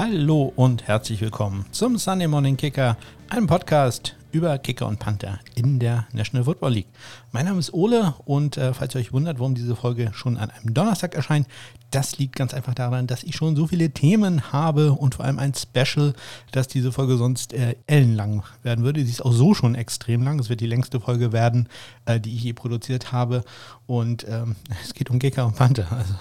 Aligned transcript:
Hallo 0.00 0.52
und 0.54 0.86
herzlich 0.86 1.20
willkommen 1.20 1.66
zum 1.72 1.98
Sunday 1.98 2.28
Morning 2.28 2.56
Kicker, 2.56 2.96
einem 3.30 3.48
Podcast 3.48 4.14
über 4.30 4.56
Kicker 4.58 4.86
und 4.86 5.00
Panther 5.00 5.40
in 5.56 5.80
der 5.80 6.06
National 6.12 6.44
Football 6.44 6.74
League. 6.74 6.86
Mein 7.32 7.46
Name 7.46 7.58
ist 7.58 7.74
Ole 7.74 8.14
und 8.24 8.56
äh, 8.56 8.72
falls 8.74 8.94
ihr 8.94 9.00
euch 9.00 9.12
wundert, 9.12 9.40
warum 9.40 9.56
diese 9.56 9.74
Folge 9.74 10.12
schon 10.14 10.36
an 10.36 10.50
einem 10.50 10.72
Donnerstag 10.72 11.16
erscheint, 11.16 11.48
das 11.90 12.16
liegt 12.16 12.36
ganz 12.36 12.54
einfach 12.54 12.74
daran, 12.74 13.08
dass 13.08 13.24
ich 13.24 13.34
schon 13.34 13.56
so 13.56 13.66
viele 13.66 13.90
Themen 13.90 14.52
habe 14.52 14.92
und 14.92 15.16
vor 15.16 15.24
allem 15.24 15.40
ein 15.40 15.52
Special, 15.54 16.14
dass 16.52 16.68
diese 16.68 16.92
Folge 16.92 17.16
sonst 17.16 17.52
äh, 17.52 17.74
ellenlang 17.88 18.44
werden 18.62 18.84
würde. 18.84 19.04
Sie 19.04 19.10
ist 19.10 19.24
auch 19.24 19.32
so 19.32 19.52
schon 19.52 19.74
extrem 19.74 20.22
lang. 20.22 20.38
Es 20.38 20.48
wird 20.48 20.60
die 20.60 20.68
längste 20.68 21.00
Folge 21.00 21.32
werden, 21.32 21.68
äh, 22.04 22.20
die 22.20 22.36
ich 22.36 22.44
je 22.44 22.52
produziert 22.52 23.10
habe. 23.10 23.42
Und 23.88 24.24
ähm, 24.28 24.54
es 24.84 24.94
geht 24.94 25.10
um 25.10 25.18
Kicker 25.18 25.44
und 25.44 25.56
Panther. 25.56 25.90
Also 25.90 26.14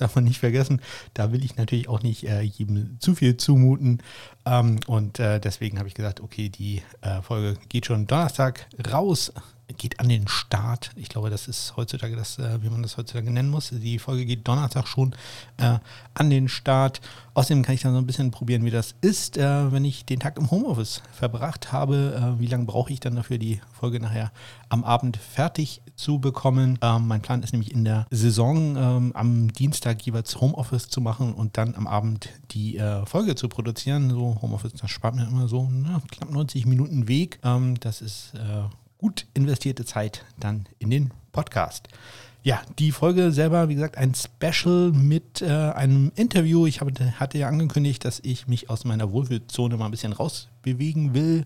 darf 0.00 0.14
man 0.14 0.24
nicht 0.24 0.38
vergessen. 0.38 0.80
Da 1.14 1.32
will 1.32 1.44
ich 1.44 1.56
natürlich 1.56 1.88
auch 1.88 2.02
nicht 2.02 2.24
äh, 2.24 2.40
jedem 2.40 2.98
zu 3.00 3.14
viel 3.14 3.36
zumuten. 3.36 4.02
Ähm, 4.44 4.80
und 4.86 5.18
äh, 5.18 5.40
deswegen 5.40 5.78
habe 5.78 5.88
ich 5.88 5.94
gesagt, 5.94 6.20
okay, 6.20 6.48
die 6.48 6.82
äh, 7.00 7.22
Folge 7.22 7.58
geht 7.68 7.86
schon 7.86 8.06
Donnerstag 8.06 8.66
raus 8.90 9.32
geht 9.76 10.00
an 10.00 10.08
den 10.08 10.28
Start. 10.28 10.90
Ich 10.96 11.08
glaube, 11.08 11.30
das 11.30 11.48
ist 11.48 11.74
heutzutage 11.76 12.16
das, 12.16 12.38
äh, 12.38 12.62
wie 12.62 12.70
man 12.70 12.82
das 12.82 12.96
heutzutage 12.96 13.30
nennen 13.30 13.50
muss. 13.50 13.70
Die 13.70 13.98
Folge 13.98 14.26
geht 14.26 14.46
Donnerstag 14.46 14.86
schon 14.86 15.14
äh, 15.58 15.78
an 16.14 16.30
den 16.30 16.48
Start. 16.48 17.00
Außerdem 17.34 17.62
kann 17.62 17.74
ich 17.74 17.82
dann 17.82 17.92
so 17.92 17.98
ein 17.98 18.06
bisschen 18.06 18.30
probieren, 18.30 18.64
wie 18.64 18.70
das 18.70 18.94
ist, 19.00 19.36
äh, 19.36 19.72
wenn 19.72 19.84
ich 19.84 20.04
den 20.04 20.20
Tag 20.20 20.38
im 20.38 20.50
Homeoffice 20.50 21.02
verbracht 21.12 21.72
habe. 21.72 22.36
Wie 22.38 22.46
lange 22.46 22.64
brauche 22.64 22.92
ich 22.92 23.00
dann 23.00 23.16
dafür, 23.16 23.38
die 23.38 23.60
Folge 23.72 24.00
nachher 24.00 24.32
am 24.68 24.84
Abend 24.84 25.16
fertig 25.16 25.82
zu 26.00 26.18
bekommen? 26.18 26.78
Ähm, 26.82 27.06
mein 27.06 27.22
Plan 27.22 27.42
ist 27.42 27.52
nämlich 27.52 27.72
in 27.72 27.84
der 27.84 28.06
Saison 28.10 28.76
ähm, 28.76 29.12
am 29.14 29.52
Dienstag 29.52 30.02
jeweils 30.02 30.40
Homeoffice 30.40 30.88
zu 30.88 31.00
machen 31.00 31.34
und 31.34 31.56
dann 31.56 31.74
am 31.74 31.86
Abend 31.86 32.30
die 32.50 32.78
äh, 32.78 33.04
Folge 33.06 33.34
zu 33.34 33.48
produzieren. 33.48 34.10
So 34.10 34.38
Homeoffice, 34.42 34.72
das 34.72 34.90
spart 34.90 35.14
mir 35.14 35.26
immer 35.26 35.48
so 35.48 35.68
na, 35.70 36.00
knapp 36.10 36.30
90 36.30 36.66
Minuten 36.66 37.08
Weg. 37.08 37.38
Ähm, 37.44 37.78
das 37.80 38.00
ist 38.00 38.32
äh, 38.34 38.62
gut 38.98 39.26
investierte 39.34 39.84
Zeit 39.84 40.24
dann 40.38 40.66
in 40.78 40.90
den 40.90 41.10
Podcast. 41.32 41.88
Ja, 42.42 42.62
die 42.78 42.90
Folge 42.90 43.32
selber, 43.32 43.68
wie 43.68 43.74
gesagt, 43.74 43.98
ein 43.98 44.14
Special 44.14 44.92
mit 44.92 45.42
äh, 45.42 45.46
einem 45.46 46.10
Interview. 46.16 46.66
Ich 46.66 46.80
habe, 46.80 46.92
hatte 47.20 47.36
ja 47.36 47.48
angekündigt, 47.48 48.02
dass 48.06 48.18
ich 48.20 48.48
mich 48.48 48.70
aus 48.70 48.86
meiner 48.86 49.12
Wohlfühlzone 49.12 49.76
mal 49.76 49.84
ein 49.84 49.90
bisschen 49.90 50.14
rausbewegen 50.14 51.12
will, 51.12 51.44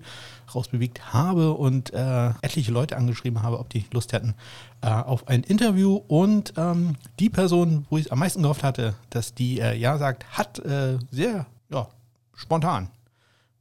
rausbewegt 0.54 1.12
habe 1.12 1.54
und 1.54 1.92
äh, 1.92 2.28
etliche 2.42 2.70
Leute 2.70 2.96
angeschrieben 2.96 3.42
habe, 3.42 3.58
ob 3.58 3.70
die 3.70 3.84
Lust 3.92 4.12
hätten 4.12 4.34
äh, 4.82 4.86
auf 4.86 5.26
ein 5.26 5.42
Interview. 5.42 6.00
Und 6.06 6.54
ähm, 6.56 6.94
die 7.18 7.28
Person, 7.28 7.86
wo 7.90 7.98
ich 7.98 8.12
am 8.12 8.20
meisten 8.20 8.42
gehofft 8.42 8.62
hatte, 8.62 8.94
dass 9.10 9.34
die 9.34 9.58
äh, 9.58 9.76
Ja 9.76 9.98
sagt, 9.98 10.24
hat 10.38 10.60
äh, 10.60 10.98
sehr 11.10 11.46
ja, 11.70 11.88
spontan, 12.36 12.88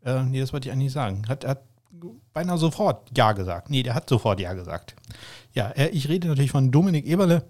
äh, 0.05 0.21
nee, 0.21 0.39
das 0.39 0.53
wollte 0.53 0.69
ich 0.69 0.71
eigentlich 0.71 0.91
sagen, 0.91 1.23
hat, 1.27 1.45
hat 1.45 1.63
beinahe 2.33 2.57
sofort 2.57 3.09
Ja 3.17 3.31
gesagt. 3.31 3.69
Nee, 3.69 3.83
der 3.83 3.95
hat 3.95 4.09
sofort 4.09 4.39
Ja 4.39 4.53
gesagt. 4.53 4.95
Ja, 5.53 5.69
äh, 5.69 5.89
ich 5.89 6.09
rede 6.09 6.27
natürlich 6.27 6.51
von 6.51 6.71
Dominik 6.71 7.05
Eberle, 7.05 7.43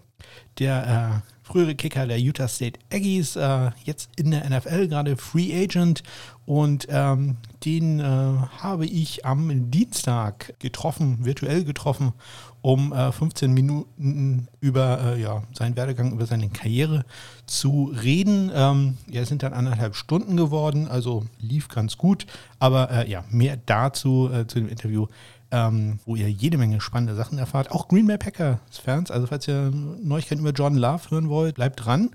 der 0.59 1.22
äh, 1.23 1.33
frühere 1.44 1.76
Kicker 1.76 2.08
der 2.08 2.20
Utah 2.20 2.48
State 2.48 2.80
Aggies, 2.92 3.36
äh, 3.36 3.72
jetzt 3.83 4.10
in 4.17 4.32
der 4.32 4.50
NFL 4.50 4.88
gerade 4.88 5.17
Free 5.17 5.54
Agent 5.54 6.04
und 6.45 6.88
ähm, 6.89 7.38
den 7.64 8.00
äh, 8.00 8.04
habe 8.04 8.86
ich 8.86 9.26
am 9.26 9.72
Dienstag 9.72 10.54
getroffen, 10.60 11.23
virtuell 11.23 11.64
getroffen, 11.64 12.14
um 12.61 12.92
äh, 12.92 13.11
15 13.11 13.54
Minuten 13.54 14.48
über 14.60 15.16
äh, 15.16 15.22
ja, 15.22 15.44
seinen 15.54 15.76
Werdegang, 15.76 16.11
über 16.11 16.26
seine 16.26 16.50
Karriere 16.50 17.06
zu 17.45 17.94
reden. 18.02 18.52
Ähm, 18.54 18.98
ja, 19.10 19.22
es 19.22 19.30
sind 19.30 19.44
dann 19.44 19.54
anderthalb 19.54 19.95
Stunden 19.95 20.36
geworden, 20.36 20.88
also 20.88 21.26
lief 21.39 21.67
ganz 21.70 21.98
gut. 21.98 22.26
Aber 22.60 22.89
äh, 22.92 23.10
ja, 23.10 23.23
mehr 23.30 23.58
dazu 23.66 24.30
äh, 24.32 24.48
zu 24.48 24.60
dem 24.60 24.70
Interview 24.70 25.08
ähm, 25.53 25.99
wo 26.05 26.15
ihr 26.15 26.30
jede 26.31 26.58
Menge 26.58 26.81
spannende 26.81 27.14
Sachen 27.14 27.37
erfahrt. 27.37 27.69
Auch 27.69 27.87
Green 27.87 28.08
Bay 28.08 28.17
Packers-Fans, 28.17 29.11
also 29.11 29.27
falls 29.27 29.47
ihr 29.47 29.71
Neuigkeiten 30.02 30.41
über 30.41 30.52
Jordan 30.52 30.80
Love 30.80 31.11
hören 31.11 31.30
wollt, 31.30 31.55
bleibt 31.55 31.86
dran. 31.86 32.09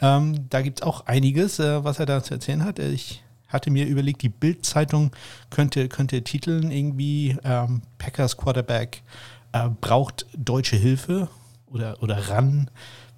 Ähm, 0.00 0.50
da 0.50 0.60
gibt 0.60 0.80
es 0.80 0.86
auch 0.86 1.06
einiges, 1.06 1.58
äh, 1.58 1.82
was 1.82 1.98
er 1.98 2.06
da 2.06 2.22
zu 2.22 2.34
erzählen 2.34 2.62
hat. 2.62 2.78
Ich 2.78 3.24
hatte 3.48 3.70
mir 3.70 3.86
überlegt, 3.86 4.20
die 4.20 4.28
Bild-Zeitung 4.28 5.10
könnte, 5.48 5.88
könnte 5.88 6.22
titeln 6.22 6.70
irgendwie 6.70 7.36
ähm, 7.44 7.80
Packers 7.96 8.36
Quarterback 8.36 9.02
äh, 9.52 9.70
braucht 9.80 10.26
deutsche 10.36 10.76
Hilfe 10.76 11.28
oder, 11.66 12.02
oder 12.02 12.28
ran 12.28 12.70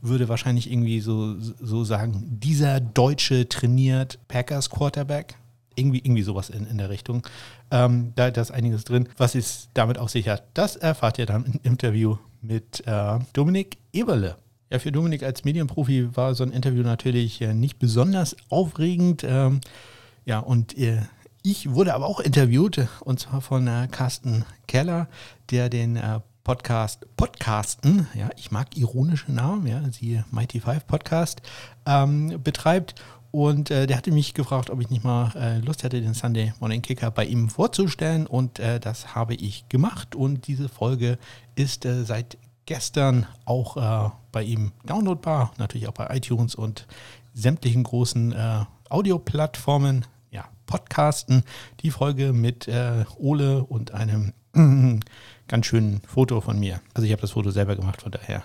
würde 0.02 0.28
wahrscheinlich 0.28 0.70
irgendwie 0.70 1.00
so, 1.00 1.34
so 1.38 1.82
sagen, 1.82 2.38
dieser 2.38 2.78
Deutsche 2.78 3.48
trainiert 3.48 4.18
Packers 4.28 4.70
Quarterback. 4.70 5.36
Irgendwie, 5.76 5.98
irgendwie 5.98 6.22
sowas 6.22 6.50
in, 6.50 6.68
in 6.68 6.78
der 6.78 6.88
Richtung. 6.88 7.22
Ähm, 7.74 8.12
da, 8.14 8.30
da 8.30 8.40
ist 8.40 8.52
einiges 8.52 8.84
drin. 8.84 9.08
Was 9.16 9.34
ist 9.34 9.70
damit 9.74 9.98
auf 9.98 10.08
sich 10.08 10.28
hat, 10.28 10.44
das 10.54 10.76
erfahrt 10.76 11.18
ihr 11.18 11.26
dann 11.26 11.44
im 11.44 11.60
Interview 11.64 12.18
mit 12.40 12.86
äh, 12.86 13.18
Dominik 13.32 13.78
Eberle. 13.92 14.36
Ja, 14.70 14.78
für 14.78 14.92
Dominik 14.92 15.24
als 15.24 15.44
Medienprofi 15.44 16.16
war 16.16 16.36
so 16.36 16.44
ein 16.44 16.52
Interview 16.52 16.84
natürlich 16.84 17.40
äh, 17.40 17.52
nicht 17.52 17.80
besonders 17.80 18.36
aufregend. 18.48 19.24
Ähm, 19.24 19.60
ja, 20.24 20.38
und 20.38 20.78
äh, 20.78 21.00
ich 21.42 21.72
wurde 21.72 21.94
aber 21.94 22.06
auch 22.06 22.20
interviewt, 22.20 22.86
und 23.00 23.18
zwar 23.18 23.40
von 23.40 23.66
äh, 23.66 23.88
Carsten 23.91 24.44
Keller, 24.68 25.08
der 25.50 25.68
den 25.68 25.96
äh, 25.96 26.20
Podcast 26.44 27.06
Podcasten, 27.16 28.06
ja, 28.14 28.28
ich 28.36 28.50
mag 28.50 28.76
ironische 28.76 29.32
Namen, 29.32 29.66
ja, 29.66 29.80
siehe 29.91 30.24
Mighty 30.30 30.60
Five 30.60 30.86
Podcast, 30.86 31.41
ähm, 31.86 32.38
betreibt 32.44 32.94
und 33.34 33.72
äh, 33.72 33.89
der 33.89 33.97
hatte 33.97 34.12
mich 34.12 34.33
gefragt, 34.33 34.71
ob 34.71 34.81
ich 34.81 34.91
nicht 34.91 35.03
mal 35.03 35.33
äh, 35.34 35.59
Lust 35.59 35.83
hätte, 35.83 36.00
den 36.00 36.15
Sunday 36.15 36.53
Morning 36.61 36.83
Kicker 36.83 37.11
bei 37.11 37.25
ihm 37.25 37.49
vorzustellen. 37.49 38.28
Und 38.28 38.61
äh, 38.61 38.78
das 38.78 39.17
habe 39.17 39.34
ich 39.34 39.69
gemacht. 39.69 40.15
Und 40.15 40.47
diese 40.47 40.69
Folge 40.69 41.19
ist 41.56 41.84
äh, 41.84 42.05
seit 42.05 42.39
gestern 42.65 43.27
auch 43.45 43.77
äh, 43.77 44.11
bei 44.31 44.45
ihm 44.45 44.71
downloadbar. 44.84 45.53
Natürlich 45.59 45.89
auch 45.89 45.95
bei 45.95 46.17
iTunes 46.17 46.55
und 46.55 46.87
sämtlichen 47.33 47.83
großen 47.83 48.31
äh, 48.31 48.65
Audioplattformen. 48.89 50.06
Ja, 50.31 50.45
Podcasten. 50.66 51.43
Die 51.81 51.91
Folge 51.91 52.33
mit 52.33 52.71
Ole 53.19 53.65
und 53.65 53.91
einem 53.95 54.33
ganz 55.49 55.66
schönen 55.66 56.03
Foto 56.06 56.41
von 56.41 56.61
mir. 56.61 56.81
Also 56.95 57.05
ich 57.05 57.11
habe 57.11 57.22
das 57.22 57.33
Foto 57.33 57.51
selber 57.51 57.75
gemacht, 57.75 58.01
von 58.01 58.12
daher 58.12 58.45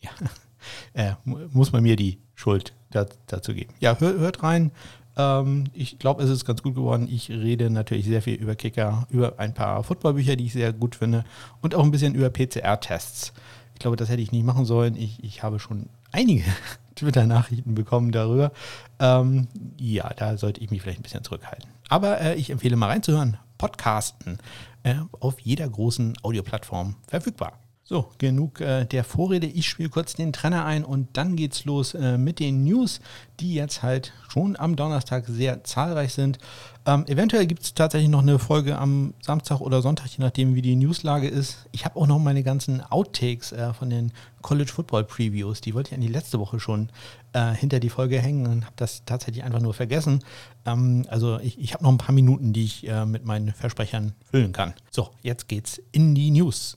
ja, 0.00 1.16
muss 1.24 1.72
man 1.72 1.82
mir 1.82 1.96
die 1.96 2.18
Schuld 2.34 2.74
dazu 2.90 3.54
geben. 3.54 3.74
Ja, 3.80 3.98
hör, 3.98 4.18
hört 4.18 4.42
rein. 4.42 4.70
Ähm, 5.16 5.64
ich 5.74 5.98
glaube, 5.98 6.22
es 6.22 6.30
ist 6.30 6.44
ganz 6.44 6.62
gut 6.62 6.74
geworden. 6.74 7.08
Ich 7.10 7.28
rede 7.28 7.70
natürlich 7.70 8.06
sehr 8.06 8.22
viel 8.22 8.34
über 8.34 8.54
Kicker, 8.54 9.06
über 9.10 9.38
ein 9.38 9.52
paar 9.52 9.82
Footballbücher, 9.84 10.36
die 10.36 10.46
ich 10.46 10.52
sehr 10.52 10.72
gut 10.72 10.94
finde 10.94 11.24
und 11.60 11.74
auch 11.74 11.84
ein 11.84 11.90
bisschen 11.90 12.14
über 12.14 12.30
PCR-Tests. 12.30 13.32
Ich 13.74 13.80
glaube, 13.80 13.96
das 13.96 14.08
hätte 14.08 14.22
ich 14.22 14.32
nicht 14.32 14.44
machen 14.44 14.64
sollen. 14.64 14.96
Ich, 14.96 15.22
ich 15.22 15.42
habe 15.42 15.58
schon 15.58 15.88
einige 16.12 16.44
Twitter-Nachrichten 16.94 17.74
bekommen 17.74 18.12
darüber. 18.12 18.52
Ähm, 18.98 19.48
ja, 19.78 20.10
da 20.16 20.36
sollte 20.36 20.60
ich 20.60 20.70
mich 20.70 20.82
vielleicht 20.82 21.00
ein 21.00 21.02
bisschen 21.02 21.24
zurückhalten. 21.24 21.68
Aber 21.88 22.20
äh, 22.20 22.34
ich 22.36 22.50
empfehle 22.50 22.76
mal 22.76 22.88
reinzuhören. 22.88 23.36
Podcasten 23.56 24.38
äh, 24.84 24.94
auf 25.18 25.40
jeder 25.40 25.68
großen 25.68 26.16
Audioplattform 26.22 26.94
verfügbar. 27.06 27.58
So, 27.90 28.10
genug 28.18 28.60
äh, 28.60 28.84
der 28.84 29.02
Vorrede. 29.02 29.46
Ich 29.46 29.66
spiele 29.66 29.88
kurz 29.88 30.12
den 30.12 30.34
Trenner 30.34 30.66
ein 30.66 30.84
und 30.84 31.08
dann 31.14 31.36
geht's 31.36 31.64
los 31.64 31.94
äh, 31.94 32.18
mit 32.18 32.38
den 32.38 32.62
News, 32.62 33.00
die 33.40 33.54
jetzt 33.54 33.82
halt 33.82 34.12
schon 34.28 34.58
am 34.58 34.76
Donnerstag 34.76 35.24
sehr 35.26 35.64
zahlreich 35.64 36.12
sind. 36.12 36.38
Ähm, 36.84 37.06
eventuell 37.06 37.46
gibt 37.46 37.62
es 37.62 37.72
tatsächlich 37.72 38.10
noch 38.10 38.20
eine 38.20 38.38
Folge 38.38 38.76
am 38.76 39.14
Samstag 39.22 39.62
oder 39.62 39.80
Sonntag, 39.80 40.08
je 40.08 40.22
nachdem, 40.22 40.54
wie 40.54 40.60
die 40.60 40.76
Newslage 40.76 41.28
ist. 41.28 41.66
Ich 41.72 41.86
habe 41.86 41.98
auch 41.98 42.06
noch 42.06 42.18
meine 42.18 42.42
ganzen 42.42 42.82
Outtakes 42.82 43.52
äh, 43.52 43.72
von 43.72 43.88
den 43.88 44.12
College 44.42 44.70
Football 44.70 45.04
Previews. 45.04 45.62
Die 45.62 45.72
wollte 45.72 45.88
ich 45.88 45.94
an 45.94 46.02
die 46.02 46.08
letzte 46.08 46.38
Woche 46.38 46.60
schon 46.60 46.90
äh, 47.32 47.54
hinter 47.54 47.80
die 47.80 47.88
Folge 47.88 48.20
hängen 48.20 48.46
und 48.46 48.66
habe 48.66 48.76
das 48.76 49.06
tatsächlich 49.06 49.44
einfach 49.44 49.60
nur 49.60 49.72
vergessen. 49.72 50.22
Ähm, 50.66 51.06
also 51.08 51.40
ich, 51.40 51.58
ich 51.58 51.72
habe 51.72 51.84
noch 51.84 51.92
ein 51.92 51.96
paar 51.96 52.14
Minuten, 52.14 52.52
die 52.52 52.64
ich 52.64 52.86
äh, 52.86 53.06
mit 53.06 53.24
meinen 53.24 53.54
Versprechern 53.54 54.12
füllen 54.30 54.52
kann. 54.52 54.74
So, 54.90 55.08
jetzt 55.22 55.48
geht's 55.48 55.80
in 55.90 56.14
die 56.14 56.30
News. 56.30 56.76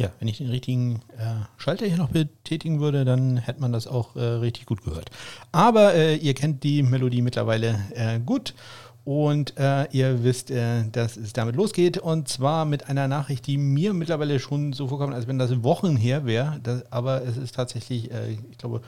Ja, 0.00 0.08
wenn 0.18 0.28
ich 0.28 0.38
den 0.38 0.48
richtigen 0.48 1.02
äh, 1.18 1.44
Schalter 1.58 1.84
hier 1.84 1.98
noch 1.98 2.08
betätigen 2.08 2.80
würde, 2.80 3.04
dann 3.04 3.36
hätte 3.36 3.60
man 3.60 3.70
das 3.70 3.86
auch 3.86 4.16
äh, 4.16 4.20
richtig 4.20 4.64
gut 4.64 4.82
gehört. 4.82 5.10
Aber 5.52 5.92
äh, 5.92 6.16
ihr 6.16 6.32
kennt 6.32 6.64
die 6.64 6.82
Melodie 6.82 7.20
mittlerweile 7.20 7.78
äh, 7.94 8.18
gut 8.18 8.54
und 9.04 9.58
äh, 9.58 9.88
ihr 9.92 10.24
wisst, 10.24 10.50
äh, 10.50 10.84
dass 10.90 11.18
es 11.18 11.34
damit 11.34 11.54
losgeht. 11.54 11.98
Und 11.98 12.28
zwar 12.28 12.64
mit 12.64 12.88
einer 12.88 13.08
Nachricht, 13.08 13.46
die 13.46 13.58
mir 13.58 13.92
mittlerweile 13.92 14.40
schon 14.40 14.72
so 14.72 14.88
vorkommt, 14.88 15.12
als 15.12 15.28
wenn 15.28 15.38
das 15.38 15.62
Wochen 15.62 15.98
her 15.98 16.24
wäre. 16.24 16.58
Aber 16.88 17.22
es 17.22 17.36
ist 17.36 17.54
tatsächlich, 17.54 18.10
ich 18.50 18.56
glaube, 18.56 18.80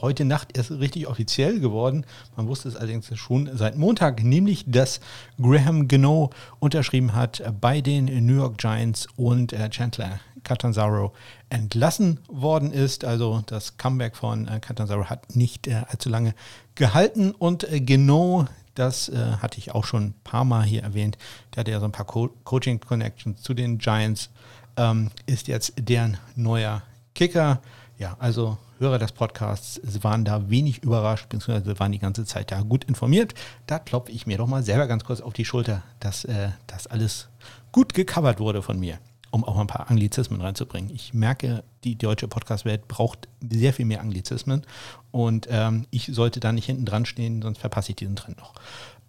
heute 0.00 0.24
Nacht 0.24 0.58
erst 0.58 0.72
richtig 0.72 1.06
offiziell 1.06 1.60
geworden. 1.60 2.04
Man 2.36 2.48
wusste 2.48 2.68
es 2.68 2.74
allerdings 2.74 3.16
schon 3.16 3.48
seit 3.54 3.78
Montag, 3.78 4.24
nämlich 4.24 4.64
dass 4.66 4.98
Graham 5.40 5.86
Gano 5.86 6.30
unterschrieben 6.58 7.14
hat 7.14 7.40
bei 7.60 7.80
den 7.80 8.26
New 8.26 8.34
York 8.34 8.58
Giants 8.58 9.06
und 9.14 9.54
Chandler 9.70 10.18
Catanzaro 10.44 11.12
entlassen 11.48 12.20
worden 12.28 12.72
ist. 12.72 13.04
Also 13.04 13.42
das 13.46 13.76
Comeback 13.76 14.16
von 14.16 14.48
äh, 14.48 14.60
Catanzaro 14.60 15.06
hat 15.06 15.36
nicht 15.36 15.66
äh, 15.66 15.82
allzu 15.88 16.08
lange 16.08 16.34
gehalten 16.74 17.32
und 17.32 17.70
äh, 17.70 17.80
genau 17.80 18.46
das 18.74 19.08
äh, 19.08 19.16
hatte 19.42 19.58
ich 19.58 19.72
auch 19.72 19.84
schon 19.84 20.04
ein 20.04 20.14
paar 20.24 20.44
Mal 20.44 20.62
hier 20.62 20.82
erwähnt. 20.82 21.18
Der 21.54 21.60
hatte 21.60 21.70
ja 21.70 21.80
so 21.80 21.86
ein 21.86 21.92
paar 21.92 22.06
Co 22.06 22.30
Coaching-Connections 22.44 23.42
zu 23.42 23.54
den 23.54 23.78
Giants. 23.78 24.30
Ähm, 24.76 25.10
ist 25.26 25.48
jetzt 25.48 25.74
deren 25.78 26.16
neuer 26.36 26.82
Kicker. 27.14 27.60
Ja, 27.98 28.16
also 28.18 28.56
Hörer 28.78 28.98
des 28.98 29.12
Podcasts 29.12 29.78
waren 30.02 30.24
da 30.24 30.48
wenig 30.48 30.82
überrascht, 30.82 31.28
beziehungsweise 31.28 31.78
waren 31.78 31.92
die 31.92 31.98
ganze 31.98 32.24
Zeit 32.24 32.50
da 32.50 32.62
gut 32.62 32.84
informiert. 32.84 33.34
Da 33.66 33.78
klopfe 33.78 34.10
ich 34.10 34.26
mir 34.26 34.38
doch 34.38 34.46
mal 34.46 34.62
selber 34.62 34.86
ganz 34.86 35.04
kurz 35.04 35.20
auf 35.20 35.34
die 35.34 35.44
Schulter, 35.44 35.82
dass 36.00 36.24
äh, 36.24 36.48
das 36.66 36.86
alles 36.86 37.28
gut 37.72 37.92
gecovert 37.92 38.40
wurde 38.40 38.62
von 38.62 38.80
mir, 38.80 38.98
um 39.30 39.44
auch 39.44 39.58
ein 39.58 39.66
paar 39.66 39.90
Anglizismen 39.90 40.40
reinzubringen. 40.40 40.90
Ich 40.94 41.14
merke, 41.14 41.62
die 41.84 41.96
deutsche 41.96 42.28
Podcast-Welt 42.28 42.88
braucht 42.88 43.28
sehr 43.48 43.72
viel 43.72 43.84
mehr 43.84 44.00
Anglizismen 44.00 44.62
und 45.10 45.46
ähm, 45.50 45.86
ich 45.90 46.06
sollte 46.06 46.40
da 46.40 46.52
nicht 46.52 46.66
hinten 46.66 46.84
dran 46.84 47.06
stehen, 47.06 47.42
sonst 47.42 47.58
verpasse 47.58 47.90
ich 47.90 47.96
diesen 47.96 48.16
Trend 48.16 48.38
noch. 48.38 48.54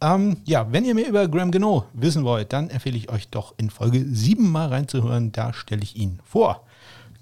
Ähm, 0.02 0.38
ja, 0.46 0.72
wenn 0.72 0.86
ihr 0.86 0.96
mehr 0.96 1.08
über 1.08 1.28
Graham 1.28 1.52
Gano 1.52 1.86
wissen 1.94 2.24
wollt, 2.24 2.54
dann 2.54 2.70
empfehle 2.70 2.98
ich 2.98 3.12
euch 3.12 3.28
doch 3.30 3.54
in 3.58 3.70
Folge 3.70 4.04
7 4.04 4.50
mal 4.50 4.68
reinzuhören. 4.68 5.32
Da 5.32 5.54
stelle 5.54 5.84
ich 5.84 5.96
ihn 5.96 6.20
vor. 6.26 6.66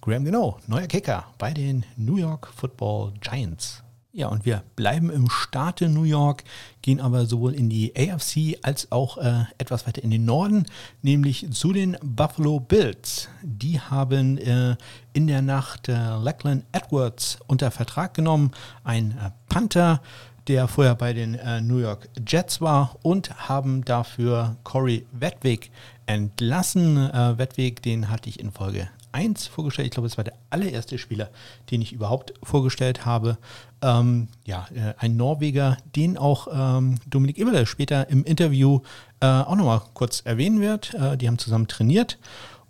Graham 0.01 0.23
Gano, 0.23 0.57
neuer 0.67 0.87
Kicker 0.87 1.25
bei 1.37 1.51
den 1.51 1.85
New 1.97 2.15
York 2.15 2.47
Football 2.55 3.13
Giants. 3.19 3.83
Ja, 4.19 4.27
und 4.27 4.45
wir 4.45 4.63
bleiben 4.75 5.09
im 5.09 5.29
Staate 5.29 5.87
New 5.87 6.03
York, 6.03 6.43
gehen 6.81 6.99
aber 6.99 7.25
sowohl 7.25 7.53
in 7.53 7.69
die 7.69 7.93
AFC 7.95 8.59
als 8.63 8.91
auch 8.91 9.17
äh, 9.17 9.45
etwas 9.57 9.87
weiter 9.87 10.03
in 10.03 10.11
den 10.11 10.25
Norden, 10.25 10.65
nämlich 11.01 11.49
zu 11.53 11.71
den 11.71 11.95
Buffalo 12.03 12.59
Bills. 12.59 13.29
Die 13.43 13.79
haben 13.79 14.37
äh, 14.37 14.75
in 15.13 15.27
der 15.27 15.41
Nacht 15.41 15.87
äh, 15.87 15.93
Lachlan 15.93 16.65
Edwards 16.73 17.39
unter 17.47 17.71
Vertrag 17.71 18.13
genommen, 18.13 18.51
ein 18.83 19.11
äh, 19.11 19.31
Panther, 19.47 20.01
der 20.49 20.67
vorher 20.67 20.95
bei 20.95 21.13
den 21.13 21.35
äh, 21.35 21.61
New 21.61 21.77
York 21.77 22.09
Jets 22.27 22.59
war, 22.59 22.97
und 23.03 23.47
haben 23.47 23.85
dafür 23.85 24.57
Corey 24.65 25.05
Wedwig 25.13 25.71
entlassen. 26.07 26.97
Äh, 26.97 27.37
Wedwig, 27.37 27.81
den 27.81 28.09
hatte 28.09 28.27
ich 28.27 28.41
in 28.41 28.51
Folge 28.51 28.89
1 29.11 29.47
vorgestellt. 29.47 29.87
Ich 29.87 29.91
glaube, 29.93 30.07
es 30.07 30.17
war 30.17 30.23
der 30.23 30.37
allererste 30.49 30.97
Spieler, 30.97 31.29
den 31.71 31.81
ich 31.81 31.93
überhaupt 31.93 32.33
vorgestellt 32.43 33.05
habe. 33.05 33.37
Ähm, 33.81 34.27
ja, 34.45 34.67
äh, 34.75 34.93
ein 34.97 35.15
Norweger, 35.15 35.77
den 35.95 36.17
auch 36.17 36.47
ähm, 36.51 36.99
Dominik 37.07 37.37
Eberle 37.37 37.65
später 37.65 38.09
im 38.09 38.25
Interview 38.25 38.81
äh, 39.21 39.25
auch 39.25 39.55
nochmal 39.55 39.81
kurz 39.93 40.21
erwähnen 40.25 40.59
wird. 40.59 40.93
Äh, 40.93 41.17
die 41.17 41.27
haben 41.27 41.37
zusammen 41.37 41.67
trainiert. 41.67 42.17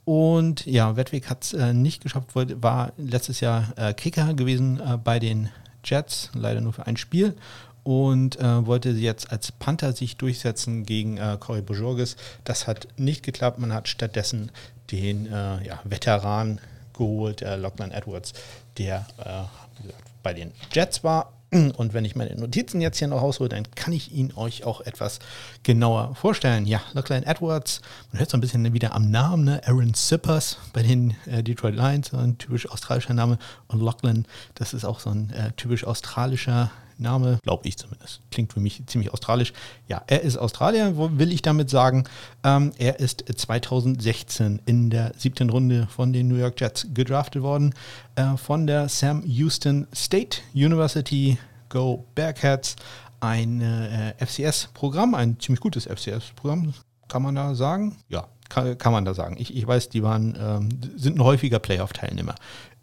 Und 0.05 0.65
ja, 0.65 0.95
Wettweg 0.95 1.29
hat 1.29 1.43
es 1.43 1.53
äh, 1.53 1.71
nicht 1.71 2.01
geschafft, 2.01 2.29
war 2.33 2.93
letztes 2.97 3.41
Jahr 3.41 3.73
äh, 3.75 3.93
Kicker 3.93 4.33
gewesen 4.33 4.79
äh, 4.79 4.97
bei 4.97 5.19
den 5.19 5.49
Jets, 5.83 6.31
leider 6.33 6.61
nur 6.61 6.73
für 6.73 6.87
ein 6.87 6.97
Spiel 6.97 7.35
und 7.83 8.37
wollte 8.39 8.89
jetzt 8.89 9.31
als 9.31 9.51
Panther 9.53 9.93
sich 9.93 10.17
durchsetzen 10.17 10.85
gegen 10.85 11.17
Corey 11.39 11.61
Bojorges. 11.61 12.17
Das 12.43 12.67
hat 12.67 12.87
nicht 12.97 13.23
geklappt. 13.23 13.57
Man 13.57 13.73
hat 13.73 13.87
stattdessen 13.87 14.51
den 14.91 15.25
ja, 15.25 15.79
Veteran 15.85 16.59
geholt, 16.93 17.41
Lachlan 17.41 17.91
Edwards, 17.91 18.33
der 18.77 19.07
äh, 19.17 19.89
bei 20.23 20.33
den 20.33 20.51
Jets 20.71 21.03
war. 21.03 21.33
Und 21.51 21.93
wenn 21.93 22.05
ich 22.05 22.15
meine 22.15 22.35
Notizen 22.35 22.79
jetzt 22.79 22.99
hier 22.99 23.07
noch 23.07 23.23
raushole, 23.23 23.49
dann 23.49 23.63
kann 23.71 23.91
ich 23.91 24.11
ihn 24.11 24.31
euch 24.35 24.65
auch 24.65 24.81
etwas 24.81 25.19
genauer 25.63 26.13
vorstellen. 26.13 26.67
Ja, 26.67 26.79
Lachlan 26.93 27.23
Edwards, 27.23 27.81
man 28.11 28.19
hört 28.19 28.29
so 28.29 28.37
ein 28.37 28.41
bisschen 28.41 28.71
wieder 28.71 28.93
am 28.93 29.09
Namen, 29.09 29.45
ne? 29.45 29.61
Aaron 29.65 29.95
Sippers 29.95 30.57
bei 30.73 30.83
den 30.83 31.15
äh, 31.25 31.41
Detroit 31.41 31.75
Lions, 31.75 32.13
ein 32.13 32.37
typisch 32.37 32.69
australischer 32.69 33.15
Name. 33.15 33.39
Und 33.67 33.81
Lachlan, 33.81 34.27
das 34.53 34.73
ist 34.75 34.85
auch 34.85 34.99
so 34.99 35.09
ein 35.09 35.31
äh, 35.31 35.51
typisch 35.53 35.85
australischer 35.85 36.69
Name, 36.99 37.39
glaube 37.43 37.67
ich 37.67 37.77
zumindest. 37.77 38.21
Klingt 38.31 38.53
für 38.53 38.59
mich 38.59 38.83
ziemlich 38.87 39.11
australisch. 39.11 39.53
Ja, 39.87 40.03
er 40.07 40.21
ist 40.21 40.37
Australier, 40.37 40.97
will 40.97 41.31
ich 41.31 41.41
damit 41.41 41.69
sagen. 41.69 42.05
Ähm, 42.43 42.71
er 42.77 42.99
ist 42.99 43.23
2016 43.35 44.61
in 44.65 44.89
der 44.89 45.13
siebten 45.17 45.49
Runde 45.49 45.87
von 45.89 46.13
den 46.13 46.27
New 46.27 46.35
York 46.35 46.59
Jets 46.59 46.87
gedraftet 46.93 47.41
worden. 47.41 47.73
Äh, 48.15 48.37
von 48.37 48.67
der 48.67 48.89
Sam 48.89 49.23
Houston 49.25 49.87
State 49.93 50.39
University 50.53 51.37
Go 51.69 52.05
Bearcats. 52.15 52.75
Ein 53.21 53.61
äh, 53.61 54.13
FCS-Programm, 54.25 55.13
ein 55.13 55.39
ziemlich 55.39 55.59
gutes 55.59 55.85
FCS-Programm, 55.85 56.73
kann 57.09 57.21
man 57.21 57.35
da 57.35 57.53
sagen? 57.53 57.97
Ja, 58.07 58.27
kann, 58.47 58.77
kann, 58.77 58.93
man 58.93 59.03
da 59.03 59.13
sagen. 59.13 59.35
Ich, 59.37 59.55
ich 59.55 59.67
weiß, 59.67 59.89
die 59.89 60.03
waren, 60.03 60.37
ähm, 60.39 60.69
sind 60.95 61.17
ein 61.17 61.23
häufiger 61.23 61.59
Playoff-Teilnehmer 61.59 62.35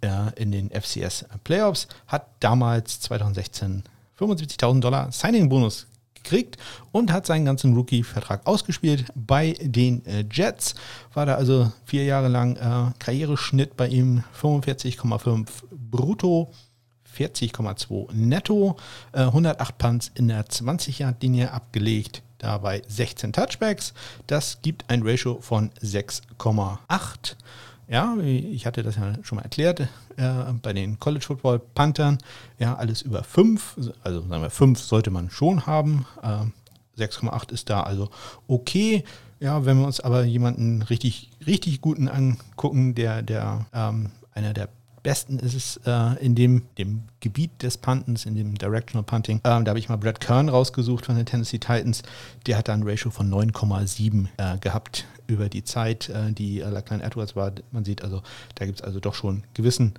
äh, 0.02 0.32
in 0.36 0.52
den 0.52 0.70
FCS-Playoffs, 0.70 1.88
hat 2.06 2.26
damals 2.40 3.00
2016 3.00 3.84
75.000 4.18 4.80
Dollar 4.80 5.12
Signing-Bonus 5.12 5.86
gekriegt 6.14 6.56
und 6.92 7.12
hat 7.12 7.26
seinen 7.26 7.44
ganzen 7.44 7.74
Rookie-Vertrag 7.74 8.46
ausgespielt 8.46 9.06
bei 9.14 9.56
den 9.60 10.04
äh, 10.06 10.24
Jets. 10.30 10.74
War 11.14 11.26
da 11.26 11.36
also 11.36 11.72
vier 11.84 12.04
Jahre 12.04 12.28
lang 12.28 12.56
äh, 12.56 12.92
Karriereschnitt 12.98 13.76
bei 13.76 13.88
ihm 13.88 14.24
45,5 14.40 15.46
brutto. 15.70 16.52
40,2 17.16 18.12
netto, 18.12 18.76
äh, 19.12 19.20
108 19.20 19.78
Punts 19.78 20.10
in 20.14 20.28
der 20.28 20.44
20-Yard-Linie 20.44 21.50
abgelegt, 21.50 22.22
dabei 22.36 22.82
16 22.86 23.32
Touchbacks. 23.32 23.94
Das 24.26 24.58
gibt 24.60 24.84
ein 24.90 25.02
Ratio 25.02 25.40
von 25.40 25.70
6,8. 25.82 27.36
Ja, 27.88 28.16
ich 28.16 28.66
hatte 28.66 28.82
das 28.82 28.96
ja 28.96 29.14
schon 29.22 29.36
mal 29.36 29.42
erklärt, 29.42 29.80
äh, 29.80 29.86
bei 30.60 30.72
den 30.72 30.98
College 30.98 31.24
Football 31.24 31.60
Panthern, 31.60 32.18
ja, 32.58 32.74
alles 32.74 33.02
über 33.02 33.22
5, 33.22 33.92
also 34.02 34.22
sagen 34.22 34.42
wir 34.42 34.50
5 34.50 34.80
sollte 34.80 35.10
man 35.10 35.30
schon 35.30 35.66
haben. 35.66 36.04
Äh, 36.22 36.46
6,8 37.00 37.52
ist 37.52 37.70
da 37.70 37.82
also 37.82 38.08
okay. 38.48 39.04
Ja, 39.38 39.66
wenn 39.66 39.78
wir 39.78 39.86
uns 39.86 40.00
aber 40.00 40.24
jemanden 40.24 40.82
richtig, 40.82 41.30
richtig 41.46 41.80
guten 41.80 42.08
angucken, 42.08 42.94
der, 42.94 43.22
der 43.22 43.66
ähm, 43.72 44.10
einer 44.32 44.54
der 44.54 44.68
besten 45.02 45.38
ist 45.38 45.54
es 45.54 45.80
äh, 45.86 46.24
in 46.24 46.34
dem, 46.34 46.62
dem 46.78 47.02
Gebiet 47.20 47.62
des 47.62 47.78
Puntens, 47.78 48.26
in 48.26 48.34
dem 48.34 48.56
Directional 48.56 49.04
Punting. 49.04 49.40
Ähm, 49.44 49.64
da 49.64 49.68
habe 49.68 49.78
ich 49.78 49.88
mal 49.88 49.96
Brad 49.96 50.20
Kern 50.20 50.48
rausgesucht 50.48 51.06
von 51.06 51.14
den 51.14 51.26
Tennessee 51.26 51.58
Titans. 51.58 52.02
Der 52.46 52.56
hat 52.56 52.66
da 52.66 52.72
ein 52.72 52.82
Ratio 52.82 53.10
von 53.10 53.30
9,7 53.30 54.26
äh, 54.38 54.58
gehabt 54.58 55.04
über 55.26 55.48
die 55.48 55.64
Zeit, 55.64 56.08
äh, 56.08 56.32
die 56.32 56.60
äh, 56.60 56.68
Lachlan 56.68 57.00
Edwards 57.00 57.36
war. 57.36 57.52
Man 57.70 57.84
sieht 57.84 58.02
also, 58.02 58.22
da 58.54 58.66
gibt 58.66 58.80
es 58.80 58.84
also 58.84 59.00
doch 59.00 59.14
schon 59.14 59.36
einen 59.36 59.44
gewissen 59.54 59.94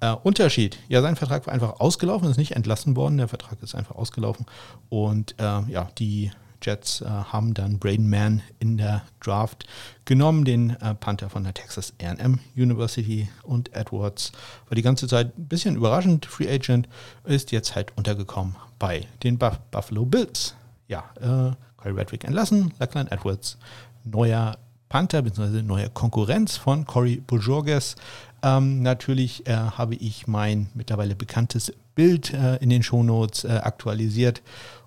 äh, 0.00 0.12
Unterschied. 0.12 0.78
Ja, 0.88 1.02
sein 1.02 1.16
Vertrag 1.16 1.46
war 1.46 1.54
einfach 1.54 1.80
ausgelaufen, 1.80 2.28
ist 2.30 2.36
nicht 2.36 2.56
entlassen 2.56 2.96
worden. 2.96 3.18
Der 3.18 3.28
Vertrag 3.28 3.62
ist 3.62 3.74
einfach 3.74 3.94
ausgelaufen. 3.94 4.46
Und 4.88 5.34
äh, 5.38 5.62
ja, 5.70 5.88
die 5.98 6.30
Jets 6.62 7.00
äh, 7.00 7.06
haben 7.06 7.54
dann 7.54 7.78
Braden 7.78 8.08
Mann 8.08 8.42
in 8.58 8.76
der 8.76 9.02
Draft 9.20 9.66
genommen, 10.04 10.44
den 10.44 10.70
äh, 10.80 10.94
Panther 10.94 11.28
von 11.28 11.44
der 11.44 11.54
Texas 11.54 11.92
AM 12.00 12.38
University 12.56 13.28
und 13.42 13.74
Edwards 13.74 14.32
war 14.68 14.76
die 14.76 14.82
ganze 14.82 15.08
Zeit 15.08 15.36
ein 15.36 15.46
bisschen 15.46 15.76
überraschend, 15.76 16.26
Free 16.26 16.48
Agent, 16.48 16.88
ist 17.24 17.52
jetzt 17.52 17.74
halt 17.74 17.96
untergekommen 17.96 18.56
bei 18.78 19.06
den 19.22 19.38
Buff 19.38 19.58
Buffalo 19.70 20.04
Bills. 20.04 20.54
Ja, 20.88 21.04
äh, 21.20 21.54
Corey 21.76 21.94
Redwick 21.94 22.24
entlassen, 22.24 22.72
Lachlan 22.78 23.08
Edwards, 23.08 23.58
neuer 24.04 24.56
Panther 24.92 25.22
bzw. 25.22 25.62
neue 25.62 25.88
Konkurrenz 25.88 26.58
von 26.58 26.84
Corey 26.84 27.22
Bojorges. 27.26 27.96
Ähm, 28.42 28.82
natürlich 28.82 29.46
äh, 29.46 29.54
habe 29.54 29.94
ich 29.94 30.26
mein 30.26 30.66
mittlerweile 30.74 31.14
bekanntes 31.14 31.72
Bild 31.94 32.34
äh, 32.34 32.56
in 32.56 32.68
den 32.68 32.82
Shownotes 32.82 33.44
äh, 33.44 33.52
aktualisiert 33.52 34.42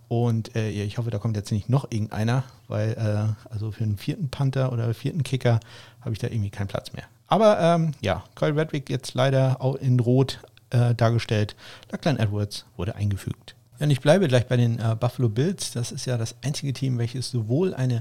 und 0.08 0.56
äh, 0.56 0.70
ich 0.70 1.00
hoffe, 1.00 1.10
da 1.10 1.18
kommt 1.18 1.36
jetzt 1.36 1.52
nicht 1.52 1.70
noch 1.70 1.90
irgendeiner, 1.90 2.44
weil 2.68 2.92
äh, 2.92 3.52
also 3.52 3.72
für 3.72 3.84
einen 3.84 3.98
vierten 3.98 4.30
Panther 4.30 4.72
oder 4.72 4.94
vierten 4.94 5.24
Kicker 5.24 5.60
habe 6.02 6.12
ich 6.14 6.20
da 6.20 6.28
irgendwie 6.28 6.52
keinen 6.52 6.68
Platz 6.68 6.94
mehr. 6.94 7.06
Aber 7.26 7.60
ähm, 7.60 7.94
ja, 8.00 8.24
Kyle 8.36 8.56
Redwick 8.56 8.92
jetzt 8.92 9.16
leider 9.16 9.60
auch 9.60 9.74
in 9.74 10.00
Rot 10.00 10.40
äh, 10.70 10.94
dargestellt. 10.94 11.56
Lachlan 11.92 12.20
Edwards 12.20 12.66
wurde 12.78 12.96
eingefügt. 12.96 13.56
Ja, 13.80 13.86
und 13.86 13.92
ich 13.92 14.00
bleibe 14.00 14.28
gleich 14.28 14.48
bei 14.48 14.56
den 14.56 14.80
äh, 14.80 14.96
Buffalo 14.98 15.28
Bills. 15.28 15.72
Das 15.72 15.92
ist 15.92 16.06
ja 16.06 16.18
das 16.18 16.36
einzige 16.44 16.72
Team, 16.72 16.98
welches 16.98 17.30
sowohl 17.30 17.74
eine 17.74 18.00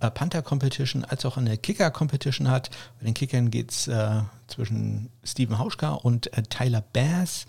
äh, 0.00 0.10
Panther-Competition 0.10 1.04
als 1.04 1.24
auch 1.24 1.38
eine 1.38 1.56
Kicker-Competition 1.56 2.50
hat. 2.50 2.70
Bei 2.98 3.06
den 3.06 3.14
Kickern 3.14 3.50
geht 3.50 3.70
es 3.70 3.88
äh, 3.88 4.20
zwischen 4.48 5.08
Steven 5.24 5.58
Hauschka 5.58 5.92
und 5.92 6.32
äh, 6.36 6.42
Tyler 6.42 6.84
Bass. 6.92 7.46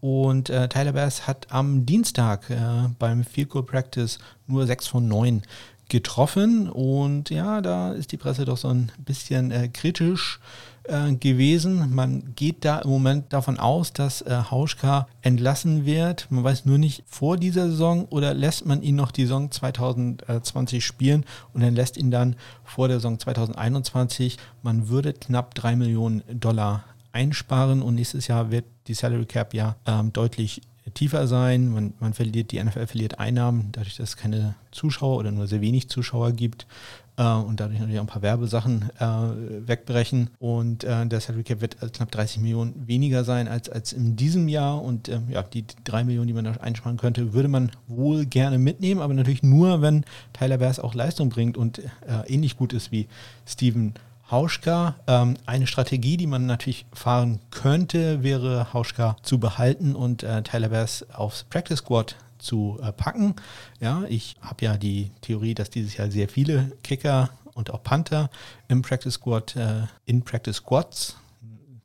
Und 0.00 0.50
äh, 0.50 0.68
Tyler 0.68 0.92
Bass 0.92 1.26
hat 1.26 1.46
am 1.50 1.86
Dienstag 1.86 2.50
äh, 2.50 2.88
beim 2.98 3.24
Field 3.24 3.48
Goal 3.48 3.64
Practice 3.64 4.18
nur 4.46 4.66
6 4.66 4.86
von 4.86 5.08
9 5.08 5.42
getroffen. 5.88 6.68
Und 6.68 7.30
ja, 7.30 7.62
da 7.62 7.92
ist 7.92 8.12
die 8.12 8.18
Presse 8.18 8.44
doch 8.44 8.58
so 8.58 8.68
ein 8.68 8.92
bisschen 8.98 9.72
kritisch. 9.72 10.40
Äh, 10.84 11.14
gewesen. 11.14 11.94
Man 11.94 12.34
geht 12.34 12.64
da 12.64 12.80
im 12.80 12.90
Moment 12.90 13.32
davon 13.32 13.58
aus, 13.58 13.92
dass 13.92 14.22
äh, 14.22 14.42
Hauschka 14.50 15.06
entlassen 15.22 15.84
wird. 15.86 16.26
Man 16.30 16.44
weiß 16.44 16.66
nur 16.66 16.78
nicht 16.78 17.04
vor 17.06 17.36
dieser 17.36 17.68
Saison 17.68 18.06
oder 18.06 18.34
lässt 18.34 18.66
man 18.66 18.82
ihn 18.82 18.96
noch 18.96 19.10
die 19.10 19.22
Saison 19.22 19.50
2020 19.50 20.84
spielen 20.84 21.24
und 21.52 21.62
dann 21.62 21.74
lässt 21.74 21.96
ihn 21.96 22.10
dann 22.10 22.36
vor 22.64 22.88
der 22.88 22.98
Saison 22.98 23.18
2021. 23.18 24.38
Man 24.62 24.88
würde 24.88 25.12
knapp 25.12 25.54
drei 25.54 25.76
Millionen 25.76 26.22
Dollar 26.28 26.84
einsparen 27.12 27.80
und 27.80 27.94
nächstes 27.94 28.26
Jahr 28.26 28.50
wird 28.50 28.64
die 28.86 28.94
Salary 28.94 29.26
Cap 29.26 29.54
ja 29.54 29.76
ähm, 29.86 30.12
deutlich 30.12 30.62
tiefer 30.92 31.26
sein. 31.26 31.68
Man, 31.72 31.94
man, 31.98 32.12
verliert, 32.12 32.52
die 32.52 32.62
NFL 32.62 32.86
verliert 32.86 33.18
Einnahmen, 33.18 33.70
dadurch, 33.72 33.96
dass 33.96 34.10
es 34.10 34.16
keine 34.16 34.54
Zuschauer 34.70 35.16
oder 35.16 35.30
nur 35.30 35.46
sehr 35.46 35.60
wenig 35.60 35.88
Zuschauer 35.88 36.32
gibt 36.32 36.66
äh, 37.16 37.24
und 37.24 37.60
dadurch 37.60 37.78
natürlich 37.78 37.98
auch 37.98 38.04
ein 38.04 38.08
paar 38.08 38.22
Werbesachen 38.22 38.90
äh, 38.98 39.68
wegbrechen. 39.68 40.30
Und 40.38 40.84
äh, 40.84 41.06
der 41.06 41.20
Salary 41.20 41.44
Cap 41.44 41.60
wird 41.60 41.76
knapp 41.92 42.10
30 42.10 42.40
Millionen 42.40 42.86
weniger 42.86 43.24
sein 43.24 43.48
als, 43.48 43.68
als 43.68 43.92
in 43.92 44.16
diesem 44.16 44.48
Jahr. 44.48 44.82
Und 44.82 45.08
ähm, 45.08 45.28
ja, 45.28 45.42
die, 45.42 45.62
die 45.62 45.74
drei 45.84 46.04
Millionen, 46.04 46.28
die 46.28 46.32
man 46.32 46.44
da 46.44 46.52
einsparen 46.52 46.96
könnte, 46.96 47.32
würde 47.32 47.48
man 47.48 47.70
wohl 47.86 48.26
gerne 48.26 48.58
mitnehmen, 48.58 49.00
aber 49.00 49.14
natürlich 49.14 49.42
nur, 49.42 49.82
wenn 49.82 50.04
Tyler 50.32 50.58
Bass 50.58 50.80
auch 50.80 50.94
Leistung 50.94 51.28
bringt 51.28 51.56
und 51.56 51.78
äh, 51.78 51.88
ähnlich 52.26 52.56
gut 52.56 52.72
ist 52.72 52.92
wie 52.92 53.08
Steven 53.46 53.94
Hauschka. 54.30 54.96
Ähm, 55.06 55.36
eine 55.46 55.66
Strategie, 55.66 56.16
die 56.16 56.26
man 56.26 56.46
natürlich 56.46 56.86
fahren 56.92 57.40
könnte, 57.50 58.22
wäre 58.22 58.72
Hauschka 58.72 59.16
zu 59.22 59.38
behalten 59.38 59.94
und 59.94 60.22
äh, 60.22 60.42
Tyler 60.42 60.70
Bass 60.70 61.06
aufs 61.12 61.44
Practice 61.44 61.78
Squad 61.78 62.16
zu 62.44 62.78
äh, 62.82 62.92
packen. 62.92 63.34
Ja, 63.80 64.04
ich 64.08 64.36
habe 64.40 64.64
ja 64.64 64.76
die 64.76 65.10
Theorie, 65.20 65.54
dass 65.54 65.70
dieses 65.70 65.96
Jahr 65.96 66.10
sehr 66.10 66.28
viele 66.28 66.72
Kicker 66.82 67.30
und 67.54 67.72
auch 67.72 67.82
Panther 67.82 68.30
im 68.68 68.82
Practice 68.82 69.14
Squad, 69.14 69.56
äh, 69.56 69.82
in 70.06 70.22
Practice 70.22 70.56
Squads, 70.56 71.16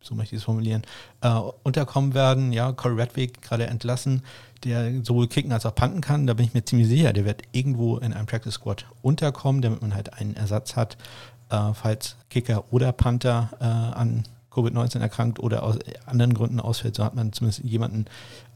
so 0.01 0.16
möchte 0.16 0.36
ich 0.36 0.42
es 0.42 0.46
formulieren, 0.46 0.84
äh, 1.22 1.30
unterkommen 1.63 2.13
werden. 2.13 2.54
Ja, 2.54 2.72
Corey 2.72 3.01
Redwick 3.01 3.42
gerade 3.42 3.68
entlassen, 3.68 4.24
der 4.63 5.04
sowohl 5.04 5.28
kicken 5.28 5.51
als 5.51 5.66
auch 5.66 5.75
panten 5.75 6.01
kann. 6.01 6.28
Da 6.28 6.34
bin 6.34 6.46
ich 6.46 6.54
mir 6.54 6.63
ziemlich 6.63 6.88
sicher, 6.88 7.13
der 7.13 7.25
wird 7.25 7.44
irgendwo 7.51 7.98
in 7.98 8.13
einem 8.13 8.25
Practice 8.25 8.56
Squad 8.56 8.86
unterkommen, 9.01 9.62
damit 9.62 9.82
man 9.82 9.96
halt 9.96 10.13
einen 10.13 10.36
Ersatz 10.36 10.75
hat, 10.75 10.98
äh, 11.50 11.74
falls 11.74 12.16
Kicker 12.30 12.63
oder 12.72 12.92
Panther 12.92 13.50
äh, 13.60 13.63
an 13.63 14.24
Covid-19 14.51 15.00
erkrankt 15.00 15.39
oder 15.39 15.63
aus 15.63 15.78
anderen 16.06 16.34
Gründen 16.34 16.60
ausfällt, 16.60 16.96
so 16.96 17.04
hat 17.04 17.16
man 17.16 17.34
zumindest 17.34 17.63
jemanden 17.63 18.06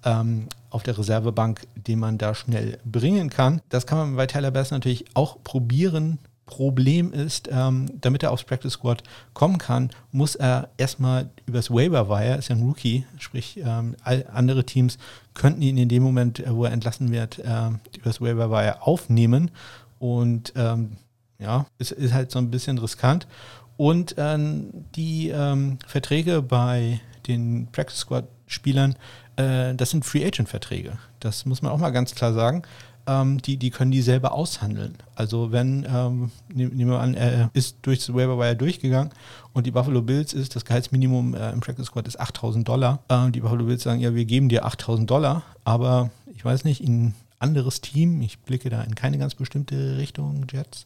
ähm, 0.03 0.47
auf 0.73 0.83
der 0.83 0.97
Reservebank, 0.97 1.61
den 1.75 1.99
man 1.99 2.17
da 2.17 2.33
schnell 2.33 2.79
bringen 2.83 3.29
kann. 3.29 3.61
Das 3.69 3.85
kann 3.85 3.97
man 3.97 4.15
bei 4.15 4.27
Tyler 4.27 4.51
Bass 4.51 4.71
natürlich 4.71 5.05
auch 5.13 5.37
probieren. 5.43 6.19
Problem 6.45 7.13
ist, 7.13 7.47
ähm, 7.49 7.85
damit 8.01 8.21
er 8.21 8.31
aufs 8.31 8.43
Practice 8.43 8.73
Squad 8.73 9.01
kommen 9.33 9.57
kann, 9.57 9.91
muss 10.11 10.35
er 10.35 10.69
erstmal 10.77 11.29
übers 11.45 11.71
Waiver 11.71 12.09
Wire, 12.09 12.35
ist 12.37 12.49
ja 12.49 12.55
ein 12.55 12.63
Rookie, 12.63 13.05
sprich 13.17 13.61
ähm, 13.63 13.95
andere 14.03 14.65
Teams 14.65 14.97
könnten 15.33 15.61
ihn 15.61 15.77
in 15.77 15.87
dem 15.87 16.03
Moment, 16.03 16.41
äh, 16.41 16.53
wo 16.53 16.65
er 16.65 16.73
entlassen 16.73 17.11
wird, 17.11 17.39
äh, 17.39 17.69
übers 17.97 18.19
Waiver 18.19 18.51
Wire 18.51 18.81
aufnehmen 18.81 19.51
und 19.99 20.51
ähm, 20.57 20.97
ja, 21.39 21.65
es 21.77 21.91
ist 21.91 22.13
halt 22.13 22.29
so 22.29 22.39
ein 22.39 22.51
bisschen 22.51 22.77
riskant. 22.77 23.27
Und 23.77 24.17
äh, 24.17 24.37
die 24.95 25.29
ähm, 25.29 25.79
Verträge 25.87 26.41
bei 26.41 26.99
den 27.27 27.67
Practice 27.71 27.99
Squad 27.99 28.27
Spielern, 28.47 28.95
äh, 29.35 29.73
das 29.75 29.89
sind 29.89 30.05
Free 30.05 30.25
Agent 30.25 30.49
Verträge. 30.49 30.97
Das 31.19 31.45
muss 31.45 31.61
man 31.61 31.71
auch 31.71 31.77
mal 31.77 31.91
ganz 31.91 32.15
klar 32.15 32.33
sagen. 32.33 32.63
Ähm, 33.05 33.41
die, 33.41 33.57
die 33.57 33.69
können 33.69 33.91
die 33.91 34.01
selber 34.01 34.31
aushandeln. 34.31 34.95
Also 35.15 35.51
wenn, 35.51 35.85
ähm, 35.89 36.31
nehmen 36.53 36.89
wir 36.89 36.99
an, 36.99 37.15
er 37.15 37.49
ist 37.53 37.77
durch 37.81 37.99
das 37.99 38.13
Waiver 38.13 38.39
Wire 38.39 38.55
durchgegangen 38.55 39.11
und 39.51 39.65
die 39.65 39.71
Buffalo 39.71 40.01
Bills 40.01 40.33
ist, 40.33 40.55
das 40.55 40.63
Gehaltsminimum 40.63 41.35
äh, 41.35 41.51
im 41.51 41.59
Practice 41.59 41.87
Squad 41.87 42.07
ist 42.07 42.19
8000 42.19 42.65
Dollar. 42.65 42.99
Ähm, 43.09 43.33
die 43.33 43.41
Buffalo 43.41 43.65
Bills 43.65 43.83
sagen, 43.83 43.99
ja, 43.99 44.15
wir 44.15 44.23
geben 44.23 44.47
dir 44.47 44.65
8000 44.65 45.09
Dollar, 45.09 45.43
aber 45.65 46.11
ich 46.33 46.45
weiß 46.45 46.63
nicht, 46.63 46.81
ihnen 46.81 47.13
anderes 47.43 47.81
Team, 47.81 48.21
ich 48.21 48.39
blicke 48.39 48.69
da 48.69 48.81
in 48.81 48.95
keine 48.95 49.17
ganz 49.17 49.35
bestimmte 49.35 49.97
Richtung, 49.97 50.47
Jets, 50.51 50.85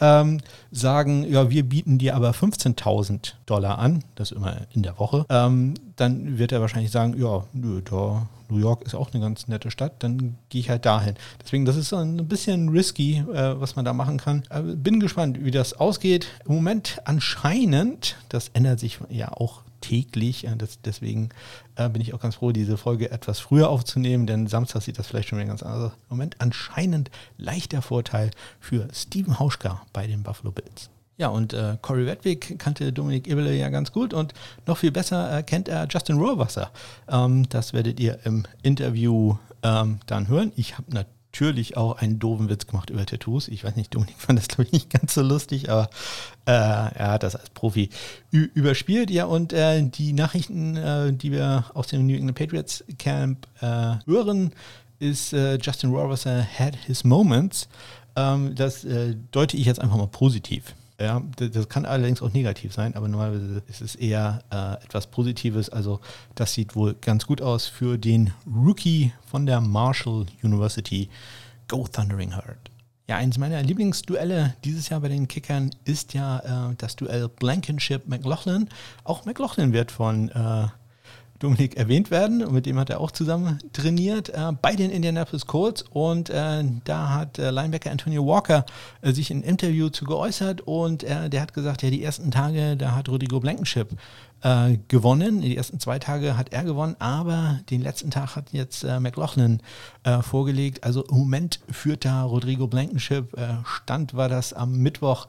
ähm, 0.00 0.40
sagen, 0.70 1.30
ja, 1.30 1.50
wir 1.50 1.64
bieten 1.64 1.98
dir 1.98 2.14
aber 2.14 2.30
15.000 2.30 3.34
Dollar 3.44 3.78
an, 3.78 4.04
das 4.14 4.30
immer 4.30 4.58
in 4.72 4.82
der 4.82 4.98
Woche, 4.98 5.26
ähm, 5.28 5.74
dann 5.96 6.38
wird 6.38 6.52
er 6.52 6.60
wahrscheinlich 6.60 6.92
sagen, 6.92 7.20
ja, 7.20 7.44
nö, 7.52 7.82
da, 7.82 8.28
New 8.48 8.58
York 8.58 8.84
ist 8.84 8.94
auch 8.94 9.12
eine 9.12 9.22
ganz 9.22 9.48
nette 9.48 9.70
Stadt, 9.70 9.94
dann 10.04 10.36
gehe 10.48 10.60
ich 10.60 10.70
halt 10.70 10.86
dahin. 10.86 11.14
Deswegen, 11.42 11.64
das 11.64 11.76
ist 11.76 11.92
ein 11.92 12.28
bisschen 12.28 12.68
risky, 12.68 13.24
äh, 13.32 13.60
was 13.60 13.74
man 13.74 13.84
da 13.84 13.92
machen 13.92 14.18
kann. 14.18 14.44
Aber 14.50 14.76
bin 14.76 15.00
gespannt, 15.00 15.44
wie 15.44 15.50
das 15.50 15.72
ausgeht. 15.74 16.28
Im 16.46 16.54
Moment 16.54 17.00
anscheinend, 17.04 18.16
das 18.28 18.50
ändert 18.54 18.78
sich 18.78 19.00
ja 19.10 19.32
auch 19.32 19.62
täglich. 19.86 20.46
Das, 20.58 20.80
deswegen 20.82 21.30
äh, 21.76 21.88
bin 21.88 22.02
ich 22.02 22.14
auch 22.14 22.20
ganz 22.20 22.36
froh, 22.36 22.52
diese 22.52 22.76
Folge 22.76 23.10
etwas 23.10 23.38
früher 23.38 23.68
aufzunehmen, 23.68 24.26
denn 24.26 24.46
Samstag 24.46 24.82
sieht 24.82 24.98
das 24.98 25.06
vielleicht 25.06 25.28
schon 25.28 25.38
wieder 25.38 25.48
ganz 25.48 25.62
anders. 25.62 25.92
Im 25.92 26.16
Moment 26.16 26.36
anscheinend 26.40 27.10
leichter 27.38 27.82
Vorteil 27.82 28.30
für 28.60 28.88
Steven 28.92 29.38
Hauschka 29.38 29.82
bei 29.92 30.06
den 30.06 30.22
Buffalo 30.22 30.50
Bills. 30.50 30.90
Ja, 31.18 31.28
und 31.28 31.54
äh, 31.54 31.78
Corey 31.80 32.04
Redwick 32.04 32.58
kannte 32.58 32.92
Dominik 32.92 33.26
Eberle 33.26 33.54
ja 33.54 33.70
ganz 33.70 33.90
gut 33.90 34.12
und 34.12 34.34
noch 34.66 34.76
viel 34.76 34.92
besser 34.92 35.38
äh, 35.38 35.42
kennt 35.42 35.68
er 35.68 35.86
Justin 35.88 36.18
Rohrwasser. 36.18 36.70
Ähm, 37.08 37.48
das 37.48 37.72
werdet 37.72 38.00
ihr 38.00 38.18
im 38.24 38.44
Interview 38.62 39.36
ähm, 39.62 40.00
dann 40.06 40.28
hören. 40.28 40.52
Ich 40.56 40.76
habe 40.76 40.92
natürlich 40.92 41.15
natürlich 41.36 41.76
auch 41.76 41.98
einen 41.98 42.18
doofen 42.18 42.48
Witz 42.48 42.66
gemacht 42.66 42.88
über 42.88 43.04
Tattoos. 43.04 43.48
Ich 43.48 43.62
weiß 43.62 43.76
nicht, 43.76 43.94
Dominik 43.94 44.16
fand 44.18 44.38
das, 44.38 44.48
glaube 44.48 44.64
ich, 44.64 44.72
nicht 44.72 44.90
ganz 44.90 45.12
so 45.12 45.22
lustig, 45.22 45.68
aber 45.68 45.90
äh, 46.46 46.52
er 46.52 47.10
hat 47.10 47.22
das 47.22 47.36
als 47.36 47.50
Profi 47.50 47.90
überspielt. 48.30 49.10
Ja, 49.10 49.26
und 49.26 49.52
äh, 49.52 49.82
die 49.82 50.14
Nachrichten, 50.14 50.76
äh, 50.76 51.12
die 51.12 51.32
wir 51.32 51.66
aus 51.74 51.88
dem 51.88 52.06
New 52.06 52.14
England 52.14 52.38
Patriots 52.38 52.84
Camp 52.98 53.46
äh, 53.60 53.96
hören, 54.06 54.52
ist 54.98 55.34
äh, 55.34 55.58
Justin 55.60 55.90
Rohrwasser 55.90 56.42
had 56.58 56.74
his 56.86 57.04
moments. 57.04 57.68
Ähm, 58.16 58.54
das 58.54 58.84
äh, 58.84 59.14
deute 59.30 59.58
ich 59.58 59.66
jetzt 59.66 59.80
einfach 59.80 59.98
mal 59.98 60.06
positiv. 60.06 60.74
Ja, 60.98 61.22
das 61.36 61.68
kann 61.68 61.84
allerdings 61.84 62.22
auch 62.22 62.32
negativ 62.32 62.72
sein, 62.72 62.94
aber 62.94 63.06
normalerweise 63.06 63.62
ist 63.68 63.82
es 63.82 63.96
eher 63.96 64.42
äh, 64.50 64.82
etwas 64.82 65.06
Positives. 65.08 65.68
Also 65.68 66.00
das 66.34 66.54
sieht 66.54 66.74
wohl 66.74 66.94
ganz 66.94 67.26
gut 67.26 67.42
aus 67.42 67.66
für 67.66 67.98
den 67.98 68.32
Rookie 68.46 69.12
von 69.30 69.44
der 69.44 69.60
Marshall 69.60 70.26
University. 70.42 71.10
Go 71.68 71.86
Thundering 71.86 72.32
Herd. 72.32 72.70
Ja, 73.08 73.16
eines 73.16 73.38
meiner 73.38 73.62
Lieblingsduelle 73.62 74.56
dieses 74.64 74.88
Jahr 74.88 75.00
bei 75.00 75.08
den 75.08 75.28
Kickern 75.28 75.70
ist 75.84 76.14
ja 76.14 76.70
äh, 76.70 76.74
das 76.78 76.96
Duell 76.96 77.28
Blankenship-McLaughlin. 77.28 78.68
Auch 79.04 79.24
McLaughlin 79.26 79.72
wird 79.72 79.92
von 79.92 80.30
äh, 80.30 80.68
Dominik 81.38 81.76
erwähnt 81.76 82.10
werden. 82.10 82.44
Und 82.44 82.52
mit 82.52 82.66
dem 82.66 82.78
hat 82.78 82.90
er 82.90 83.00
auch 83.00 83.10
zusammen 83.10 83.58
trainiert 83.72 84.30
äh, 84.30 84.52
bei 84.60 84.74
den 84.74 84.90
Indianapolis 84.90 85.46
Colts. 85.46 85.84
Und 85.90 86.30
äh, 86.30 86.64
da 86.84 87.10
hat 87.10 87.38
äh, 87.38 87.50
Linebacker 87.50 87.90
Antonio 87.90 88.26
Walker 88.26 88.64
äh, 89.02 89.12
sich 89.12 89.30
in 89.30 89.38
einem 89.38 89.50
Interview 89.50 89.88
zu 89.88 90.04
geäußert. 90.04 90.62
Und 90.62 91.04
äh, 91.04 91.28
der 91.28 91.42
hat 91.42 91.52
gesagt, 91.52 91.82
ja, 91.82 91.90
die 91.90 92.02
ersten 92.02 92.30
Tage, 92.30 92.76
da 92.76 92.94
hat 92.94 93.08
Rodrigo 93.08 93.40
Blankenship 93.40 93.90
äh, 94.42 94.78
gewonnen. 94.88 95.40
Die 95.40 95.56
ersten 95.56 95.80
zwei 95.80 95.98
Tage 95.98 96.36
hat 96.36 96.52
er 96.52 96.64
gewonnen, 96.64 96.96
aber 96.98 97.60
den 97.70 97.82
letzten 97.82 98.10
Tag 98.10 98.36
hat 98.36 98.52
jetzt 98.52 98.84
McLaughlin 98.84 99.60
vorgelegt. 100.20 100.84
Also 100.84 101.04
im 101.04 101.18
Moment 101.18 101.60
führt 101.70 102.04
da 102.04 102.22
Rodrigo 102.22 102.66
Blankenship. 102.66 103.34
Stand 103.64 104.14
war 104.14 104.28
das 104.28 104.52
am 104.52 104.78
Mittwoch 104.78 105.26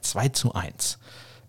2 0.00 0.28
zu 0.30 0.54
1. 0.54 0.98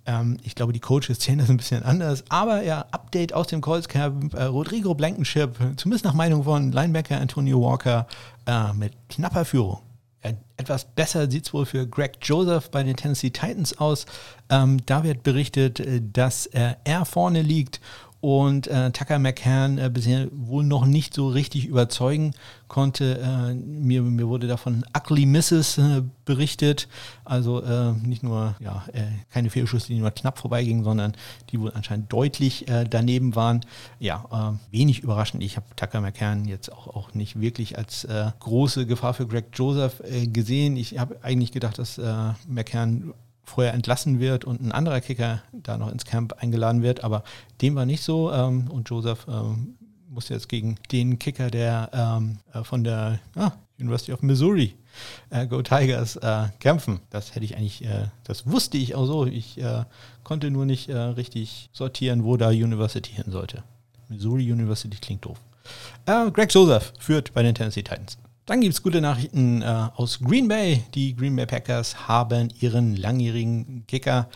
Ähm, 0.08 0.38
ich 0.44 0.56
glaube, 0.56 0.74
die 0.74 0.80
Coaches 0.80 1.20
zählen 1.20 1.38
das 1.38 1.50
ein 1.50 1.58
bisschen 1.58 1.84
anders. 1.84 2.24
Aber 2.30 2.64
ja, 2.64 2.86
Update 2.92 3.34
aus 3.34 3.48
dem 3.48 3.62
Colts 3.62 3.88
Camp. 3.88 4.34
Äh, 4.34 4.46
Rodrigo 4.46 4.96
Blankenship, 4.96 5.56
zumindest 5.76 6.06
nach 6.06 6.14
Meinung 6.14 6.44
von 6.46 6.72
Linebacker 6.72 7.20
Antonio 7.20 7.62
Walker, 7.62 8.08
äh, 8.48 8.74
mit 8.74 8.94
knapper 9.10 9.46
Führung. 9.46 9.82
Ja, 10.24 10.32
etwas 10.56 10.86
besser 10.86 11.30
sieht 11.30 11.46
es 11.46 11.54
wohl 11.54 11.66
für 11.66 11.86
Greg 11.86 12.18
Joseph 12.22 12.72
bei 12.72 12.82
den 12.82 12.96
Tennessee 12.96 13.30
Titans 13.30 13.78
aus. 13.78 14.06
Ähm, 14.50 14.84
da 14.86 15.04
wird 15.04 15.22
berichtet, 15.24 15.80
äh, 15.80 16.02
dass 16.02 16.48
er 16.48 17.06
vorne 17.06 17.42
liegt 17.42 17.82
und 18.20 18.68
äh, 18.68 18.92
Tucker 18.92 19.20
McCann 19.20 19.78
äh, 19.78 19.90
bisher 19.94 20.28
wohl 20.32 20.64
noch 20.64 20.86
nicht 20.86 21.14
so 21.14 21.28
richtig 21.28 21.66
überzeugen 21.66 22.34
konnte. 22.68 23.20
Äh, 23.20 23.54
mir, 23.54 24.02
mir 24.02 24.28
wurde 24.28 24.48
davon 24.48 24.84
Ugly 24.98 25.26
Misses 25.26 25.78
äh, 25.78 26.02
berichtet, 26.26 26.88
also 27.26 27.62
äh, 27.62 27.92
nicht 27.94 28.24
nur 28.24 28.56
ja, 28.60 28.84
äh, 28.94 29.04
keine 29.32 29.50
Fehlschüsse, 29.50 29.88
die 29.88 30.00
nur 30.00 30.12
knapp 30.12 30.40
vorbeigingen, 30.40 30.84
sondern 30.84 31.14
die 31.52 31.60
wohl 31.60 31.72
anscheinend 31.74 32.12
deutlich 32.12 32.66
daneben 32.90 33.36
waren. 33.36 33.62
Ja, 34.00 34.58
wenig 34.72 35.00
überraschend. 35.00 35.44
Ich 35.44 35.56
habe 35.56 35.66
Tucker 35.76 36.02
McCann 36.02 36.46
jetzt 36.46 36.72
auch, 36.72 36.88
auch 36.88 37.14
nicht 37.14 37.40
wirklich 37.40 37.78
als 37.78 38.08
große 38.40 38.86
Gefahr 38.86 39.14
für 39.14 39.28
Greg 39.28 39.48
Joseph 39.54 40.02
gesehen. 40.34 40.76
Ich 40.78 40.98
habe 40.98 41.18
eigentlich 41.22 41.52
gedacht, 41.52 41.78
dass 41.78 42.00
McCann 42.48 43.14
vorher 43.48 43.74
entlassen 43.74 44.20
wird 44.20 44.46
und 44.46 44.62
ein 44.62 44.72
anderer 44.72 45.02
Kicker 45.02 45.42
da 45.54 45.78
noch 45.78 45.92
ins 45.92 46.06
Camp 46.06 46.34
eingeladen 46.34 46.84
wird, 46.84 47.04
aber 47.04 47.24
dem 47.62 47.76
war 47.76 47.86
nicht 47.86 48.04
so 48.04 48.32
ähm, 48.32 48.70
und 48.70 48.90
Joseph 48.90 49.26
ähm, 49.30 49.78
muss 50.10 50.30
jetzt 50.30 50.50
gegen 50.50 50.78
den 50.92 51.18
Kicker 51.18 51.50
der 51.50 51.90
ähm, 51.94 52.40
äh, 52.54 52.64
von 52.64 52.84
der 52.84 53.20
ah, 53.36 53.54
University 53.80 54.12
of 54.12 54.22
Missouri, 54.22 54.76
äh, 55.30 55.48
Go 55.48 55.62
Tigers, 55.62 56.18
äh, 56.18 56.48
kämpfen. 56.60 57.00
Das 57.10 57.36
hätte 57.36 57.46
ich 57.46 57.56
eigentlich, 57.56 57.86
äh, 57.86 58.08
das 58.24 58.48
wusste 58.48 58.78
ich 58.78 58.96
auch 58.96 59.06
so. 59.06 59.26
Ich 59.26 59.58
äh, 59.60 59.86
konnte 60.24 60.52
nur 60.52 60.66
nicht 60.66 60.90
äh, 60.90 60.98
richtig 60.98 61.70
sortieren, 61.72 62.24
wo 62.24 62.36
da 62.36 62.50
University 62.50 63.12
hin 63.12 63.32
sollte. 63.32 63.64
Missouri 64.10 64.52
University 64.52 64.98
klingt 64.98 65.26
doof. 65.26 65.38
Greg 66.06 66.54
Joseph 66.54 66.94
führt 66.98 67.34
bei 67.34 67.44
den 67.44 67.54
Tennessee 67.54 67.84
Titans. 67.84 68.18
Dann 68.48 68.62
gibt 68.62 68.74
es 68.74 68.82
gute 68.82 69.02
Nachrichten 69.02 69.62
aus 69.62 70.20
Green 70.20 70.48
Bay. 70.48 70.82
Die 70.96 71.14
Green 71.14 71.36
Bay 71.36 71.46
Packers 71.46 72.08
haben 72.08 72.48
ihren 72.62 72.96
langjährigen 72.96 73.84
Kicker 73.88 74.30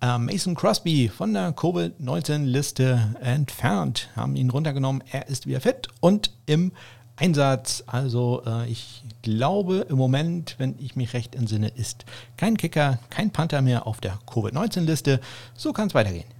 äh, 0.00 0.18
Mason 0.18 0.54
Crosby 0.54 1.08
von 1.08 1.34
der 1.34 1.52
Covid-19-Liste 1.52 3.16
entfernt, 3.20 4.08
haben 4.14 4.36
ihn 4.36 4.50
runtergenommen. 4.50 5.02
Er 5.10 5.28
ist 5.28 5.48
wieder 5.48 5.60
fit 5.60 5.88
und 5.98 6.30
im 6.46 6.70
Einsatz. 7.16 7.82
Also 7.88 8.42
äh, 8.46 8.68
ich 8.70 9.02
glaube 9.22 9.86
im 9.88 9.96
Moment, 9.96 10.54
wenn 10.58 10.76
ich 10.78 10.94
mich 10.94 11.12
recht 11.12 11.34
entsinne, 11.34 11.66
ist 11.68 12.04
kein 12.36 12.56
Kicker, 12.56 13.00
kein 13.10 13.32
Panther 13.32 13.62
mehr 13.62 13.88
auf 13.88 14.00
der 14.00 14.18
Covid-19-Liste. 14.26 15.20
So 15.56 15.72
kann 15.72 15.88
es 15.88 15.94
weitergehen. 15.94 16.36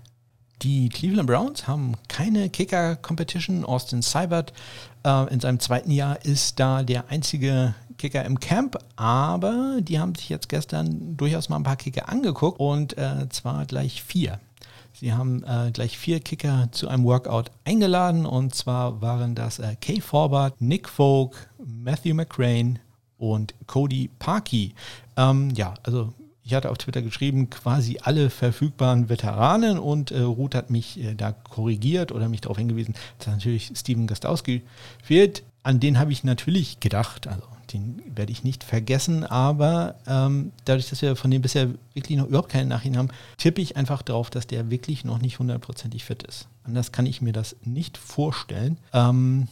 Die 0.62 0.88
Cleveland 0.88 1.26
Browns 1.26 1.66
haben 1.66 1.95
keine 2.09 2.49
Kicker-Competition. 2.49 3.64
Austin 3.64 4.00
Seibert 4.00 4.54
äh, 5.07 5.33
in 5.33 5.41
seinem 5.41 5.61
zweiten 5.61 5.91
Jahr 5.91 6.23
ist 6.25 6.61
da 6.61 6.83
der 6.83 7.09
einzige 7.09 7.75
Kicker 7.97 8.25
im 8.25 8.41
Camp, 8.41 8.77
aber 8.97 9.79
die 9.81 9.99
haben 9.99 10.15
sich 10.15 10.29
jetzt 10.29 10.49
gestern 10.49 11.17
durchaus 11.17 11.49
mal 11.49 11.57
ein 11.57 11.63
paar 11.63 11.77
Kicker 11.77 12.09
angeguckt 12.09 12.61
und 12.61 12.99
äh, 12.99 13.29
zwar 13.31 13.65
gleich 13.65 14.03
vier. 14.03 14.41
Sie 14.93 15.13
haben 15.13 15.45
äh, 15.45 15.71
gleich 15.73 15.97
vier 15.97 16.21
Kicker 16.21 16.69
zu 16.73 16.89
einem 16.89 17.05
Workout 17.05 17.51
eingeladen 17.65 18.27
und 18.27 18.55
zwar 18.55 19.01
waren 19.01 19.35
das 19.35 19.59
äh, 19.59 19.77
Kay 19.81 20.01
Forbart, 20.01 20.61
Nick 20.61 20.89
Folk, 20.89 21.49
Matthew 21.59 22.15
McCrane 22.15 22.79
und 23.19 23.55
Cody 23.67 24.11
Parkey. 24.19 24.75
Ähm, 25.17 25.51
ja, 25.51 25.75
also 25.83 26.13
ich 26.47 26.55
hatte 26.55 26.71
auf 26.71 26.79
Twitter 26.79 27.03
geschrieben, 27.03 27.50
quasi 27.50 27.99
alle 28.00 28.31
verfügbaren 28.31 29.09
Veteranen 29.09 29.79
und 29.79 30.12
äh, 30.12 30.21
Ruth 30.21 30.55
hat 30.55 30.71
mich 30.71 31.00
äh, 31.03 31.15
da 31.15 31.33
korrigiert 31.33 32.12
oder 32.12 32.29
mich 32.29 32.41
darauf 32.41 32.57
hingewiesen, 32.57 32.95
dass 33.19 33.26
natürlich 33.26 33.73
Steven 33.75 34.07
Gastowski 34.07 34.62
fehlt. 35.03 35.43
An 35.65 35.81
den 35.81 35.99
habe 35.99 36.12
ich 36.12 36.23
natürlich 36.23 36.79
gedacht, 36.79 37.26
also 37.26 37.43
den 37.73 38.00
werde 38.15 38.31
ich 38.31 38.45
nicht 38.45 38.62
vergessen, 38.62 39.25
aber 39.25 39.97
ähm, 40.07 40.53
dadurch, 40.65 40.88
dass 40.88 41.03
wir 41.03 41.17
von 41.17 41.33
dem 41.33 41.43
bisher 41.43 41.71
wirklich 41.95 42.17
noch 42.17 42.29
überhaupt 42.29 42.50
keine 42.50 42.69
Nachrichten 42.69 42.97
haben, 42.97 43.09
tippe 43.38 43.61
ich 43.61 43.76
einfach 43.76 44.03
darauf, 44.03 44.31
dass 44.31 44.47
der 44.47 44.71
wirklich 44.71 45.05
noch 45.05 45.19
nicht 45.19 45.41
hundertprozentig 45.41 46.05
fit 46.05 46.23
ist. 46.23 46.47
Anders 46.62 46.93
kann 46.93 47.07
ich 47.07 47.21
mir 47.21 47.33
das 47.33 47.57
nicht 47.65 47.99
vorstellen. 47.99 48.79
Ähm, 48.93 49.49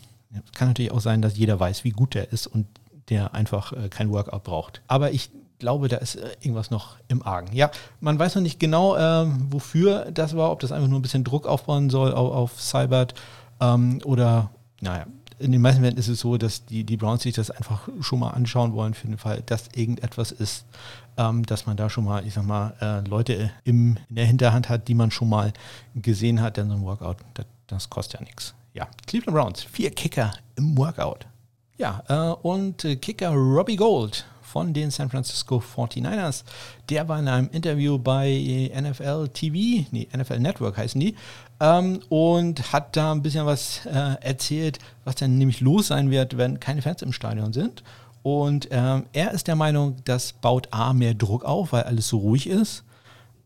kann 0.55 0.69
natürlich 0.69 0.93
auch 0.93 1.01
sein, 1.01 1.23
dass 1.23 1.37
jeder 1.37 1.59
weiß, 1.59 1.83
wie 1.83 1.91
gut 1.91 2.15
der 2.15 2.33
ist 2.33 2.47
und 2.47 2.67
der 3.09 3.35
einfach 3.35 3.73
äh, 3.73 3.89
kein 3.89 4.11
Workout 4.11 4.45
braucht. 4.45 4.81
Aber 4.87 5.11
ich 5.11 5.31
glaube, 5.59 5.89
da 5.89 5.97
ist 5.97 6.17
äh, 6.17 6.31
irgendwas 6.41 6.71
noch 6.71 6.97
im 7.09 7.23
Argen. 7.23 7.55
Ja, 7.55 7.71
man 8.01 8.19
weiß 8.19 8.35
noch 8.35 8.43
nicht 8.43 8.61
genau, 8.61 8.97
äh, 8.97 9.27
wofür 9.51 10.11
das 10.13 10.37
war, 10.37 10.51
ob 10.51 10.61
das 10.61 10.73
einfach 10.73 10.89
nur 10.89 10.99
ein 10.99 11.03
bisschen 11.03 11.25
Druck 11.25 11.47
aufbauen 11.47 11.91
soll 11.91 12.13
auf, 12.13 12.33
auf 12.33 12.61
Cybert 12.61 13.15
ähm, 13.61 14.01
oder, 14.05 14.51
naja, 14.81 15.07
in 15.39 15.53
den 15.53 15.61
meisten 15.61 15.83
Fällen 15.83 15.97
ist 15.97 16.09
es 16.09 16.21
so, 16.21 16.37
dass 16.37 16.65
die, 16.65 16.85
die 16.85 16.97
Browns 16.97 17.23
sich 17.23 17.35
das 17.35 17.51
einfach 17.51 17.89
schon 18.01 18.21
mal 18.21 18.31
anschauen 18.31 18.73
wollen, 18.73 18.95
für 18.95 19.09
den 19.09 19.19
Fall, 19.19 19.43
dass 19.47 19.69
irgendetwas 19.75 20.31
ist, 20.31 20.65
ähm, 21.17 21.45
dass 21.45 21.67
man 21.67 21.77
da 21.77 21.91
schon 21.91 22.05
mal, 22.05 22.27
ich 22.27 22.35
sag 22.35 22.45
mal, 22.45 22.75
äh, 22.81 23.09
Leute 23.09 23.51
im, 23.65 23.99
in 24.09 24.17
der 24.17 24.27
Hinterhand 24.27 24.69
hat, 24.69 24.89
die 24.89 24.95
man 24.95 25.11
schon 25.11 25.29
mal 25.29 25.53
gesehen 25.95 26.41
hat, 26.41 26.57
denn 26.57 26.69
so 26.69 26.77
ein 26.77 26.83
Workout, 26.83 27.17
das, 27.35 27.47
das 27.67 27.91
kostet 27.91 28.21
ja 28.21 28.27
nichts. 28.27 28.55
Ja, 28.75 28.89
Cleveland 29.07 29.37
Browns, 29.37 29.63
vier 29.63 29.91
Kicker 29.91 30.33
im 30.57 30.77
Workout. 30.79 31.27
Ja, 31.77 32.03
äh, 32.09 32.35
und 32.43 32.85
äh, 32.85 32.97
Kicker 32.97 33.31
Robbie 33.31 33.77
Gold 33.77 34.25
von 34.55 34.73
den 34.73 34.93
San 34.93 35.11
Francisco 35.11 35.61
49ers. 35.77 36.45
Der 36.89 37.09
war 37.09 37.19
in 37.19 37.27
einem 37.27 37.51
Interview 37.51 37.99
bei 37.99 38.71
NFL 38.73 39.27
TV, 39.31 39.85
nee, 39.91 40.07
NFL 40.17 40.39
Network 40.39 40.77
heißen 40.77 41.01
die, 41.01 41.17
ähm, 41.59 41.99
und 42.09 42.73
hat 42.73 42.97
da 42.97 43.11
ein 43.11 43.21
bisschen 43.21 43.47
was 43.47 43.85
äh, 43.85 44.15
erzählt, 44.21 44.79
was 45.03 45.17
dann 45.17 45.39
nämlich 45.39 45.61
los 45.61 45.89
sein 45.89 46.13
wird, 46.13 46.37
wenn 46.37 46.61
keine 46.61 46.83
Fans 46.83 47.03
im 47.03 47.13
Stadion 47.13 47.53
sind. 47.53 47.83
Und 48.23 48.69
ähm, 48.71 49.07
er 49.13 49.33
ist 49.33 49.49
der 49.49 49.57
Meinung, 49.57 49.97
das 50.05 50.35
baut 50.35 50.69
A 50.71 50.93
mehr 50.93 51.15
Druck 51.15 51.45
auf, 51.45 51.73
weil 51.73 51.83
alles 51.83 52.07
so 52.07 52.19
ruhig 52.19 52.49
ist. 52.49 52.85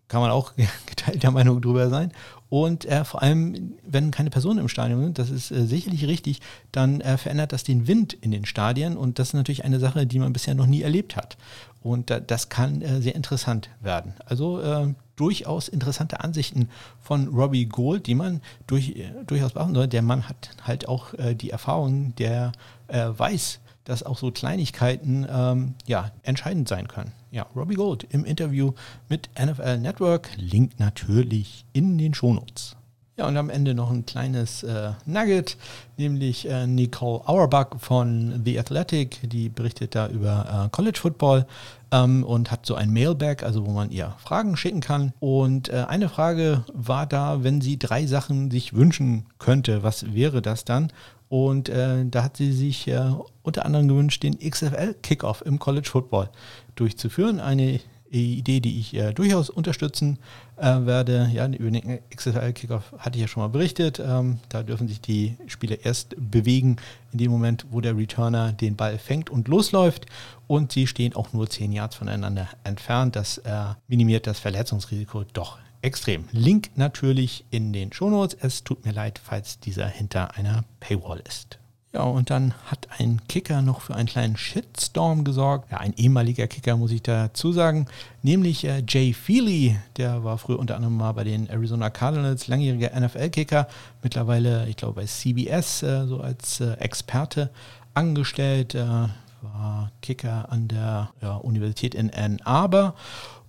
Kann 0.09 0.21
man 0.21 0.31
auch 0.31 0.53
geteilter 0.87 1.31
Meinung 1.31 1.63
drüber 1.63 1.89
sein. 1.89 2.13
Und 2.51 2.87
äh, 2.87 3.05
vor 3.05 3.23
allem, 3.23 3.75
wenn 3.87 4.11
keine 4.11 4.31
Personen 4.31 4.59
im 4.59 4.69
Stadion 4.69 5.03
sind, 5.03 5.19
das 5.19 5.31
ist 5.31 5.51
äh, 5.51 5.67
sicherlich 5.67 6.07
richtig, 6.07 6.41
dann 6.73 7.01
äh, 7.01 7.19
verändert 7.19 7.53
das 7.53 7.63
den 7.63 7.87
Wind 7.87 8.15
in 8.15 8.31
den 8.31 8.47
Stadien. 8.47 8.97
Und 8.97 9.19
das 9.19 9.29
ist 9.29 9.35
natürlich 9.35 9.65
eine 9.65 9.81
Sache, 9.81 10.07
die 10.07 10.19
man 10.19 10.33
bisher 10.33 10.55
noch 10.55 10.67
nie 10.67 10.83
erlebt 10.83 11.17
hat. 11.17 11.37
Und 11.83 12.11
das 12.27 12.49
kann 12.49 12.83
äh, 12.83 13.01
sehr 13.01 13.15
interessant 13.15 13.71
werden. 13.81 14.15
Also 14.25 14.61
äh, 14.61 14.95
durchaus 15.17 15.69
interessante 15.69 16.21
Ansichten 16.21 16.69
von 17.01 17.29
Robbie 17.29 17.67
Gold, 17.67 18.07
die 18.07 18.15
man 18.15 18.41
durch, 18.67 18.91
äh, 18.91 19.13
durchaus 19.27 19.53
beachten 19.53 19.75
soll. 19.75 19.87
Der 19.87 20.03
Mann 20.03 20.29
hat 20.29 20.51
halt 20.63 20.89
auch 20.89 21.09
die 21.35 21.51
Erfahrung, 21.51 22.15
der 22.17 22.53
weiß, 22.89 23.61
dass 23.85 24.03
auch 24.03 24.19
so 24.19 24.31
Kleinigkeiten 24.31 25.27
ähm, 25.31 25.75
ja, 25.87 26.11
entscheidend 26.23 26.69
sein 26.69 26.89
können. 26.89 27.13
Ja, 27.31 27.47
Robbie 27.55 27.75
Gold 27.75 28.07
im 28.11 28.25
Interview 28.25 28.73
mit 29.09 29.29
NFL 29.39 29.79
Network. 29.79 30.31
Link 30.37 30.79
natürlich 30.79 31.67
in 31.75 31.99
den 31.99 32.15
Shownotes. 32.15 32.75
Ja, 33.19 33.27
und 33.27 33.37
am 33.37 33.51
Ende 33.51 33.75
noch 33.75 33.91
ein 33.91 34.07
kleines 34.07 34.63
äh, 34.63 34.93
Nugget, 35.05 35.57
nämlich 35.97 36.49
äh, 36.49 36.69
Nicole 36.69 37.21
Auerbach 37.27 37.71
von 37.81 38.43
The 38.45 38.61
Athletic, 38.61 39.29
die 39.29 39.49
berichtet 39.49 39.97
da 39.97 40.07
über 40.09 40.67
äh, 40.67 40.69
College 40.71 41.01
Football 41.01 41.45
ähm, 41.91 42.23
und 42.23 42.53
hat 42.53 42.65
so 42.65 42.77
ein 42.77 42.93
Mailbag, 42.93 43.43
also 43.43 43.67
wo 43.67 43.73
man 43.73 43.91
ihr 43.91 44.15
Fragen 44.19 44.57
schicken 44.57 44.81
kann. 44.81 45.13
Und 45.19 45.69
äh, 45.69 45.85
eine 45.89 46.09
Frage 46.09 46.65
war 46.73 47.07
da, 47.07 47.43
wenn 47.43 47.61
sie 47.61 47.77
drei 47.77 48.07
Sachen 48.07 48.53
sich 48.53 48.75
wünschen 48.75 49.27
könnte, 49.41 49.83
was 49.83 50.15
wäre 50.15 50.41
das 50.41 50.65
dann? 50.65 50.93
Und 51.29 51.69
äh, 51.69 52.05
da 52.07 52.25
hat 52.25 52.37
sie 52.37 52.53
sich 52.53 52.89
äh, 52.89 53.11
unter 53.43 53.67
anderem 53.67 53.89
gewünscht, 53.89 54.23
den 54.23 54.39
XFL-Kickoff 54.39 55.43
im 55.45 55.59
College 55.59 55.89
Football 55.89 56.31
durchzuführen. 56.75 57.39
Eine 57.41 57.81
Idee, 58.11 58.61
die 58.61 58.79
ich 58.81 58.95
äh, 58.95 59.13
durchaus 59.13 59.51
unterstützen 59.51 60.19
äh, 60.57 60.87
werde. 60.87 61.31
Ja, 61.33 61.47
über 61.47 61.71
den 61.71 61.99
XFL-Kickoff 62.15 62.95
hatte 62.99 63.19
ich 63.19 63.23
ja 63.23 63.29
schon 63.29 63.43
mal 63.43 63.49
berichtet. 63.49 64.01
Ähm, 64.01 64.39
da 64.49 64.63
dürfen 64.63 64.89
sich 64.89 65.01
die 65.01 65.37
Spieler 65.47 65.85
erst 65.85 66.15
bewegen 66.19 66.77
in 67.13 67.19
dem 67.19 67.31
Moment, 67.31 67.67
wo 67.71 67.81
der 67.81 67.97
Returner 67.97 68.53
den 68.53 68.77
Ball 68.77 68.99
fängt 68.99 69.29
und 69.29 69.49
losläuft. 69.49 70.07
Und 70.47 70.73
sie 70.73 70.87
stehen 70.87 71.15
auch 71.15 71.35
nur 71.35 71.51
10 71.51 71.73
Yards 71.73 71.97
voneinander 71.97 72.49
entfernt. 72.65 73.17
Das 73.17 73.39
äh, 73.39 73.75
minimiert 73.89 74.27
das 74.27 74.39
Verletzungsrisiko 74.39 75.25
doch 75.35 75.59
extrem. 75.83 76.25
Link 76.33 76.71
natürlich 76.77 77.45
in 77.51 77.73
den 77.73 77.93
Shownotes. 77.93 78.37
Es 78.41 78.65
tut 78.65 78.85
mir 78.85 78.93
leid, 78.93 79.21
falls 79.23 79.61
dieser 79.61 79.87
hinter 79.87 80.35
einer 80.37 80.65
Paywall 80.81 81.23
ist. 81.27 81.59
Ja, 81.95 82.03
und 82.03 82.29
dann 82.29 82.53
hat 82.67 82.87
ein 82.99 83.23
Kicker 83.29 83.63
noch 83.63 83.81
für 83.81 83.95
einen 83.95 84.09
kleinen 84.09 84.37
Shitstorm 84.37 85.25
gesorgt. 85.25 85.73
Ja, 85.73 85.79
ein 85.79 85.95
ehemaliger 85.97 86.47
Kicker, 86.47 86.77
muss 86.77 86.91
ich 86.91 87.03
dazu 87.03 87.53
sagen. 87.53 87.87
Nämlich 88.23 88.65
äh, 88.65 88.83
Jay 88.87 89.15
Feely, 89.15 89.79
der 89.97 90.23
war 90.23 90.37
früher 90.37 90.59
unter 90.59 90.77
anderem 90.77 90.99
mal 90.99 91.13
bei 91.13 91.25
den 91.25 91.49
Arizona 91.49 91.89
Cardinals, 91.89 92.47
langjähriger 92.47 92.91
NFL-Kicker. 92.99 93.69
Mittlerweile, 94.03 94.69
ich 94.69 94.77
glaube, 94.77 95.01
bei 95.01 95.07
CBS 95.07 95.83
äh, 95.83 96.07
so 96.07 96.21
als 96.21 96.61
äh, 96.61 96.75
Experte 96.75 97.51
angestellt. 97.95 98.75
Äh, 98.75 99.09
war 99.41 99.93
Kicker 100.03 100.51
an 100.51 100.69
der 100.69 101.11
ja, 101.23 101.37
Universität 101.37 101.95
in 101.95 102.13
Ann 102.13 102.41
Arbor 102.43 102.95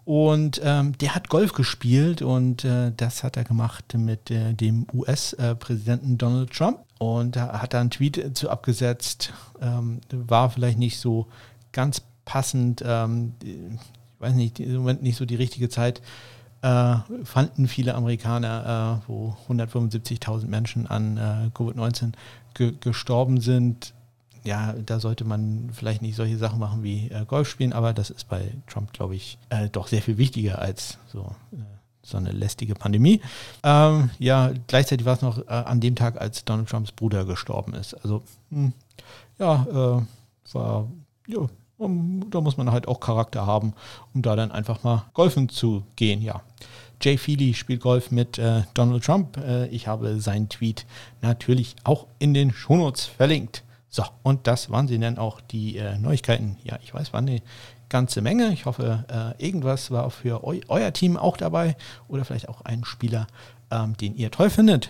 und 0.10 0.60
ähm, 0.64 0.98
der 0.98 1.14
hat 1.14 1.30
Golf 1.30 1.54
gespielt 1.54 2.24
und 2.24 2.66
äh, 2.66 2.92
das 2.98 3.24
hat 3.24 3.38
er 3.38 3.44
gemacht 3.44 3.94
mit 3.96 4.32
äh, 4.32 4.56
dem 4.56 4.88
US-Präsidenten 4.92 6.18
Donald 6.18 6.50
Trump. 6.50 6.80
Und 6.98 7.36
da 7.36 7.62
hat 7.62 7.76
er 7.76 7.82
einen 7.82 7.92
Tweet 7.92 8.36
zu 8.36 8.50
abgesetzt. 8.50 9.32
Ähm, 9.62 10.00
war 10.10 10.50
vielleicht 10.50 10.80
nicht 10.80 10.98
so 10.98 11.28
ganz 11.74 12.02
passend. 12.26 12.82
Ähm, 12.84 13.34
ich 13.44 13.56
weiß 14.18 14.34
nicht, 14.34 14.60
im 14.60 14.78
Moment 14.78 15.04
nicht 15.04 15.16
so 15.16 15.26
die 15.26 15.36
richtige 15.36 15.70
Zeit. 15.70 16.02
Äh, 16.64 16.96
fanden 17.24 17.68
viele 17.68 17.94
Amerikaner, 17.94 19.04
äh, 19.06 19.08
wo 19.08 19.38
175.000 19.48 20.48
Menschen 20.48 20.88
an 20.88 21.18
äh, 21.18 21.56
Covid-19 21.56 22.14
ge 22.56 22.74
gestorben 22.82 23.42
sind 23.42 23.94
ja, 24.44 24.74
da 24.74 25.00
sollte 25.00 25.26
man 25.26 25.70
vielleicht 25.74 26.02
nicht 26.02 26.16
solche 26.16 26.38
Sachen 26.38 26.60
machen 26.60 26.84
wie 26.84 27.10
äh, 27.10 27.26
Golf 27.26 27.50
spielen, 27.50 27.74
aber 27.74 27.94
das 27.94 28.10
ist 28.10 28.28
bei 28.30 28.52
Trump, 28.68 28.94
glaube 28.94 29.16
ich, 29.16 29.38
äh, 29.50 29.70
doch 29.70 29.88
sehr 29.88 30.02
viel 30.02 30.18
wichtiger 30.18 30.60
als 30.60 30.98
so, 31.08 31.36
äh, 31.52 31.58
so 32.04 32.18
eine 32.18 32.32
lästige 32.32 32.76
Pandemie. 32.76 33.22
Ähm, 33.64 34.10
ja, 34.20 34.52
gleichzeitig 34.68 35.06
war 35.06 35.16
es 35.16 35.22
noch 35.22 35.40
äh, 35.40 35.52
an 35.52 35.80
dem 35.80 35.96
Tag, 35.96 36.20
als 36.20 36.46
Donald 36.46 36.70
Trumps 36.70 36.92
Bruder 36.92 37.26
gestorben 37.26 37.74
ist. 37.74 37.94
Also, 37.96 38.24
mh, 38.50 38.66
hm, 38.66 38.74
ja, 39.40 40.00
äh, 40.00 40.54
war, 40.54 40.88
ja, 41.28 41.48
um, 41.78 42.30
da 42.30 42.42
muss 42.42 42.58
man 42.58 42.72
halt 42.72 42.88
auch 42.88 43.00
Charakter 43.00 43.46
haben, 43.46 43.74
um 44.14 44.22
da 44.22 44.36
dann 44.36 44.52
einfach 44.52 44.84
mal 44.84 45.06
golfen 45.14 45.50
zu 45.50 45.84
gehen, 45.96 46.22
ja. 46.22 46.42
Jay 47.02 47.18
Feely 47.18 47.54
spielt 47.54 47.82
Golf 47.82 48.12
mit 48.12 48.38
äh, 48.38 48.64
Donald 48.74 49.06
Trump. 49.06 49.38
Äh, 49.38 49.68
ich 49.68 49.88
habe 49.88 50.20
seinen 50.20 50.50
Tweet 50.50 50.86
natürlich 51.22 51.76
auch 51.86 52.08
in 52.20 52.34
den 52.34 52.52
Shownotes 52.52 53.06
verlinkt. 53.06 53.64
So, 53.90 54.04
und 54.24 54.46
das 54.48 54.70
waren 54.70 54.88
sie 54.88 55.00
dann 55.00 55.18
auch 55.18 55.42
die 55.42 55.78
äh, 55.78 55.98
Neuigkeiten. 55.98 56.58
Ja, 56.64 56.78
ich 56.84 56.94
weiß, 56.94 57.12
war 57.12 57.20
eine 57.20 57.42
ganze 57.90 58.22
Menge. 58.22 58.54
Ich 58.54 58.66
hoffe, 58.66 59.06
äh, 59.10 59.44
irgendwas 59.44 59.92
war 59.92 60.10
für 60.12 60.44
eu 60.44 60.60
euer 60.68 60.94
Team 60.94 61.18
auch 61.18 61.38
dabei 61.38 61.76
oder 62.08 62.24
vielleicht 62.24 62.50
auch 62.50 62.62
ein 62.62 62.86
Spieler, 62.86 63.28
ähm, 63.72 63.98
den 63.98 64.16
ihr 64.16 64.32
toll 64.32 64.50
findet. 64.50 64.90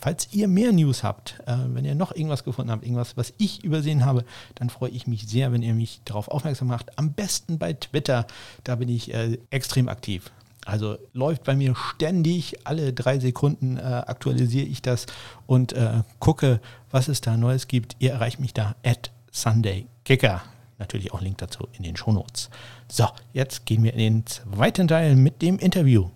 Falls 0.00 0.32
ihr 0.32 0.46
mehr 0.46 0.72
News 0.72 1.02
habt, 1.02 1.40
äh, 1.46 1.56
wenn 1.66 1.84
ihr 1.84 1.94
noch 1.94 2.14
irgendwas 2.14 2.44
gefunden 2.44 2.70
habt, 2.70 2.84
irgendwas, 2.84 3.16
was 3.16 3.34
ich 3.36 3.64
übersehen 3.64 4.04
habe, 4.04 4.24
dann 4.54 4.70
freue 4.70 4.90
ich 4.90 5.06
mich 5.06 5.26
sehr, 5.28 5.52
wenn 5.52 5.62
ihr 5.62 5.74
mich 5.74 6.00
darauf 6.04 6.28
aufmerksam 6.28 6.68
macht. 6.68 6.96
Am 6.98 7.12
besten 7.12 7.58
bei 7.58 7.72
Twitter, 7.72 8.26
da 8.64 8.76
bin 8.76 8.88
ich 8.88 9.12
äh, 9.12 9.38
extrem 9.50 9.88
aktiv. 9.88 10.30
Also 10.68 10.98
läuft 11.14 11.44
bei 11.44 11.56
mir 11.56 11.74
ständig, 11.74 12.66
alle 12.66 12.92
drei 12.92 13.18
Sekunden 13.18 13.78
äh, 13.78 13.80
aktualisiere 13.80 14.66
ich 14.66 14.82
das 14.82 15.06
und 15.46 15.72
äh, 15.72 16.02
gucke, 16.18 16.60
was 16.90 17.08
es 17.08 17.22
da 17.22 17.38
Neues 17.38 17.68
gibt. 17.68 17.96
Ihr 18.00 18.12
erreicht 18.12 18.38
mich 18.38 18.52
da 18.52 18.76
at 18.84 19.10
SundayKicker. 19.32 20.42
Natürlich 20.76 21.14
auch 21.14 21.22
Link 21.22 21.38
dazu 21.38 21.66
in 21.72 21.84
den 21.84 21.96
Shownotes. 21.96 22.50
So, 22.86 23.08
jetzt 23.32 23.64
gehen 23.64 23.82
wir 23.82 23.94
in 23.94 23.98
den 23.98 24.26
zweiten 24.26 24.88
Teil 24.88 25.16
mit 25.16 25.40
dem 25.40 25.58
Interview. 25.58 26.10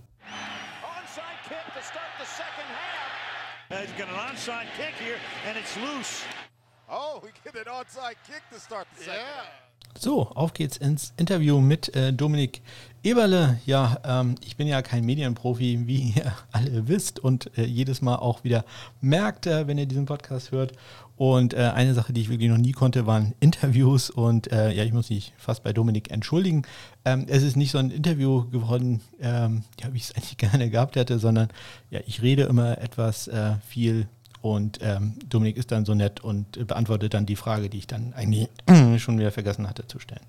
Oh, 6.91 7.21
we 7.23 7.31
get 7.43 7.67
an 7.67 7.73
onside 7.73 8.17
kick 8.27 8.43
to 8.53 8.61
start 8.61 8.87
the 8.99 9.05
second. 9.05 9.23
Yeah. 9.25 9.72
So, 9.99 10.23
auf 10.35 10.55
geht's 10.55 10.79
ins 10.79 11.13
Interview 11.17 11.61
mit 11.61 11.95
äh, 11.95 12.13
Dominik 12.13 12.63
Eberle. 13.05 13.61
Ja, 13.67 13.99
ähm, 14.05 14.37
ich 14.45 14.57
bin 14.57 14.67
ja 14.67 14.83
kein 14.83 15.05
Medienprofi, 15.05 15.87
wie 15.87 16.13
ihr 16.17 16.33
alle 16.51 16.89
wisst 16.89 17.21
und 17.21 17.57
äh, 17.57 17.65
jedes 17.65 18.01
Mal 18.03 18.17
auch 18.17 18.43
wieder 18.43 18.65
merkt, 19.01 19.47
äh, 19.47 19.67
wenn 19.67 19.79
ihr 19.79 19.87
diesen 19.87 20.07
Podcast 20.07 20.51
hört. 20.51 20.73
Und 21.17 21.55
äh, 21.55 21.59
eine 21.75 21.95
Sache, 21.95 22.13
die 22.13 22.23
ich 22.23 22.31
wirklich 22.31 22.51
noch 22.51 22.59
nie 22.59 22.73
konnte, 22.73 23.07
waren 23.07 23.35
Interviews. 23.41 24.11
Und 24.11 24.51
äh, 24.51 24.73
ja, 24.73 24.83
ich 24.83 24.93
muss 24.93 25.11
mich 25.11 25.35
fast 25.37 25.63
bei 25.63 25.73
Dominik 25.73 26.11
entschuldigen. 26.11 26.63
Ähm, 27.05 27.27
es 27.29 27.43
ist 27.43 27.57
nicht 27.57 27.71
so 27.71 27.79
ein 27.79 27.91
Interview 27.91 28.49
geworden, 28.51 29.03
ähm, 29.21 29.63
ja, 29.81 29.93
wie 29.93 29.99
ich 29.99 30.05
es 30.05 30.13
eigentlich 30.17 30.39
gerne 30.39 30.71
gehabt 30.71 30.97
hätte, 30.97 31.19
sondern 31.19 31.49
ja, 31.91 32.01
ich 32.07 32.23
rede 32.23 32.45
immer 32.45 32.79
etwas 32.79 33.29
äh, 33.29 33.55
viel 33.67 34.09
und 34.43 34.81
ähm, 34.83 35.15
Dominik 35.29 35.57
ist 35.57 35.71
dann 35.71 35.85
so 35.85 35.95
nett 35.95 36.21
und 36.21 36.67
beantwortet 36.67 37.15
dann 37.15 37.27
die 37.27 37.37
Frage, 37.37 37.71
die 37.71 37.79
ich 37.79 37.87
dann 37.87 38.13
eigentlich 38.13 38.49
schon 39.01 39.19
wieder 39.19 39.31
vergessen 39.31 39.69
hatte 39.69 39.87
zu 39.87 40.01
stellen. 40.01 40.21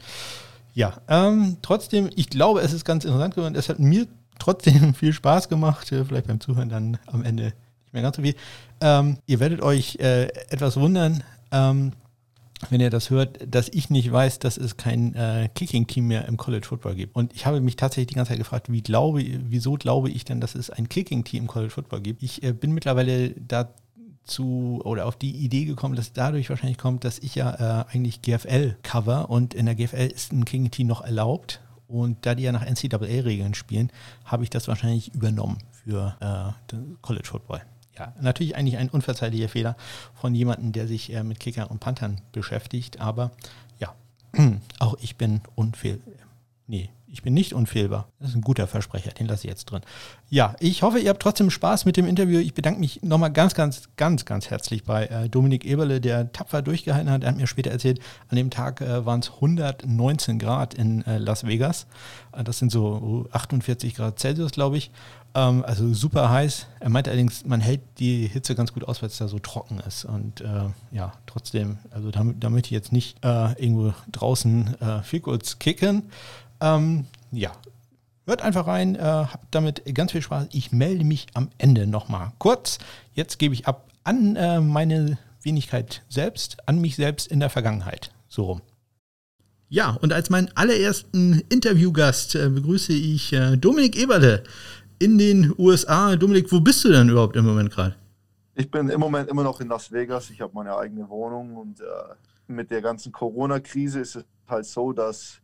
Ja, 0.76 1.02
ähm, 1.08 1.58
trotzdem, 1.62 2.10
ich 2.16 2.30
glaube, 2.30 2.62
es 2.62 2.74
ist 2.74 2.86
ganz 2.86 3.06
interessant 3.06 3.36
geworden. 3.36 3.56
Es 3.56 3.70
hat 3.70 3.80
mir 3.80 4.08
trotzdem 4.40 4.94
viel 4.96 5.14
Spaß 5.14 5.50
gemacht. 5.50 5.92
Äh, 5.92 6.06
vielleicht 6.06 6.28
beim 6.28 6.40
Zuhören 6.40 6.70
dann 6.70 7.00
am 7.08 7.24
Ende 7.24 7.46
nicht 7.46 7.94
mehr 7.94 8.04
ganz 8.04 8.16
so 8.16 8.22
viel. 8.22 8.36
Ähm, 8.82 9.18
ihr 9.26 9.40
werdet 9.40 9.62
euch 9.62 9.98
äh, 10.00 10.28
etwas 10.50 10.78
wundern, 10.78 11.24
ähm, 11.52 11.94
wenn 12.70 12.80
ihr 12.80 12.90
das 12.90 13.10
hört, 13.10 13.40
dass 13.46 13.68
ich 13.70 13.90
nicht 13.90 14.12
weiß, 14.12 14.40
dass 14.40 14.58
es 14.58 14.78
kein 14.78 15.16
äh, 15.16 15.50
Kicking-Team 15.54 16.08
mehr 16.08 16.28
im 16.28 16.38
College 16.38 16.66
Football 16.66 16.96
gibt. 16.96 17.16
Und 17.16 17.34
ich 17.34 17.46
habe 17.46 17.62
mich 17.62 17.76
tatsächlich 17.76 18.08
die 18.08 18.14
ganze 18.16 18.30
Zeit 18.30 18.40
gefragt, 18.40 18.72
wie 18.72 18.82
glaube, 18.82 19.24
wieso 19.50 19.74
glaube 19.74 20.10
ich 20.10 20.24
denn, 20.24 20.40
dass 20.40 20.56
es 20.56 20.70
ein 20.70 20.88
Kicking-Team 20.88 21.44
im 21.44 21.48
College 21.48 21.72
Football 21.72 22.02
gibt? 22.02 22.24
Ich 22.24 22.44
äh, 22.44 22.54
bin 22.54 22.72
mittlerweile 22.72 23.32
da 23.32 23.70
zu 24.24 24.82
oder 24.84 25.06
auf 25.06 25.16
die 25.16 25.32
Idee 25.32 25.66
gekommen, 25.66 25.96
dass 25.96 26.14
dadurch 26.14 26.50
wahrscheinlich 26.50 26.78
kommt, 26.78 27.04
dass 27.04 27.20
ich 27.20 27.36
ja 27.36 27.82
äh, 27.82 27.86
eigentlich 27.94 28.22
GFL 28.22 28.78
cover 28.84 29.30
und 29.30 29.54
in 29.54 29.66
der 29.66 29.76
GFL 29.76 30.08
ist 30.14 30.32
ein 30.32 30.46
King 30.46 30.72
Team 30.72 30.88
noch 30.88 31.02
erlaubt. 31.02 31.62
Und 31.88 32.26
da 32.26 32.34
die 32.34 32.44
ja 32.44 32.52
nach 32.52 32.66
NCAA-Regeln 32.66 33.54
spielen, 33.54 33.92
habe 34.26 34.44
ich 34.44 34.50
das 34.50 34.68
wahrscheinlich 34.68 35.14
übernommen 35.14 35.60
für 35.84 36.16
äh, 36.20 36.76
College 37.02 37.28
Football. 37.28 37.62
Ja, 37.98 38.14
natürlich 38.20 38.56
eigentlich 38.56 38.78
ein 38.78 38.90
unverzeihlicher 38.90 39.50
Fehler 39.50 39.76
von 40.16 40.34
jemandem, 40.34 40.72
der 40.72 40.88
sich 40.88 41.14
äh, 41.14 41.24
mit 41.24 41.40
Kickern 41.40 41.68
und 41.68 41.80
Panthern 41.80 42.22
beschäftigt, 42.32 43.00
aber 43.00 43.32
ja, 43.80 43.94
auch 44.80 44.96
ich 45.02 45.18
bin 45.18 45.42
unfehl. 45.56 46.02
Nee, 46.66 46.90
ich 47.14 47.22
bin 47.22 47.36
nicht 47.36 47.54
unfehlbar. 47.54 48.08
Das 48.20 48.30
ist 48.30 48.36
ein 48.36 48.42
guter 48.42 48.66
Versprecher, 48.66 49.12
den 49.12 49.28
lasse 49.28 49.46
ich 49.46 49.50
jetzt 49.52 49.66
drin. 49.66 49.82
Ja, 50.32 50.56
ich 50.60 50.82
hoffe, 50.82 50.98
ihr 50.98 51.12
habt 51.12 51.22
trotzdem 51.22 51.52
Spaß 51.52 51.86
mit 51.86 51.96
dem 51.96 52.08
Interview. 52.08 52.40
Ich 52.40 52.56
bedanke 52.56 52.80
mich 52.80 53.04
nochmal 53.04 53.32
ganz, 53.32 53.54
ganz, 53.54 53.84
ganz, 53.98 54.26
ganz 54.26 54.50
herzlich 54.50 54.84
bei 54.84 55.06
äh, 55.06 55.30
Dominik 55.30 55.64
Eberle, 55.64 56.02
der 56.02 56.32
tapfer 56.32 56.64
durchgehalten 56.64 57.12
hat. 57.12 57.22
Er 57.22 57.30
hat 57.30 57.38
mir 57.38 57.46
später 57.46 57.70
erzählt, 57.70 58.00
an 58.30 58.36
dem 58.36 58.50
Tag 58.50 58.82
äh, 58.82 59.06
waren 59.06 59.20
es 59.20 59.30
119 59.30 60.40
Grad 60.40 60.74
in 60.74 61.06
äh, 61.06 61.20
Las 61.20 61.46
Vegas. 61.46 61.86
Äh, 62.36 62.44
das 62.44 62.58
sind 62.58 62.72
so 62.72 63.28
48 63.32 63.94
Grad 63.94 64.18
Celsius, 64.18 64.52
glaube 64.52 64.78
ich. 64.78 64.90
Ähm, 65.36 65.64
also 65.68 65.94
super 65.94 66.32
heiß. 66.32 66.66
Er 66.80 66.90
meinte 66.90 67.12
allerdings, 67.12 67.46
man 67.46 67.62
hält 67.62 67.82
die 68.00 68.26
Hitze 68.26 68.56
ganz 68.56 68.74
gut 68.74 68.88
aus, 68.88 69.04
weil 69.04 69.10
es 69.10 69.18
da 69.20 69.28
so 69.28 69.38
trocken 69.38 69.80
ist. 69.88 70.06
Und 70.06 70.42
äh, 70.42 70.70
ja, 70.92 71.14
trotzdem, 71.28 71.78
also 71.92 72.10
da, 72.10 72.26
da 72.40 72.50
möchte 72.50 72.68
ich 72.68 72.72
jetzt 72.72 72.92
nicht 72.92 73.24
äh, 73.24 73.54
irgendwo 73.64 73.94
draußen 74.12 74.76
viel 75.04 75.20
kurz 75.20 75.60
kicken. 75.60 76.10
Ähm, 76.62 77.06
ja, 77.32 77.52
hört 78.26 78.42
einfach 78.42 78.68
rein, 78.68 78.96
äh, 78.96 79.00
habt 79.02 79.54
damit 79.54 79.84
ganz 79.94 80.12
viel 80.12 80.22
Spaß. 80.22 80.48
Ich 80.52 80.72
melde 80.72 81.04
mich 81.04 81.28
am 81.34 81.50
Ende 81.58 81.88
nochmal 81.88 82.32
kurz. 82.40 82.80
Jetzt 83.14 83.40
gebe 83.40 83.54
ich 83.54 83.68
ab 83.68 83.90
an 84.04 84.36
äh, 84.36 84.60
meine 84.60 85.18
Wenigkeit 85.42 86.04
selbst, 86.10 86.58
an 86.68 86.80
mich 86.80 86.96
selbst 86.96 87.28
in 87.28 87.40
der 87.40 87.50
Vergangenheit. 87.50 88.12
So 88.28 88.46
rum. 88.46 88.62
Ja, 89.70 89.98
und 90.02 90.14
als 90.14 90.30
meinen 90.30 90.50
allerersten 90.56 91.42
Interviewgast 91.50 92.36
äh, 92.36 92.50
begrüße 92.50 92.94
ich 92.94 93.34
äh, 93.34 93.58
Dominik 93.58 93.98
Eberle 93.98 94.44
in 95.00 95.18
den 95.18 95.54
USA. 95.58 96.16
Dominik, 96.16 96.52
wo 96.52 96.60
bist 96.60 96.84
du 96.84 96.90
denn 96.90 97.10
überhaupt 97.10 97.36
im 97.36 97.46
Moment 97.46 97.72
gerade? 97.72 97.96
Ich 98.56 98.70
bin 98.70 98.90
im 98.90 99.00
Moment 99.00 99.30
immer 99.30 99.44
noch 99.44 99.60
in 99.62 99.68
Las 99.68 99.92
Vegas. 99.92 100.30
Ich 100.30 100.42
habe 100.42 100.54
meine 100.54 100.78
eigene 100.78 101.10
Wohnung 101.10 101.58
und 101.58 101.80
äh, 101.80 101.84
mit 102.46 102.70
der 102.70 102.82
ganzen 102.82 103.12
Corona-Krise 103.12 104.00
ist 104.00 104.16
es 104.16 104.26
halt 104.48 104.66
so, 104.66 104.94
dass 104.94 105.42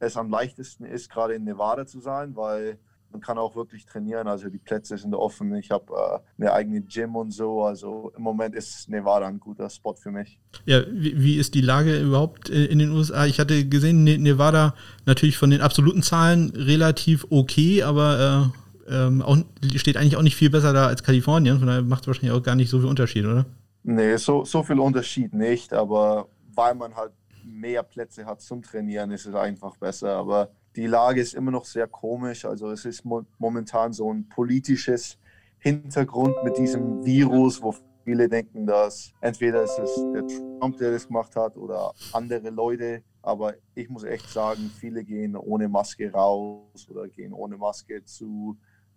es 0.00 0.16
am 0.16 0.30
leichtesten 0.30 0.84
ist, 0.84 1.10
gerade 1.10 1.34
in 1.34 1.44
Nevada 1.44 1.86
zu 1.86 2.00
sein, 2.00 2.36
weil 2.36 2.78
man 3.10 3.20
kann 3.20 3.38
auch 3.38 3.56
wirklich 3.56 3.86
trainieren. 3.86 4.28
Also 4.28 4.48
die 4.48 4.58
Plätze 4.58 4.98
sind 4.98 5.14
offen. 5.14 5.54
Ich 5.54 5.70
habe 5.70 5.92
äh, 5.92 6.42
eine 6.42 6.52
eigene 6.52 6.82
Gym 6.82 7.16
und 7.16 7.30
so. 7.30 7.62
Also 7.62 8.12
im 8.16 8.22
Moment 8.22 8.54
ist 8.54 8.88
Nevada 8.88 9.26
ein 9.26 9.40
guter 9.40 9.70
Spot 9.70 9.94
für 9.94 10.10
mich. 10.10 10.38
Ja, 10.66 10.82
wie, 10.90 11.20
wie 11.20 11.36
ist 11.36 11.54
die 11.54 11.60
Lage 11.60 12.00
überhaupt 12.00 12.50
äh, 12.50 12.66
in 12.66 12.78
den 12.78 12.90
USA? 12.90 13.26
Ich 13.26 13.40
hatte 13.40 13.66
gesehen, 13.66 14.04
ne-, 14.04 14.18
Nevada 14.18 14.74
natürlich 15.06 15.38
von 15.38 15.50
den 15.50 15.60
absoluten 15.60 16.02
Zahlen 16.02 16.50
relativ 16.50 17.26
okay, 17.30 17.82
aber 17.82 18.52
äh, 18.88 18.94
ähm, 18.94 19.22
auch, 19.22 19.38
steht 19.76 19.96
eigentlich 19.96 20.16
auch 20.16 20.22
nicht 20.22 20.36
viel 20.36 20.50
besser 20.50 20.72
da 20.72 20.86
als 20.86 21.02
Kalifornien. 21.02 21.58
Von 21.58 21.66
daher 21.66 21.82
macht 21.82 22.02
es 22.02 22.06
wahrscheinlich 22.08 22.32
auch 22.32 22.42
gar 22.42 22.56
nicht 22.56 22.70
so 22.70 22.78
viel 22.80 22.88
Unterschied, 22.88 23.24
oder? 23.24 23.46
Nee, 23.84 24.16
so, 24.16 24.44
so 24.44 24.62
viel 24.62 24.78
Unterschied 24.78 25.32
nicht. 25.32 25.72
Aber 25.72 26.28
weil 26.54 26.74
man 26.74 26.94
halt 26.94 27.12
mehr 27.44 27.82
Plätze 27.82 28.26
hat 28.26 28.40
zum 28.40 28.62
Trainieren, 28.62 29.10
ist 29.10 29.26
es 29.26 29.34
einfach 29.34 29.76
besser. 29.76 30.16
Aber 30.16 30.50
die 30.76 30.86
Lage 30.86 31.20
ist 31.20 31.34
immer 31.34 31.50
noch 31.50 31.64
sehr 31.64 31.86
komisch. 31.86 32.44
Also 32.44 32.70
es 32.70 32.84
ist 32.84 33.04
mo 33.04 33.24
momentan 33.38 33.92
so 33.92 34.12
ein 34.12 34.28
politisches 34.28 35.18
Hintergrund 35.58 36.36
mit 36.44 36.56
diesem 36.56 37.04
Virus, 37.04 37.60
wo 37.62 37.74
viele 38.04 38.28
denken, 38.28 38.66
dass 38.66 39.12
entweder 39.20 39.64
ist 39.64 39.78
es 39.78 39.94
der 40.14 40.26
Trump, 40.26 40.78
der 40.78 40.92
das 40.92 41.06
gemacht 41.06 41.36
hat, 41.36 41.56
oder 41.56 41.92
andere 42.12 42.50
Leute. 42.50 43.02
Aber 43.22 43.54
ich 43.74 43.88
muss 43.88 44.04
echt 44.04 44.30
sagen, 44.30 44.70
viele 44.78 45.04
gehen 45.04 45.36
ohne 45.36 45.68
Maske 45.68 46.10
raus 46.10 46.88
oder 46.88 47.08
gehen 47.08 47.32
ohne 47.32 47.56
Maske 47.56 48.04
zu, 48.04 48.56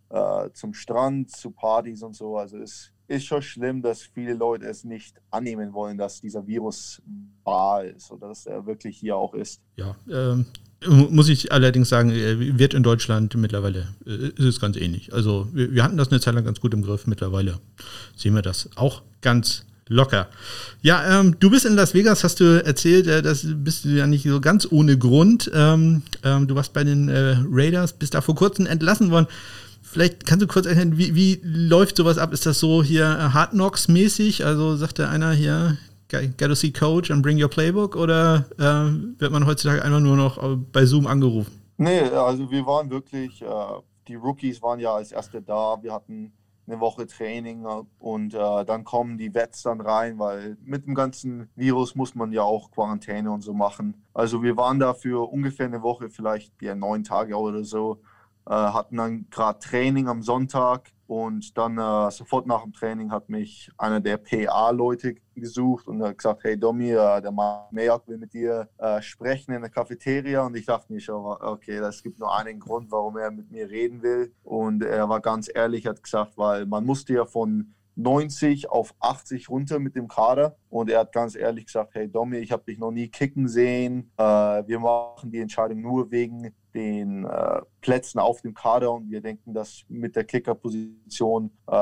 äh, 0.10 0.50
zum 0.54 0.74
Strand, 0.74 1.32
zu 1.32 1.52
Partys 1.52 2.04
und 2.04 2.16
so. 2.16 2.38
Also 2.38 2.58
es 2.60 2.94
ist 3.12 3.26
schon 3.26 3.42
schlimm, 3.42 3.82
dass 3.82 4.02
viele 4.02 4.34
Leute 4.34 4.66
es 4.66 4.84
nicht 4.84 5.18
annehmen 5.30 5.74
wollen, 5.74 5.98
dass 5.98 6.22
dieser 6.22 6.48
Virus 6.48 7.02
wahr 7.44 7.84
ist 7.84 8.10
oder 8.12 8.30
dass 8.30 8.46
er 8.46 8.66
wirklich 8.66 8.98
hier 8.98 9.18
auch 9.18 9.34
ist. 9.34 9.62
Ja, 9.76 9.96
ähm, 10.10 10.46
muss 10.88 11.30
ich 11.30 11.52
allerdings 11.52 11.90
sagen, 11.90 12.10
äh, 12.12 12.58
wird 12.58 12.74
in 12.74 12.84
Deutschland 12.84 13.36
mittlerweile, 13.36 13.90
äh, 14.06 14.30
ist 14.30 14.46
es 14.46 14.60
ganz 14.60 14.78
ähnlich. 14.78 15.14
Also 15.14 15.48
wir, 15.52 15.72
wir 15.74 15.84
hatten 15.84 15.98
das 15.98 16.10
eine 16.10 16.22
Zeit 16.22 16.34
lang 16.34 16.46
ganz 16.46 16.62
gut 16.62 16.74
im 16.74 16.82
Griff, 16.82 17.06
mittlerweile 17.06 17.60
sehen 18.16 18.34
wir 18.34 18.42
das 18.42 18.70
auch 18.76 19.02
ganz 19.22 19.66
locker. 19.90 20.28
Ja, 20.82 21.20
ähm, 21.20 21.36
du 21.40 21.50
bist 21.50 21.66
in 21.66 21.76
Las 21.76 21.94
Vegas, 21.94 22.24
hast 22.24 22.40
du 22.40 22.64
erzählt, 22.66 23.08
äh, 23.08 23.22
das 23.22 23.46
bist 23.46 23.84
du 23.84 23.90
ja 23.90 24.08
nicht 24.08 24.24
so 24.24 24.40
ganz 24.40 24.68
ohne 24.72 24.98
Grund. 24.98 25.52
Ähm, 25.54 26.04
ähm, 26.24 26.48
du 26.48 26.56
warst 26.56 26.72
bei 26.72 26.86
den 26.86 27.10
äh, 27.10 27.36
Raiders, 27.50 27.94
bist 27.94 28.14
da 28.14 28.22
vor 28.22 28.36
kurzem 28.36 28.66
entlassen 28.66 29.12
worden. 29.12 29.28
Vielleicht 29.92 30.26
kannst 30.26 30.42
du 30.42 30.48
kurz 30.48 30.66
erklären, 30.66 30.98
wie, 30.98 31.16
wie 31.16 31.42
läuft 31.44 31.98
sowas 31.98 32.18
ab? 32.18 32.32
Ist 32.32 32.46
das 32.46 32.60
so 32.60 32.82
hier 32.82 33.04
äh, 33.04 33.34
Hard 33.34 33.52
Knocks 33.52 33.90
mäßig? 33.90 34.46
Also 34.46 34.78
sagt 34.78 35.00
der 35.00 35.10
einer 35.10 35.34
hier, 35.34 35.78
get 36.08 36.38
to 36.40 36.56
see 36.56 36.72
Coach 36.72 37.12
and 37.12 37.22
bring 37.22 37.42
your 37.42 37.50
Playbook? 37.50 37.98
Oder 37.98 38.46
äh, 38.58 39.20
wird 39.20 39.34
man 39.34 39.46
heutzutage 39.46 39.84
einfach 39.84 40.00
nur 40.00 40.16
noch 40.16 40.42
äh, 40.42 40.56
bei 40.56 40.86
Zoom 40.86 41.08
angerufen? 41.08 41.52
Nee, 41.76 42.04
also 42.04 42.50
wir 42.50 42.66
waren 42.66 42.90
wirklich, 42.90 43.42
äh, 43.42 43.46
die 44.08 44.16
Rookies 44.16 44.62
waren 44.62 44.80
ja 44.80 44.94
als 44.94 45.12
Erste 45.12 45.42
da. 45.42 45.78
Wir 45.82 45.92
hatten 45.92 46.32
eine 46.68 46.80
Woche 46.80 47.06
Training 47.06 47.66
äh, 47.66 47.84
und 48.00 48.34
äh, 48.34 48.64
dann 48.64 48.86
kommen 48.86 49.18
die 49.18 49.34
Vets 49.34 49.64
dann 49.64 49.82
rein, 49.82 50.18
weil 50.20 50.56
mit 50.64 50.86
dem 50.86 50.96
ganzen 50.96 51.50
Virus 51.58 51.96
muss 51.96 52.16
man 52.16 52.32
ja 52.32 52.44
auch 52.44 52.72
Quarantäne 52.72 53.30
und 53.30 53.42
so 53.42 53.54
machen. 53.54 54.06
Also 54.14 54.42
wir 54.42 54.56
waren 54.56 54.80
da 54.80 54.94
für 54.94 55.30
ungefähr 55.30 55.66
eine 55.66 55.82
Woche, 55.82 56.10
vielleicht 56.10 56.54
ja 56.62 56.76
neun 56.76 57.04
Tage 57.04 57.36
oder 57.36 57.66
so 57.66 58.00
hatten 58.46 58.98
dann 58.98 59.30
gerade 59.30 59.60
Training 59.60 60.08
am 60.08 60.22
Sonntag 60.24 60.92
und 61.12 61.58
dann 61.58 61.78
äh, 61.78 62.10
sofort 62.10 62.48
nach 62.48 62.64
dem 62.64 62.72
Training 62.72 63.12
hat 63.12 63.28
mich 63.28 63.70
einer 63.78 64.00
der 64.00 64.16
PA-Leute 64.16 65.16
gesucht 65.36 65.86
und 65.90 66.02
hat 66.02 66.18
gesagt, 66.18 66.46
hey 66.46 66.58
Domi, 66.58 66.92
äh, 66.92 67.22
der 67.22 67.34
Majak 67.34 68.08
will 68.08 68.18
mit 68.18 68.34
dir 68.34 68.70
äh, 68.78 69.02
sprechen 69.02 69.52
in 69.52 69.60
der 69.60 69.70
Cafeteria. 69.70 70.46
Und 70.46 70.56
ich 70.56 70.66
dachte 70.66 70.98
schon, 71.02 71.26
okay, 71.42 71.80
es 71.80 72.02
gibt 72.02 72.18
nur 72.18 72.34
einen 72.34 72.62
Grund, 72.62 72.90
warum 72.92 73.18
er 73.18 73.30
mit 73.30 73.52
mir 73.52 73.70
reden 73.70 74.02
will. 74.02 74.34
Und 74.42 74.84
er 74.84 75.10
war 75.10 75.20
ganz 75.20 75.52
ehrlich, 75.54 75.86
hat 75.86 76.02
gesagt, 76.02 76.38
weil 76.38 76.66
man 76.66 76.86
musste 76.86 77.14
ja 77.14 77.26
von 77.26 77.74
90 77.96 78.70
auf 78.70 78.94
80 79.00 79.50
runter 79.50 79.80
mit 79.80 79.96
dem 79.96 80.08
Kader. 80.08 80.58
Und 80.70 80.90
er 80.90 81.00
hat 81.00 81.12
ganz 81.12 81.36
ehrlich 81.36 81.66
gesagt, 81.66 81.96
hey 81.96 82.10
Domi, 82.10 82.38
ich 82.38 82.52
habe 82.52 82.64
dich 82.64 82.80
noch 82.80 82.92
nie 82.92 83.10
kicken 83.10 83.48
sehen. 83.48 84.12
Äh, 84.18 84.24
wir 84.24 84.80
machen 84.80 85.32
die 85.32 85.40
Entscheidung 85.40 85.82
nur 85.82 86.12
wegen 86.12 86.54
den 86.74 87.26
äh, 87.26 87.62
Plätzen 87.82 88.20
auf 88.20 88.42
dem 88.42 88.54
Kader 88.54 88.92
und 88.94 89.10
wir 89.10 89.22
denken, 89.22 89.54
dass 89.54 89.84
mit 89.90 90.16
der 90.16 90.24
Kicker-Position, 90.24 91.52
äh, 91.68 91.74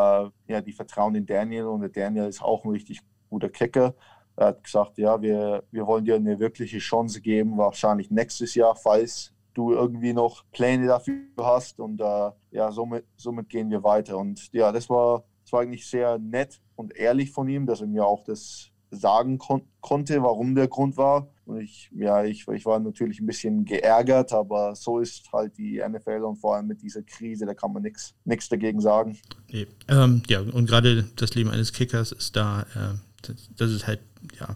ja, 0.48 0.62
die 0.62 0.74
vertrauen 0.74 1.16
in 1.16 1.26
Daniel 1.26 1.66
und 1.66 1.82
der 1.82 1.90
Daniel 1.90 2.26
ist 2.26 2.42
auch 2.42 2.66
ein 2.66 2.72
richtig 2.72 3.02
guter 3.30 3.50
Kicker. 3.50 3.96
Er 4.36 4.48
hat 4.48 4.64
gesagt, 4.64 4.98
ja, 4.98 5.22
wir, 5.22 5.64
wir 5.72 5.86
wollen 5.86 6.06
dir 6.06 6.16
eine 6.16 6.40
wirkliche 6.40 6.80
Chance 6.80 7.22
geben, 7.22 7.58
wahrscheinlich 7.58 8.10
nächstes 8.10 8.56
Jahr, 8.56 8.76
falls 8.76 9.34
du 9.54 9.74
irgendwie 9.74 10.14
noch 10.14 10.46
Pläne 10.52 10.88
dafür 10.88 11.22
hast 11.38 11.80
und 11.80 12.00
äh, 12.02 12.32
ja, 12.52 12.72
somit, 12.72 13.06
somit 13.18 13.50
gehen 13.50 13.70
wir 13.70 13.84
weiter. 13.84 14.18
Und 14.18 14.52
ja, 14.54 14.72
das 14.72 14.90
war 14.90 15.24
es 15.50 15.54
war 15.54 15.62
eigentlich 15.62 15.88
sehr 15.88 16.20
nett 16.20 16.62
und 16.76 16.96
ehrlich 16.96 17.32
von 17.32 17.50
ihm, 17.50 17.66
dass 17.66 17.82
er 17.82 17.88
mir 17.88 18.06
auch 18.06 18.24
das 18.24 18.70
sagen 18.92 19.40
kon 19.40 19.64
konnte, 19.82 20.22
warum 20.22 20.54
der 20.54 20.68
Grund 20.68 20.96
war. 20.96 21.28
Und 21.46 21.62
ich, 21.62 21.90
ja, 21.92 22.24
ich, 22.24 22.48
ich 22.48 22.66
war 22.66 22.80
natürlich 22.80 23.20
ein 23.20 23.26
bisschen 23.26 23.66
geärgert, 23.66 24.32
aber 24.32 24.76
so 24.76 25.00
ist 25.00 25.24
halt 25.34 25.58
die 25.58 25.82
NFL 25.82 26.24
und 26.24 26.36
vor 26.36 26.56
allem 26.56 26.68
mit 26.68 26.84
dieser 26.84 27.02
Krise, 27.02 27.48
da 27.48 27.56
kann 27.56 27.74
man 27.74 27.82
nichts 27.82 28.50
dagegen 28.50 28.80
sagen. 28.80 29.18
Nee. 29.52 29.66
Ähm, 29.88 30.22
ja, 30.28 30.42
und 30.42 30.68
gerade 30.68 31.04
das 31.16 31.34
Leben 31.34 31.50
eines 31.50 31.74
Kickers 31.74 32.12
ist 32.12 32.36
da, 32.36 32.62
äh, 32.76 32.98
das, 33.24 33.50
das, 33.58 33.72
ist 33.72 33.88
halt, 33.88 34.02
ja, 34.40 34.56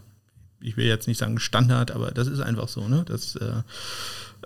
ich 0.60 0.76
will 0.76 0.86
jetzt 0.86 1.08
nicht 1.08 1.18
sagen 1.18 1.40
Standard, 1.40 1.90
aber 1.90 2.12
das 2.12 2.28
ist 2.28 2.40
einfach 2.40 2.68
so, 2.68 2.86
ne? 2.86 3.04
Das 3.04 3.34
äh, 3.34 3.62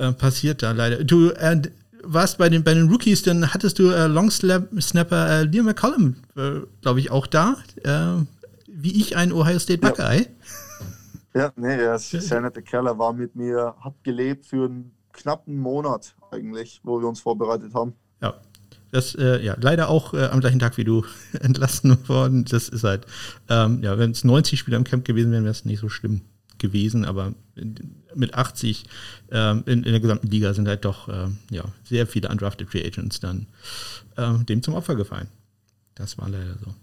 äh, 0.03 0.13
passiert 0.13 0.63
da 0.63 0.73
leider. 0.73 1.05
Du, 1.05 1.29
äh, 1.29 1.61
warst 2.03 2.39
bei 2.39 2.49
den, 2.49 2.65
bei 2.65 2.75
den 2.75 2.89
Rookies, 2.89 3.23
dann 3.23 3.53
hattest 3.53 3.79
du 3.79 3.91
äh, 3.91 4.07
Long 4.07 4.31
Snapper 4.31 5.41
äh, 5.41 5.43
Liam 5.45 5.67
McCollum, 5.67 6.17
äh, 6.37 6.61
glaube 6.81 7.01
ich, 7.01 7.11
auch 7.11 7.27
da. 7.27 7.57
Äh, 7.85 8.25
wie 8.67 9.01
ich 9.01 9.17
ein 9.17 9.33
Ohio 9.33 9.59
State 9.59 9.81
Buckeye. 9.81 10.27
Ja, 11.35 11.41
ja 11.41 11.53
nee, 11.57 11.75
er 11.75 11.97
ist 11.97 12.11
sehr 12.11 12.41
netter 12.41 12.63
Kerl. 12.63 12.87
war 12.99 13.13
mit 13.13 13.35
mir, 13.35 13.75
hat 13.81 13.95
gelebt 14.05 14.47
für 14.47 14.67
einen 14.67 14.93
knappen 15.13 15.59
Monat 15.59 16.15
eigentlich, 16.31 16.81
wo 16.85 17.01
wir 17.01 17.09
uns 17.09 17.21
vorbereitet 17.21 17.75
haben. 17.75 17.95
Ja, 18.23 18.35
das, 18.93 19.15
äh, 19.17 19.45
ja, 19.45 19.57
leider 19.61 19.89
auch 19.89 20.15
äh, 20.15 20.27
am 20.27 20.41
gleichen 20.41 20.61
Tag 20.61 20.77
wie 20.77 20.85
du 20.85 21.05
entlassen 21.41 22.09
worden. 22.09 22.45
Das 22.45 22.69
ist 22.69 22.85
halt, 22.85 23.07
ähm, 23.49 23.83
ja, 23.83 23.99
wenn 23.99 24.13
es 24.13 24.25
90 24.25 24.59
Spieler 24.59 24.77
im 24.77 24.85
Camp 24.85 25.05
gewesen 25.05 25.33
wären, 25.33 25.45
wäre 25.45 25.53
es 25.53 25.65
nicht 25.65 25.81
so 25.81 25.89
schlimm 25.89 26.23
gewesen, 26.59 27.05
aber 27.05 27.35
mit 28.15 28.35
80 28.35 28.85
ähm, 29.31 29.63
in, 29.67 29.85
in, 29.85 29.93
der 29.93 30.01
gesamten 30.01 30.29
Liga 30.29 30.55
sind 30.55 30.69
halt 30.69 30.85
doch 30.85 31.09
ähm, 31.09 31.39
ja, 31.51 31.65
sehr 31.85 32.07
viele 32.07 32.29
undrafted 32.29 32.69
Free 32.69 32.85
Agents 32.85 33.21
dann 33.21 33.47
ähm, 34.17 34.47
dem 34.47 34.63
zum 34.63 34.75
Opfer 34.75 34.97
gefallen. 34.97 35.29
Das 35.95 36.19
war 36.19 36.29
leider 36.29 36.57
so. 36.65 36.75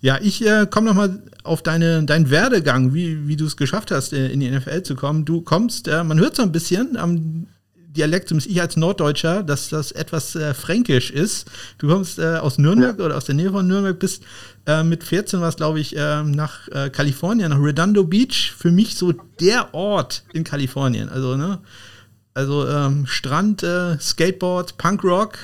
Ja, 0.00 0.18
ich 0.20 0.46
äh, 0.46 0.66
komme 0.70 0.88
nochmal 0.88 1.22
auf 1.42 1.62
deine, 1.62 2.04
deinen 2.04 2.30
Werdegang, 2.30 2.94
wie, 2.94 3.28
wie 3.28 3.36
du 3.36 3.44
es 3.46 3.56
geschafft 3.56 3.90
hast, 3.90 4.12
äh, 4.12 4.28
in 4.28 4.40
die 4.40 4.50
NFL 4.50 4.82
zu 4.82 4.94
kommen. 4.94 5.24
Du 5.24 5.42
kommst, 5.42 5.88
äh, 5.88 6.04
man 6.04 6.18
hört 6.18 6.36
so 6.36 6.42
ein 6.42 6.52
bisschen 6.52 6.96
am 6.96 7.46
Dialekt, 7.96 8.28
zumindest 8.28 8.50
ich 8.50 8.60
als 8.60 8.76
Norddeutscher, 8.76 9.42
dass 9.42 9.68
das 9.68 9.92
etwas 9.92 10.34
äh, 10.36 10.54
fränkisch 10.54 11.10
ist. 11.10 11.50
Du 11.78 11.88
kommst 11.88 12.18
äh, 12.18 12.36
aus 12.36 12.58
Nürnberg 12.58 12.98
ja. 12.98 13.04
oder 13.04 13.16
aus 13.16 13.24
der 13.24 13.34
Nähe 13.34 13.50
von 13.50 13.66
Nürnberg, 13.66 13.98
bist 13.98 14.22
äh, 14.66 14.82
mit 14.82 15.04
14 15.04 15.40
war 15.40 15.48
es, 15.48 15.56
glaube 15.56 15.80
ich, 15.80 15.96
äh, 15.96 16.22
nach 16.22 16.68
äh, 16.68 16.90
Kalifornien, 16.90 17.50
nach 17.50 17.60
Redondo 17.60 18.04
Beach. 18.04 18.52
Für 18.56 18.70
mich 18.70 18.96
so 18.96 19.12
der 19.40 19.74
Ort 19.74 20.24
in 20.32 20.44
Kalifornien. 20.44 21.08
Also, 21.08 21.36
ne? 21.36 21.58
Also 22.34 22.68
ähm, 22.68 23.06
Strand, 23.06 23.62
äh, 23.62 23.98
Skateboard, 23.98 24.76
Punkrock. 24.76 25.38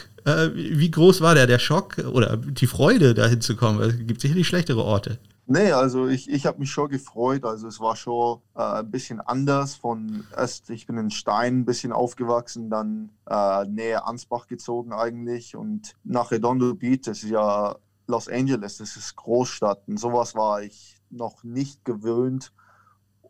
wie 0.55 0.91
groß 0.91 1.21
war 1.21 1.35
der, 1.35 1.49
der 1.49 1.59
Schock 1.59 1.97
oder 1.99 2.37
die 2.37 2.69
Freude, 2.69 3.13
da 3.13 3.27
hinzukommen? 3.27 3.83
Es 3.83 4.07
gibt 4.07 4.21
sicherlich 4.21 4.47
schlechtere 4.47 4.85
Orte. 4.85 5.19
Nee, 5.55 5.73
also 5.73 6.09
ich, 6.09 6.31
ich 6.31 6.47
habe 6.47 6.61
mich 6.61 6.71
schon 6.71 6.89
gefreut. 6.89 7.45
Also 7.45 7.69
es 7.69 7.79
war 7.79 7.95
schon 7.95 8.41
äh, 8.55 8.81
ein 8.81 8.91
bisschen 8.91 9.21
anders. 9.21 9.75
Von 9.75 10.25
erst, 10.35 10.71
ich 10.71 10.87
bin 10.87 10.97
in 10.97 11.11
Stein 11.11 11.59
ein 11.59 11.65
bisschen 11.67 11.93
aufgewachsen, 11.93 12.71
dann 12.71 13.11
äh, 13.29 13.67
näher 13.67 14.07
Ansbach 14.07 14.47
gezogen 14.47 14.95
eigentlich. 14.95 15.55
Und 15.55 15.95
nach 16.05 16.31
Redondo 16.31 16.75
Beach, 16.75 17.03
das 17.05 17.23
ist 17.23 17.29
ja 17.29 17.77
Los 18.07 18.29
Angeles, 18.29 18.79
das 18.79 18.97
ist 18.97 19.15
Großstadt. 19.15 19.87
Und 19.89 19.99
sowas 19.99 20.35
war 20.35 20.63
ich 20.63 20.97
noch 21.11 21.45
nicht 21.45 21.85
gewöhnt. 21.85 22.55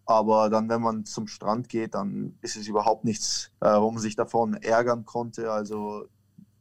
Aber 0.06 0.48
dann, 0.48 0.68
wenn 0.68 0.80
man 0.80 1.04
zum 1.04 1.26
Strand 1.26 1.68
geht, 1.68 1.96
dann 1.96 2.38
ist 2.40 2.54
es 2.54 2.68
überhaupt 2.68 3.02
nichts, 3.02 3.50
äh, 3.60 3.80
wo 3.80 3.90
man 3.90 4.00
sich 4.00 4.14
davon 4.14 4.54
ärgern 4.54 5.04
konnte. 5.04 5.50
Also 5.50 6.04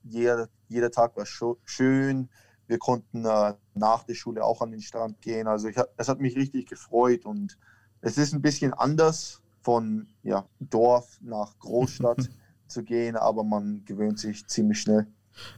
jeder, 0.02 0.50
jeder 0.69 0.89
Tag 0.89 1.15
war 1.15 1.28
schön 1.28 2.30
wir 2.71 2.79
konnten 2.79 3.25
äh, 3.25 3.53
nach 3.75 4.03
der 4.03 4.15
Schule 4.15 4.43
auch 4.43 4.62
an 4.62 4.71
den 4.71 4.81
Strand 4.81 5.21
gehen. 5.21 5.45
Also 5.45 5.67
ich, 5.67 5.75
es 5.97 6.07
hat 6.07 6.21
mich 6.21 6.38
richtig 6.38 6.67
gefreut 6.67 7.25
und 7.25 7.57
es 7.99 8.17
ist 8.17 8.34
ein 8.34 8.41
bisschen 8.41 8.73
anders 8.73 9.41
von 9.62 10.07
ja, 10.23 10.45
Dorf 10.60 11.19
nach 11.21 11.60
Großstadt 11.60 12.29
zu 12.67 12.84
gehen, 12.84 13.17
aber 13.17 13.43
man 13.43 13.84
gewöhnt 13.86 14.19
sich 14.19 14.47
ziemlich 14.47 14.79
schnell. 14.79 15.05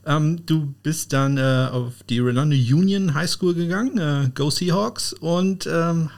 Ähm, 0.07 0.43
du 0.45 0.73
bist 0.81 1.13
dann 1.13 1.37
äh, 1.37 1.69
auf 1.71 2.01
die 2.09 2.19
Redondo 2.19 2.55
Union 2.55 3.13
High 3.13 3.29
School 3.29 3.53
gegangen, 3.53 3.97
äh, 3.99 4.29
Go 4.33 4.49
Seahawks, 4.49 5.13
und 5.13 5.67
ähm, 5.71 6.09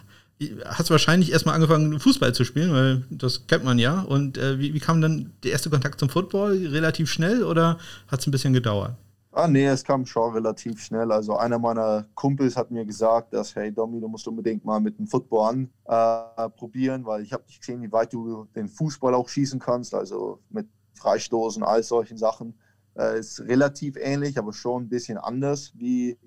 hast 0.66 0.90
wahrscheinlich 0.92 1.34
erstmal 1.34 1.56
angefangen, 1.56 2.00
Fußball 2.00 2.34
zu 2.34 2.46
spielen, 2.46 2.72
weil 2.72 3.04
das 3.10 3.48
kennt 3.48 3.66
man 3.66 3.80
ja. 3.80 4.00
Und 4.02 4.38
äh, 4.38 4.60
wie, 4.60 4.74
wie, 4.74 4.80
kam 4.80 5.02
dann 5.02 5.34
der 5.44 5.52
erste 5.52 5.70
Kontakt 5.70 6.00
zum 6.00 6.10
Football? 6.10 6.68
Relativ 6.68 7.10
schnell 7.10 7.44
oder 7.44 7.80
hat 8.08 8.22
es 8.22 8.28
ein 8.28 8.32
bisschen 8.32 8.54
gedauert? 8.54 8.96
Ah, 9.38 9.50
nee, 9.50 9.66
es 9.66 9.84
kam 9.84 10.06
schon 10.06 10.32
relativ 10.32 10.82
schnell. 10.82 11.12
Also 11.12 11.36
einer 11.36 11.60
meiner 11.60 12.08
Kumpels 12.16 12.56
hat 12.56 12.72
mir 12.72 12.86
gesagt, 12.86 13.34
dass, 13.34 13.54
hey 13.54 13.70
Domi, 13.70 14.00
du 14.00 14.08
musst 14.08 14.26
unbedingt 14.30 14.64
mal 14.64 14.80
mit 14.80 14.98
dem 14.98 15.08
Football 15.08 15.68
anprobieren, 15.84 17.02
äh, 17.02 17.06
weil 17.06 17.22
ich 17.22 17.34
habe 17.34 17.44
nicht 17.46 17.60
gesehen, 17.60 17.82
wie 17.82 17.92
weit 17.92 18.14
du 18.14 18.46
den 18.56 18.70
Fußball 18.70 19.14
auch 19.14 19.28
schießen 19.28 19.60
kannst, 19.60 19.94
also 19.94 20.40
mit 20.50 20.70
Freistoßen, 20.94 21.64
all 21.64 21.84
solchen 21.84 22.18
Sachen. 22.18 22.58
Äh, 22.98 23.20
ist 23.20 23.42
relativ 23.42 23.98
ähnlich, 23.98 24.38
aber 24.38 24.54
schon 24.54 24.84
ein 24.84 24.90
bisschen 24.90 25.18
anders, 25.18 25.74
wie, 25.76 26.18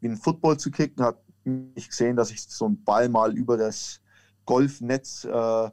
wie 0.00 0.08
ein 0.08 0.16
Football 0.16 0.56
zu 0.56 0.72
kicken. 0.72 1.04
Hat 1.04 1.22
mich 1.44 1.88
gesehen, 1.88 2.16
dass 2.16 2.32
ich 2.32 2.42
so 2.42 2.64
einen 2.64 2.82
Ball 2.82 3.08
mal 3.08 3.32
über 3.36 3.56
das 3.56 4.00
Golfnetz 4.44 5.22
äh, 5.24 5.70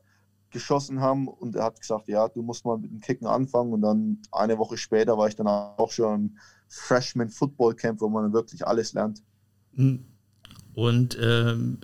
geschossen 0.52 1.02
haben 1.02 1.28
und 1.28 1.56
er 1.56 1.64
hat 1.64 1.80
gesagt, 1.80 2.08
ja, 2.08 2.28
du 2.28 2.44
musst 2.44 2.66
mal 2.66 2.78
mit 2.78 2.92
dem 2.92 3.00
Kicken 3.00 3.26
anfangen 3.26 3.74
und 3.74 3.82
dann 3.82 4.22
eine 4.32 4.60
Woche 4.60 4.78
später 4.78 5.18
war 5.18 5.28
ich 5.28 5.36
dann 5.36 5.48
auch 5.48 5.90
schon 5.92 6.38
Freshman 6.74 7.30
Football 7.30 7.76
Camp, 7.76 8.02
wo 8.02 8.10
man 8.10 8.34
wirklich 8.34 8.66
alles 8.66 8.94
lernt. 8.94 9.22
Hm. 9.76 10.04
Und 10.74 11.18
ähm, 11.22 11.78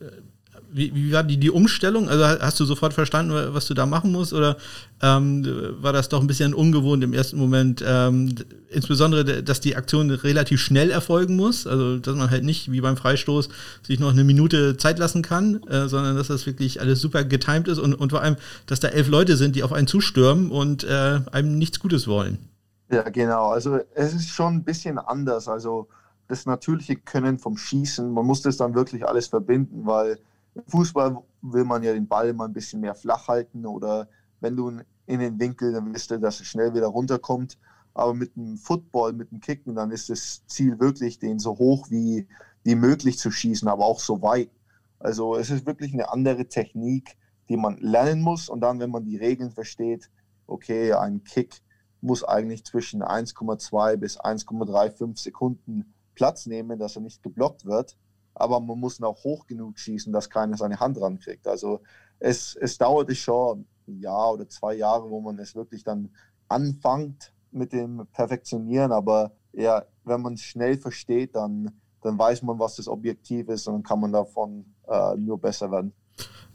wie, 0.71 0.93
wie, 0.93 1.11
war 1.11 1.23
die, 1.23 1.37
die 1.37 1.49
Umstellung? 1.49 2.09
Also 2.09 2.25
hast 2.25 2.59
du 2.59 2.65
sofort 2.65 2.93
verstanden, 2.93 3.33
was 3.53 3.67
du 3.67 3.73
da 3.73 3.85
machen 3.85 4.11
musst? 4.11 4.33
Oder 4.33 4.57
ähm, 5.01 5.45
war 5.79 5.93
das 5.93 6.09
doch 6.09 6.21
ein 6.21 6.27
bisschen 6.27 6.53
ungewohnt 6.53 7.03
im 7.03 7.13
ersten 7.13 7.37
Moment? 7.37 7.83
Ähm, 7.85 8.33
insbesondere, 8.69 9.43
dass 9.43 9.61
die 9.61 9.75
Aktion 9.75 10.09
relativ 10.09 10.59
schnell 10.59 10.91
erfolgen 10.91 11.35
muss. 11.35 11.65
Also, 11.67 11.97
dass 11.97 12.15
man 12.15 12.29
halt 12.29 12.43
nicht 12.43 12.71
wie 12.71 12.81
beim 12.81 12.97
Freistoß 12.97 13.49
sich 13.83 13.99
noch 13.99 14.11
eine 14.11 14.23
Minute 14.23 14.77
Zeit 14.77 14.97
lassen 14.97 15.21
kann, 15.21 15.61
äh, 15.67 15.87
sondern 15.87 16.15
dass 16.15 16.27
das 16.27 16.45
wirklich 16.45 16.81
alles 16.81 16.99
super 16.99 17.23
getimed 17.23 17.67
ist 17.67 17.79
und, 17.79 17.93
und 17.93 18.09
vor 18.09 18.21
allem, 18.21 18.37
dass 18.65 18.79
da 18.79 18.89
elf 18.89 19.07
Leute 19.07 19.37
sind, 19.37 19.55
die 19.55 19.63
auf 19.63 19.73
einen 19.73 19.87
zustürmen 19.87 20.51
und 20.51 20.83
äh, 20.83 21.21
einem 21.31 21.57
nichts 21.57 21.79
Gutes 21.79 22.07
wollen. 22.07 22.48
Ja, 22.91 23.03
genau. 23.09 23.49
Also 23.49 23.79
es 23.93 24.13
ist 24.13 24.29
schon 24.29 24.55
ein 24.55 24.63
bisschen 24.63 24.97
anders. 24.97 25.47
Also 25.47 25.87
das 26.27 26.45
natürliche 26.45 26.95
Können 26.95 27.37
vom 27.39 27.57
Schießen, 27.57 28.11
man 28.11 28.25
muss 28.25 28.41
das 28.41 28.57
dann 28.57 28.73
wirklich 28.75 29.07
alles 29.07 29.27
verbinden, 29.27 29.85
weil 29.85 30.19
im 30.55 30.63
Fußball 30.67 31.17
will 31.41 31.63
man 31.65 31.83
ja 31.83 31.93
den 31.93 32.07
Ball 32.07 32.33
mal 32.33 32.45
ein 32.45 32.53
bisschen 32.53 32.81
mehr 32.81 32.95
flach 32.95 33.27
halten 33.27 33.65
oder 33.65 34.07
wenn 34.39 34.55
du 34.55 34.69
in 35.05 35.19
den 35.19 35.39
Winkel, 35.39 35.73
dann 35.73 35.93
wisst 35.93 36.11
du, 36.11 36.19
dass 36.19 36.39
er 36.39 36.45
schnell 36.45 36.73
wieder 36.73 36.87
runterkommt. 36.87 37.57
Aber 37.93 38.13
mit 38.13 38.35
dem 38.35 38.57
Football, 38.57 39.13
mit 39.13 39.31
dem 39.31 39.39
Kicken, 39.39 39.75
dann 39.75 39.91
ist 39.91 40.09
das 40.09 40.45
Ziel 40.47 40.79
wirklich, 40.79 41.19
den 41.19 41.39
so 41.39 41.57
hoch 41.57 41.89
wie, 41.89 42.27
wie 42.63 42.75
möglich 42.75 43.17
zu 43.17 43.31
schießen, 43.31 43.67
aber 43.67 43.85
auch 43.85 43.99
so 43.99 44.21
weit. 44.21 44.51
Also 44.99 45.35
es 45.35 45.49
ist 45.49 45.65
wirklich 45.65 45.93
eine 45.93 46.09
andere 46.11 46.45
Technik, 46.47 47.17
die 47.49 47.57
man 47.57 47.77
lernen 47.77 48.21
muss. 48.21 48.49
Und 48.49 48.61
dann, 48.61 48.79
wenn 48.79 48.91
man 48.91 49.03
die 49.05 49.17
Regeln 49.17 49.51
versteht, 49.51 50.09
okay, 50.47 50.93
ein 50.93 51.23
Kick 51.23 51.61
muss 52.01 52.23
eigentlich 52.23 52.65
zwischen 52.65 53.03
1,2 53.03 53.97
bis 53.97 54.19
1,35 54.19 55.19
Sekunden 55.19 55.93
Platz 56.15 56.45
nehmen, 56.45 56.79
dass 56.79 56.95
er 56.95 57.01
nicht 57.01 57.23
geblockt 57.23 57.65
wird. 57.65 57.97
Aber 58.33 58.59
man 58.59 58.79
muss 58.79 59.01
auch 59.01 59.23
hoch 59.23 59.47
genug 59.47 59.79
schießen, 59.79 60.13
dass 60.13 60.29
keiner 60.29 60.57
seine 60.57 60.79
Hand 60.79 60.99
rankriegt. 61.01 61.47
Also 61.47 61.81
es, 62.19 62.55
es 62.55 62.77
dauerte 62.77 63.15
schon 63.15 63.65
ein 63.87 63.99
Jahr 63.99 64.33
oder 64.33 64.47
zwei 64.47 64.75
Jahre, 64.75 65.09
wo 65.09 65.19
man 65.21 65.39
es 65.39 65.55
wirklich 65.55 65.83
dann 65.83 66.09
anfängt 66.47 67.33
mit 67.51 67.73
dem 67.73 68.07
Perfektionieren, 68.13 68.91
aber 68.91 69.31
ja, 69.53 69.83
wenn 70.03 70.21
man 70.21 70.33
es 70.33 70.41
schnell 70.41 70.77
versteht, 70.77 71.35
dann, 71.35 71.71
dann 72.01 72.17
weiß 72.17 72.43
man, 72.43 72.59
was 72.59 72.75
das 72.75 72.87
Objektiv 72.87 73.49
ist 73.49 73.67
und 73.67 73.75
dann 73.75 73.83
kann 73.83 73.99
man 73.99 74.11
davon 74.11 74.65
äh, 74.87 75.15
nur 75.15 75.39
besser 75.39 75.71
werden. 75.71 75.93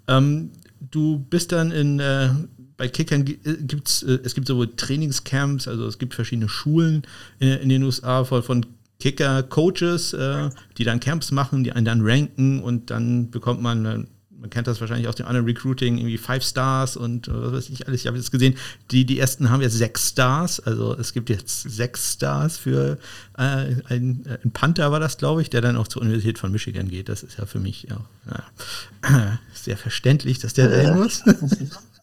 Ähm, 0.06 0.52
du 0.80 1.18
bist 1.18 1.52
dann 1.52 1.70
in, 1.70 1.98
äh, 1.98 2.30
bei 2.76 2.88
Kickern 2.88 3.26
äh, 3.26 3.56
gibt's, 3.60 4.02
äh, 4.02 4.18
es 4.24 4.34
gibt 4.34 4.46
sowohl 4.46 4.74
Trainingscamps, 4.74 5.68
also 5.68 5.86
es 5.86 5.98
gibt 5.98 6.14
verschiedene 6.14 6.48
Schulen 6.48 7.02
in, 7.38 7.48
in 7.48 7.68
den 7.68 7.82
USA 7.82 8.24
von, 8.24 8.42
von 8.42 8.66
Kicker-Coaches, 9.00 10.12
äh, 10.14 10.50
die 10.78 10.84
dann 10.84 11.00
Camps 11.00 11.30
machen, 11.30 11.64
die 11.64 11.72
einen 11.72 11.84
dann 11.84 12.00
ranken 12.02 12.62
und 12.62 12.90
dann 12.90 13.30
bekommt 13.30 13.60
man 13.60 14.08
man 14.44 14.50
kennt 14.50 14.66
das 14.66 14.78
wahrscheinlich 14.78 15.08
aus 15.08 15.14
dem 15.14 15.24
anderen 15.24 15.46
Recruiting, 15.46 15.96
irgendwie 15.96 16.18
Five 16.18 16.44
Stars 16.44 16.98
und 16.98 17.28
was 17.28 17.52
weiß 17.52 17.70
ich 17.70 17.86
alles. 17.88 18.02
Ich 18.02 18.06
habe 18.06 18.18
jetzt 18.18 18.30
gesehen, 18.30 18.56
die, 18.90 19.06
die 19.06 19.18
ersten 19.18 19.48
haben 19.48 19.62
jetzt 19.62 19.72
sechs 19.72 20.10
Stars. 20.10 20.60
Also 20.60 20.94
es 20.98 21.14
gibt 21.14 21.30
jetzt 21.30 21.62
sechs 21.62 22.12
Stars 22.12 22.58
für 22.58 22.98
äh, 23.38 23.40
ein, 23.40 24.22
ein, 24.26 24.50
Panther 24.52 24.92
war 24.92 25.00
das, 25.00 25.16
glaube 25.16 25.40
ich, 25.40 25.48
der 25.48 25.62
dann 25.62 25.78
auch 25.78 25.88
zur 25.88 26.02
Universität 26.02 26.38
von 26.38 26.52
Michigan 26.52 26.90
geht. 26.90 27.08
Das 27.08 27.22
ist 27.22 27.38
ja 27.38 27.46
für 27.46 27.58
mich 27.58 27.84
ja, 27.84 28.04
naja, 28.26 29.38
sehr 29.54 29.78
verständlich, 29.78 30.40
dass 30.40 30.52
der 30.52 30.68
da 30.68 30.94
muss. 30.94 31.22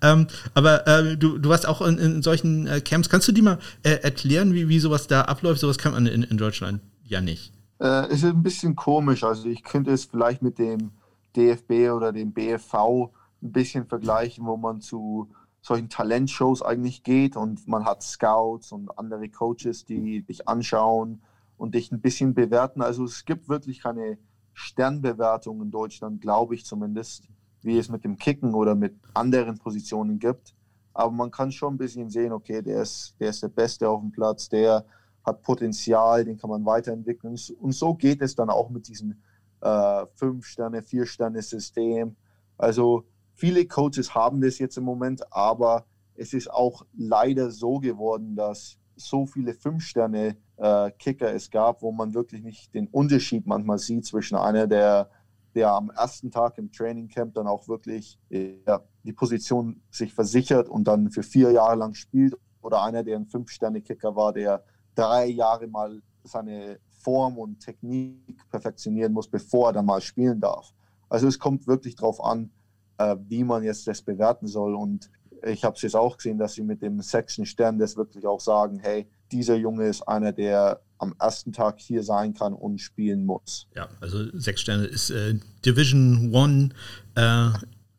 ähm, 0.00 0.26
aber 0.54 0.86
äh, 0.86 1.16
du, 1.16 1.38
du 1.38 1.48
warst 1.48 1.66
auch 1.66 1.82
in, 1.82 1.98
in 1.98 2.22
solchen 2.22 2.66
äh, 2.66 2.80
Camps. 2.80 3.08
Kannst 3.08 3.28
du 3.28 3.32
dir 3.32 3.42
mal 3.42 3.58
äh, 3.82 3.90
erklären, 3.90 4.54
wie, 4.54 4.68
wie 4.68 4.78
sowas 4.78 5.06
da 5.06 5.22
abläuft? 5.22 5.60
Sowas 5.60 5.78
kann 5.78 5.92
man 5.92 6.06
in, 6.06 6.22
in 6.22 6.36
Deutschland 6.36 6.80
ja 7.04 7.20
nicht. 7.20 7.52
Äh, 7.78 8.06
es 8.06 8.22
ist 8.22 8.24
ein 8.24 8.42
bisschen 8.42 8.76
komisch. 8.76 9.24
Also 9.24 9.48
ich 9.48 9.62
könnte 9.62 9.92
es 9.92 10.04
vielleicht 10.04 10.42
mit 10.42 10.58
dem 10.58 10.92
DFB 11.36 11.92
oder 11.94 12.12
dem 12.12 12.32
BFV 12.32 13.10
ein 13.42 13.52
bisschen 13.52 13.86
vergleichen, 13.86 14.46
wo 14.46 14.56
man 14.56 14.80
zu 14.80 15.30
solchen 15.60 15.88
Talentshows 15.88 16.62
eigentlich 16.62 17.04
geht 17.04 17.36
und 17.36 17.68
man 17.68 17.84
hat 17.84 18.02
Scouts 18.02 18.72
und 18.72 18.98
andere 18.98 19.28
Coaches, 19.28 19.84
die 19.84 20.22
dich 20.22 20.48
anschauen 20.48 21.22
und 21.56 21.74
dich 21.76 21.92
ein 21.92 22.00
bisschen 22.00 22.34
bewerten. 22.34 22.82
Also 22.82 23.04
es 23.04 23.24
gibt 23.24 23.48
wirklich 23.48 23.80
keine 23.80 24.18
Sternbewertung 24.52 25.62
in 25.62 25.70
Deutschland, 25.70 26.20
glaube 26.20 26.56
ich 26.56 26.64
zumindest, 26.64 27.28
wie 27.64 27.78
es 27.78 27.88
mit 27.88 28.04
dem 28.04 28.16
Kicken 28.16 28.54
oder 28.54 28.74
mit 28.74 28.94
anderen 29.14 29.58
Positionen 29.58 30.18
gibt. 30.18 30.54
Aber 30.94 31.10
man 31.10 31.30
kann 31.30 31.52
schon 31.52 31.74
ein 31.74 31.78
bisschen 31.78 32.10
sehen, 32.10 32.32
okay, 32.32 32.62
der 32.62 32.82
ist, 32.82 33.14
der 33.18 33.30
ist 33.30 33.42
der 33.42 33.48
Beste 33.48 33.88
auf 33.88 34.00
dem 34.00 34.12
Platz, 34.12 34.48
der 34.48 34.84
hat 35.24 35.42
Potenzial, 35.42 36.24
den 36.24 36.36
kann 36.36 36.50
man 36.50 36.64
weiterentwickeln. 36.64 37.38
Und 37.60 37.72
so 37.72 37.94
geht 37.94 38.20
es 38.20 38.34
dann 38.34 38.50
auch 38.50 38.68
mit 38.70 38.88
diesen 38.88 39.22
äh, 39.60 40.06
Fünf-Sterne, 40.14 40.82
Vier-Sterne-System. 40.82 42.16
Also 42.58 43.04
viele 43.34 43.66
Coaches 43.66 44.14
haben 44.14 44.40
das 44.40 44.58
jetzt 44.58 44.76
im 44.76 44.84
Moment, 44.84 45.22
aber 45.32 45.86
es 46.14 46.32
ist 46.34 46.50
auch 46.50 46.84
leider 46.92 47.50
so 47.50 47.78
geworden, 47.78 48.36
dass 48.36 48.78
so 48.96 49.26
viele 49.26 49.54
Fünf-Sterne-Kicker 49.54 51.30
äh, 51.30 51.34
es 51.34 51.50
gab, 51.50 51.82
wo 51.82 51.92
man 51.92 52.14
wirklich 52.14 52.42
nicht 52.42 52.74
den 52.74 52.88
Unterschied 52.88 53.46
manchmal 53.46 53.78
sieht 53.78 54.04
zwischen 54.04 54.36
einer, 54.36 54.66
der, 54.66 55.08
der 55.54 55.72
am 55.72 55.90
ersten 55.90 56.30
Tag 56.30 56.58
im 56.58 56.72
Training 56.72 57.08
Camp 57.08 57.34
dann 57.34 57.46
auch 57.46 57.68
wirklich 57.68 58.18
ja, 58.30 58.82
die 59.04 59.12
Position 59.12 59.82
sich 59.90 60.14
versichert 60.14 60.68
und 60.68 60.84
dann 60.84 61.10
für 61.10 61.22
vier 61.22 61.50
Jahre 61.50 61.76
lang 61.76 61.94
spielt 61.94 62.34
oder 62.62 62.82
einer, 62.82 63.02
der 63.02 63.16
ein 63.16 63.26
Fünf-Sterne-Kicker 63.26 64.14
war, 64.14 64.32
der 64.32 64.64
drei 64.94 65.26
Jahre 65.26 65.66
mal 65.66 66.00
seine 66.24 66.78
Form 67.02 67.38
und 67.38 67.60
Technik 67.60 68.48
perfektionieren 68.50 69.12
muss, 69.12 69.28
bevor 69.28 69.70
er 69.70 69.72
dann 69.72 69.86
mal 69.86 70.00
spielen 70.00 70.40
darf. 70.40 70.72
Also 71.08 71.26
es 71.26 71.38
kommt 71.38 71.66
wirklich 71.66 71.96
darauf 71.96 72.22
an, 72.22 72.50
äh, 72.98 73.16
wie 73.28 73.44
man 73.44 73.64
jetzt 73.64 73.86
das 73.86 74.02
bewerten 74.02 74.46
soll. 74.46 74.74
Und 74.74 75.10
ich 75.44 75.64
habe 75.64 75.76
es 75.76 75.82
jetzt 75.82 75.96
auch 75.96 76.16
gesehen, 76.16 76.38
dass 76.38 76.54
sie 76.54 76.62
mit 76.62 76.82
dem 76.82 77.00
sechsten 77.00 77.46
Stern 77.46 77.78
das 77.78 77.96
wirklich 77.96 78.26
auch 78.26 78.40
sagen, 78.40 78.78
hey, 78.80 79.06
dieser 79.30 79.56
Junge 79.56 79.88
ist 79.88 80.02
einer, 80.02 80.32
der 80.32 80.80
am 80.98 81.14
ersten 81.18 81.52
Tag 81.52 81.80
hier 81.80 82.02
sein 82.02 82.34
kann 82.34 82.52
und 82.52 82.78
spielen 82.78 83.24
muss. 83.24 83.66
Ja, 83.74 83.88
also 84.00 84.24
sechs 84.38 84.60
Sterne 84.60 84.84
ist 84.84 85.10
äh, 85.10 85.34
Division 85.64 86.32
One 86.32 86.70
äh, 87.16 87.48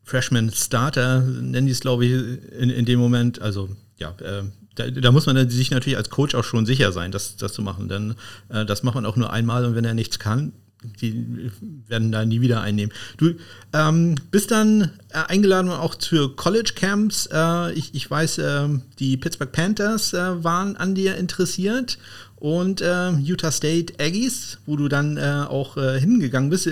Freshman 0.02 0.50
Starter, 0.50 1.20
nennen 1.20 1.66
die 1.66 1.72
es, 1.72 1.80
glaube 1.80 2.06
ich, 2.06 2.12
in, 2.52 2.70
in 2.70 2.84
dem 2.84 3.00
Moment. 3.00 3.42
Also 3.42 3.68
ja, 3.96 4.14
äh, 4.20 4.44
da, 4.74 4.90
da, 4.90 5.12
muss 5.12 5.26
man 5.26 5.48
sich 5.48 5.70
natürlich 5.70 5.96
als 5.96 6.10
Coach 6.10 6.34
auch 6.34 6.44
schon 6.44 6.66
sicher 6.66 6.92
sein, 6.92 7.12
das, 7.12 7.36
das 7.36 7.52
zu 7.52 7.62
machen. 7.62 7.88
Denn 7.88 8.14
äh, 8.48 8.64
das 8.64 8.82
macht 8.82 8.94
man 8.94 9.06
auch 9.06 9.16
nur 9.16 9.32
einmal 9.32 9.64
und 9.64 9.74
wenn 9.74 9.84
er 9.84 9.94
nichts 9.94 10.18
kann, 10.18 10.52
die 11.00 11.50
werden 11.88 12.12
da 12.12 12.24
nie 12.24 12.40
wieder 12.40 12.60
einnehmen. 12.60 12.92
Du 13.16 13.34
ähm, 13.72 14.14
bist 14.30 14.50
dann 14.50 14.90
äh, 15.10 15.18
eingeladen 15.28 15.70
auch 15.70 15.96
für 16.00 16.34
College 16.34 16.72
Camps. 16.74 17.28
Äh, 17.32 17.72
ich, 17.72 17.94
ich, 17.94 18.10
weiß, 18.10 18.38
äh, 18.38 18.68
die 18.98 19.16
Pittsburgh 19.16 19.52
Panthers 19.52 20.12
äh, 20.12 20.44
waren 20.44 20.76
an 20.76 20.94
dir 20.94 21.16
interessiert 21.16 21.98
und 22.36 22.80
äh, 22.80 23.10
Utah 23.12 23.52
State 23.52 23.94
Aggies, 23.98 24.58
wo 24.66 24.76
du 24.76 24.88
dann 24.88 25.16
äh, 25.16 25.44
auch 25.48 25.74
hingegangen 25.74 26.50
bist. 26.50 26.68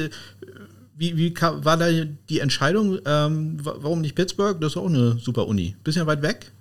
Wie, 0.97 1.17
wie 1.17 1.35
war 1.41 1.77
da 1.77 1.89
die 2.29 2.41
Entscheidung? 2.41 2.99
Ähm, 3.07 3.57
warum 3.63 4.01
nicht 4.01 4.15
Pittsburgh? 4.15 4.61
Das 4.61 4.73
ist 4.73 4.77
auch 4.77 4.89
eine 4.89 5.19
super 5.19 5.47
Uni. 5.47 5.75
Bisschen 5.83 6.07
weit 6.07 6.23
weg? 6.23 6.53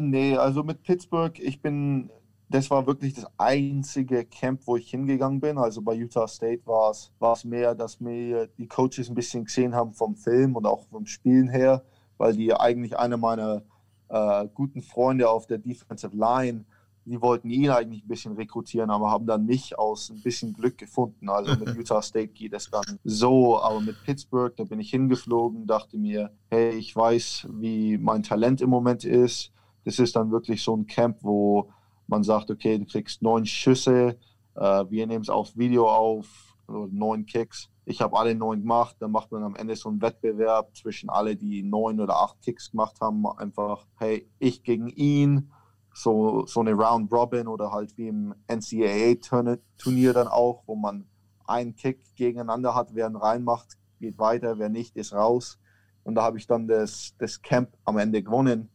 Nee, 0.00 0.36
also 0.36 0.62
mit 0.62 0.82
Pittsburgh, 0.82 1.38
ich 1.38 1.60
bin, 1.62 2.10
das 2.52 2.70
war 2.70 2.86
wirklich 2.86 3.14
das 3.14 3.26
einzige 3.38 4.24
Camp, 4.24 4.62
wo 4.66 4.76
ich 4.76 4.90
hingegangen 4.90 5.40
bin. 5.40 5.58
Also 5.58 5.82
bei 5.82 5.94
Utah 5.94 6.28
State 6.28 6.62
war 6.66 6.90
es 6.90 7.44
mehr, 7.44 7.74
dass 7.74 8.00
mir 8.00 8.46
die 8.58 8.68
Coaches 8.68 9.08
ein 9.08 9.14
bisschen 9.14 9.44
gesehen 9.44 9.74
haben 9.74 9.92
vom 9.92 10.14
Film 10.16 10.56
und 10.56 10.66
auch 10.66 10.86
vom 10.88 11.06
Spielen 11.06 11.48
her, 11.48 11.84
weil 12.18 12.34
die 12.34 12.54
eigentlich 12.54 12.98
eine 12.98 13.16
meiner 13.16 13.62
äh, 14.08 14.46
guten 14.54 14.82
Freunde 14.82 15.28
auf 15.28 15.46
der 15.46 15.58
Defensive 15.58 16.16
Line 16.16 16.64
die 17.04 17.20
wollten 17.20 17.50
ihn 17.50 17.68
eigentlich 17.68 18.04
ein 18.04 18.06
bisschen 18.06 18.34
rekrutieren, 18.34 18.88
aber 18.88 19.10
haben 19.10 19.26
dann 19.26 19.44
mich 19.44 19.76
aus 19.76 20.08
ein 20.10 20.22
bisschen 20.22 20.52
Glück 20.52 20.78
gefunden. 20.78 21.28
Also 21.28 21.56
mit 21.56 21.74
Utah 21.76 22.00
State 22.00 22.28
geht 22.28 22.52
es 22.52 22.70
dann 22.70 22.84
so, 23.02 23.60
aber 23.60 23.80
mit 23.80 23.96
Pittsburgh, 24.04 24.54
da 24.54 24.62
bin 24.62 24.78
ich 24.78 24.90
hingeflogen, 24.90 25.66
dachte 25.66 25.98
mir, 25.98 26.30
hey, 26.48 26.70
ich 26.70 26.94
weiß, 26.94 27.48
wie 27.54 27.98
mein 27.98 28.22
Talent 28.22 28.60
im 28.60 28.70
Moment 28.70 29.04
ist 29.04 29.52
das 29.84 29.98
ist 29.98 30.16
dann 30.16 30.30
wirklich 30.30 30.62
so 30.62 30.76
ein 30.76 30.86
Camp, 30.86 31.18
wo 31.22 31.70
man 32.12 32.22
sagt, 32.22 32.50
okay, 32.50 32.78
du 32.78 32.84
kriegst 32.84 33.22
neun 33.22 33.46
Schüsse, 33.46 34.18
äh, 34.54 34.84
wir 34.90 35.06
nehmen 35.06 35.22
es 35.22 35.30
aufs 35.30 35.56
Video 35.56 35.88
auf, 35.90 36.54
also 36.68 36.86
neun 36.92 37.24
Kicks. 37.24 37.70
Ich 37.86 38.02
habe 38.02 38.18
alle 38.18 38.34
neun 38.34 38.60
gemacht, 38.60 38.96
dann 39.00 39.10
macht 39.10 39.32
man 39.32 39.42
am 39.42 39.56
Ende 39.56 39.74
so 39.76 39.88
einen 39.88 40.02
Wettbewerb 40.02 40.76
zwischen 40.76 41.08
alle, 41.08 41.36
die 41.36 41.62
neun 41.62 42.00
oder 42.00 42.16
acht 42.20 42.40
Kicks 42.42 42.70
gemacht 42.70 43.00
haben. 43.00 43.26
Einfach, 43.26 43.86
hey, 43.96 44.28
ich 44.38 44.62
gegen 44.62 44.88
ihn, 44.88 45.50
so, 45.94 46.44
so 46.46 46.60
eine 46.60 46.74
Round 46.74 47.10
Robin 47.10 47.48
oder 47.48 47.72
halt 47.72 47.96
wie 47.96 48.08
im 48.08 48.34
NCAA-Turnier 48.46 50.12
dann 50.12 50.28
auch, 50.28 50.62
wo 50.66 50.76
man 50.76 51.06
einen 51.46 51.74
Kick 51.74 52.14
gegeneinander 52.14 52.74
hat, 52.74 52.94
wer 52.94 53.08
ihn 53.08 53.16
reinmacht, 53.16 53.78
geht 54.00 54.18
weiter, 54.18 54.58
wer 54.58 54.68
nicht, 54.68 54.96
ist 54.96 55.14
raus. 55.14 55.58
Und 56.04 56.14
da 56.16 56.22
habe 56.22 56.36
ich 56.36 56.46
dann 56.46 56.68
das, 56.68 57.14
das 57.18 57.40
Camp 57.40 57.70
am 57.84 57.96
Ende 57.96 58.22
gewonnen. 58.22 58.70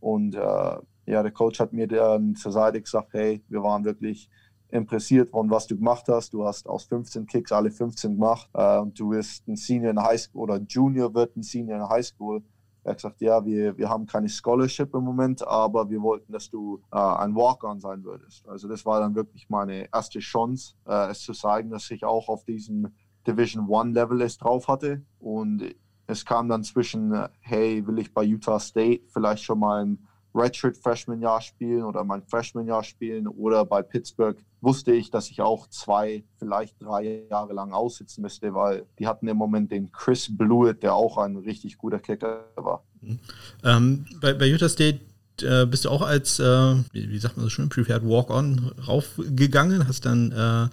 Und 0.00 0.34
äh, 0.34 0.76
ja, 1.06 1.22
der 1.22 1.32
Coach 1.32 1.60
hat 1.60 1.72
mir 1.72 1.86
dann 1.86 2.34
zur 2.34 2.52
Seite 2.52 2.80
gesagt, 2.80 3.12
hey, 3.12 3.42
wir 3.48 3.62
waren 3.62 3.84
wirklich 3.84 4.30
impressiert 4.70 5.30
von 5.30 5.50
was 5.50 5.66
du 5.66 5.76
gemacht 5.76 6.06
hast. 6.08 6.32
Du 6.32 6.44
hast 6.44 6.68
aus 6.68 6.84
15 6.84 7.26
Kicks 7.26 7.52
alle 7.52 7.70
15 7.70 8.14
gemacht 8.14 8.48
äh, 8.54 8.78
und 8.78 8.98
du 8.98 9.10
bist 9.10 9.46
ein 9.46 9.56
Senior 9.56 9.90
in 9.90 10.02
High 10.02 10.20
School 10.20 10.42
oder 10.42 10.60
Junior 10.60 11.14
wird 11.14 11.36
ein 11.36 11.42
Senior 11.42 11.78
in 11.78 11.88
High 11.88 12.04
School. 12.04 12.42
Er 12.82 12.90
hat 12.90 12.98
gesagt, 12.98 13.20
ja, 13.22 13.42
wir, 13.44 13.78
wir 13.78 13.88
haben 13.88 14.04
keine 14.04 14.28
Scholarship 14.28 14.94
im 14.94 15.04
Moment, 15.04 15.46
aber 15.46 15.88
wir 15.88 16.02
wollten, 16.02 16.32
dass 16.32 16.50
du 16.50 16.82
äh, 16.92 16.98
ein 16.98 17.34
Walk-on 17.34 17.80
sein 17.80 18.04
würdest. 18.04 18.46
Also 18.46 18.68
das 18.68 18.84
war 18.84 19.00
dann 19.00 19.14
wirklich 19.14 19.48
meine 19.48 19.88
erste 19.92 20.18
Chance, 20.18 20.74
äh, 20.86 21.10
es 21.10 21.20
zu 21.20 21.32
zeigen, 21.32 21.70
dass 21.70 21.90
ich 21.90 22.04
auch 22.04 22.28
auf 22.28 22.44
diesem 22.44 22.88
Division 23.26 23.68
One 23.68 23.92
Level 23.92 24.20
es 24.20 24.36
drauf 24.36 24.68
hatte. 24.68 25.02
Und 25.18 25.74
es 26.06 26.26
kam 26.26 26.48
dann 26.48 26.62
zwischen, 26.62 27.12
äh, 27.14 27.28
hey, 27.40 27.86
will 27.86 27.98
ich 27.98 28.12
bei 28.12 28.22
Utah 28.22 28.60
State 28.60 29.04
vielleicht 29.08 29.44
schon 29.44 29.60
mal 29.60 29.84
ein 29.84 30.06
Redshirt 30.34 30.76
Freshman 30.76 31.20
Jahr 31.20 31.40
spielen 31.40 31.84
oder 31.84 32.04
mein 32.04 32.22
Freshman 32.22 32.66
Jahr 32.66 32.82
spielen 32.82 33.28
oder 33.28 33.64
bei 33.64 33.82
Pittsburgh 33.82 34.36
wusste 34.60 34.92
ich, 34.92 35.10
dass 35.10 35.30
ich 35.30 35.40
auch 35.40 35.68
zwei, 35.68 36.24
vielleicht 36.38 36.82
drei 36.82 37.24
Jahre 37.30 37.52
lang 37.52 37.72
aussitzen 37.72 38.22
müsste, 38.22 38.54
weil 38.54 38.86
die 38.98 39.06
hatten 39.06 39.28
im 39.28 39.36
Moment 39.36 39.70
den 39.70 39.92
Chris 39.92 40.34
Blewett, 40.36 40.82
der 40.82 40.94
auch 40.94 41.18
ein 41.18 41.36
richtig 41.36 41.78
guter 41.78 42.00
Kicker 42.00 42.44
war. 42.56 42.82
Mhm. 43.00 43.18
Ähm, 43.62 44.06
bei, 44.20 44.32
bei, 44.32 44.46
Utah 44.46 44.68
State 44.68 45.00
äh, 45.42 45.66
bist 45.66 45.84
du 45.84 45.90
auch 45.90 46.02
als, 46.02 46.38
äh, 46.38 46.74
wie, 46.92 47.18
sagt 47.18 47.36
man 47.36 47.44
so 47.44 47.50
schön, 47.50 47.68
Preferred 47.68 48.04
Walk-On 48.04 48.72
raufgegangen, 48.88 49.86
hast 49.86 50.06
dann 50.06 50.32
äh, 50.32 50.68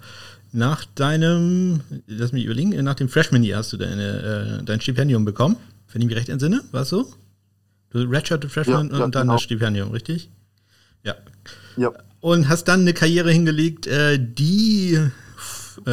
nach 0.52 0.84
deinem, 0.94 1.80
lass 2.06 2.32
mich 2.32 2.44
überlegen, 2.44 2.70
nach 2.82 2.94
dem 2.94 3.08
Freshman 3.08 3.44
Year 3.44 3.58
hast 3.58 3.72
du 3.72 3.76
deine, 3.76 4.60
äh, 4.60 4.64
dein 4.64 4.80
Stipendium 4.80 5.24
bekommen, 5.24 5.56
wenn 5.92 6.02
ich 6.02 6.08
mich 6.08 6.16
recht 6.16 6.28
entsinne, 6.28 6.62
war 6.72 6.82
es 6.82 6.88
so? 6.88 7.06
Redshirt 7.94 8.44
Freshman 8.44 8.90
ja, 8.90 9.04
und 9.04 9.14
dann 9.14 9.22
genau. 9.22 9.34
das 9.34 9.42
Stipendium, 9.42 9.90
richtig? 9.90 10.30
Ja. 11.04 11.14
ja. 11.76 11.90
Und 12.20 12.48
hast 12.48 12.64
dann 12.64 12.80
eine 12.80 12.94
Karriere 12.94 13.32
hingelegt, 13.32 13.86
äh, 13.86 14.18
die 14.18 14.98
äh, 15.86 15.90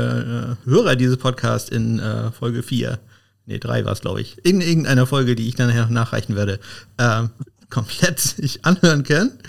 Hörer 0.65 0.95
dieses 0.95 1.17
Podcasts 1.17 1.69
in 1.69 1.99
äh, 1.99 2.31
Folge 2.31 2.63
4, 2.63 2.99
nee, 3.45 3.59
3 3.59 3.85
war 3.85 3.93
es, 3.93 4.01
glaube 4.01 4.21
ich, 4.21 4.37
in 4.45 4.61
irgendeiner 4.61 5.07
Folge, 5.07 5.35
die 5.35 5.47
ich 5.47 5.55
dann 5.55 5.91
nachreichen 5.91 6.35
werde, 6.35 6.59
äh, 6.97 7.23
komplett 7.69 8.19
sich 8.19 8.65
anhören 8.65 9.03
können. 9.03 9.39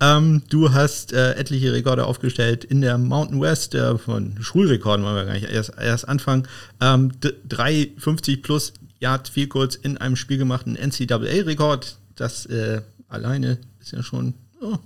Ähm, 0.00 0.42
du 0.48 0.72
hast 0.72 1.12
äh, 1.12 1.34
etliche 1.34 1.72
Rekorde 1.72 2.06
aufgestellt 2.06 2.64
in 2.64 2.80
der 2.80 2.98
Mountain 2.98 3.40
West, 3.40 3.74
äh, 3.74 3.98
von 3.98 4.36
Schulrekorden 4.40 5.04
wollen 5.04 5.16
wir 5.16 5.24
gar 5.24 5.34
nicht 5.34 5.50
erst, 5.50 5.72
erst 5.78 6.08
anfangen. 6.08 6.46
Ähm, 6.80 7.12
350 7.48 8.42
plus 8.42 8.72
Yard 9.00 9.28
Field 9.28 9.50
Goals 9.50 9.76
in 9.76 9.98
einem 9.98 10.16
Spiel 10.16 10.38
gemacht, 10.38 10.66
ein 10.66 10.76
NCAA-Rekord. 10.76 11.98
Das 12.14 12.46
äh, 12.46 12.82
alleine 13.08 13.58
ist 13.80 13.92
ja 13.92 14.02
schon, 14.02 14.34
oh, 14.60 14.78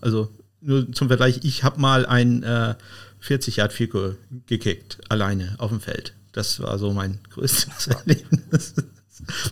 also 0.00 0.30
nur 0.60 0.92
zum 0.92 1.08
Vergleich, 1.08 1.40
ich 1.42 1.64
habe 1.64 1.80
mal 1.80 2.06
ein 2.06 2.44
40 3.20 3.56
Yard 3.56 3.72
Field 3.72 3.90
Goal 3.90 4.16
gekickt, 4.46 4.98
alleine 5.08 5.54
auf 5.58 5.70
dem 5.70 5.80
Feld. 5.80 6.14
Das 6.32 6.60
war 6.60 6.78
so 6.78 6.92
mein 6.92 7.18
größtes 7.30 7.88
Erlebnis. 7.88 8.74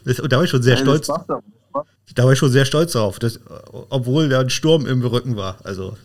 Und 0.05 0.33
da 0.33 0.37
war 0.37 0.45
ich 0.45 0.51
schon 0.51 0.63
sehr 0.63 0.77
ja, 0.77 0.83
stolz. 0.83 1.09
Da 2.15 2.25
war 2.25 2.33
ich 2.33 2.39
schon 2.39 2.51
sehr 2.51 2.65
stolz 2.65 2.93
drauf, 2.93 3.19
dass, 3.19 3.41
obwohl 3.89 4.29
da 4.29 4.41
ein 4.41 4.51
Sturm 4.51 4.87
im 4.87 5.03
Rücken 5.03 5.37
war. 5.37 5.59
Also 5.65 5.97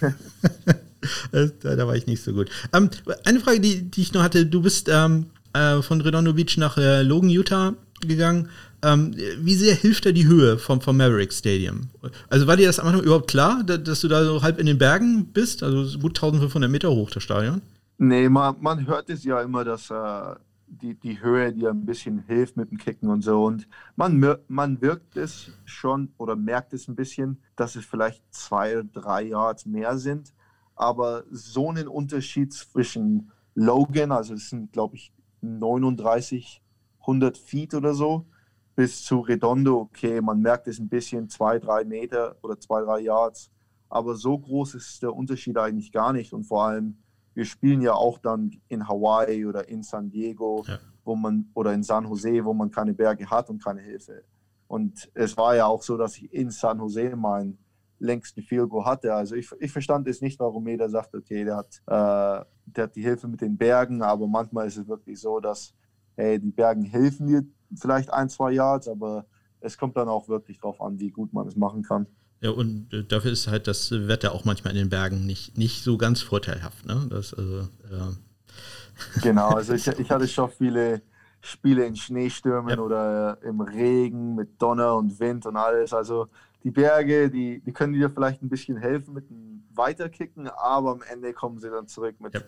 da, 1.32 1.46
da, 1.76 1.86
war 1.86 1.94
ich 1.94 2.06
nicht 2.06 2.22
so 2.22 2.32
gut. 2.32 2.50
Ähm, 2.72 2.90
eine 3.24 3.40
Frage, 3.40 3.60
die, 3.60 3.82
die 3.82 4.02
ich 4.02 4.12
noch 4.12 4.22
hatte, 4.22 4.46
du 4.46 4.62
bist 4.62 4.88
ähm, 4.90 5.26
äh, 5.52 5.82
von 5.82 6.00
Redondo 6.00 6.32
Beach 6.32 6.56
nach 6.56 6.76
äh, 6.78 7.02
Logan, 7.02 7.30
Utah 7.30 7.74
gegangen. 8.00 8.48
Ähm, 8.82 9.14
wie 9.38 9.54
sehr 9.54 9.74
hilft 9.74 10.06
da 10.06 10.12
die 10.12 10.26
Höhe 10.26 10.58
vom, 10.58 10.80
vom 10.80 10.96
Maverick 10.96 11.32
Stadium? 11.32 11.88
Also 12.28 12.46
war 12.46 12.56
dir 12.56 12.66
das 12.66 12.78
am 12.78 12.88
Anfang 12.88 13.04
überhaupt 13.04 13.30
klar, 13.30 13.62
dass 13.64 14.00
du 14.00 14.08
da 14.08 14.24
so 14.24 14.42
halb 14.42 14.58
in 14.58 14.66
den 14.66 14.78
Bergen 14.78 15.26
bist? 15.26 15.62
Also 15.62 15.98
gut 15.98 16.16
1500 16.16 16.70
Meter 16.70 16.90
hoch, 16.90 17.10
das 17.10 17.22
Stadion? 17.22 17.62
Nee, 17.98 18.28
man, 18.28 18.56
man 18.60 18.86
hört 18.86 19.08
es 19.08 19.24
ja 19.24 19.40
immer, 19.40 19.64
dass 19.64 19.90
äh, 19.90 20.34
die, 20.68 20.94
die 20.94 21.20
Höhe 21.20 21.52
dir 21.52 21.70
ein 21.70 21.86
bisschen 21.86 22.18
hilft 22.26 22.56
mit 22.56 22.70
dem 22.70 22.78
Kicken 22.78 23.08
und 23.08 23.22
so. 23.22 23.44
Und 23.44 23.68
man, 23.94 24.38
man 24.48 24.80
wirkt 24.80 25.16
es 25.16 25.52
schon 25.64 26.12
oder 26.18 26.36
merkt 26.36 26.72
es 26.72 26.88
ein 26.88 26.96
bisschen, 26.96 27.40
dass 27.56 27.76
es 27.76 27.84
vielleicht 27.84 28.22
zwei, 28.34 28.82
drei 28.92 29.22
Yards 29.22 29.66
mehr 29.66 29.98
sind. 29.98 30.34
Aber 30.74 31.24
so 31.30 31.70
einen 31.70 31.88
Unterschied 31.88 32.52
zwischen 32.52 33.30
Logan, 33.54 34.12
also 34.12 34.34
es 34.34 34.50
sind, 34.50 34.72
glaube 34.72 34.96
ich, 34.96 35.12
39, 35.40 36.62
100 37.00 37.38
Feet 37.38 37.74
oder 37.74 37.94
so, 37.94 38.26
bis 38.74 39.04
zu 39.04 39.20
Redondo, 39.20 39.80
okay, 39.80 40.20
man 40.20 40.40
merkt 40.40 40.68
es 40.68 40.78
ein 40.78 40.88
bisschen, 40.88 41.30
zwei, 41.30 41.58
drei 41.58 41.84
Meter 41.84 42.36
oder 42.42 42.58
zwei, 42.60 42.82
drei 42.82 43.00
Yards. 43.00 43.50
Aber 43.88 44.14
so 44.16 44.38
groß 44.38 44.74
ist 44.74 45.02
der 45.02 45.14
Unterschied 45.14 45.56
eigentlich 45.56 45.92
gar 45.92 46.12
nicht. 46.12 46.32
Und 46.32 46.44
vor 46.44 46.64
allem, 46.64 46.98
wir 47.36 47.44
spielen 47.44 47.82
ja 47.82 47.92
auch 47.92 48.18
dann 48.18 48.50
in 48.68 48.88
Hawaii 48.88 49.44
oder 49.44 49.68
in 49.68 49.82
San 49.82 50.08
Diego, 50.08 50.64
ja. 50.66 50.78
wo 51.04 51.14
man 51.14 51.50
oder 51.52 51.74
in 51.74 51.82
San 51.82 52.06
Jose, 52.06 52.42
wo 52.42 52.54
man 52.54 52.70
keine 52.70 52.94
Berge 52.94 53.28
hat 53.28 53.50
und 53.50 53.62
keine 53.62 53.82
Hilfe. 53.82 54.24
Und 54.66 55.10
es 55.12 55.36
war 55.36 55.54
ja 55.54 55.66
auch 55.66 55.82
so, 55.82 55.98
dass 55.98 56.16
ich 56.16 56.32
in 56.32 56.50
San 56.50 56.78
Jose 56.78 57.14
meinen 57.14 57.58
längsten 57.98 58.40
Field 58.40 58.70
Goal 58.70 58.86
hatte. 58.86 59.14
Also 59.14 59.34
ich, 59.34 59.50
ich 59.60 59.70
verstand 59.70 60.08
es 60.08 60.22
nicht, 60.22 60.40
warum 60.40 60.66
jeder 60.66 60.88
sagt, 60.88 61.14
okay, 61.14 61.44
der 61.44 61.56
hat, 61.56 61.82
äh, 61.86 62.44
der 62.64 62.84
hat 62.84 62.96
die 62.96 63.02
Hilfe 63.02 63.28
mit 63.28 63.42
den 63.42 63.58
Bergen, 63.58 64.00
aber 64.00 64.26
manchmal 64.26 64.66
ist 64.66 64.78
es 64.78 64.88
wirklich 64.88 65.20
so, 65.20 65.38
dass 65.38 65.74
hey, 66.16 66.40
die 66.40 66.50
Bergen 66.50 66.84
helfen 66.84 67.26
dir 67.26 67.44
vielleicht 67.78 68.10
ein, 68.10 68.30
zwei 68.30 68.52
Yards, 68.52 68.88
aber 68.88 69.26
es 69.60 69.76
kommt 69.76 69.98
dann 69.98 70.08
auch 70.08 70.26
wirklich 70.28 70.58
darauf 70.58 70.80
an, 70.80 70.98
wie 70.98 71.10
gut 71.10 71.34
man 71.34 71.46
es 71.46 71.54
machen 71.54 71.82
kann. 71.82 72.06
Ja, 72.40 72.50
und 72.50 72.92
äh, 72.92 73.04
dafür 73.04 73.32
ist 73.32 73.48
halt 73.48 73.66
das 73.66 73.90
Wetter 73.90 74.32
auch 74.32 74.44
manchmal 74.44 74.72
in 74.72 74.78
den 74.78 74.90
Bergen 74.90 75.26
nicht, 75.26 75.56
nicht 75.56 75.82
so 75.82 75.96
ganz 75.96 76.20
vorteilhaft. 76.20 76.86
Ne? 76.86 77.06
Das, 77.10 77.34
also, 77.34 77.68
ja. 77.90 78.12
Genau, 79.22 79.50
also 79.50 79.74
ich, 79.74 79.86
ich 79.86 80.10
hatte 80.10 80.26
schon 80.26 80.50
viele 80.50 81.02
Spiele 81.40 81.84
in 81.84 81.96
Schneestürmen 81.96 82.70
ja. 82.70 82.78
oder 82.78 83.38
im 83.42 83.60
Regen 83.60 84.34
mit 84.34 84.60
Donner 84.60 84.96
und 84.96 85.18
Wind 85.20 85.46
und 85.46 85.56
alles. 85.56 85.92
Also 85.92 86.28
die 86.64 86.70
Berge, 86.70 87.30
die, 87.30 87.60
die 87.60 87.72
können 87.72 87.92
dir 87.92 88.10
vielleicht 88.10 88.42
ein 88.42 88.48
bisschen 88.48 88.76
helfen 88.76 89.14
mit 89.14 89.30
dem 89.30 89.62
Weiterkicken, 89.74 90.48
aber 90.48 90.92
am 90.92 91.02
Ende 91.02 91.32
kommen 91.32 91.58
sie 91.58 91.70
dann 91.70 91.86
zurück 91.86 92.16
mit, 92.20 92.34
ja. 92.34 92.40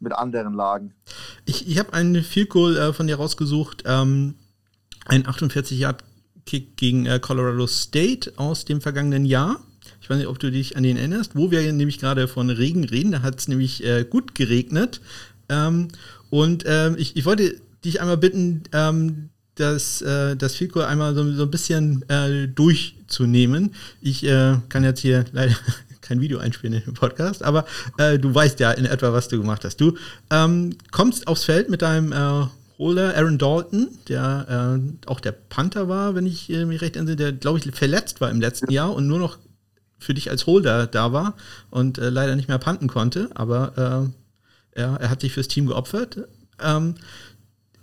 mit 0.00 0.12
anderen 0.12 0.54
Lagen. 0.54 0.94
Ich, 1.44 1.68
ich 1.68 1.78
habe 1.78 1.92
einen 1.92 2.22
Field 2.22 2.50
Goal 2.50 2.76
äh, 2.76 2.92
von 2.92 3.06
dir 3.06 3.16
rausgesucht, 3.16 3.82
ähm, 3.86 4.36
ein 5.06 5.26
48 5.26 5.78
Yard 5.78 6.04
Kick 6.46 6.76
gegen 6.76 7.06
äh, 7.06 7.18
Colorado 7.18 7.66
State 7.66 8.32
aus 8.36 8.64
dem 8.64 8.80
vergangenen 8.80 9.24
Jahr. 9.24 9.60
Ich 10.00 10.10
weiß 10.10 10.18
nicht, 10.18 10.26
ob 10.26 10.38
du 10.38 10.50
dich 10.50 10.76
an 10.76 10.82
den 10.82 10.96
erinnerst, 10.96 11.34
wo 11.34 11.50
wir 11.50 11.72
nämlich 11.72 11.98
gerade 11.98 12.28
von 12.28 12.50
Regen 12.50 12.84
reden. 12.84 13.12
Da 13.12 13.22
hat 13.22 13.38
es 13.38 13.48
nämlich 13.48 13.84
äh, 13.84 14.04
gut 14.04 14.34
geregnet. 14.34 15.00
Ähm, 15.48 15.88
und 16.30 16.64
ähm, 16.66 16.96
ich, 16.98 17.16
ich 17.16 17.24
wollte 17.24 17.54
dich 17.84 18.00
einmal 18.00 18.16
bitten, 18.16 18.64
ähm, 18.72 19.30
das, 19.54 20.02
äh, 20.02 20.36
das 20.36 20.56
Fico 20.56 20.80
einmal 20.80 21.14
so, 21.14 21.32
so 21.32 21.44
ein 21.44 21.50
bisschen 21.50 22.08
äh, 22.08 22.48
durchzunehmen. 22.48 23.74
Ich 24.00 24.24
äh, 24.24 24.56
kann 24.68 24.84
jetzt 24.84 25.00
hier 25.00 25.24
leider 25.32 25.54
kein 26.00 26.20
Video 26.20 26.38
einspielen 26.38 26.74
in 26.74 26.84
dem 26.84 26.94
Podcast, 26.94 27.42
aber 27.42 27.64
äh, 27.98 28.18
du 28.18 28.34
weißt 28.34 28.60
ja 28.60 28.72
in 28.72 28.84
etwa, 28.84 29.12
was 29.12 29.28
du 29.28 29.38
gemacht 29.38 29.64
hast. 29.64 29.80
Du 29.80 29.96
ähm, 30.30 30.76
kommst 30.90 31.26
aufs 31.26 31.44
Feld 31.44 31.70
mit 31.70 31.82
deinem 31.82 32.12
äh, 32.12 32.46
Holder 32.78 33.16
Aaron 33.16 33.38
Dalton, 33.38 33.88
der 34.08 34.78
äh, 34.78 35.08
auch 35.08 35.20
der 35.20 35.32
Panther 35.32 35.88
war, 35.88 36.14
wenn 36.14 36.26
ich 36.26 36.50
äh, 36.50 36.64
mich 36.64 36.80
recht 36.80 36.96
entsinne, 36.96 37.16
der, 37.16 37.32
glaube 37.32 37.58
ich, 37.58 37.70
verletzt 37.72 38.20
war 38.20 38.30
im 38.30 38.40
letzten 38.40 38.70
Jahr 38.70 38.92
und 38.92 39.06
nur 39.06 39.18
noch 39.18 39.38
für 39.98 40.14
dich 40.14 40.30
als 40.30 40.46
Holder 40.46 40.86
da 40.86 41.12
war 41.12 41.34
und 41.70 41.98
äh, 41.98 42.10
leider 42.10 42.36
nicht 42.36 42.48
mehr 42.48 42.58
panten 42.58 42.88
konnte, 42.88 43.30
aber 43.34 44.12
äh, 44.74 44.80
er, 44.80 44.96
er, 45.00 45.10
hat 45.10 45.20
sich 45.20 45.32
fürs 45.32 45.48
Team 45.48 45.66
geopfert. 45.66 46.26
Ähm, 46.60 46.96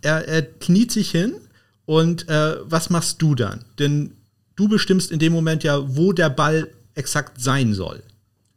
er, 0.02 0.28
er, 0.28 0.42
kniet 0.42 0.92
sich 0.92 1.10
hin 1.10 1.36
und 1.86 2.28
äh, 2.28 2.58
was 2.64 2.90
machst 2.90 3.22
du 3.22 3.34
dann? 3.34 3.64
Denn 3.80 4.16
du 4.56 4.68
bestimmst 4.68 5.12
in 5.12 5.20
dem 5.20 5.32
Moment 5.32 5.64
ja, 5.64 5.96
wo 5.96 6.12
der 6.12 6.30
Ball 6.30 6.68
exakt 6.96 7.40
sein 7.42 7.74
soll. 7.74 8.04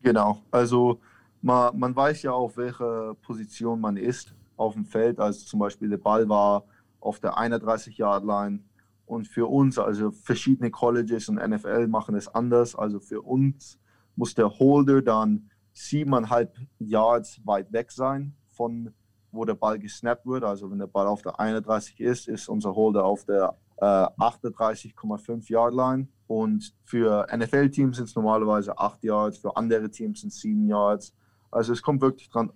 Genau, 0.02 0.42
also 0.50 1.00
man, 1.42 1.78
man 1.78 1.94
weiß 1.94 2.22
ja, 2.22 2.32
auf 2.32 2.56
welcher 2.56 3.14
Position 3.22 3.80
man 3.80 3.96
ist 3.96 4.32
auf 4.56 4.74
dem 4.74 4.84
Feld. 4.84 5.18
Also 5.18 5.44
zum 5.44 5.60
Beispiel 5.60 5.88
der 5.88 5.98
Ball 5.98 6.28
war 6.28 6.64
auf 7.00 7.20
der 7.20 7.34
31-Yard-Line. 7.34 8.60
Und 9.06 9.28
für 9.28 9.46
uns, 9.46 9.78
also 9.78 10.10
verschiedene 10.10 10.70
Colleges 10.70 11.28
und 11.28 11.36
NFL 11.36 11.88
machen 11.88 12.14
es 12.14 12.28
anders. 12.28 12.74
Also 12.74 13.00
für 13.00 13.20
uns 13.20 13.78
muss 14.16 14.34
der 14.34 14.58
Holder 14.58 15.02
dann 15.02 15.50
siebeneinhalb 15.72 16.56
Yards 16.78 17.40
weit 17.44 17.72
weg 17.72 17.90
sein 17.90 18.34
von 18.46 18.94
wo 19.34 19.44
der 19.44 19.54
Ball 19.54 19.78
gesnappt 19.78 20.26
wird. 20.26 20.44
Also 20.44 20.70
wenn 20.70 20.78
der 20.78 20.86
Ball 20.86 21.06
auf 21.06 21.22
der 21.22 21.38
31 21.38 22.00
ist, 22.00 22.28
ist 22.28 22.48
unser 22.48 22.74
Holder 22.74 23.04
auf 23.04 23.24
der 23.24 23.56
äh, 23.78 23.84
38,5 23.84 25.50
Yard 25.50 25.74
Line. 25.74 26.08
Und 26.26 26.74
für 26.84 27.26
NFL-Teams 27.34 27.96
sind 27.96 28.08
es 28.08 28.14
normalerweise 28.14 28.78
8 28.78 29.02
Yards, 29.02 29.38
für 29.38 29.56
andere 29.56 29.90
Teams 29.90 30.20
sind 30.20 30.32
es 30.32 30.40
7 30.40 30.68
Yards. 30.68 31.14
Also 31.50 31.72
es 31.72 31.82
kommt 31.82 32.00
wirklich 32.00 32.30
dran, 32.30 32.52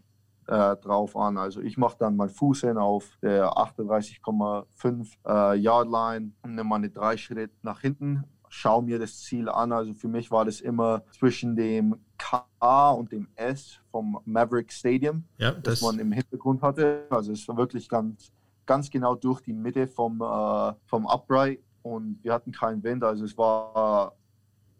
äh, 0.49 0.77
drauf 0.77 1.17
an. 1.17 1.37
Also 1.37 1.61
ich 1.61 1.77
mache 1.77 1.97
dann 1.99 2.17
meinen 2.17 2.31
Fuß 2.31 2.63
hin 2.63 2.79
auf 2.79 3.19
der 3.23 3.51
38,5 3.53 5.07
äh, 5.27 5.59
Yard 5.59 5.89
Line 5.89 6.33
und 6.43 6.55
nehme 6.55 6.69
meine 6.69 6.91
drei 6.91 7.17
Schritte 7.17 7.55
nach 7.63 7.81
hinten, 7.81 8.25
schaue 8.49 8.83
mir 8.83 8.99
das 8.99 9.19
Ziel 9.21 9.49
an. 9.49 9.73
Also 9.73 9.93
für 9.95 10.09
mich 10.09 10.31
war 10.31 10.45
das 10.45 10.61
immer 10.61 11.03
zwischen 11.13 11.55
dem 11.55 11.97
K 12.17 12.91
und 12.91 13.13
dem 13.13 13.29
S 13.37 13.81
vom 13.91 14.21
Maverick 14.25 14.73
Stadium, 14.73 15.25
ja, 15.37 15.53
das, 15.53 15.81
das 15.81 15.83
man 15.83 15.99
im 15.99 16.13
Hintergrund 16.13 16.63
hatte. 16.63 17.07
Also 17.11 17.33
es 17.33 17.47
war 17.47 17.57
wirklich 17.57 17.89
ganz, 17.89 18.33
ganz 18.65 18.91
genau 18.91 19.15
durch 19.15 19.43
die 19.43 19.53
Mitte 19.53 19.87
vom, 19.87 20.21
äh, 20.23 20.73
vom 20.87 21.07
Upright 21.07 21.61
und 21.83 22.19
wir 22.23 22.33
hatten 22.33 22.53
keinen 22.53 22.83
Wind. 22.83 23.05
Also 23.05 23.27
es 23.27 23.37
war 23.37 24.15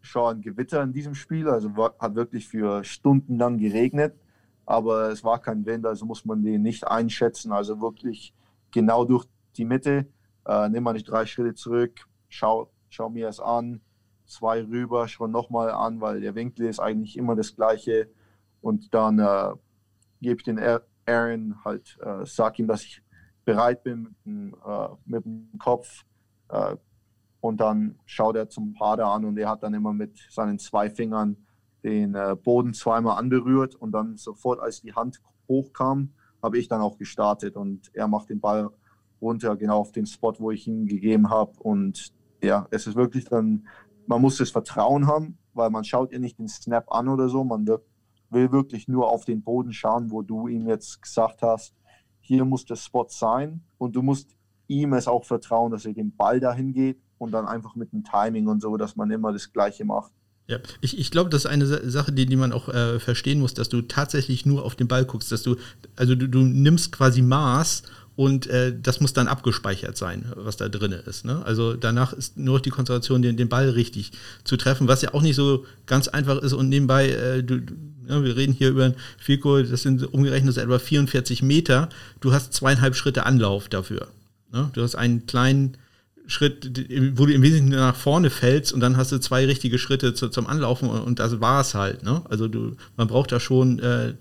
schon 0.01 0.37
ein 0.37 0.41
Gewitter 0.41 0.83
in 0.83 0.93
diesem 0.93 1.15
Spiel. 1.15 1.47
Also 1.49 1.71
hat 1.77 2.15
wirklich 2.15 2.49
für 2.49 2.83
Stunden 2.85 3.37
lang 3.37 3.59
geregnet 3.59 4.15
aber 4.69 5.09
es 5.09 5.25
war 5.25 5.41
kein 5.41 5.65
Wind, 5.65 5.87
also 5.87 6.05
muss 6.05 6.27
man 6.27 6.43
den 6.43 6.61
nicht 6.61 6.87
einschätzen. 6.87 7.53
Also 7.53 7.81
wirklich 7.81 8.35
genau 8.71 9.07
durch 9.07 9.25
die 9.57 9.65
Mitte. 9.65 10.07
Äh, 10.45 10.69
nimm 10.69 10.85
mal 10.85 10.93
nicht 10.93 11.09
drei 11.09 11.25
Schritte 11.25 11.55
zurück, 11.55 12.07
schau, 12.29 12.71
schau 12.91 13.09
mir 13.09 13.29
es 13.29 13.41
an, 13.41 13.81
zwei 14.27 14.61
rüber, 14.63 15.09
schau 15.09 15.27
nochmal 15.27 15.71
an, 15.71 16.03
weil 16.03 16.21
der 16.21 16.35
Winkel 16.35 16.67
ist 16.67 16.81
eigentlich 16.81 17.17
immer 17.17 17.35
das 17.35 17.57
gleiche. 17.57 18.11
Und 18.61 18.93
dann 18.93 19.19
äh, 19.19 19.55
gebe 20.21 20.37
ich 20.37 20.45
den 20.45 20.61
Aaron 21.07 21.65
halt, 21.65 21.97
äh, 22.03 22.27
sag 22.27 22.59
ihm, 22.59 22.67
dass 22.67 22.85
ich 22.85 23.03
bereit 23.47 23.83
bin 23.83 24.03
mit 24.03 24.27
dem, 24.27 24.55
äh, 24.67 24.89
mit 25.07 25.25
dem 25.25 25.59
Kopf. 25.59 26.05
Äh, 26.51 26.77
und 27.41 27.59
dann 27.63 27.99
schaut 28.05 28.37
er 28.37 28.51
zum 28.51 28.75
Pader 28.75 29.07
an 29.07 29.25
und 29.25 29.39
er 29.39 29.49
hat 29.49 29.63
dann 29.63 29.73
immer 29.73 29.95
mit 29.95 30.19
seinen 30.29 30.59
zwei 30.59 30.91
Fingern 30.91 31.39
den 31.83 32.15
äh, 32.15 32.37
Boden 32.43 32.75
zweimal 32.75 33.19
anberührt 33.19 33.75
und 33.75 33.93
dann 33.93 34.17
sofort, 34.17 34.61
als 34.61 34.81
die 34.81 34.95
Hand 34.95 35.21
hochkam, 35.49 36.11
habe 36.43 36.59
ich 36.59 36.69
dann 36.69 36.81
auch 36.81 36.99
gestartet 36.99 37.57
und 37.57 37.91
er 37.95 38.09
macht 38.09 38.31
den 38.31 38.41
Ball 38.41 38.71
runter, 39.21 39.57
genau 39.57 39.79
auf 39.79 39.93
den 39.93 40.07
Spot, 40.07 40.35
wo 40.39 40.51
ich 40.51 40.67
ihn 40.67 40.87
gegeben 40.87 41.31
habe. 41.31 41.53
Und 41.59 42.13
ja, 42.43 42.67
es 42.71 42.87
ist 42.87 42.97
wirklich 42.97 43.25
dann, 43.25 43.67
man 44.07 44.21
muss 44.21 44.39
das 44.39 44.51
Vertrauen 44.51 45.07
haben, 45.07 45.39
weil 45.55 45.71
man 45.71 45.85
schaut 45.85 46.13
ja 46.13 46.19
nicht 46.19 46.39
den 46.39 46.49
Snap 46.49 46.93
an 46.93 47.09
oder 47.09 47.29
so, 47.29 47.43
man 47.45 47.67
will 48.31 48.53
wirklich 48.53 48.89
nur 48.89 49.11
auf 49.11 49.25
den 49.25 49.43
Boden 49.43 49.73
schauen, 49.73 50.11
wo 50.11 50.23
du 50.23 50.49
ihm 50.49 50.69
jetzt 50.69 51.03
gesagt 51.03 51.43
hast, 51.43 51.75
hier 52.21 52.45
muss 52.45 52.65
der 52.65 52.77
Spot 52.77 53.07
sein 53.09 53.63
und 53.79 53.97
du 53.97 54.03
musst 54.03 54.37
ihm 54.69 54.93
es 54.93 55.09
auch 55.09 55.25
vertrauen, 55.25 55.73
dass 55.73 55.87
er 55.87 55.95
den 55.95 56.15
Ball 56.15 56.41
dahin 56.41 56.73
geht 56.73 57.01
und 57.17 57.33
dann 57.33 57.47
einfach 57.47 57.75
mit 57.75 57.93
dem 57.93 58.05
Timing 58.05 58.47
und 58.47 58.61
so, 58.61 58.77
dass 58.77 58.97
man 58.97 59.11
immer 59.11 59.33
das 59.33 59.53
Gleiche 59.53 59.85
macht. 59.85 60.13
Ja, 60.49 60.59
ich, 60.81 60.99
ich 60.99 61.11
glaube, 61.11 61.29
das 61.29 61.45
ist 61.45 61.51
eine 61.51 61.67
Sache, 61.67 62.11
die, 62.11 62.25
die 62.25 62.37
man 62.37 62.53
auch 62.53 62.71
äh, 62.71 62.99
verstehen 62.99 63.39
muss, 63.39 63.53
dass 63.53 63.69
du 63.69 63.83
tatsächlich 63.83 64.47
nur 64.47 64.65
auf 64.65 64.77
den 64.77 64.89
Ball 64.89 65.05
guckst, 65.05 65.31
dass 65.31 65.43
du, 65.43 65.57
also 65.95 66.15
du, 66.15 66.27
du 66.27 66.39
nimmst 66.39 66.91
quasi 66.91 67.21
Maß 67.21 67.83
und 68.17 68.47
äh, 68.47 68.75
das 68.83 69.01
muss 69.01 69.13
dann 69.13 69.29
abgespeichert 69.29 69.99
sein, 69.99 70.25
was 70.37 70.57
da 70.57 70.71
drin 70.71 70.93
ist. 70.93 71.27
Ne? 71.27 71.45
Also 71.45 71.75
danach 71.75 72.15
ist 72.15 72.39
nur 72.39 72.61
die 72.61 72.71
Konzentration, 72.71 73.21
den, 73.21 73.37
den 73.37 73.51
Ball 73.51 73.69
richtig 73.69 74.13
zu 74.43 74.57
treffen, 74.57 74.89
was 74.89 75.03
ja 75.03 75.13
auch 75.13 75.21
nicht 75.21 75.37
so 75.37 75.67
ganz 75.85 76.09
einfach 76.09 76.39
ist 76.39 76.55
und 76.55 76.71
nebenbei, 76.71 77.11
äh, 77.11 77.43
du, 77.43 77.61
ja, 78.09 78.25
wir 78.25 78.35
reden 78.35 78.55
hier 78.55 78.71
über 78.71 78.87
ein 78.87 78.95
Fico, 79.19 79.61
das 79.63 79.83
sind 79.83 80.15
umgerechnet 80.15 80.57
etwa 80.57 80.79
44 80.79 81.43
Meter, 81.43 81.91
du 82.21 82.33
hast 82.33 82.55
zweieinhalb 82.55 82.97
Schritte 82.97 83.27
Anlauf 83.27 83.69
dafür. 83.69 84.09
Ne? 84.51 84.71
Du 84.73 84.83
hast 84.83 84.95
einen 84.95 85.27
kleinen 85.27 85.77
Schritt, 86.29 86.67
wo 87.17 87.25
du 87.25 87.33
im 87.33 87.43
Wesentlichen 87.43 87.71
nach 87.71 87.97
vorne 87.97 88.29
fällst 88.29 88.75
und 88.75 88.81
dann 88.81 88.99
hast 88.99 89.11
du 89.13 89.19
zwei 89.19 89.47
richtige 89.47 89.79
Schritte 89.79 90.13
zu, 90.13 90.29
zum 90.29 90.47
Anlaufen 90.47 90.89
und, 90.89 91.19
das 91.19 91.41
war 91.41 91.63
es 91.63 91.75
halt. 91.75 92.03
Ne? 92.03 92.23
Also 92.29 92.49
du, 92.49 92.77
man 92.97 93.09
braucht 93.09 93.33
da 93.33 93.41
schon 93.41 93.79
äh, 93.79 94.13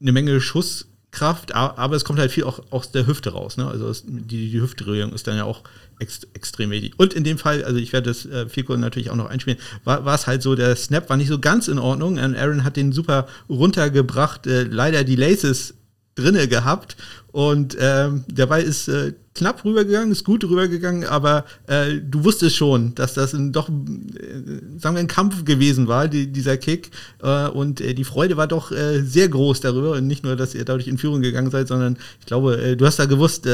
eine 0.00 0.12
Menge 0.12 0.40
Schusskraft, 0.40 1.54
aber 1.54 1.94
es 1.94 2.04
kommt 2.04 2.18
halt 2.18 2.32
viel 2.32 2.42
auch 2.42 2.60
aus 2.70 2.90
der 2.90 3.06
Hüfte 3.06 3.30
raus. 3.30 3.56
Ne? 3.56 3.68
Also 3.68 3.88
es, 3.88 4.02
die, 4.04 4.50
die 4.50 4.60
Hüftdrehung 4.60 5.12
ist 5.12 5.28
dann 5.28 5.36
ja 5.36 5.44
auch 5.44 5.62
ext, 6.00 6.26
extrem 6.34 6.70
wichtig. 6.70 6.94
Und 6.98 7.14
in 7.14 7.22
dem 7.22 7.38
Fall, 7.38 7.62
also 7.62 7.78
ich 7.78 7.92
werde 7.92 8.10
das 8.10 8.26
äh, 8.26 8.48
Fico 8.48 8.76
natürlich 8.76 9.10
auch 9.10 9.16
noch 9.16 9.30
einspielen, 9.30 9.60
war, 9.84 10.04
es 10.12 10.26
halt 10.26 10.42
so, 10.42 10.56
der 10.56 10.74
Snap 10.74 11.08
war 11.08 11.16
nicht 11.16 11.28
so 11.28 11.38
ganz 11.38 11.68
in 11.68 11.78
Ordnung. 11.78 12.18
Aaron 12.18 12.64
hat 12.64 12.76
den 12.76 12.90
super 12.90 13.28
runtergebracht, 13.48 14.48
äh, 14.48 14.64
leider 14.64 15.04
die 15.04 15.16
Laces 15.16 15.74
drinne 16.16 16.48
gehabt 16.48 16.96
und 17.30 17.76
ähm, 17.78 18.24
der 18.26 18.50
ist 18.58 18.88
äh, 18.88 19.12
knapp 19.38 19.64
rübergegangen, 19.64 20.10
ist 20.10 20.24
gut 20.24 20.44
rübergegangen, 20.44 21.04
aber 21.04 21.44
äh, 21.68 22.00
du 22.00 22.24
wusstest 22.24 22.56
schon, 22.56 22.94
dass 22.96 23.14
das 23.14 23.32
ein, 23.32 23.52
doch, 23.52 23.68
äh, 23.68 23.72
sagen 24.78 24.96
wir, 24.96 25.00
ein 25.00 25.06
Kampf 25.06 25.44
gewesen 25.44 25.86
war, 25.86 26.08
die, 26.08 26.30
dieser 26.30 26.56
Kick. 26.56 26.90
Äh, 27.22 27.48
und 27.48 27.80
äh, 27.80 27.94
die 27.94 28.04
Freude 28.04 28.36
war 28.36 28.48
doch 28.48 28.72
äh, 28.72 29.00
sehr 29.02 29.28
groß 29.28 29.60
darüber. 29.60 29.92
Und 29.92 30.06
nicht 30.06 30.24
nur, 30.24 30.36
dass 30.36 30.54
ihr 30.54 30.64
dadurch 30.64 30.88
in 30.88 30.98
Führung 30.98 31.22
gegangen 31.22 31.50
seid, 31.50 31.68
sondern 31.68 31.96
ich 32.20 32.26
glaube, 32.26 32.60
äh, 32.60 32.76
du 32.76 32.84
hast 32.84 32.98
da 32.98 33.06
gewusst, 33.06 33.48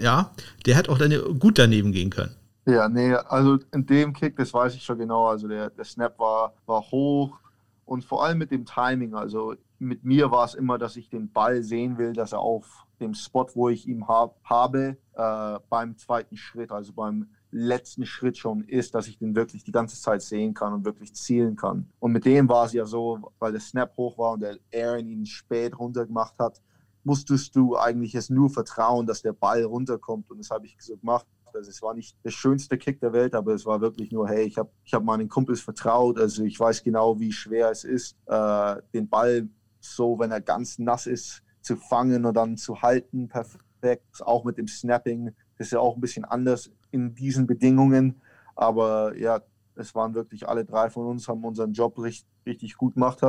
ja, 0.00 0.32
der 0.66 0.76
hat 0.76 0.88
auch 0.88 0.98
deine, 0.98 1.18
gut 1.18 1.58
daneben 1.58 1.92
gehen 1.92 2.10
können. 2.10 2.34
Ja, 2.66 2.88
nee, 2.88 3.14
also 3.14 3.58
in 3.72 3.86
dem 3.86 4.12
Kick, 4.12 4.36
das 4.36 4.52
weiß 4.52 4.74
ich 4.74 4.82
schon 4.82 4.98
genau. 4.98 5.26
Also 5.26 5.48
der, 5.48 5.70
der 5.70 5.84
Snap 5.84 6.18
war, 6.18 6.54
war 6.66 6.80
hoch 6.90 7.38
und 7.84 8.04
vor 8.04 8.24
allem 8.24 8.38
mit 8.38 8.50
dem 8.50 8.64
Timing. 8.64 9.14
Also 9.14 9.54
mit 9.78 10.04
mir 10.04 10.30
war 10.30 10.44
es 10.44 10.54
immer, 10.54 10.78
dass 10.78 10.96
ich 10.96 11.08
den 11.08 11.30
Ball 11.30 11.62
sehen 11.62 11.98
will, 11.98 12.12
dass 12.12 12.32
er 12.32 12.40
auf 12.40 12.86
dem 13.00 13.14
Spot, 13.14 13.46
wo 13.54 13.68
ich 13.68 13.86
ihn 13.86 14.06
hab, 14.06 14.36
habe, 14.44 14.96
äh, 15.14 15.58
beim 15.68 15.96
zweiten 15.96 16.36
Schritt, 16.36 16.70
also 16.70 16.92
beim 16.92 17.28
letzten 17.50 18.04
Schritt 18.04 18.36
schon 18.36 18.62
ist, 18.64 18.94
dass 18.94 19.08
ich 19.08 19.18
den 19.18 19.34
wirklich 19.34 19.64
die 19.64 19.72
ganze 19.72 20.00
Zeit 20.00 20.22
sehen 20.22 20.54
kann 20.54 20.72
und 20.72 20.84
wirklich 20.84 21.14
zielen 21.14 21.56
kann. 21.56 21.90
Und 21.98 22.12
mit 22.12 22.24
dem 22.24 22.48
war 22.48 22.66
es 22.66 22.72
ja 22.72 22.84
so, 22.84 23.32
weil 23.38 23.52
der 23.52 23.60
Snap 23.60 23.96
hoch 23.96 24.18
war 24.18 24.32
und 24.32 24.40
der 24.40 24.58
Aaron 24.74 25.06
ihn 25.06 25.26
spät 25.26 25.78
runtergemacht 25.78 26.38
hat, 26.38 26.60
musstest 27.04 27.56
du 27.56 27.76
eigentlich 27.76 28.14
es 28.14 28.28
nur 28.28 28.50
vertrauen, 28.50 29.06
dass 29.06 29.22
der 29.22 29.32
Ball 29.32 29.64
runterkommt. 29.64 30.30
Und 30.30 30.38
das 30.38 30.50
habe 30.50 30.66
ich 30.66 30.76
so 30.78 30.96
gemacht. 30.96 31.26
Also 31.54 31.70
es 31.70 31.80
war 31.80 31.94
nicht 31.94 32.16
der 32.22 32.30
schönste 32.30 32.76
Kick 32.76 33.00
der 33.00 33.14
Welt, 33.14 33.34
aber 33.34 33.54
es 33.54 33.64
war 33.64 33.80
wirklich 33.80 34.12
nur, 34.12 34.28
hey, 34.28 34.44
ich 34.44 34.58
habe 34.58 34.70
ich 34.84 34.92
hab 34.92 35.02
meinen 35.02 35.28
Kumpels 35.28 35.62
vertraut. 35.62 36.18
Also 36.18 36.44
ich 36.44 36.60
weiß 36.60 36.82
genau, 36.82 37.18
wie 37.18 37.32
schwer 37.32 37.70
es 37.70 37.84
ist, 37.84 38.16
äh, 38.26 38.76
den 38.92 39.08
Ball 39.08 39.48
so, 39.80 40.18
wenn 40.18 40.30
er 40.30 40.40
ganz 40.40 40.78
nass 40.78 41.06
ist, 41.06 41.42
zu 41.68 41.76
fangen 41.76 42.24
und 42.24 42.34
dann 42.34 42.56
zu 42.56 42.80
halten, 42.80 43.28
perfekt. 43.28 44.22
Auch 44.22 44.44
mit 44.44 44.56
dem 44.56 44.66
Snapping, 44.66 45.34
das 45.58 45.68
ist 45.68 45.72
ja 45.72 45.80
auch 45.80 45.94
ein 45.96 46.00
bisschen 46.00 46.24
anders 46.24 46.70
in 46.90 47.14
diesen 47.14 47.46
Bedingungen. 47.46 48.20
Aber 48.56 49.16
ja, 49.16 49.40
es 49.74 49.94
waren 49.94 50.14
wirklich 50.14 50.48
alle 50.48 50.64
drei 50.64 50.88
von 50.88 51.06
uns, 51.06 51.28
haben 51.28 51.44
unseren 51.44 51.72
Job 51.72 51.98
richtig, 51.98 52.26
richtig 52.46 52.76
gut 52.76 52.94
gemacht. 52.94 53.20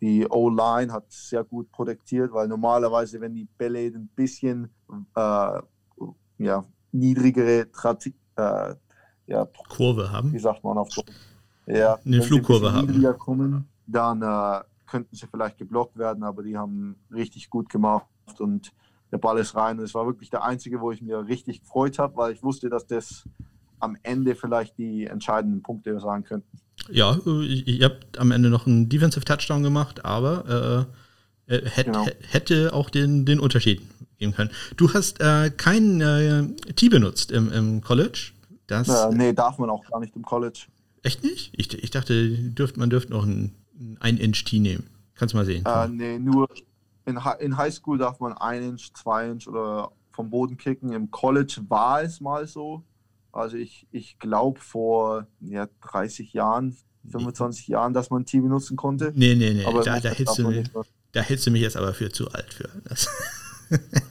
Die 0.00 0.26
O-Line 0.28 0.92
hat 0.92 1.04
sehr 1.08 1.44
gut 1.44 1.70
protektiert, 1.70 2.32
weil 2.32 2.48
normalerweise, 2.48 3.20
wenn 3.20 3.34
die 3.34 3.48
Bälle 3.56 3.86
ein 3.86 4.08
bisschen 4.14 4.70
äh, 5.14 5.60
ja, 6.38 6.64
niedrigere 6.92 7.70
Trati 7.70 8.14
äh, 8.36 8.74
ja, 9.26 9.48
Kurve 9.68 10.10
haben, 10.10 10.32
wie 10.32 10.38
sagt 10.38 10.64
man 10.64 10.78
auf 10.78 10.90
so, 10.90 11.02
ja, 11.66 11.98
eine 12.04 12.22
Flugkurve 12.22 12.72
haben, 12.72 13.18
kommen, 13.18 13.68
dann 13.86 14.22
äh, 14.22 14.64
könnten 14.88 15.14
sie 15.14 15.26
vielleicht 15.26 15.58
geblockt 15.58 15.96
werden, 15.96 16.24
aber 16.24 16.42
die 16.42 16.56
haben 16.56 16.96
richtig 17.12 17.50
gut 17.50 17.68
gemacht 17.68 18.06
und 18.38 18.72
der 19.12 19.18
Ball 19.18 19.38
ist 19.38 19.54
rein. 19.54 19.78
Und 19.78 19.84
es 19.84 19.94
war 19.94 20.06
wirklich 20.06 20.30
der 20.30 20.44
einzige, 20.44 20.80
wo 20.80 20.90
ich 20.90 21.02
mir 21.02 21.26
richtig 21.26 21.60
gefreut 21.60 21.98
habe, 21.98 22.16
weil 22.16 22.32
ich 22.32 22.42
wusste, 22.42 22.68
dass 22.68 22.86
das 22.86 23.24
am 23.80 23.96
Ende 24.02 24.34
vielleicht 24.34 24.76
die 24.78 25.06
entscheidenden 25.06 25.62
Punkte 25.62 25.98
sein 26.00 26.24
könnten. 26.24 26.58
Ja, 26.90 27.16
ihr 27.26 27.84
habt 27.84 28.18
am 28.18 28.30
Ende 28.30 28.50
noch 28.50 28.66
einen 28.66 28.88
Defensive 28.88 29.24
Touchdown 29.24 29.62
gemacht, 29.62 30.04
aber 30.04 30.88
äh, 31.48 31.54
äh 31.54 31.68
hätt, 31.68 31.86
genau. 31.86 32.06
hätte 32.28 32.72
auch 32.72 32.90
den, 32.90 33.24
den 33.24 33.40
Unterschied 33.40 33.82
geben 34.18 34.32
können. 34.32 34.50
Du 34.76 34.92
hast 34.92 35.20
äh, 35.20 35.50
kein 35.50 36.00
äh, 36.00 36.72
Tee 36.74 36.88
benutzt 36.88 37.30
im, 37.30 37.52
im 37.52 37.80
College. 37.82 38.32
Das, 38.66 38.88
äh, 38.88 39.14
nee, 39.14 39.32
darf 39.32 39.58
man 39.58 39.70
auch 39.70 39.84
gar 39.84 40.00
nicht 40.00 40.14
im 40.16 40.22
College. 40.22 40.66
Echt 41.02 41.22
nicht? 41.22 41.52
Ich, 41.56 41.72
ich 41.72 41.90
dachte, 41.90 42.30
dürft, 42.30 42.76
man 42.76 42.90
dürfte 42.90 43.12
noch 43.12 43.24
ein 43.24 43.54
ein 44.00 44.16
Inch 44.16 44.44
Tee 44.44 44.60
nehmen. 44.60 44.90
Kannst 45.14 45.34
du 45.34 45.38
mal 45.38 45.44
sehen. 45.44 45.64
Äh, 45.66 45.88
nee, 45.88 46.18
nur 46.18 46.48
in, 47.04 47.18
in 47.40 47.56
Highschool 47.56 47.98
darf 47.98 48.20
man 48.20 48.34
ein 48.34 48.62
Inch, 48.62 48.92
zwei 48.94 49.28
Inch 49.28 49.48
oder 49.48 49.92
vom 50.10 50.30
Boden 50.30 50.56
kicken. 50.56 50.92
Im 50.92 51.10
College 51.10 51.64
war 51.68 52.02
es 52.02 52.20
mal 52.20 52.46
so. 52.46 52.84
Also 53.32 53.56
ich, 53.56 53.86
ich 53.90 54.18
glaube 54.18 54.60
vor 54.60 55.26
ja, 55.40 55.68
30 55.82 56.32
Jahren, 56.32 56.76
25 57.10 57.68
nee. 57.68 57.72
Jahren, 57.72 57.94
dass 57.94 58.10
man 58.10 58.24
Tee 58.24 58.40
benutzen 58.40 58.76
konnte. 58.76 59.12
Nee, 59.14 59.34
nee, 59.34 59.54
nee. 59.54 59.64
Aber 59.64 59.82
da, 59.82 60.00
da, 60.00 60.10
hältst 60.10 60.38
du 60.38 60.48
mich, 60.48 60.70
da 61.12 61.20
hältst 61.20 61.46
du 61.46 61.50
mich 61.50 61.62
jetzt 61.62 61.76
aber 61.76 61.94
für 61.94 62.10
zu 62.10 62.30
alt 62.30 62.52
für. 62.52 62.68
Das. 62.84 63.08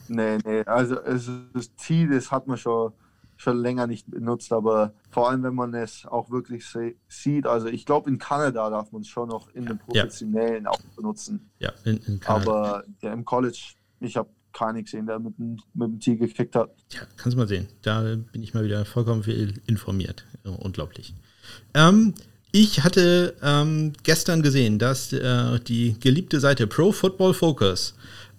nee, 0.08 0.38
nee. 0.44 0.62
Also 0.64 1.00
es, 1.00 1.30
das 1.52 1.74
Tee, 1.76 2.06
das 2.06 2.30
hat 2.30 2.46
man 2.46 2.56
schon 2.56 2.92
schon 3.38 3.62
länger 3.62 3.86
nicht 3.86 4.10
benutzt, 4.10 4.52
aber 4.52 4.92
vor 5.10 5.30
allem, 5.30 5.44
wenn 5.44 5.54
man 5.54 5.72
es 5.72 6.04
auch 6.04 6.30
wirklich 6.30 6.66
sieht, 7.08 7.46
also 7.46 7.68
ich 7.68 7.86
glaube, 7.86 8.10
in 8.10 8.18
Kanada 8.18 8.68
darf 8.68 8.92
man 8.92 9.02
es 9.02 9.08
schon 9.08 9.28
noch 9.28 9.48
in 9.54 9.64
den 9.64 9.78
professionellen 9.78 10.64
ja. 10.64 10.70
auch 10.70 10.80
benutzen. 10.96 11.48
Ja, 11.60 11.72
in, 11.84 11.98
in 11.98 12.20
Kanada. 12.20 12.50
Aber 12.50 12.84
ja, 13.00 13.12
im 13.12 13.24
College, 13.24 13.74
ich 14.00 14.16
habe 14.16 14.28
keinen 14.52 14.82
gesehen, 14.82 15.06
der 15.06 15.20
mit 15.20 15.38
dem, 15.38 15.56
mit 15.72 15.88
dem 15.88 16.00
Tee 16.00 16.16
gekickt 16.16 16.56
hat. 16.56 16.70
Ja, 16.90 17.00
kannst 17.16 17.34
du 17.34 17.38
mal 17.38 17.46
sehen. 17.46 17.68
Da 17.82 18.02
bin 18.32 18.42
ich 18.42 18.54
mal 18.54 18.64
wieder 18.64 18.84
vollkommen 18.84 19.22
viel 19.22 19.62
informiert. 19.66 20.24
Unglaublich. 20.42 21.14
Ähm, 21.74 22.14
ich 22.50 22.82
hatte 22.82 23.36
ähm, 23.40 23.92
gestern 24.02 24.42
gesehen, 24.42 24.80
dass 24.80 25.12
äh, 25.12 25.60
die 25.60 25.98
geliebte 26.00 26.40
Seite 26.40 26.66
Pro 26.66 26.90
Football 26.90 27.34
Focus 27.34 27.94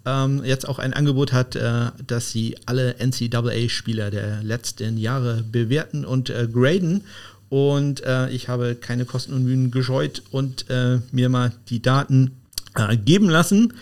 ähm, 0.10 0.44
jetzt 0.44 0.68
auch 0.68 0.80
ein 0.80 0.94
Angebot 0.94 1.34
hat, 1.34 1.56
äh, 1.56 1.92
dass 2.06 2.32
sie 2.32 2.58
alle 2.66 2.96
NCAA-Spieler 3.00 4.10
der 4.10 4.44
letzten 4.44 4.98
Jahre 4.98 5.44
bewerten 5.44 6.06
und 6.06 6.30
äh, 6.30 6.48
graden. 6.52 7.04
Und 7.50 8.04
äh, 8.04 8.30
ich 8.30 8.48
habe 8.48 8.76
keine 8.76 9.06
Kosten 9.06 9.34
und 9.34 9.44
Mühen 9.44 9.72
gescheut 9.72 10.24
und 10.32 10.70
äh, 10.70 11.00
mir 11.12 11.30
mal 11.30 11.52
die 11.70 11.82
Daten 11.82 12.32
äh, 12.76 12.98
geben 12.98 13.30
lassen. 13.30 13.74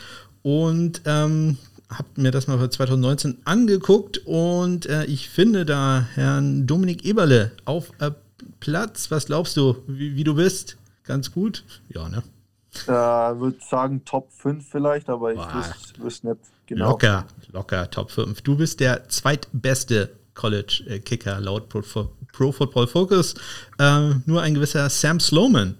Und 0.44 1.02
ähm, 1.06 1.58
habe 1.90 2.08
mir 2.16 2.32
das 2.32 2.48
mal 2.48 2.60
für 2.60 2.70
2019 2.70 3.38
angeguckt 3.46 4.22
und 4.26 4.86
äh, 4.88 5.06
ich 5.06 5.30
finde 5.30 5.66
da 5.66 6.06
Herrn 6.16 6.68
Dominik 6.68 7.06
Eberle 7.06 7.52
auf 7.66 7.92
Platz. 8.60 9.10
Was 9.10 9.28
glaubst 9.28 9.56
du, 9.58 9.78
wie, 9.88 10.16
wie 10.16 10.24
du 10.24 10.36
bist? 10.36 10.78
Ganz 11.06 11.32
gut? 11.32 11.64
Ja, 11.90 12.10
ne? 12.10 12.24
Ich 12.84 12.88
äh, 12.88 12.92
würde 12.92 13.58
sagen 13.70 14.04
Top 14.06 14.32
5 14.32 14.66
vielleicht, 14.70 15.10
aber 15.10 15.34
ich 15.34 15.40
wüsste 16.00 16.28
nicht 16.28 16.40
genau. 16.66 16.92
Locker, 16.92 17.26
locker 17.52 17.90
Top 17.90 18.12
5. 18.12 18.42
Du 18.42 18.58
bist 18.58 18.80
der 18.80 19.08
zweitbeste 19.10 20.12
College-Kicker 20.38 21.40
laut 21.40 21.68
Pro, 21.70 21.82
Pro, 22.32 22.52
Football 22.52 22.88
Focus. 22.88 23.34
Äh, 23.80 24.12
nur 24.26 24.42
ein 24.42 24.54
gewisser 24.54 24.90
Sam 24.90 25.20
Sloman, 25.20 25.76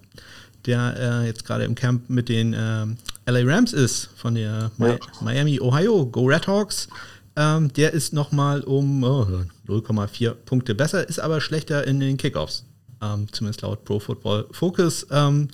der 0.66 0.96
äh, 0.98 1.26
jetzt 1.26 1.44
gerade 1.44 1.64
im 1.64 1.74
Camp 1.74 2.10
mit 2.10 2.28
den 2.28 2.52
äh, 2.52 2.86
LA 3.26 3.54
Rams 3.54 3.72
ist, 3.72 4.10
von 4.16 4.34
der 4.34 4.70
ja. 4.78 4.98
Miami, 5.20 5.60
Ohio, 5.60 6.06
Go 6.06 6.24
Red 6.24 6.46
Hawks. 6.46 6.88
Ähm, 7.36 7.72
der 7.74 7.92
ist 7.92 8.12
nochmal 8.12 8.62
um 8.62 9.04
oh, 9.04 9.26
0,4 9.68 10.32
Punkte 10.34 10.74
besser, 10.74 11.08
ist 11.08 11.20
aber 11.20 11.40
schlechter 11.40 11.86
in 11.86 12.00
den 12.00 12.16
Kickoffs. 12.16 12.64
Ähm, 13.00 13.28
zumindest 13.30 13.62
laut 13.62 13.84
Pro 13.84 14.00
Football 14.00 14.48
Focus. 14.50 15.06
Ähm, 15.10 15.48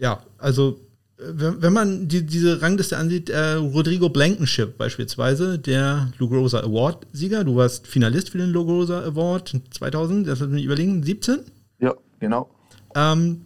ja, 0.00 0.22
also 0.38 0.80
wenn, 1.18 1.60
wenn 1.62 1.72
man 1.72 2.08
die, 2.08 2.24
diese 2.24 2.62
Rangliste 2.62 2.96
ansieht, 2.96 3.28
äh, 3.28 3.52
Rodrigo 3.52 4.08
Blankenship 4.08 4.78
beispielsweise, 4.78 5.58
der 5.58 6.10
Lugrosa 6.18 6.60
Award-Sieger, 6.60 7.44
du 7.44 7.56
warst 7.56 7.86
Finalist 7.86 8.30
für 8.30 8.38
den 8.38 8.50
Lugrosa 8.50 9.02
Award 9.02 9.60
2000, 9.70 10.26
das 10.26 10.40
hat 10.40 10.48
mich 10.48 10.64
überlegen, 10.64 11.02
17? 11.02 11.40
Ja, 11.78 11.94
genau. 12.18 12.50
Ähm, 12.94 13.42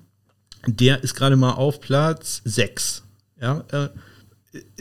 der 0.66 1.02
ist 1.02 1.14
gerade 1.14 1.36
mal 1.36 1.52
auf 1.52 1.80
Platz 1.80 2.42
6. 2.44 3.02
Ja, 3.40 3.64
äh, 3.72 3.88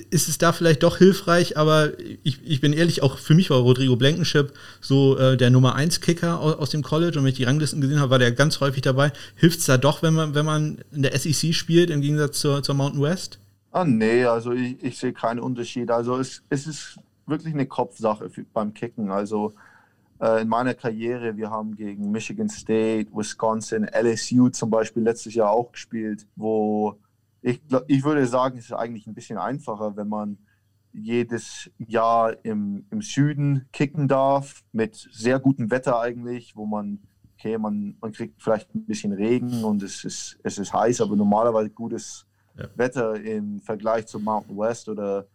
ist 0.09 0.29
es 0.29 0.37
da 0.37 0.51
vielleicht 0.51 0.83
doch 0.83 0.97
hilfreich, 0.97 1.57
aber 1.57 1.91
ich, 2.23 2.39
ich 2.45 2.61
bin 2.61 2.73
ehrlich, 2.73 3.01
auch 3.01 3.17
für 3.17 3.33
mich 3.33 3.49
war 3.49 3.59
Rodrigo 3.59 3.95
Blankenship 3.95 4.53
so 4.81 5.17
äh, 5.17 5.37
der 5.37 5.49
Nummer 5.49 5.75
1 5.75 6.01
Kicker 6.01 6.39
aus, 6.39 6.55
aus, 6.55 6.69
dem 6.69 6.83
College 6.83 7.17
und 7.17 7.25
wenn 7.25 7.31
ich 7.31 7.37
die 7.37 7.43
Ranglisten 7.43 7.81
gesehen 7.81 7.99
habe, 7.99 8.11
war 8.11 8.19
der 8.19 8.31
ganz 8.31 8.59
häufig 8.59 8.81
dabei. 8.81 9.11
Hilft 9.35 9.59
es 9.59 9.65
da 9.65 9.77
doch, 9.77 10.03
wenn 10.03 10.13
man, 10.13 10.35
wenn 10.35 10.45
man 10.45 10.79
in 10.91 11.01
der 11.01 11.17
SEC 11.17 11.53
spielt, 11.53 11.89
im 11.89 12.01
Gegensatz 12.01 12.39
zur, 12.39 12.61
zur 12.61 12.75
Mountain 12.75 13.01
West? 13.01 13.39
Ah, 13.71 13.85
nee, 13.85 14.23
also 14.25 14.51
ich, 14.51 14.83
ich 14.83 14.97
sehe 14.97 15.13
keinen 15.13 15.39
Unterschied. 15.39 15.89
Also 15.89 16.17
es, 16.17 16.43
es 16.49 16.67
ist 16.67 16.99
wirklich 17.25 17.53
eine 17.53 17.65
Kopfsache 17.65 18.29
für, 18.29 18.43
beim 18.53 18.73
Kicken. 18.73 19.09
Also 19.09 19.53
äh, 20.21 20.43
in 20.43 20.47
meiner 20.47 20.75
Karriere, 20.75 21.35
wir 21.35 21.49
haben 21.49 21.75
gegen 21.75 22.11
Michigan 22.11 22.49
State, 22.49 23.07
Wisconsin, 23.11 23.85
LSU 23.85 24.49
zum 24.49 24.69
Beispiel 24.69 25.01
letztes 25.01 25.33
Jahr 25.33 25.49
auch 25.49 25.71
gespielt, 25.71 26.27
wo 26.35 26.97
ich, 27.43 27.61
ich 27.87 28.03
würde 28.03 28.25
sagen, 28.25 28.57
es 28.57 28.65
ist 28.65 28.73
eigentlich 28.73 29.05
ein 29.05 29.13
bisschen 29.13 29.37
einfacher, 29.37 29.95
wenn 29.97 30.07
man 30.07 30.37
jedes 30.93 31.69
Jahr 31.77 32.37
im, 32.45 32.85
im 32.89 33.01
Süden 33.01 33.67
kicken 33.73 34.07
darf, 34.07 34.63
mit 34.71 34.95
sehr 35.11 35.39
gutem 35.39 35.69
Wetter 35.69 35.99
eigentlich, 35.99 36.55
wo 36.55 36.65
man, 36.65 36.99
okay, 37.33 37.57
man, 37.57 37.97
man 37.99 38.11
kriegt 38.11 38.41
vielleicht 38.41 38.73
ein 38.73 38.85
bisschen 38.85 39.11
Regen 39.11 39.63
und 39.63 39.83
es 39.83 40.05
ist, 40.05 40.39
es 40.43 40.57
ist 40.57 40.73
heiß, 40.73 41.01
aber 41.01 41.15
normalerweise 41.15 41.69
gutes 41.69 42.25
ja. 42.57 42.69
Wetter 42.75 43.19
im 43.19 43.59
Vergleich 43.59 44.07
zum 44.07 44.23
Mountain 44.23 44.57
West 44.57 44.87
oder, 44.87 45.27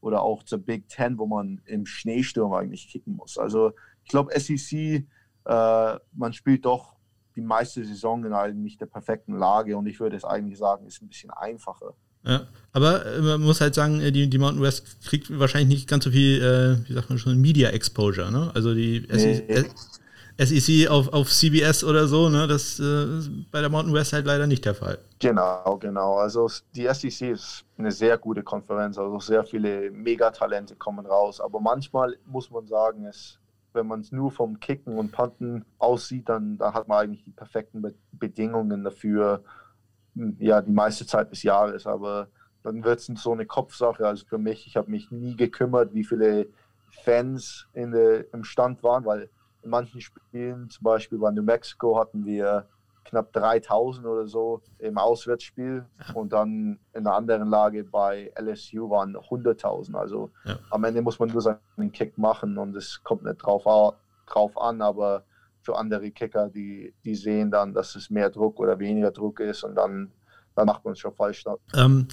oder 0.00 0.22
auch 0.22 0.42
zur 0.44 0.58
Big 0.58 0.88
Ten, 0.88 1.18
wo 1.18 1.26
man 1.26 1.62
im 1.64 1.86
Schneesturm 1.86 2.52
eigentlich 2.52 2.88
kicken 2.88 3.16
muss. 3.16 3.38
Also 3.38 3.72
ich 4.04 4.10
glaube, 4.10 4.38
SEC, 4.38 5.06
äh, 5.46 5.98
man 6.12 6.32
spielt 6.32 6.64
doch 6.64 6.95
die 7.36 7.42
meiste 7.42 7.84
Saison 7.84 8.24
in 8.24 8.32
eigentlich 8.32 8.78
der 8.78 8.86
perfekten 8.86 9.38
Lage 9.38 9.76
und 9.76 9.86
ich 9.86 10.00
würde 10.00 10.16
es 10.16 10.24
eigentlich 10.24 10.58
sagen, 10.58 10.86
ist 10.86 11.02
ein 11.02 11.08
bisschen 11.08 11.30
einfacher. 11.30 11.94
Ja, 12.24 12.48
aber 12.72 13.06
äh, 13.06 13.20
man 13.20 13.42
muss 13.42 13.60
halt 13.60 13.74
sagen, 13.74 14.00
äh, 14.00 14.10
die, 14.10 14.28
die 14.28 14.38
Mountain 14.38 14.62
West 14.62 15.04
kriegt 15.04 15.38
wahrscheinlich 15.38 15.78
nicht 15.78 15.88
ganz 15.88 16.04
so 16.04 16.10
viel, 16.10 16.42
äh, 16.42 16.88
wie 16.88 16.94
sagt 16.94 17.08
man 17.08 17.18
schon, 17.18 17.40
Media 17.40 17.68
Exposure, 17.70 18.32
ne? 18.32 18.50
Also 18.54 18.74
die 18.74 19.06
nee. 19.08 19.64
SEC 20.38 20.90
auf, 20.90 21.08
auf 21.12 21.30
CBS 21.30 21.84
oder 21.84 22.08
so, 22.08 22.28
ne? 22.28 22.48
Das 22.48 22.80
äh, 22.80 23.18
ist 23.18 23.30
bei 23.52 23.60
der 23.60 23.70
Mountain 23.70 23.94
West 23.94 24.12
halt 24.12 24.26
leider 24.26 24.48
nicht 24.48 24.64
der 24.64 24.74
Fall. 24.74 24.98
Genau, 25.20 25.78
genau. 25.78 26.16
Also 26.16 26.50
die 26.74 26.88
SEC 26.92 27.30
ist 27.30 27.64
eine 27.78 27.92
sehr 27.92 28.18
gute 28.18 28.42
Konferenz, 28.42 28.98
also 28.98 29.20
sehr 29.20 29.44
viele 29.44 29.90
Megatalente 29.92 30.74
kommen 30.74 31.06
raus, 31.06 31.40
aber 31.40 31.60
manchmal 31.60 32.16
muss 32.26 32.50
man 32.50 32.66
sagen, 32.66 33.06
es 33.06 33.38
wenn 33.76 33.86
man 33.86 34.00
es 34.00 34.10
nur 34.10 34.32
vom 34.32 34.58
Kicken 34.58 34.98
und 34.98 35.12
Panten 35.12 35.64
aussieht, 35.78 36.28
dann 36.28 36.58
da 36.58 36.74
hat 36.74 36.88
man 36.88 36.98
eigentlich 36.98 37.22
die 37.22 37.30
perfekten 37.30 37.82
Be 37.82 37.94
Bedingungen 38.10 38.82
dafür, 38.82 39.44
hm, 40.14 40.36
ja, 40.40 40.60
die 40.60 40.72
meiste 40.72 41.06
Zeit 41.06 41.30
des 41.30 41.44
Jahres. 41.44 41.86
Aber 41.86 42.28
dann 42.64 42.82
wird 42.82 42.98
es 42.98 43.06
so 43.06 43.32
eine 43.32 43.46
Kopfsache. 43.46 44.06
Also 44.06 44.26
für 44.26 44.38
mich, 44.38 44.66
ich 44.66 44.76
habe 44.76 44.90
mich 44.90 45.12
nie 45.12 45.36
gekümmert, 45.36 45.94
wie 45.94 46.04
viele 46.04 46.48
Fans 46.90 47.68
in 47.74 47.92
der, 47.92 48.32
im 48.32 48.42
Stand 48.42 48.82
waren, 48.82 49.04
weil 49.04 49.30
in 49.62 49.70
manchen 49.70 50.00
Spielen, 50.00 50.70
zum 50.70 50.82
Beispiel 50.82 51.18
bei 51.18 51.30
New 51.30 51.42
Mexico, 51.42 51.98
hatten 51.98 52.24
wir 52.24 52.66
knapp 53.06 53.32
3000 53.32 54.06
oder 54.06 54.26
so 54.26 54.62
im 54.78 54.98
Auswärtsspiel 54.98 55.84
und 56.14 56.32
dann 56.32 56.78
in 56.92 57.04
der 57.04 57.14
anderen 57.14 57.48
Lage 57.48 57.84
bei 57.84 58.32
LSU 58.40 58.90
waren 58.90 59.16
100.000. 59.16 59.94
Also 59.94 60.30
ja. 60.44 60.58
am 60.70 60.84
Ende 60.84 61.02
muss 61.02 61.18
man 61.18 61.30
nur 61.30 61.40
seinen 61.40 61.92
Kick 61.92 62.18
machen 62.18 62.58
und 62.58 62.76
es 62.76 63.02
kommt 63.02 63.24
nicht 63.24 63.38
drauf, 63.38 63.64
drauf 64.26 64.60
an, 64.60 64.82
aber 64.82 65.24
für 65.62 65.76
andere 65.76 66.10
Kicker, 66.10 66.48
die, 66.48 66.94
die 67.04 67.14
sehen 67.14 67.50
dann, 67.50 67.74
dass 67.74 67.96
es 67.96 68.10
mehr 68.10 68.30
Druck 68.30 68.60
oder 68.60 68.78
weniger 68.78 69.10
Druck 69.10 69.40
ist 69.40 69.64
und 69.64 69.74
dann, 69.74 70.12
dann 70.54 70.66
macht 70.66 70.84
man 70.84 70.92
es 70.92 71.00
schon 71.00 71.14
falsch. 71.14 71.44
Ähm, 71.74 72.08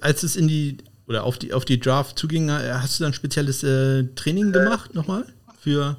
als 0.00 0.22
es 0.22 0.36
in 0.36 0.48
die 0.48 0.78
oder 1.06 1.24
auf 1.24 1.38
die, 1.38 1.52
auf 1.52 1.64
die 1.64 1.78
Draft 1.78 2.18
zuging, 2.18 2.50
hast 2.50 2.98
du 2.98 3.04
dann 3.04 3.12
spezielles 3.12 3.62
äh, 3.62 4.04
Training 4.14 4.52
gemacht 4.52 4.92
äh, 4.92 4.96
nochmal 4.96 5.26
für 5.58 5.96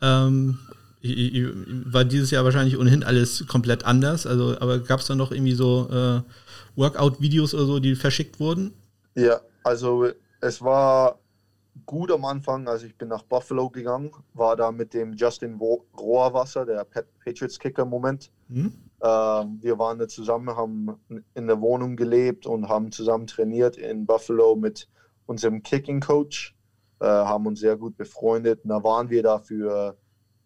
ähm, 0.00 0.58
war 1.02 2.04
dieses 2.04 2.30
Jahr 2.30 2.44
wahrscheinlich 2.44 2.78
ohnehin 2.78 3.04
alles 3.04 3.46
komplett 3.46 3.84
anders. 3.84 4.26
Also, 4.26 4.58
aber 4.60 4.80
gab 4.80 5.00
es 5.00 5.06
da 5.06 5.14
noch 5.14 5.30
irgendwie 5.30 5.54
so 5.54 5.88
äh, 5.90 6.22
Workout-Videos 6.76 7.54
oder 7.54 7.66
so, 7.66 7.78
die 7.78 7.94
verschickt 7.94 8.40
wurden? 8.40 8.74
Ja, 9.14 9.40
also 9.62 10.08
es 10.40 10.62
war 10.62 11.18
gut 11.86 12.10
am 12.10 12.24
Anfang, 12.24 12.68
also 12.68 12.86
ich 12.86 12.96
bin 12.96 13.08
nach 13.08 13.22
Buffalo 13.22 13.70
gegangen, 13.70 14.10
war 14.34 14.56
da 14.56 14.72
mit 14.72 14.94
dem 14.94 15.14
Justin 15.14 15.58
Rohrwasser, 15.96 16.66
der 16.66 16.84
Patriots-Kicker 17.24 17.82
im 17.82 17.88
Moment. 17.88 18.30
Hm? 18.48 18.72
Ähm, 19.00 19.58
wir 19.60 19.78
waren 19.78 19.98
da 19.98 20.08
zusammen, 20.08 20.56
haben 20.56 20.96
in 21.34 21.46
der 21.46 21.60
Wohnung 21.60 21.96
gelebt 21.96 22.46
und 22.46 22.68
haben 22.68 22.90
zusammen 22.90 23.26
trainiert 23.26 23.76
in 23.76 24.06
Buffalo 24.06 24.56
mit 24.56 24.88
unserem 25.26 25.62
Kicking-Coach, 25.62 26.56
äh, 27.00 27.06
haben 27.06 27.46
uns 27.46 27.60
sehr 27.60 27.76
gut 27.76 27.96
befreundet. 27.96 28.64
Und 28.64 28.70
da 28.70 28.82
waren 28.82 29.08
wir 29.08 29.22
da 29.22 29.38
für 29.38 29.96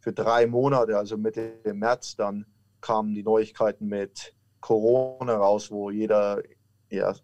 für 0.02 0.12
drei 0.12 0.46
Monate, 0.48 0.98
also 0.98 1.16
Mitte 1.16 1.54
März, 1.72 2.16
dann 2.16 2.44
kamen 2.80 3.14
die 3.14 3.22
Neuigkeiten 3.22 3.86
mit 3.86 4.34
Corona 4.60 5.36
raus, 5.36 5.70
wo 5.70 5.90
jeder 5.90 6.42
ja, 6.90 7.14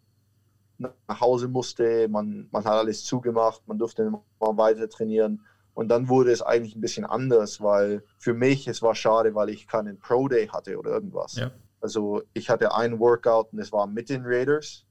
nach 0.78 1.20
Hause 1.20 1.48
musste, 1.48 2.08
man, 2.08 2.48
man 2.52 2.64
hat 2.64 2.74
alles 2.74 3.04
zugemacht, 3.04 3.66
man 3.66 3.78
durfte 3.78 4.08
mal 4.08 4.22
weiter 4.38 4.88
trainieren. 4.88 5.44
Und 5.74 5.88
dann 5.88 6.08
wurde 6.08 6.30
es 6.30 6.40
eigentlich 6.40 6.76
ein 6.76 6.80
bisschen 6.80 7.04
anders, 7.04 7.60
weil 7.60 8.04
für 8.16 8.34
mich 8.34 8.68
es 8.68 8.80
war 8.80 8.94
schade, 8.94 9.34
weil 9.34 9.48
ich 9.48 9.66
keinen 9.66 9.98
Pro 9.98 10.28
Day 10.28 10.46
hatte 10.46 10.78
oder 10.78 10.92
irgendwas. 10.92 11.34
Ja. 11.34 11.50
Also 11.80 12.22
ich 12.32 12.48
hatte 12.48 12.74
einen 12.74 13.00
Workout 13.00 13.52
und 13.52 13.58
es 13.58 13.72
war 13.72 13.88
mit 13.88 14.08
den 14.08 14.22
Raiders. 14.24 14.84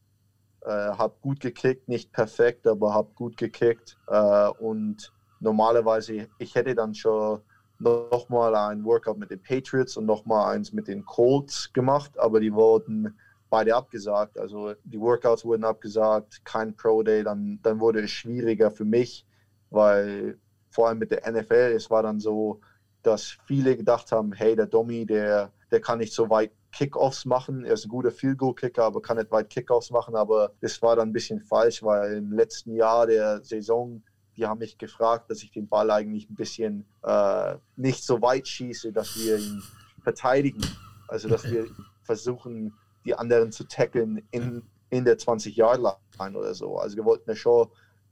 Äh, 0.62 0.72
habe 0.72 1.16
gut 1.22 1.40
gekickt, 1.40 1.88
nicht 1.88 2.12
perfekt, 2.12 2.68
aber 2.68 2.94
habe 2.94 3.14
gut 3.16 3.38
gekickt. 3.38 3.98
Äh, 4.08 4.50
und 4.60 5.14
normalerweise, 5.40 6.28
ich 6.38 6.56
hätte 6.56 6.76
dann 6.76 6.94
schon 6.94 7.42
nochmal 7.80 8.56
ein 8.56 8.84
Workout 8.84 9.18
mit 9.18 9.32
den 9.32 9.42
Patriots 9.42 9.98
und 9.98 10.06
nochmal 10.06 10.56
eins 10.56 10.74
mit 10.74 10.88
den 10.88 11.06
Colts 11.06 11.72
gemacht, 11.74 12.18
aber 12.18 12.40
die 12.40 12.54
wurden 12.54 13.18
beide 13.50 13.76
abgesagt. 13.76 14.38
Also 14.40 14.74
die 14.84 15.00
Workouts 15.00 15.46
wurden 15.46 15.64
abgesagt, 15.64 16.44
kein 16.44 16.76
Pro 16.76 17.04
Day, 17.04 17.24
dann, 17.24 17.60
dann 17.64 17.80
wurde 17.80 18.02
es 18.02 18.12
schwieriger 18.12 18.72
für 18.72 18.86
mich, 18.86 19.26
weil 19.70 20.38
vor 20.70 20.88
allem 20.88 21.00
mit 21.00 21.12
der 21.12 21.30
NFL, 21.30 21.74
es 21.76 21.90
war 21.90 22.04
dann 22.04 22.20
so, 22.20 22.62
dass 23.04 23.38
viele 23.46 23.78
gedacht 23.78 24.12
haben, 24.12 24.34
hey, 24.34 24.56
der 24.56 24.68
Domi, 24.68 25.06
der, 25.06 25.52
der 25.72 25.82
kann 25.82 26.00
nicht 26.00 26.14
so 26.14 26.30
weit 26.30 26.52
Kickoffs 26.72 27.26
machen. 27.26 27.64
Er 27.64 27.74
ist 27.74 27.86
ein 27.86 27.90
guter 27.90 28.12
Field 28.12 28.38
Goal 28.38 28.54
Kicker, 28.54 28.84
aber 28.84 29.02
kann 29.02 29.18
nicht 29.18 29.32
weit 29.32 29.50
Kickoffs 29.50 29.90
machen. 29.92 30.16
Aber 30.16 30.52
das 30.62 30.82
war 30.82 30.96
dann 30.96 31.10
ein 31.10 31.14
bisschen 31.14 31.40
falsch, 31.42 31.82
weil 31.84 32.18
im 32.18 32.34
letzten 32.34 32.76
Jahr 32.76 33.08
der 33.08 33.44
Saison 33.44 34.04
die 34.38 34.46
haben 34.46 34.60
mich 34.60 34.78
gefragt, 34.78 35.30
dass 35.32 35.42
ich 35.42 35.52
den 35.52 35.68
Ball 35.68 35.90
eigentlich 35.90 36.30
ein 36.30 36.36
bisschen 36.36 36.86
äh, 37.04 37.56
nicht 37.76 38.04
so 38.04 38.22
weit 38.22 38.48
schieße, 38.48 38.92
dass 38.92 39.18
wir 39.18 39.38
ihn 39.40 39.64
verteidigen. 40.04 40.64
Also 41.08 41.28
dass 41.28 41.44
wir 41.50 41.66
versuchen, 42.04 42.74
die 43.04 43.16
anderen 43.16 43.52
zu 43.52 43.64
tackeln 43.64 44.22
in, 44.32 44.64
in 44.90 45.06
der 45.06 45.18
20-Yard-Line 45.18 46.38
oder 46.38 46.54
so. 46.54 46.78
Also 46.78 46.96
wir 46.98 47.06
wollten 47.06 47.30
ja 47.30 47.36
schon 47.36 47.68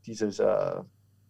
dieses 0.06 0.40
äh, 0.40 0.82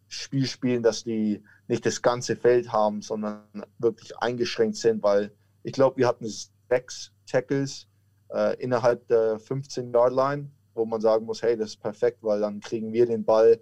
Spiel 0.08 0.46
spielen, 0.46 0.82
dass 0.82 1.04
die 1.04 1.44
nicht 1.68 1.86
das 1.86 2.02
ganze 2.02 2.36
Feld 2.36 2.72
haben, 2.72 3.02
sondern 3.02 3.44
wirklich 3.80 4.18
eingeschränkt 4.20 4.78
sind, 4.78 5.04
weil 5.04 5.32
ich 5.64 5.74
glaube, 5.74 5.98
wir 5.98 6.08
hatten 6.08 6.28
sechs 6.70 7.12
Tackles 7.26 7.88
äh, 8.30 8.56
innerhalb 8.62 9.08
der 9.08 9.40
15-Yard-Line, 9.40 10.52
wo 10.74 10.86
man 10.86 11.02
sagen 11.02 11.26
muss, 11.26 11.42
hey, 11.42 11.58
das 11.58 11.72
ist 11.72 11.82
perfekt, 11.82 12.20
weil 12.22 12.40
dann 12.40 12.60
kriegen 12.60 12.94
wir 12.94 13.06
den 13.06 13.26
Ball 13.26 13.60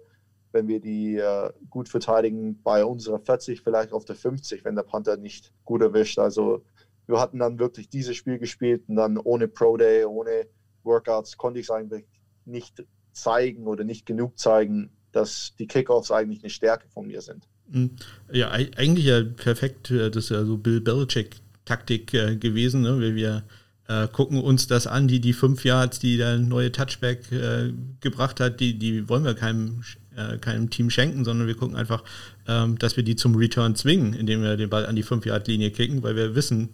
wenn 0.54 0.68
wir 0.68 0.80
die 0.80 1.16
äh, 1.16 1.50
gut 1.68 1.88
verteidigen, 1.88 2.62
bei 2.62 2.84
unserer 2.84 3.18
40, 3.18 3.60
vielleicht 3.60 3.92
auf 3.92 4.04
der 4.04 4.16
50, 4.16 4.64
wenn 4.64 4.76
der 4.76 4.84
Panther 4.84 5.16
nicht 5.16 5.52
gut 5.64 5.82
erwischt. 5.82 6.18
Also 6.18 6.64
wir 7.06 7.20
hatten 7.20 7.40
dann 7.40 7.58
wirklich 7.58 7.88
dieses 7.88 8.16
Spiel 8.16 8.38
gespielt 8.38 8.84
und 8.88 8.96
dann 8.96 9.18
ohne 9.18 9.48
Pro 9.48 9.76
Day, 9.76 10.04
ohne 10.04 10.46
Workouts 10.84 11.36
konnte 11.36 11.60
ich 11.60 11.66
es 11.66 11.70
eigentlich 11.70 12.04
nicht 12.44 12.84
zeigen 13.12 13.66
oder 13.66 13.84
nicht 13.84 14.06
genug 14.06 14.38
zeigen, 14.38 14.90
dass 15.12 15.54
die 15.58 15.66
Kickoffs 15.66 16.10
eigentlich 16.10 16.42
eine 16.42 16.50
Stärke 16.50 16.88
von 16.88 17.06
mir 17.06 17.20
sind. 17.20 17.46
Hm. 17.70 17.90
Ja, 18.32 18.50
eigentlich 18.50 19.06
ja 19.06 19.22
perfekt. 19.22 19.90
Äh, 19.90 20.10
das 20.10 20.24
ist 20.24 20.30
ja 20.30 20.44
so 20.44 20.56
Bill 20.56 20.80
Belichick-Taktik 20.80 22.14
äh, 22.14 22.36
gewesen, 22.36 22.82
ne? 22.82 23.00
weil 23.00 23.14
wir 23.14 23.44
äh, 23.88 24.08
gucken 24.08 24.42
uns 24.42 24.66
das 24.66 24.86
an, 24.86 25.08
die, 25.08 25.20
die 25.20 25.32
fünf 25.32 25.64
Yards, 25.64 25.98
die 25.98 26.16
der 26.16 26.38
neue 26.38 26.72
Touchback 26.72 27.30
äh, 27.32 27.72
gebracht 28.00 28.40
hat, 28.40 28.60
die, 28.60 28.78
die 28.78 29.08
wollen 29.08 29.24
wir 29.24 29.34
keinem 29.34 29.82
äh, 30.16 30.38
keinem 30.38 30.70
Team 30.70 30.90
schenken, 30.90 31.24
sondern 31.24 31.46
wir 31.46 31.54
gucken 31.54 31.76
einfach, 31.76 32.02
ähm, 32.46 32.78
dass 32.78 32.96
wir 32.96 33.04
die 33.04 33.16
zum 33.16 33.34
Return 33.34 33.74
zwingen, 33.74 34.14
indem 34.14 34.42
wir 34.42 34.56
den 34.56 34.70
Ball 34.70 34.86
an 34.86 34.96
die 34.96 35.04
5-Yard-Linie 35.04 35.70
kicken, 35.70 36.02
weil 36.02 36.16
wir 36.16 36.34
wissen, 36.34 36.70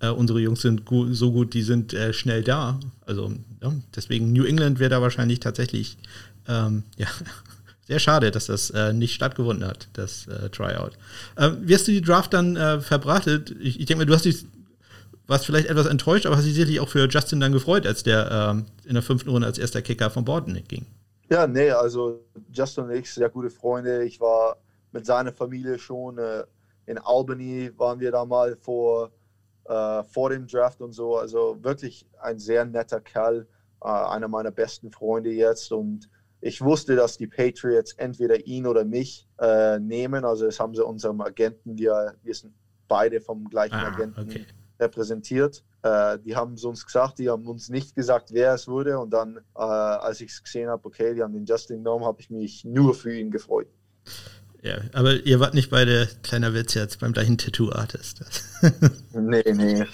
äh, 0.00 0.08
unsere 0.08 0.40
Jungs 0.40 0.62
sind 0.62 0.84
gu 0.84 1.12
so 1.12 1.32
gut, 1.32 1.54
die 1.54 1.62
sind 1.62 1.94
äh, 1.94 2.12
schnell 2.12 2.42
da. 2.42 2.78
Also 3.06 3.32
ja, 3.62 3.72
deswegen 3.94 4.32
New 4.32 4.44
England 4.44 4.78
wäre 4.78 4.90
da 4.90 5.02
wahrscheinlich 5.02 5.40
tatsächlich 5.40 5.96
ähm, 6.48 6.82
ja, 6.96 7.06
sehr 7.86 7.98
schade, 7.98 8.30
dass 8.30 8.46
das 8.46 8.70
äh, 8.70 8.92
nicht 8.92 9.14
stattgefunden 9.14 9.66
hat, 9.66 9.88
das 9.92 10.26
äh, 10.26 10.48
Tryout. 10.50 10.92
Ähm, 11.36 11.58
wie 11.62 11.74
hast 11.74 11.86
du 11.86 11.92
die 11.92 12.02
Draft 12.02 12.32
dann 12.32 12.56
äh, 12.56 12.80
verbratet? 12.80 13.54
Ich, 13.60 13.80
ich 13.80 13.86
denke 13.86 14.04
mal, 14.04 14.06
du 14.06 14.14
hast 14.14 14.24
dich 14.24 14.46
warst 15.26 15.46
vielleicht 15.46 15.68
etwas 15.68 15.86
enttäuscht, 15.86 16.26
aber 16.26 16.36
hast 16.36 16.44
dich 16.44 16.54
sicherlich 16.54 16.80
auch 16.80 16.88
für 16.88 17.08
Justin 17.08 17.40
dann 17.40 17.52
gefreut, 17.52 17.86
als 17.86 18.02
der 18.02 18.30
ähm, 18.30 18.66
in 18.84 18.94
der 18.94 19.02
fünften 19.02 19.30
Runde 19.30 19.46
als 19.46 19.58
erster 19.58 19.82
Kicker 19.82 20.10
von 20.10 20.24
Borden 20.24 20.62
ging. 20.68 20.86
Ja, 21.30 21.46
nee, 21.46 21.70
also 21.70 22.24
Justin 22.52 22.84
und 22.84 22.90
ich 22.90 23.12
sehr 23.12 23.30
gute 23.30 23.50
Freunde. 23.50 24.04
Ich 24.04 24.20
war 24.20 24.58
mit 24.92 25.06
seiner 25.06 25.32
Familie 25.32 25.78
schon 25.78 26.18
äh, 26.18 26.44
in 26.86 26.98
Albany, 26.98 27.72
waren 27.76 27.98
wir 28.00 28.12
da 28.12 28.24
mal 28.24 28.56
vor, 28.56 29.10
äh, 29.64 30.02
vor 30.04 30.30
dem 30.30 30.46
Draft 30.46 30.80
und 30.80 30.92
so. 30.92 31.16
Also 31.16 31.62
wirklich 31.62 32.06
ein 32.20 32.38
sehr 32.38 32.64
netter 32.64 33.00
Kerl, 33.00 33.46
äh, 33.82 33.88
einer 33.88 34.28
meiner 34.28 34.50
besten 34.50 34.90
Freunde 34.90 35.30
jetzt. 35.30 35.72
Und 35.72 36.10
ich 36.40 36.60
wusste, 36.60 36.94
dass 36.94 37.16
die 37.16 37.26
Patriots 37.26 37.94
entweder 37.94 38.46
ihn 38.46 38.66
oder 38.66 38.84
mich 38.84 39.26
äh, 39.40 39.78
nehmen. 39.78 40.24
Also 40.24 40.44
das 40.44 40.60
haben 40.60 40.74
sie 40.74 40.84
unserem 40.84 41.20
Agenten, 41.22 41.78
wir, 41.78 42.14
wir 42.22 42.34
sind 42.34 42.54
beide 42.86 43.20
vom 43.20 43.48
gleichen 43.48 43.76
ah, 43.76 43.88
Agenten 43.88 44.20
okay. 44.20 44.46
repräsentiert. 44.78 45.64
Äh, 45.84 46.18
die 46.20 46.34
haben 46.34 46.54
es 46.54 46.64
uns 46.64 46.86
gesagt, 46.86 47.18
die 47.18 47.28
haben 47.28 47.46
uns 47.46 47.68
nicht 47.68 47.94
gesagt, 47.94 48.30
wer 48.32 48.54
es 48.54 48.66
wurde. 48.66 48.98
Und 48.98 49.10
dann, 49.10 49.36
äh, 49.54 49.60
als 49.60 50.22
ich 50.22 50.30
es 50.30 50.42
gesehen 50.42 50.70
habe, 50.70 50.82
okay, 50.86 51.14
die 51.14 51.22
haben 51.22 51.34
den 51.34 51.44
Justin 51.44 51.78
genommen, 51.78 52.06
habe 52.06 52.22
ich 52.22 52.30
mich 52.30 52.64
nur 52.64 52.94
für 52.94 53.14
ihn 53.14 53.30
gefreut. 53.30 53.66
Ja, 54.62 54.78
aber 54.94 55.12
ihr 55.26 55.40
wart 55.40 55.52
nicht 55.52 55.68
beide, 55.68 56.08
kleiner 56.22 56.54
Witz 56.54 56.72
jetzt, 56.72 57.00
beim 57.00 57.12
gleichen 57.12 57.36
Tattoo-Artist. 57.36 58.24
nee, 59.12 59.44
nee. 59.52 59.84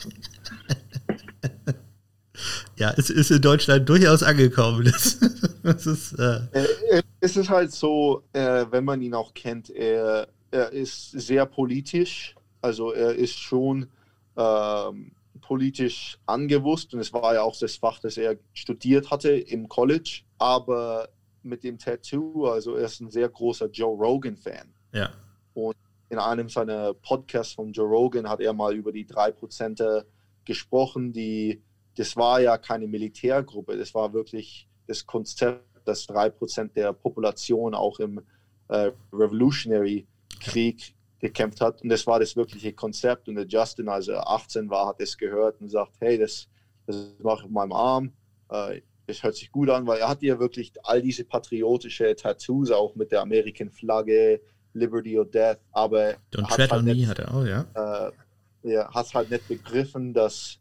ja, 2.77 2.95
es 2.97 3.11
ist 3.11 3.33
in 3.33 3.43
Deutschland 3.43 3.89
durchaus 3.89 4.23
angekommen. 4.23 4.85
Das, 4.85 5.19
das 5.65 5.87
ist, 5.87 6.13
äh, 6.21 6.39
äh 6.53 7.03
es 7.19 7.37
ist 7.37 7.51
halt 7.51 7.73
so, 7.73 8.23
äh, 8.33 8.65
wenn 8.71 8.85
man 8.85 9.03
ihn 9.03 9.15
auch 9.15 9.35
kennt, 9.35 9.71
er, 9.71 10.29
er 10.53 10.73
ist 10.73 11.11
sehr 11.11 11.47
politisch. 11.47 12.37
Also 12.63 12.93
er 12.93 13.17
ist 13.17 13.37
schon 13.37 13.89
ähm, 14.37 15.11
politisch 15.51 16.17
angewusst 16.27 16.95
und 16.95 17.01
es 17.01 17.13
war 17.13 17.35
ja 17.35 17.43
auch 17.43 17.59
das 17.59 17.75
Fach, 17.75 17.99
das 17.99 18.17
er 18.17 18.37
studiert 18.53 19.11
hatte 19.11 19.33
im 19.33 19.69
College. 19.69 20.23
Aber 20.39 21.09
mit 21.43 21.65
dem 21.65 21.77
Tattoo, 21.77 22.47
also 22.47 22.77
er 22.77 22.85
ist 22.85 23.01
ein 23.01 23.11
sehr 23.11 23.29
großer 23.29 23.67
Joe 23.67 23.99
Rogan-Fan. 23.99 24.73
Ja. 24.93 25.11
Und 25.55 25.75
in 26.09 26.21
einem 26.21 26.49
seiner 26.49 26.95
Podcasts 26.95 27.55
von 27.55 27.73
Joe 27.73 27.89
Rogan 27.89 28.29
hat 28.29 28.39
er 28.39 28.53
mal 28.53 28.77
über 28.77 28.93
die 28.93 29.05
3% 29.05 30.05
gesprochen, 30.45 31.13
die, 31.13 31.61
das 31.97 32.17
war 32.17 32.41
ja 32.41 32.57
keine 32.57 32.87
Militärgruppe, 32.87 33.77
das 33.77 33.93
war 33.93 34.13
wirklich 34.13 34.69
das 34.87 35.05
Konzept, 35.05 35.65
dass 35.85 36.09
3% 36.09 36.75
der 36.75 36.93
Population 36.93 37.75
auch 37.75 37.99
im 37.99 38.21
äh, 38.69 38.93
Revolutionary 39.13 40.07
Krieg 40.39 40.95
gekämpft 41.21 41.61
hat. 41.61 41.83
Und 41.83 41.91
das 41.91 42.07
war 42.07 42.19
das 42.19 42.35
wirkliche 42.35 42.73
Konzept. 42.73 43.29
Und 43.29 43.37
der 43.37 43.47
Justin, 43.47 43.89
als 43.89 44.09
er 44.09 44.29
18 44.29 44.69
war, 44.71 44.89
hat 44.89 45.01
es 45.01 45.17
gehört 45.17 45.61
und 45.61 45.69
sagt, 45.69 45.93
hey, 46.01 46.19
das, 46.19 46.49
das 46.87 47.15
mache 47.23 47.41
ich 47.41 47.45
auf 47.45 47.51
meinem 47.51 47.73
Arm. 47.73 48.13
Äh, 48.51 48.81
das 49.07 49.23
hört 49.23 49.35
sich 49.35 49.51
gut 49.51 49.69
an, 49.71 49.87
weil 49.87 50.01
er 50.01 50.09
hat 50.09 50.23
ja 50.23 50.39
wirklich 50.39 50.73
all 50.83 51.03
diese 51.03 51.25
patriotische 51.25 52.15
Tattoos, 52.15 52.71
auch 52.71 52.95
mit 52.95 53.13
der 53.13 53.21
American 53.21 53.71
Flagge, 53.71 54.41
Liberty 54.73 55.19
or 55.19 55.25
Death. 55.25 55.59
Aber 55.73 56.15
Don't 56.33 56.49
tread 56.49 56.71
halt 56.71 56.81
on 56.81 56.85
me 56.85 57.07
hat 57.07 57.19
er 57.19 57.35
auch, 57.35 57.45
ja. 57.45 57.67
Äh, 57.75 58.13
er 58.63 58.91
hat 58.91 59.13
halt 59.15 59.31
nicht 59.31 59.49
begriffen, 59.49 60.13
dass 60.13 60.59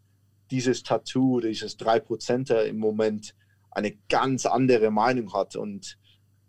dieses 0.52 0.84
Tattoo, 0.84 1.42
dieses 1.42 1.78
3%er 1.78 2.66
im 2.66 2.78
Moment 2.78 3.36
eine 3.72 3.92
ganz 4.10 4.46
andere 4.46 4.90
Meinung 4.90 5.32
hat. 5.34 5.56
Und 5.56 5.98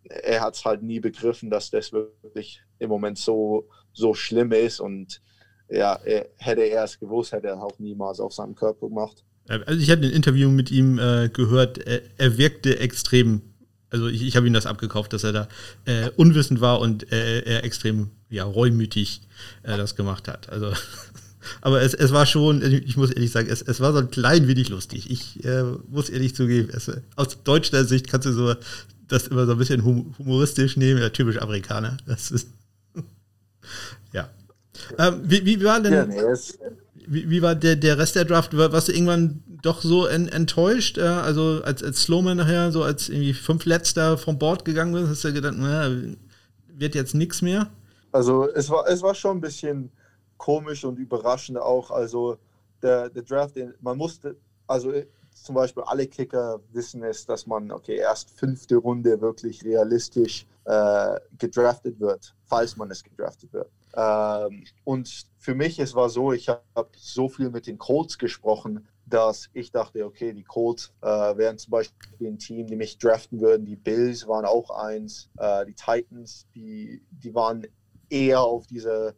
er 0.04 0.40
hat 0.40 0.54
es 0.54 0.64
halt 0.64 0.82
nie 0.82 1.00
begriffen, 1.00 1.50
dass 1.50 1.70
das 1.70 1.92
wirklich 1.92 2.62
im 2.80 2.88
Moment 2.88 3.18
so 3.18 3.68
so 3.92 4.14
schlimm 4.14 4.52
ist. 4.52 4.80
Und 4.80 5.20
ja, 5.68 5.98
hätte 6.36 6.62
er 6.62 6.84
es 6.84 6.98
gewusst, 6.98 7.32
hätte 7.32 7.48
er 7.48 7.62
auch 7.62 7.78
niemals 7.78 8.20
auf 8.20 8.32
seinem 8.32 8.54
Körper 8.54 8.88
gemacht. 8.88 9.24
Also 9.48 9.80
ich 9.80 9.90
hatte 9.90 10.02
ein 10.02 10.12
Interview 10.12 10.50
mit 10.50 10.70
ihm 10.70 10.98
äh, 10.98 11.28
gehört, 11.28 11.78
er, 11.78 12.02
er, 12.18 12.38
wirkte 12.38 12.78
extrem, 12.78 13.42
also 13.90 14.06
ich, 14.06 14.22
ich 14.22 14.36
habe 14.36 14.46
ihm 14.46 14.52
das 14.52 14.66
abgekauft, 14.66 15.12
dass 15.12 15.24
er 15.24 15.32
da 15.32 15.48
äh, 15.86 16.10
unwissend 16.16 16.60
war 16.60 16.80
und 16.80 17.10
äh, 17.12 17.40
er 17.40 17.64
extrem 17.64 18.10
ja, 18.28 18.44
reumütig 18.44 19.22
äh, 19.64 19.76
das 19.76 19.96
gemacht 19.96 20.28
hat. 20.28 20.48
Also 20.50 20.72
aber 21.62 21.82
es, 21.82 21.94
es 21.94 22.12
war 22.12 22.26
schon, 22.26 22.62
ich 22.62 22.96
muss 22.96 23.10
ehrlich 23.10 23.32
sagen, 23.32 23.48
es, 23.50 23.62
es 23.62 23.80
war 23.80 23.92
so 23.92 23.98
ein 23.98 24.10
klein 24.10 24.46
wenig 24.46 24.68
lustig. 24.68 25.10
Ich 25.10 25.44
äh, 25.44 25.64
muss 25.88 26.10
ehrlich 26.10 26.36
zugeben, 26.36 26.68
es, 26.72 26.90
aus 27.16 27.42
deutscher 27.42 27.84
Sicht 27.84 28.08
kannst 28.08 28.26
du 28.26 28.32
so 28.32 28.54
das 29.08 29.26
immer 29.26 29.46
so 29.46 29.52
ein 29.52 29.58
bisschen 29.58 29.84
humoristisch 29.84 30.76
nehmen, 30.76 31.00
ja, 31.00 31.08
typisch 31.08 31.38
Amerikaner. 31.38 31.96
Das 32.06 32.30
ist 32.30 32.48
ja. 34.12 34.28
Ähm, 34.98 35.22
wie, 35.24 35.44
wie, 35.44 35.62
war 35.64 35.80
denn, 35.80 35.92
ja, 35.92 36.06
nee, 36.06 36.22
wie, 37.06 37.28
wie, 37.28 37.42
war 37.42 37.54
der, 37.54 37.76
der 37.76 37.98
Rest 37.98 38.16
der 38.16 38.24
Draft? 38.24 38.56
Warst 38.56 38.88
du 38.88 38.92
irgendwann 38.92 39.42
doch 39.62 39.82
so 39.82 40.06
en, 40.06 40.28
enttäuscht? 40.28 40.98
Äh, 40.98 41.02
also 41.02 41.60
als, 41.64 41.82
als 41.82 42.02
Slowman 42.02 42.36
nachher, 42.36 42.72
so 42.72 42.82
als 42.82 43.08
irgendwie 43.08 43.34
fünf 43.34 43.64
Letzter 43.64 44.16
vom 44.16 44.38
Board 44.38 44.64
gegangen 44.64 44.92
bist, 44.92 45.08
hast 45.08 45.24
du 45.24 45.32
gedacht, 45.32 45.54
na, 45.56 45.90
wird 46.68 46.94
jetzt 46.94 47.14
nichts 47.14 47.42
mehr? 47.42 47.68
Also 48.12 48.48
es 48.48 48.70
war, 48.70 48.88
es 48.88 49.02
war 49.02 49.14
schon 49.14 49.38
ein 49.38 49.40
bisschen 49.40 49.90
komisch 50.36 50.84
und 50.84 50.98
überraschend 50.98 51.58
auch. 51.58 51.90
Also 51.90 52.38
der, 52.82 53.10
der 53.10 53.22
Draft, 53.22 53.56
man 53.80 53.96
musste, 53.98 54.36
also 54.66 54.92
zum 55.34 55.54
Beispiel 55.54 55.82
alle 55.84 56.06
Kicker 56.06 56.60
wissen 56.72 57.02
es, 57.04 57.26
dass 57.26 57.46
man, 57.46 57.70
okay, 57.70 57.96
erst 57.96 58.30
fünfte 58.30 58.76
Runde 58.76 59.20
wirklich 59.20 59.64
realistisch 59.64 60.46
äh, 60.64 61.18
gedraftet 61.38 62.00
wird, 62.00 62.34
falls 62.50 62.76
man 62.76 62.90
es 62.90 63.02
gedraftet 63.04 63.52
wird. 63.52 63.70
Ähm, 63.94 64.64
und 64.84 65.26
für 65.38 65.54
mich, 65.54 65.78
es 65.78 65.94
war 65.94 66.10
so, 66.10 66.32
ich 66.32 66.48
habe 66.48 66.90
so 66.96 67.28
viel 67.28 67.48
mit 67.50 67.66
den 67.66 67.78
Colts 67.78 68.18
gesprochen, 68.18 68.88
dass 69.06 69.48
ich 69.54 69.70
dachte, 69.70 70.04
okay, 70.04 70.32
die 70.32 70.42
Colts 70.42 70.92
äh, 71.00 71.06
wären 71.06 71.58
zum 71.58 71.70
Beispiel 71.70 72.28
ein 72.28 72.38
Team, 72.38 72.66
die 72.66 72.76
mich 72.76 72.98
draften 72.98 73.40
würden. 73.40 73.66
Die 73.66 73.76
Bills 73.76 74.26
waren 74.26 74.44
auch 74.44 74.70
eins. 74.70 75.30
Äh, 75.38 75.66
die 75.66 75.74
Titans, 75.74 76.46
die, 76.54 77.02
die 77.10 77.34
waren 77.34 77.66
eher 78.08 78.40
auf 78.40 78.66
diese, 78.66 79.14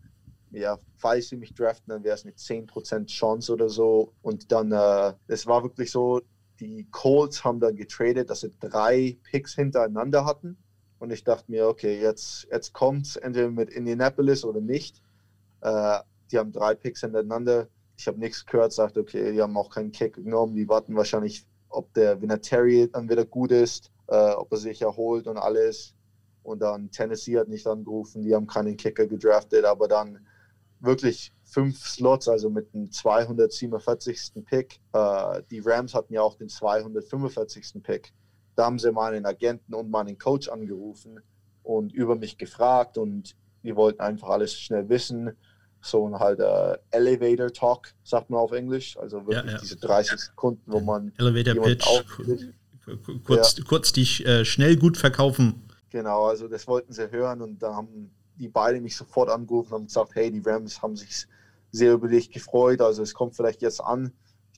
ja, 0.51 0.79
falls 0.97 1.31
sie 1.31 1.37
mich 1.37 1.55
draften, 1.55 1.91
dann 1.91 2.05
wäre 2.05 2.15
es 2.15 2.25
eine 2.25 2.35
10% 2.35 3.07
Chance 3.07 3.53
oder 3.53 3.69
so. 3.69 4.13
Und 4.23 4.53
dann, 4.53 4.73
äh, 4.73 5.15
es 5.27 5.47
war 5.47 5.63
wirklich 5.63 5.91
so, 5.91 6.21
die 6.61 6.87
Colts 6.91 7.45
haben 7.45 7.61
dann 7.61 7.77
getradet, 7.77 8.31
dass 8.31 8.41
sie 8.41 8.53
drei 8.61 9.19
Picks 9.25 9.55
hintereinander 9.55 10.25
hatten. 10.25 10.59
Und 11.03 11.11
ich 11.11 11.25
dachte 11.25 11.51
mir, 11.51 11.67
okay, 11.67 12.01
jetzt, 12.01 12.47
jetzt 12.53 12.73
kommt 12.73 13.21
entweder 13.25 13.51
mit 13.51 13.71
Indianapolis 13.71 14.45
oder 14.45 14.61
nicht. 14.61 15.03
Äh, 15.61 15.99
die 16.31 16.39
haben 16.39 16.53
drei 16.53 16.77
Picks 16.77 17.01
hintereinander. 17.01 17.67
Ich 17.97 18.07
habe 18.07 18.21
nichts 18.21 18.47
gehört, 18.47 18.73
sagte, 18.73 19.01
okay, 19.01 19.33
die 19.33 19.43
haben 19.43 19.57
auch 19.57 19.69
keinen 19.69 19.91
Kick 19.91 20.15
genommen. 20.15 20.55
Die 20.55 20.69
warten 20.69 20.95
wahrscheinlich, 20.95 21.45
ob 21.71 21.93
der 21.95 22.23
Vinatieri 22.23 22.89
dann 22.89 23.11
wieder 23.11 23.25
gut 23.25 23.51
ist, 23.51 23.91
äh, 24.07 24.31
ob 24.31 24.53
er 24.53 24.59
sich 24.59 24.81
erholt 24.81 25.27
und 25.27 25.39
alles. 25.39 25.97
Und 26.45 26.63
dann 26.63 26.89
Tennessee 26.93 27.37
hat 27.37 27.49
nicht 27.49 27.67
angerufen, 27.67 28.23
die 28.23 28.33
haben 28.33 28.47
keinen 28.47 28.77
Kicker 28.77 29.09
gedraftet, 29.09 29.65
aber 29.65 29.89
dann 29.89 30.25
wirklich 30.79 31.33
fünf 31.43 31.85
Slots, 31.85 32.29
also 32.29 32.49
mit 32.49 32.73
dem 32.75 32.93
247. 32.93 34.45
Pick. 34.45 34.79
Äh, 34.93 35.43
die 35.51 35.59
Rams 35.59 35.95
hatten 35.95 36.15
ja 36.15 36.23
auch 36.23 36.37
den 36.37 36.49
245. 36.49 37.83
Pick. 37.83 38.13
Da 38.55 38.65
haben 38.65 38.79
sie 38.79 38.93
meinen 38.93 39.27
Agenten 39.27 39.75
und 39.75 39.91
meinen 39.91 40.19
Coach 40.19 40.49
angerufen 40.49 41.21
und 41.63 41.93
über 41.93 42.17
mich 42.17 42.39
gefragt 42.39 42.99
und 42.99 43.35
die 43.63 43.77
wollten 43.77 44.01
einfach 44.01 44.29
alles 44.29 44.55
schnell 44.59 44.89
wissen. 44.89 45.33
So 45.81 46.07
ein 46.07 46.19
halt 46.19 46.39
uh, 46.41 46.77
Elevator 46.91 47.53
Talk, 47.53 47.95
sagt 48.05 48.31
man 48.31 48.41
auf 48.41 48.53
Englisch. 48.53 48.97
Also 48.97 49.27
wirklich 49.27 49.45
ja, 49.45 49.53
ja. 49.53 49.59
diese 49.59 49.77
30 49.77 50.19
Sekunden, 50.19 50.63
wo 50.67 50.81
man. 50.81 51.13
Elevator 51.19 51.63
Pitch. 51.63 51.87
Kurz, 53.25 53.57
ja. 53.57 53.65
kurz 53.65 53.93
die 53.93 54.25
äh, 54.25 54.45
schnell 54.45 54.77
gut 54.77 54.97
verkaufen. 54.97 55.69
Genau, 55.91 56.25
also 56.27 56.49
das 56.49 56.67
wollten 56.67 56.93
sie 56.93 57.11
hören 57.11 57.41
und 57.41 57.63
da 57.63 57.75
haben 57.75 58.11
die 58.37 58.49
beiden 58.49 58.83
mich 58.83 58.97
sofort 58.97 59.29
angerufen 59.29 59.75
und 59.75 59.87
gesagt: 59.87 60.15
Hey, 60.15 60.31
die 60.31 60.43
Rams 60.45 60.83
haben 60.83 60.97
sich 60.97 61.27
sehr 61.71 61.95
über 61.95 62.09
dich 62.09 62.31
gefreut. 62.31 62.81
Also 62.81 63.03
es 63.03 63.15
kommt 63.15 63.35
vielleicht 63.35 63.63
jetzt 63.63 63.81
an 63.81 64.13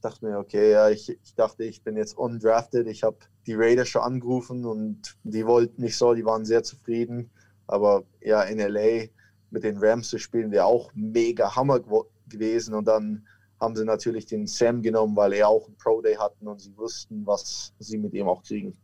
dachte 0.04 0.24
mir, 0.24 0.38
okay, 0.38 0.72
ja, 0.72 0.90
ich, 0.90 1.08
ich 1.08 1.34
dachte, 1.34 1.64
ich 1.64 1.82
bin 1.82 1.96
jetzt 1.96 2.16
undrafted. 2.16 2.86
Ich 2.86 3.02
habe 3.02 3.16
die 3.46 3.54
Raiders 3.54 3.88
schon 3.88 4.02
angerufen 4.02 4.64
und 4.64 5.16
die 5.22 5.46
wollten 5.46 5.82
nicht 5.82 5.96
so, 5.96 6.14
die 6.14 6.24
waren 6.24 6.44
sehr 6.44 6.62
zufrieden. 6.62 7.30
Aber 7.66 8.04
ja, 8.20 8.42
in 8.42 8.58
LA 8.58 9.06
mit 9.50 9.64
den 9.64 9.78
Rams 9.78 10.10
zu 10.10 10.18
spielen, 10.18 10.50
wäre 10.50 10.66
auch 10.66 10.90
mega 10.94 11.56
Hammer 11.56 11.80
gewesen. 12.28 12.74
Und 12.74 12.86
dann 12.86 13.26
haben 13.60 13.76
sie 13.76 13.84
natürlich 13.84 14.26
den 14.26 14.46
Sam 14.46 14.82
genommen, 14.82 15.16
weil 15.16 15.32
er 15.32 15.48
auch 15.48 15.66
einen 15.66 15.76
Pro 15.76 16.02
Day 16.02 16.16
hatten 16.16 16.46
und 16.46 16.60
sie 16.60 16.76
wussten, 16.76 17.26
was 17.26 17.72
sie 17.78 17.96
mit 17.96 18.12
ihm 18.12 18.28
auch 18.28 18.42
kriegen. 18.42 18.76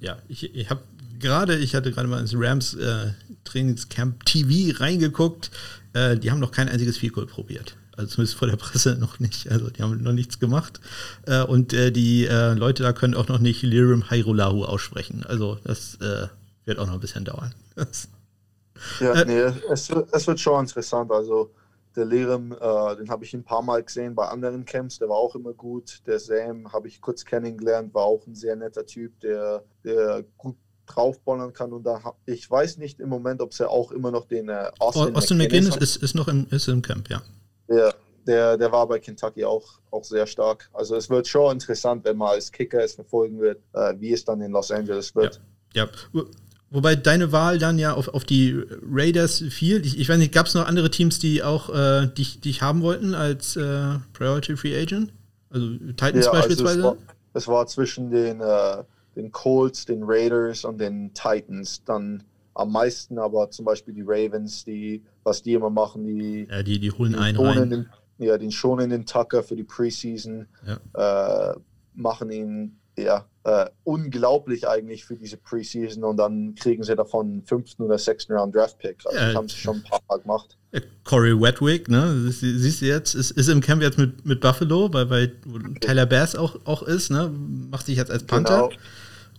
Ja, 0.00 0.18
ich, 0.28 0.54
ich 0.54 0.70
habe 0.70 0.82
gerade, 1.18 1.56
ich 1.56 1.74
hatte 1.74 1.92
gerade 1.92 2.08
mal 2.08 2.20
ins 2.20 2.34
Rams 2.34 2.74
äh, 2.74 3.12
Trainingscamp 3.44 4.24
TV 4.24 4.78
reingeguckt. 4.78 5.50
Äh, 5.92 6.16
die 6.18 6.30
haben 6.30 6.40
noch 6.40 6.50
kein 6.50 6.68
einziges 6.68 6.98
Field 6.98 7.14
probiert. 7.28 7.76
Also 7.96 8.14
zumindest 8.14 8.38
vor 8.38 8.48
der 8.48 8.56
Presse 8.56 8.96
noch 9.00 9.20
nicht. 9.20 9.50
Also 9.50 9.70
die 9.70 9.82
haben 9.82 10.02
noch 10.02 10.12
nichts 10.12 10.38
gemacht. 10.38 10.80
Äh, 11.26 11.42
und 11.42 11.72
äh, 11.72 11.90
die 11.90 12.26
äh, 12.26 12.54
Leute 12.54 12.82
da 12.82 12.92
können 12.92 13.14
auch 13.14 13.28
noch 13.28 13.38
nicht 13.38 13.62
Lirim 13.62 14.10
Hairulahu 14.10 14.64
aussprechen. 14.64 15.24
Also 15.26 15.58
das 15.64 15.96
äh, 15.96 16.28
wird 16.64 16.78
auch 16.78 16.86
noch 16.86 16.94
ein 16.94 17.00
bisschen 17.00 17.24
dauern. 17.24 17.54
ja, 19.00 19.12
äh, 19.12 19.24
nee, 19.24 19.54
es, 19.70 19.90
es, 19.90 20.26
wird 20.26 20.40
schon 20.40 20.64
interessant. 20.64 21.10
Also 21.10 21.52
der 21.96 22.04
Lirim, 22.04 22.52
äh, 22.52 22.96
den 22.96 23.08
habe 23.08 23.24
ich 23.24 23.34
ein 23.34 23.44
paar 23.44 23.62
Mal 23.62 23.82
gesehen 23.82 24.14
bei 24.14 24.26
anderen 24.28 24.64
Camps, 24.64 24.98
der 24.98 25.08
war 25.08 25.16
auch 25.16 25.34
immer 25.34 25.52
gut. 25.52 26.00
Der 26.06 26.18
Sam 26.18 26.72
habe 26.72 26.88
ich 26.88 27.00
kurz 27.00 27.24
kennengelernt, 27.24 27.94
war 27.94 28.04
auch 28.04 28.26
ein 28.26 28.34
sehr 28.34 28.56
netter 28.56 28.84
Typ, 28.84 29.20
der, 29.20 29.62
der 29.84 30.24
gut 30.36 30.56
draufballern 30.86 31.52
kann. 31.52 31.72
Und 31.72 31.84
da 31.84 32.14
ich 32.26 32.50
weiß 32.50 32.78
nicht 32.78 33.00
im 33.00 33.08
Moment, 33.08 33.40
ob 33.40 33.54
sie 33.54 33.68
auch 33.68 33.92
immer 33.92 34.10
noch 34.10 34.26
den 34.26 34.48
äh, 34.48 34.70
Austin, 34.78 35.14
Austin 35.14 35.38
McGinnis 35.38 35.76
ist, 35.76 35.96
ist 35.96 36.14
noch 36.14 36.28
im, 36.28 36.46
ist 36.50 36.68
im 36.68 36.82
Camp, 36.82 37.08
ja. 37.08 37.22
Ja, 37.68 37.92
der, 38.26 38.56
der 38.56 38.72
war 38.72 38.86
bei 38.86 38.98
Kentucky 38.98 39.44
auch, 39.44 39.80
auch 39.90 40.04
sehr 40.04 40.26
stark. 40.26 40.68
Also 40.72 40.96
es 40.96 41.10
wird 41.10 41.28
schon 41.28 41.52
interessant, 41.52 42.04
wenn 42.04 42.16
man 42.16 42.28
als 42.28 42.50
Kicker 42.50 42.82
es 42.82 42.94
verfolgen 42.94 43.40
wird, 43.40 43.58
äh, 43.74 43.94
wie 43.98 44.12
es 44.12 44.24
dann 44.24 44.40
in 44.40 44.52
Los 44.52 44.70
Angeles 44.70 45.14
wird. 45.14 45.40
Ja, 45.74 45.88
ja. 46.12 46.22
Wobei 46.70 46.96
deine 46.96 47.30
Wahl 47.30 47.58
dann 47.58 47.78
ja 47.78 47.92
auf, 47.92 48.08
auf 48.08 48.24
die 48.24 48.60
Raiders 48.90 49.44
fiel. 49.50 49.84
Ich, 49.86 49.96
ich 49.96 50.08
weiß 50.08 50.18
nicht, 50.18 50.32
gab 50.32 50.46
es 50.46 50.54
noch 50.54 50.66
andere 50.66 50.90
Teams, 50.90 51.20
die 51.20 51.42
auch 51.42 51.72
äh, 51.72 52.08
dich, 52.08 52.40
dich 52.40 52.62
haben 52.62 52.82
wollten 52.82 53.14
als 53.14 53.54
äh, 53.54 53.98
Priority 54.12 54.56
Free 54.56 54.76
Agent? 54.76 55.12
Also 55.50 55.68
Titans 55.96 56.26
ja, 56.26 56.32
beispielsweise? 56.32 56.70
Also 56.70 56.78
es, 56.78 56.84
war, 56.84 56.96
es, 57.34 57.48
war, 57.48 57.66
zwischen 57.68 58.10
den, 58.10 58.40
äh, 58.40 58.82
den 59.14 59.30
Colts, 59.30 59.84
den 59.84 60.02
Raiders 60.02 60.64
und 60.64 60.80
den 60.80 61.14
Titans. 61.14 61.84
Dann 61.84 62.24
am 62.54 62.72
meisten 62.72 63.18
aber 63.18 63.50
zum 63.50 63.64
Beispiel 63.64 63.94
die 63.94 64.04
Ravens, 64.06 64.64
die, 64.64 65.02
was 65.22 65.42
die 65.42 65.54
immer 65.54 65.70
machen, 65.70 66.04
die, 66.04 66.46
ja, 66.50 66.62
die, 66.62 66.78
die 66.78 66.90
holen 66.90 67.12
die 67.12 67.18
einen 67.18 67.38
rein. 67.38 67.70
Den, 67.70 67.88
ja, 68.18 68.38
den 68.38 68.52
schonen 68.52 68.90
den 68.90 69.06
Tucker 69.06 69.42
für 69.42 69.56
die 69.56 69.64
Preseason, 69.64 70.46
ja. 70.66 71.52
äh, 71.52 71.54
machen 71.94 72.30
ihn 72.30 72.78
ja, 72.96 73.26
äh, 73.42 73.66
unglaublich 73.82 74.68
eigentlich 74.68 75.04
für 75.04 75.16
diese 75.16 75.36
Preseason 75.36 76.04
und 76.04 76.16
dann 76.16 76.54
kriegen 76.54 76.84
sie 76.84 76.94
davon 76.94 77.42
fünften 77.44 77.82
oder 77.82 77.98
sechsten 77.98 78.34
Round 78.34 78.54
Draft 78.54 78.78
Pick. 78.78 79.04
Also 79.04 79.18
ja, 79.18 79.26
das 79.26 79.36
haben 79.36 79.48
sie 79.48 79.56
schon 79.56 79.76
ein 79.76 79.82
paar 79.82 80.00
Mal 80.08 80.20
gemacht. 80.20 80.56
Corey 81.04 81.38
Wedwick, 81.40 81.88
ne? 81.88 82.30
Siehst 82.30 82.82
du 82.82 82.86
jetzt, 82.86 83.14
ist, 83.14 83.32
ist 83.32 83.48
im 83.48 83.60
Camp 83.60 83.82
jetzt 83.82 83.98
mit, 83.98 84.24
mit 84.24 84.40
Buffalo, 84.40 84.92
weil, 84.92 85.10
weil 85.10 85.32
Tyler 85.80 86.06
Bass 86.06 86.34
auch, 86.34 86.58
auch 86.64 86.82
ist, 86.82 87.10
ne? 87.10 87.32
Macht 87.70 87.86
sich 87.86 87.96
jetzt 87.96 88.10
als 88.10 88.24
Panther. 88.24 88.68
Genau. 88.68 88.82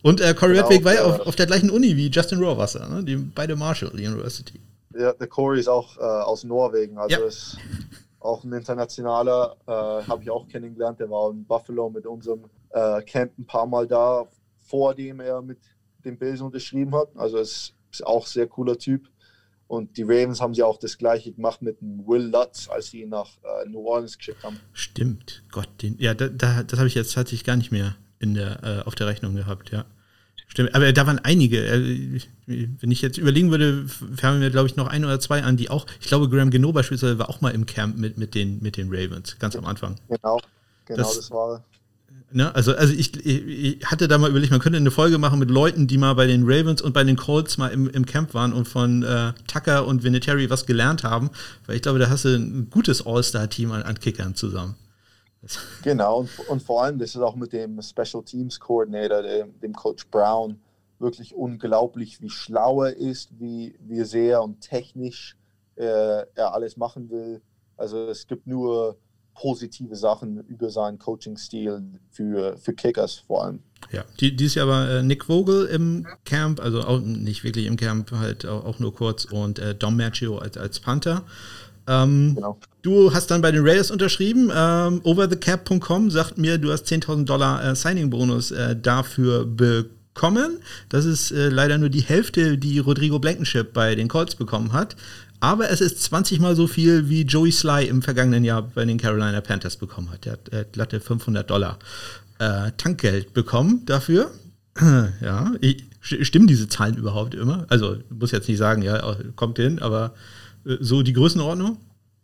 Und 0.05 0.21
äh, 0.21 0.35
Corey 0.35 0.53
genau, 0.53 0.69
Wedwick 0.69 0.85
war 0.85 0.93
ja 0.93 1.03
auf, 1.03 1.19
auf 1.21 1.35
der 1.35 1.47
gleichen 1.47 1.71
Uni 1.71 1.97
wie 1.97 2.09
Justin 2.09 2.37
Rohrwasser, 2.37 2.87
ne? 2.87 3.03
Die 3.03 3.15
beide 3.15 3.55
Marshall 3.55 3.89
University. 3.89 4.61
Ja, 4.93 5.13
der 5.13 5.25
Corey 5.25 5.59
ist 5.59 5.67
auch 5.67 5.97
äh, 5.97 6.01
aus 6.01 6.43
Norwegen, 6.43 6.99
also 6.99 7.19
ja. 7.19 7.25
ist 7.25 7.57
auch 8.19 8.43
ein 8.43 8.53
internationaler, 8.53 9.55
äh, 9.65 9.71
habe 9.71 10.21
ich 10.21 10.29
auch 10.29 10.47
kennengelernt. 10.47 10.99
Der 10.99 11.09
war 11.09 11.31
in 11.31 11.43
Buffalo 11.43 11.89
mit 11.89 12.05
unserem 12.05 12.41
äh, 12.69 13.01
Camp 13.01 13.31
ein 13.39 13.47
paar 13.47 13.65
Mal 13.65 13.87
da, 13.87 14.27
vor 14.67 14.93
dem 14.93 15.21
er 15.21 15.41
mit 15.41 15.57
den 16.03 16.19
Bills 16.19 16.39
unterschrieben 16.39 16.93
hat. 16.93 17.07
Also 17.15 17.39
es 17.39 17.73
ist 17.91 18.05
auch 18.05 18.27
ein 18.27 18.29
sehr 18.29 18.45
cooler 18.45 18.77
Typ. 18.77 19.09
Und 19.65 19.97
die 19.97 20.03
Ravens 20.03 20.39
haben 20.39 20.53
sie 20.53 20.61
auch 20.61 20.77
das 20.77 20.99
gleiche 20.99 21.31
gemacht 21.31 21.63
mit 21.63 21.77
Will 21.81 22.29
Lutz, 22.31 22.69
als 22.69 22.91
sie 22.91 23.01
ihn 23.01 23.09
nach 23.09 23.31
äh, 23.41 23.67
New 23.67 23.83
Orleans 23.87 24.19
geschickt 24.19 24.43
haben. 24.43 24.59
Stimmt, 24.71 25.41
Gott, 25.51 25.69
den, 25.81 25.97
ja, 25.97 26.13
da, 26.13 26.27
da, 26.27 26.61
das 26.61 26.77
habe 26.77 26.87
ich 26.87 26.93
jetzt 26.93 27.15
tatsächlich 27.15 27.43
gar 27.43 27.55
nicht 27.55 27.71
mehr 27.71 27.95
in 28.19 28.35
der, 28.35 28.63
äh, 28.63 28.87
auf 28.87 28.93
der 28.93 29.07
Rechnung 29.07 29.33
gehabt, 29.33 29.71
ja. 29.71 29.85
Stimmt, 30.47 30.73
aber 30.75 30.93
da 30.93 31.07
waren 31.07 31.19
einige. 31.19 31.65
Äh, 31.65 32.21
wenn 32.45 32.91
ich 32.91 33.01
jetzt 33.01 33.17
überlegen 33.17 33.51
würde, 33.51 33.85
fangen 34.15 34.41
wir, 34.41 34.49
glaube 34.51 34.67
ich, 34.67 34.75
noch 34.75 34.87
ein 34.87 35.03
oder 35.03 35.19
zwei 35.19 35.43
an, 35.43 35.57
die 35.57 35.69
auch, 35.69 35.85
ich 35.99 36.07
glaube, 36.07 36.29
Graham 36.29 36.51
Geno 36.51 36.71
beispielsweise 36.71 37.19
war 37.19 37.29
auch 37.29 37.41
mal 37.41 37.49
im 37.49 37.65
Camp 37.65 37.97
mit, 37.97 38.17
mit, 38.17 38.35
den, 38.35 38.61
mit 38.61 38.77
den 38.77 38.87
Ravens, 38.89 39.37
ganz 39.39 39.55
am 39.55 39.65
Anfang. 39.65 39.95
Genau, 40.07 40.39
genau, 40.85 40.97
das, 40.97 41.15
das 41.15 41.31
war. 41.31 41.63
Ne, 42.31 42.53
also, 42.53 42.75
also 42.75 42.93
ich, 42.93 43.25
ich, 43.25 43.85
hatte 43.85 44.07
da 44.07 44.17
mal 44.17 44.29
überlegt, 44.29 44.51
man 44.51 44.59
könnte 44.59 44.77
eine 44.77 44.91
Folge 44.91 45.17
machen 45.17 45.39
mit 45.39 45.49
Leuten, 45.49 45.87
die 45.87 45.97
mal 45.97 46.13
bei 46.15 46.27
den 46.27 46.43
Ravens 46.45 46.81
und 46.81 46.93
bei 46.93 47.03
den 47.03 47.15
Colts 47.15 47.57
mal 47.57 47.69
im, 47.69 47.89
im 47.89 48.05
Camp 48.05 48.33
waren 48.33 48.51
und 48.51 48.67
von 48.67 49.03
äh, 49.03 49.31
Tucker 49.47 49.87
und 49.87 50.03
Vinatieri 50.03 50.49
was 50.49 50.65
gelernt 50.65 51.03
haben, 51.03 51.29
weil 51.65 51.77
ich 51.77 51.81
glaube, 51.81 51.99
da 51.99 52.09
hast 52.09 52.25
du 52.25 52.35
ein 52.35 52.69
gutes 52.69 53.05
All-Star-Team 53.05 53.71
an, 53.71 53.83
an 53.83 53.99
Kickern 53.99 54.35
zusammen. 54.35 54.75
Genau, 55.83 56.19
und, 56.19 56.29
und, 56.49 56.63
vor 56.63 56.83
allem, 56.83 56.97
das 56.97 57.09
ist 57.09 57.21
auch 57.21 57.35
mit 57.35 57.53
dem 57.53 57.81
Special 57.81 58.23
Teams 58.23 58.59
Coordinator, 58.59 59.21
dem, 59.21 59.59
dem 59.59 59.73
Coach 59.73 60.07
Brown, 60.07 60.59
wirklich 60.99 61.35
unglaublich, 61.35 62.21
wie 62.21 62.29
schlau 62.29 62.83
er 62.83 62.95
ist, 62.95 63.29
wie, 63.39 63.75
wie 63.79 64.03
sehr 64.03 64.41
und 64.41 64.61
technisch 64.61 65.35
äh, 65.75 65.83
er 66.35 66.53
alles 66.53 66.77
machen 66.77 67.09
will. 67.09 67.41
Also 67.77 68.09
es 68.09 68.25
gibt 68.27 68.47
nur 68.47 68.97
positive 69.35 69.95
Sachen 69.95 70.39
über 70.47 70.69
seinen 70.69 70.97
Coaching-Stil 70.97 71.83
für, 72.09 72.57
für 72.57 72.73
Kickers 72.73 73.15
vor 73.27 73.43
allem. 73.43 73.59
Ja, 73.91 74.03
die, 74.19 74.35
dieses 74.35 74.55
Jahr 74.55 74.67
war 74.67 74.89
äh, 74.89 75.03
Nick 75.03 75.25
Vogel 75.25 75.65
im 75.65 76.07
Camp, 76.23 76.59
also 76.61 76.81
auch 76.81 77.01
nicht 77.01 77.43
wirklich 77.43 77.65
im 77.65 77.75
Camp, 77.75 78.11
halt 78.11 78.45
auch, 78.45 78.65
auch 78.65 78.79
nur 78.79 78.95
kurz 78.95 79.25
und 79.25 79.59
äh, 79.59 79.75
Dom 79.75 79.97
Maggio 79.97 80.37
als, 80.37 80.57
als 80.57 80.79
Panther. 80.79 81.23
Ähm, 81.87 82.35
genau. 82.35 82.59
Du 82.81 83.13
hast 83.13 83.31
dann 83.31 83.41
bei 83.41 83.51
den 83.51 83.65
Raiders 83.65 83.91
unterschrieben. 83.91 84.51
Ähm, 84.55 85.01
overthecap.com 85.03 86.11
sagt 86.11 86.37
mir, 86.37 86.57
du 86.57 86.71
hast 86.71 86.85
10.000 86.87 87.25
Dollar 87.25 87.63
äh, 87.63 87.75
Signing-Bonus 87.75 88.51
äh, 88.51 88.75
dafür 88.75 89.45
bekommen. 89.45 90.59
Das 90.89 91.05
ist 91.05 91.31
äh, 91.31 91.49
leider 91.49 91.77
nur 91.77 91.89
die 91.89 92.01
Hälfte, 92.01 92.57
die 92.57 92.79
Rodrigo 92.79 93.19
Blankenship 93.19 93.73
bei 93.73 93.95
den 93.95 94.07
Colts 94.07 94.35
bekommen 94.35 94.73
hat. 94.73 94.95
Aber 95.39 95.69
es 95.69 95.81
ist 95.81 96.01
20 96.01 96.39
mal 96.39 96.55
so 96.55 96.67
viel, 96.67 97.09
wie 97.09 97.23
Joey 97.23 97.51
Sly 97.51 97.87
im 97.87 98.01
vergangenen 98.01 98.43
Jahr 98.43 98.63
bei 98.63 98.85
den 98.85 98.97
Carolina 98.97 99.41
Panthers 99.41 99.77
bekommen 99.77 100.09
hat. 100.11 100.25
Der 100.25 100.33
hat 100.33 100.53
äh, 100.53 100.65
glatte 100.71 100.99
500 100.99 101.49
Dollar 101.49 101.79
äh, 102.39 102.71
Tankgeld 102.77 103.33
bekommen 103.33 103.85
dafür. 103.85 104.31
ja, 105.21 105.53
ich, 105.61 105.85
stimmen 106.01 106.47
diese 106.47 106.67
Zahlen 106.67 106.97
überhaupt 106.97 107.33
immer? 107.33 107.65
Also, 107.69 107.95
ich 107.95 108.03
muss 108.09 108.31
jetzt 108.31 108.47
nicht 108.47 108.57
sagen, 108.57 108.81
ja, 108.81 109.17
kommt 109.35 109.57
hin, 109.57 109.79
aber 109.79 110.13
so 110.65 111.03
die 111.03 111.13
Größenordnung? 111.13 111.77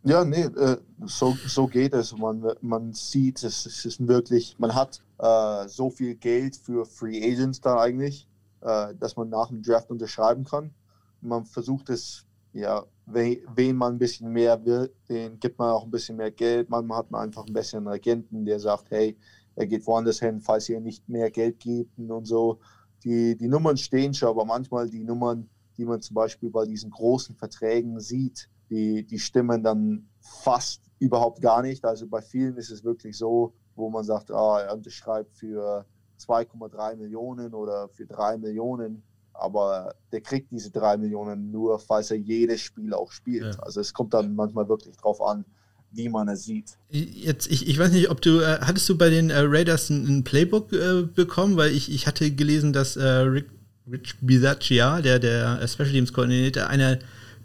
Ja, 0.04 0.24
nee, 0.24 0.42
äh, 0.42 0.78
so, 1.04 1.36
so 1.46 1.68
geht 1.68 1.94
es. 1.94 2.16
Man, 2.16 2.44
man 2.60 2.92
sieht, 2.92 3.42
es, 3.44 3.66
ist 3.66 4.06
wirklich, 4.06 4.56
man 4.58 4.74
hat 4.74 5.00
äh, 5.18 5.68
so 5.68 5.90
viel 5.90 6.16
Geld 6.16 6.56
für 6.56 6.84
Free 6.84 7.22
Agents 7.22 7.60
da 7.60 7.80
eigentlich, 7.80 8.26
äh, 8.62 8.94
dass 8.98 9.16
man 9.16 9.28
nach 9.28 9.48
dem 9.48 9.62
Draft 9.62 9.90
unterschreiben 9.90 10.44
kann. 10.44 10.74
Man 11.20 11.46
versucht 11.46 11.88
es, 11.88 12.26
ja, 12.52 12.84
we, 13.06 13.38
wen 13.54 13.76
man 13.76 13.94
ein 13.94 13.98
bisschen 13.98 14.32
mehr 14.32 14.64
will, 14.64 14.92
den 15.08 15.38
gibt 15.38 15.60
man 15.60 15.70
auch 15.70 15.84
ein 15.84 15.90
bisschen 15.92 16.16
mehr 16.16 16.32
Geld. 16.32 16.68
Manchmal 16.68 16.98
hat 16.98 17.10
man 17.12 17.22
einfach 17.22 17.46
ein 17.46 17.52
bisschen 17.52 17.86
einen 17.86 17.94
Agenten, 17.94 18.44
der 18.44 18.58
sagt, 18.58 18.90
hey, 18.90 19.16
er 19.54 19.66
geht 19.68 19.86
woanders 19.86 20.18
hin, 20.18 20.40
falls 20.40 20.68
ihr 20.68 20.80
nicht 20.80 21.08
mehr 21.08 21.30
Geld 21.30 21.60
gibt 21.60 21.96
und 21.98 22.26
so. 22.26 22.58
Die, 23.04 23.36
die 23.36 23.48
Nummern 23.48 23.76
stehen 23.76 24.14
schon, 24.14 24.30
aber 24.30 24.44
manchmal 24.44 24.90
die 24.90 25.04
Nummern 25.04 25.48
die 25.82 25.86
man 25.86 26.00
zum 26.00 26.14
Beispiel 26.14 26.48
bei 26.48 26.64
diesen 26.64 26.92
großen 26.92 27.34
Verträgen 27.34 27.98
sieht, 27.98 28.48
die, 28.70 29.04
die 29.04 29.18
stimmen 29.18 29.64
dann 29.64 30.06
fast 30.20 30.80
überhaupt 31.00 31.42
gar 31.42 31.60
nicht. 31.60 31.84
Also 31.84 32.06
bei 32.06 32.22
vielen 32.22 32.56
ist 32.56 32.70
es 32.70 32.84
wirklich 32.84 33.18
so, 33.18 33.52
wo 33.74 33.90
man 33.90 34.04
sagt, 34.04 34.30
ah, 34.30 34.60
er 34.60 34.74
unterschreibt 34.74 35.36
für 35.36 35.84
2,3 36.20 36.94
Millionen 36.94 37.52
oder 37.52 37.88
für 37.88 38.06
3 38.06 38.38
Millionen, 38.38 39.02
aber 39.32 39.96
der 40.12 40.20
kriegt 40.20 40.52
diese 40.52 40.70
3 40.70 40.98
Millionen 40.98 41.50
nur, 41.50 41.80
falls 41.80 42.12
er 42.12 42.18
jedes 42.18 42.60
Spiel 42.60 42.94
auch 42.94 43.10
spielt. 43.10 43.56
Ja. 43.56 43.62
Also 43.62 43.80
es 43.80 43.92
kommt 43.92 44.14
dann 44.14 44.36
manchmal 44.36 44.68
wirklich 44.68 44.96
drauf 44.96 45.20
an, 45.20 45.44
wie 45.90 46.08
man 46.08 46.28
es 46.28 46.44
sieht. 46.44 46.78
Jetzt, 46.90 47.50
ich, 47.50 47.66
ich 47.66 47.76
weiß 47.76 47.90
nicht, 47.90 48.08
ob 48.08 48.20
du, 48.20 48.38
äh, 48.38 48.60
hattest 48.60 48.88
du 48.88 48.96
bei 48.96 49.10
den 49.10 49.30
äh, 49.30 49.40
Raiders 49.40 49.90
ein, 49.90 50.06
ein 50.06 50.22
Playbook 50.22 50.72
äh, 50.72 51.02
bekommen, 51.02 51.56
weil 51.56 51.72
ich, 51.72 51.90
ich 51.92 52.06
hatte 52.06 52.30
gelesen, 52.30 52.72
dass 52.72 52.94
äh, 52.94 53.02
Rick 53.02 53.50
Rich 53.90 54.14
Bisaccia, 54.20 55.00
der, 55.00 55.18
der 55.18 55.66
Special 55.66 55.90
Teams 55.90 56.12
Koordinator, 56.12 56.68
einer, 56.68 56.98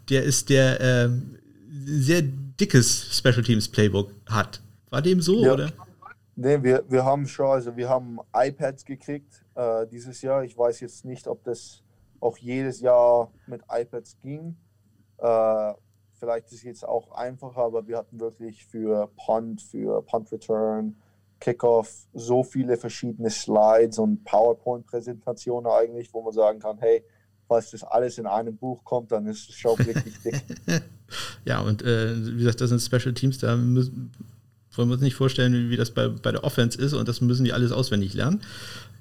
der 0.08 0.22
ist, 0.22 0.50
der 0.50 0.80
äh, 0.80 1.08
sehr 1.84 2.22
dickes 2.22 3.16
Special 3.16 3.42
Teams 3.42 3.68
Playbook 3.68 4.12
hat. 4.26 4.60
War 4.90 5.02
dem 5.02 5.20
so, 5.20 5.44
ja. 5.44 5.52
oder? 5.52 5.72
Nee, 6.36 6.62
wir, 6.62 6.84
wir 6.88 7.04
haben 7.04 7.26
schon, 7.26 7.46
also 7.46 7.76
wir 7.76 7.88
haben 7.88 8.18
iPads 8.32 8.84
gekriegt 8.84 9.44
äh, 9.56 9.86
dieses 9.88 10.22
Jahr. 10.22 10.44
Ich 10.44 10.56
weiß 10.56 10.80
jetzt 10.80 11.04
nicht, 11.04 11.26
ob 11.26 11.42
das 11.42 11.82
auch 12.20 12.36
jedes 12.38 12.80
Jahr 12.80 13.32
mit 13.46 13.62
iPads 13.68 14.18
ging. 14.20 14.56
Äh, 15.18 15.72
vielleicht 16.14 16.46
ist 16.46 16.58
es 16.58 16.62
jetzt 16.62 16.86
auch 16.86 17.10
einfacher, 17.12 17.62
aber 17.62 17.86
wir 17.86 17.98
hatten 17.98 18.20
wirklich 18.20 18.64
für 18.66 19.10
Punt, 19.16 19.62
für 19.62 20.02
Punt 20.02 20.30
Return, 20.30 20.96
Kickoff 21.40 22.06
so 22.14 22.42
viele 22.42 22.76
verschiedene 22.76 23.30
Slides 23.30 23.98
und 23.98 24.24
PowerPoint-Präsentationen 24.24 25.70
eigentlich, 25.70 26.12
wo 26.12 26.22
man 26.22 26.32
sagen 26.32 26.58
kann, 26.58 26.78
hey, 26.78 27.04
falls 27.46 27.70
das 27.70 27.84
alles 27.84 28.18
in 28.18 28.26
einem 28.26 28.56
Buch 28.56 28.84
kommt, 28.84 29.12
dann 29.12 29.26
ist 29.26 29.48
es 29.48 29.54
schon 29.54 29.76
richtig 29.78 30.14
dick. 30.22 30.42
ja, 31.44 31.60
und 31.60 31.82
äh, 31.82 32.14
wie 32.34 32.38
gesagt, 32.38 32.60
das 32.60 32.70
sind 32.70 32.80
Special 32.80 33.14
Teams, 33.14 33.38
da 33.38 33.56
müssen, 33.56 34.12
wollen 34.74 34.88
wir 34.88 34.94
uns 34.94 35.02
nicht 35.02 35.16
vorstellen, 35.16 35.52
wie, 35.52 35.70
wie 35.70 35.76
das 35.76 35.90
bei, 35.90 36.08
bei 36.08 36.32
der 36.32 36.44
Offense 36.44 36.80
ist 36.80 36.92
und 36.92 37.08
das 37.08 37.20
müssen 37.20 37.44
die 37.44 37.52
alles 37.52 37.72
auswendig 37.72 38.14
lernen. 38.14 38.42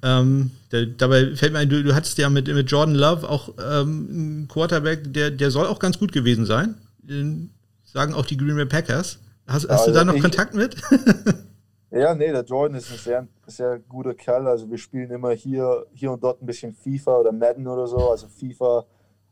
Ähm, 0.03 0.51
der, 0.71 0.85
dabei 0.85 1.35
fällt 1.35 1.53
mir 1.53 1.59
ein, 1.59 1.69
du, 1.69 1.83
du 1.83 1.95
hattest 1.95 2.17
ja 2.17 2.29
mit, 2.29 2.47
mit 2.47 2.69
Jordan 2.69 2.95
Love 2.95 3.27
auch 3.27 3.53
ähm, 3.57 4.07
einen 4.09 4.47
Quarterback, 4.47 5.11
der, 5.13 5.31
der 5.31 5.51
soll 5.51 5.65
auch 5.65 5.79
ganz 5.79 5.97
gut 5.97 6.11
gewesen 6.11 6.45
sein. 6.45 6.75
Den 6.99 7.51
sagen 7.83 8.13
auch 8.13 8.25
die 8.25 8.37
Green 8.37 8.55
Bay 8.55 8.65
Packers. 8.65 9.19
Hast, 9.47 9.63
hast 9.63 9.69
also 9.69 9.85
du 9.87 9.93
da 9.93 10.03
noch 10.03 10.13
ich, 10.13 10.21
Kontakt 10.21 10.53
mit? 10.53 10.75
Ja, 11.89 12.13
nee, 12.13 12.31
der 12.31 12.43
Jordan 12.43 12.77
ist 12.77 12.91
ein 12.91 12.97
sehr, 12.97 13.27
sehr 13.45 13.79
guter 13.79 14.13
Kerl. 14.13 14.47
Also 14.47 14.69
wir 14.69 14.77
spielen 14.77 15.09
immer 15.09 15.31
hier, 15.31 15.85
hier 15.93 16.11
und 16.11 16.23
dort 16.23 16.41
ein 16.41 16.45
bisschen 16.45 16.73
FIFA 16.73 17.17
oder 17.19 17.31
Madden 17.31 17.67
oder 17.67 17.87
so. 17.87 18.09
Also 18.09 18.27
FIFA, 18.27 18.85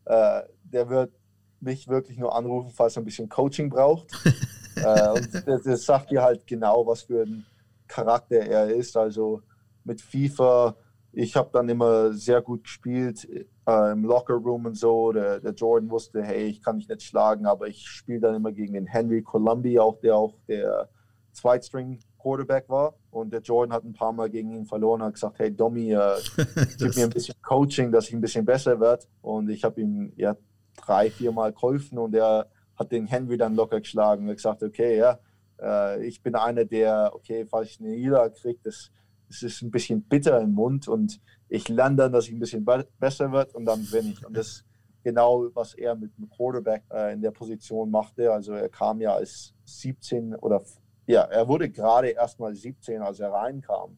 äh, 0.05 0.41
der 0.63 0.89
wird 0.89 1.11
mich 1.59 1.87
wirklich 1.87 2.17
nur 2.17 2.33
anrufen, 2.35 2.71
falls 2.73 2.95
er 2.95 3.01
ein 3.01 3.05
bisschen 3.05 3.27
Coaching 3.27 3.69
braucht. 3.69 4.13
äh, 4.77 5.09
und 5.09 5.47
das, 5.47 5.63
das, 5.63 5.85
sagt 5.85 6.11
dir 6.11 6.21
halt 6.21 6.47
genau, 6.47 6.87
was 6.87 7.03
für 7.03 7.23
ein 7.23 7.45
Charakter 7.87 8.37
er 8.37 8.67
ist. 8.69 8.95
Also 8.95 9.41
mit 9.83 9.99
FIFA 9.99 10.75
ich 11.17 11.35
habe 11.37 11.49
dann 11.53 11.69
immer 11.69 12.11
sehr 12.11 12.41
gut 12.41 12.65
gespielt 12.65 13.25
äh, 13.65 13.91
im 13.91 14.03
Locker 14.03 14.33
Room 14.33 14.65
und 14.65 14.75
so. 14.75 15.13
Der, 15.13 15.39
der, 15.39 15.53
Jordan 15.53 15.89
wusste, 15.89 16.21
hey, 16.21 16.47
ich 16.47 16.61
kann 16.61 16.77
dich 16.77 16.89
nicht 16.89 17.03
schlagen, 17.03 17.45
aber 17.45 17.67
ich 17.67 17.87
spiele 17.87 18.19
dann 18.19 18.35
immer 18.35 18.51
gegen 18.51 18.73
den 18.73 18.85
Henry 18.85 19.21
Columbi, 19.21 19.79
auch 19.79 19.97
der 20.01 20.17
auch 20.17 20.37
der 20.49 20.89
Zweitstring 21.31 21.99
Quarterback 22.25 22.67
war. 22.69 22.95
Und 23.11 23.31
der 23.31 23.41
Jordan 23.41 23.75
hat 23.75 23.83
ein 23.83 23.93
paar 23.93 24.11
Mal 24.11 24.31
gegen 24.31 24.51
ihn 24.51 24.65
verloren, 24.65 25.03
hat 25.03 25.13
gesagt, 25.13 25.37
hey 25.37 25.55
Domi, 25.55 25.93
äh, 25.93 26.15
gib 26.79 26.95
mir 26.95 27.03
ein 27.03 27.11
bisschen 27.11 27.35
Coaching, 27.43 27.91
dass 27.91 28.07
ich 28.07 28.15
ein 28.15 28.21
bisschen 28.21 28.43
besser 28.43 28.79
werde. 28.79 29.05
Und 29.21 29.49
ich 29.49 29.63
habe 29.63 29.79
ihm 29.79 30.11
ja 30.15 30.35
drei, 30.75 31.11
vier 31.11 31.31
Mal 31.31 31.53
geholfen 31.53 31.99
und 31.99 32.15
er 32.15 32.47
hat 32.75 32.91
den 32.91 33.05
Henry 33.05 33.37
dann 33.37 33.55
locker 33.55 33.79
geschlagen 33.79 34.27
und 34.27 34.35
gesagt, 34.35 34.63
okay, 34.63 34.97
ja, 34.97 35.19
äh, 35.61 36.03
ich 36.03 36.23
bin 36.23 36.35
einer, 36.35 36.65
der, 36.65 37.11
okay, 37.13 37.45
falls 37.45 37.69
ich 37.69 37.79
eine 37.79 37.89
Niederlage 37.89 38.33
kriege, 38.33 38.59
das, 38.63 38.89
das 39.27 39.43
ist 39.43 39.61
ein 39.61 39.69
bisschen 39.69 40.01
bitter 40.01 40.41
im 40.41 40.53
Mund 40.53 40.87
und 40.87 41.21
ich 41.47 41.69
lerne 41.69 41.95
dann, 41.95 42.11
dass 42.11 42.25
ich 42.25 42.33
ein 42.33 42.39
bisschen 42.39 42.65
besser 42.99 43.31
wird 43.31 43.53
und 43.53 43.65
dann 43.65 43.85
bin 43.91 44.11
ich. 44.11 44.25
Und 44.25 44.35
das 44.35 44.65
genau, 45.03 45.45
was 45.53 45.75
er 45.75 45.95
mit 45.95 46.17
dem 46.17 46.27
Quarterback 46.27 46.83
äh, 46.91 47.13
in 47.13 47.21
der 47.21 47.29
Position 47.29 47.91
machte. 47.91 48.33
Also 48.33 48.53
er 48.53 48.69
kam 48.69 48.99
ja 48.99 49.13
als 49.13 49.53
17 49.65 50.35
oder 50.35 50.63
ja, 51.07 51.21
er 51.21 51.47
wurde 51.47 51.69
gerade 51.69 52.09
erst 52.09 52.39
mal 52.39 52.55
17, 52.55 53.01
als 53.01 53.19
er 53.19 53.31
reinkam. 53.31 53.97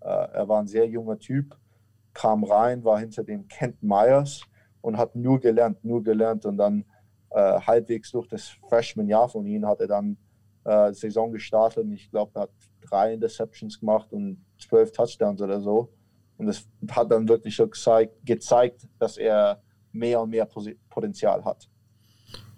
Äh, 0.00 0.08
er 0.08 0.48
war 0.48 0.60
ein 0.60 0.66
sehr 0.66 0.86
junger 0.86 1.18
Typ, 1.18 1.56
kam 2.12 2.44
rein, 2.44 2.84
war 2.84 2.98
hinter 2.98 3.22
dem 3.22 3.46
Kent 3.48 3.82
Myers 3.82 4.42
und 4.80 4.96
hat 4.96 5.14
nur 5.14 5.40
gelernt, 5.40 5.84
nur 5.84 6.02
gelernt 6.02 6.46
und 6.46 6.56
dann 6.56 6.84
äh, 7.30 7.60
halbwegs 7.60 8.10
durch 8.10 8.26
das 8.28 8.48
Freshman-Jahr 8.68 9.28
von 9.28 9.46
ihm 9.46 9.66
hat 9.66 9.80
er 9.80 9.86
dann 9.86 10.16
äh, 10.64 10.92
Saison 10.92 11.30
gestartet 11.32 11.84
und 11.84 11.92
ich 11.92 12.10
glaube, 12.10 12.32
er 12.34 12.42
hat 12.42 12.50
drei 12.80 13.14
Interceptions 13.14 13.78
gemacht 13.78 14.12
und 14.12 14.44
zwölf 14.58 14.90
Touchdowns 14.92 15.40
oder 15.40 15.60
so. 15.60 15.92
Und 16.36 16.46
das 16.46 16.66
hat 16.90 17.10
dann 17.10 17.28
wirklich 17.28 17.54
schon 17.54 17.70
gezeigt, 17.70 18.14
gezeigt 18.24 18.88
dass 18.98 19.18
er 19.18 19.62
mehr 19.92 20.20
und 20.22 20.30
mehr 20.30 20.48
Potenzial 20.88 21.44
hat. 21.44 21.68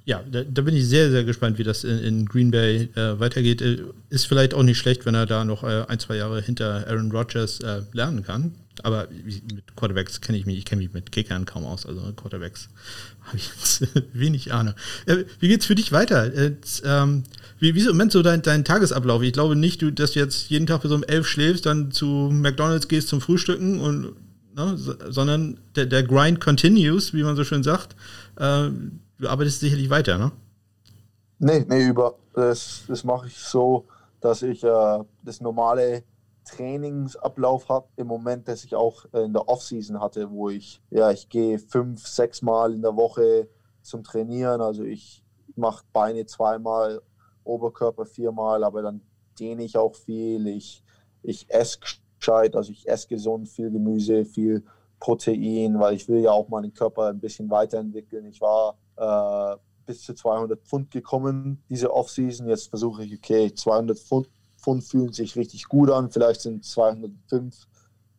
Ja, 0.05 0.23
da, 0.29 0.43
da, 0.43 0.63
bin 0.63 0.75
ich 0.75 0.87
sehr, 0.87 1.11
sehr 1.11 1.23
gespannt, 1.23 1.59
wie 1.59 1.63
das 1.63 1.85
in, 1.85 1.99
in 1.99 2.27
Green 2.27 2.51
Bay 2.51 2.89
äh, 2.97 3.21
weitergeht. 3.21 3.63
Äh, 3.63 3.79
ist 4.11 4.27
vielleicht 4.27 4.53
auch 4.53 4.65
nicht 4.65 4.79
schlecht, 4.79 5.07
wenn 5.07 5.15
er 5.15 5.27
da 5.27 5.45
noch 5.45 5.63
äh, 5.63 5.85
ein, 5.87 6.01
zwei 6.01 6.17
Jahre 6.17 6.41
hinter 6.41 6.87
Aaron 6.89 7.13
Rodgers 7.13 7.61
äh, 7.61 7.83
lernen 7.93 8.25
kann. 8.25 8.53
Aber 8.83 9.07
mit 9.25 9.77
Quarterbacks 9.77 10.21
kenne 10.21 10.39
ich 10.39 10.47
mich, 10.47 10.59
ich 10.59 10.65
kenne 10.65 10.83
mich 10.83 10.93
mit 10.93 11.13
Kickern 11.13 11.45
kaum 11.45 11.65
aus. 11.65 11.87
Also 11.87 12.01
Quarterbacks 12.17 12.69
habe 13.23 13.37
ich 13.37 13.49
jetzt 13.49 13.87
wenig 14.13 14.53
Ahnung. 14.53 14.75
Äh, 15.07 15.25
wie 15.39 15.49
geht's 15.49 15.67
für 15.67 15.77
dich 15.77 15.93
weiter? 15.93 16.35
Jetzt, 16.35 16.83
ähm, 16.85 17.23
wie, 17.61 17.75
wie 17.77 17.79
ist 17.79 17.87
im 17.87 17.93
Moment 17.93 18.11
so 18.11 18.23
dein, 18.23 18.43
dein 18.43 18.65
Tagesablauf? 18.65 19.23
Ich 19.23 19.33
glaube 19.33 19.55
nicht, 19.55 19.83
du, 19.83 19.93
dass 19.93 20.13
du 20.13 20.21
jetzt 20.21 20.51
jeden 20.51 20.67
Tag 20.67 20.83
bis 20.83 20.91
um 20.91 21.05
elf 21.05 21.29
schläfst, 21.29 21.67
dann 21.67 21.93
zu 21.93 22.29
McDonalds 22.33 22.89
gehst 22.89 23.07
zum 23.07 23.21
Frühstücken 23.21 23.79
und 23.79 24.15
ne, 24.55 24.77
sondern 24.77 25.61
der, 25.77 25.87
der 25.87 26.03
Grind 26.03 26.41
continues, 26.41 27.15
wie 27.15 27.23
man 27.23 27.37
so 27.37 27.45
schön 27.45 27.63
sagt. 27.63 27.97
Äh, 28.37 28.71
du 29.19 29.29
arbeitest 29.29 29.61
sicherlich 29.61 29.91
weiter, 29.91 30.19
ne? 30.19 30.33
Nee, 31.39 31.65
nee, 31.69 31.87
über. 31.87 32.15
Das, 32.35 32.85
das 32.89 33.05
mache 33.05 33.27
ich 33.27 33.37
so, 33.37 33.87
dass 34.21 34.43
ich 34.43 34.63
äh, 34.65 34.99
das 35.23 35.41
normale 35.41 36.05
Trainingsablauf 36.45 37.69
habe 37.69 37.89
im 37.97 38.07
Moment, 38.07 38.49
das 38.49 38.65
ich 38.65 38.75
auch 38.75 39.05
in 39.13 39.33
der 39.33 39.49
Offseason 39.49 40.01
hatte, 40.01 40.31
wo 40.31 40.51
ich, 40.51 40.81
ja, 40.91 41.11
ich 41.11 41.29
gehe 41.29 41.59
fünf, 41.59 42.07
sechs 42.07 42.43
Mal 42.43 42.75
in 42.75 42.83
der 42.83 42.97
Woche 42.97 43.49
zum 43.83 44.03
Trainieren. 44.03 44.61
Also 44.61 44.83
ich 44.83 45.25
mache 45.57 45.85
Beine 45.93 46.27
zweimal, 46.27 47.01
Oberkörper 47.45 48.07
viermal, 48.07 48.65
aber 48.65 48.83
dann 48.83 49.03
dehne 49.39 49.65
ich 49.65 49.77
auch 49.77 49.95
viel. 49.95 50.47
Ich, 50.47 50.83
ich 51.23 51.49
esse 51.49 51.79
gescheit, 52.23 52.55
also 52.55 52.71
ich 52.71 52.89
esse 52.89 53.09
gesund, 53.09 53.49
viel 53.49 53.71
Gemüse, 53.71 54.25
viel 54.25 54.65
Protein, 55.01 55.79
weil 55.81 55.95
ich 55.95 56.09
will 56.09 56.21
ja 56.21 56.31
auch 56.31 56.49
meinen 56.49 56.73
Körper 56.73 57.09
ein 57.09 57.19
bisschen 57.19 57.51
weiterentwickeln. 57.51 58.25
Ich 58.27 58.41
war 58.41 58.79
äh, 58.97 59.57
bis 59.85 60.03
zu 60.03 60.15
200 60.15 60.63
Pfund 60.63 60.91
gekommen 60.93 61.63
diese 61.69 61.93
Offseason. 61.93 62.49
Jetzt 62.49 62.69
versuche 62.69 63.05
ich, 63.05 63.15
okay, 63.15 63.53
200 63.53 63.99
Pfund, 63.99 64.29
Pfund 64.57 64.85
fühlen 64.85 65.13
sich 65.13 65.35
richtig 65.35 65.65
gut 65.65 65.91
an. 65.91 66.11
Vielleicht 66.11 66.43
sind 66.43 66.65
205 66.65 67.67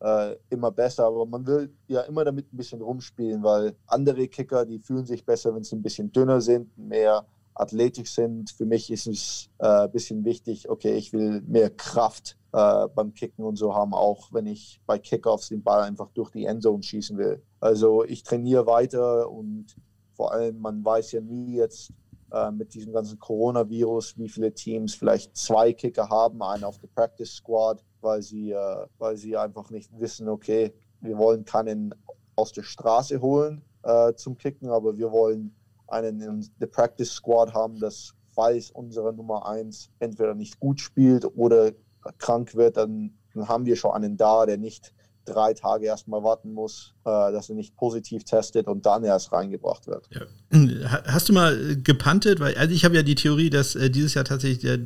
äh, 0.00 0.36
immer 0.50 0.70
besser, 0.70 1.06
aber 1.06 1.24
man 1.24 1.46
will 1.46 1.74
ja 1.88 2.02
immer 2.02 2.24
damit 2.24 2.52
ein 2.52 2.56
bisschen 2.58 2.82
rumspielen, 2.82 3.42
weil 3.42 3.74
andere 3.86 4.28
Kicker, 4.28 4.66
die 4.66 4.78
fühlen 4.78 5.06
sich 5.06 5.24
besser, 5.24 5.54
wenn 5.54 5.64
sie 5.64 5.76
ein 5.76 5.82
bisschen 5.82 6.12
dünner 6.12 6.42
sind, 6.42 6.76
mehr 6.76 7.24
athletisch 7.54 8.14
sind. 8.14 8.50
Für 8.50 8.66
mich 8.66 8.90
ist 8.90 9.06
es 9.06 9.48
äh, 9.58 9.84
ein 9.84 9.92
bisschen 9.92 10.24
wichtig, 10.24 10.68
okay, 10.68 10.96
ich 10.96 11.12
will 11.12 11.42
mehr 11.42 11.70
Kraft 11.70 12.36
äh, 12.52 12.88
beim 12.94 13.14
Kicken 13.14 13.44
und 13.44 13.56
so 13.56 13.74
haben, 13.74 13.94
auch 13.94 14.32
wenn 14.32 14.46
ich 14.46 14.80
bei 14.86 14.98
Kickoffs 14.98 15.48
den 15.48 15.62
Ball 15.62 15.82
einfach 15.82 16.10
durch 16.10 16.30
die 16.30 16.44
Endzone 16.44 16.82
schießen 16.82 17.16
will. 17.16 17.42
Also 17.60 18.04
ich 18.04 18.22
trainiere 18.22 18.66
weiter 18.66 19.30
und 19.30 19.76
vor 20.12 20.32
allem, 20.32 20.60
man 20.60 20.84
weiß 20.84 21.12
ja 21.12 21.20
nie 21.20 21.56
jetzt 21.56 21.92
äh, 22.32 22.50
mit 22.50 22.74
diesem 22.74 22.92
ganzen 22.92 23.18
Coronavirus, 23.18 24.18
wie 24.18 24.28
viele 24.28 24.52
Teams 24.52 24.94
vielleicht 24.94 25.36
zwei 25.36 25.72
Kicker 25.72 26.08
haben, 26.08 26.42
einen 26.42 26.64
auf 26.64 26.78
der 26.78 26.88
Practice 26.88 27.36
Squad, 27.36 27.84
weil 28.00 28.22
sie, 28.22 28.52
äh, 28.52 28.86
weil 28.98 29.16
sie 29.16 29.36
einfach 29.36 29.70
nicht 29.70 29.90
wissen, 29.98 30.28
okay, 30.28 30.72
wir 31.00 31.16
wollen 31.18 31.44
keinen 31.44 31.94
aus 32.36 32.52
der 32.52 32.62
Straße 32.62 33.20
holen 33.20 33.62
äh, 33.82 34.14
zum 34.14 34.36
Kicken, 34.36 34.68
aber 34.68 34.96
wir 34.96 35.12
wollen 35.12 35.54
einen 35.94 36.20
in 36.20 36.50
der 36.60 36.66
Practice 36.66 37.12
Squad 37.12 37.54
haben, 37.54 37.78
das 37.78 38.14
falls 38.34 38.70
unsere 38.70 39.12
Nummer 39.12 39.46
1 39.46 39.90
entweder 40.00 40.34
nicht 40.34 40.58
gut 40.58 40.80
spielt 40.80 41.24
oder 41.36 41.72
krank 42.18 42.54
wird, 42.54 42.76
dann, 42.76 43.14
dann 43.34 43.48
haben 43.48 43.64
wir 43.64 43.76
schon 43.76 43.92
einen 43.92 44.16
da, 44.16 44.44
der 44.44 44.58
nicht 44.58 44.92
drei 45.24 45.54
Tage 45.54 45.86
erstmal 45.86 46.22
warten 46.22 46.52
muss, 46.52 46.94
äh, 47.04 47.32
dass 47.32 47.48
er 47.48 47.54
nicht 47.54 47.76
positiv 47.76 48.24
testet 48.24 48.66
und 48.66 48.84
dann 48.84 49.04
erst 49.04 49.32
reingebracht 49.32 49.86
wird. 49.86 50.08
Ja. 50.10 51.02
Hast 51.06 51.28
du 51.28 51.32
mal 51.32 51.76
gepantet? 51.82 52.40
Weil, 52.40 52.54
also 52.56 52.74
ich 52.74 52.84
habe 52.84 52.94
ja 52.94 53.02
die 53.02 53.14
Theorie, 53.14 53.48
dass 53.48 53.74
äh, 53.74 53.88
dieses 53.88 54.14
Jahr 54.14 54.24
tatsächlich 54.24 54.58
der, 54.60 54.80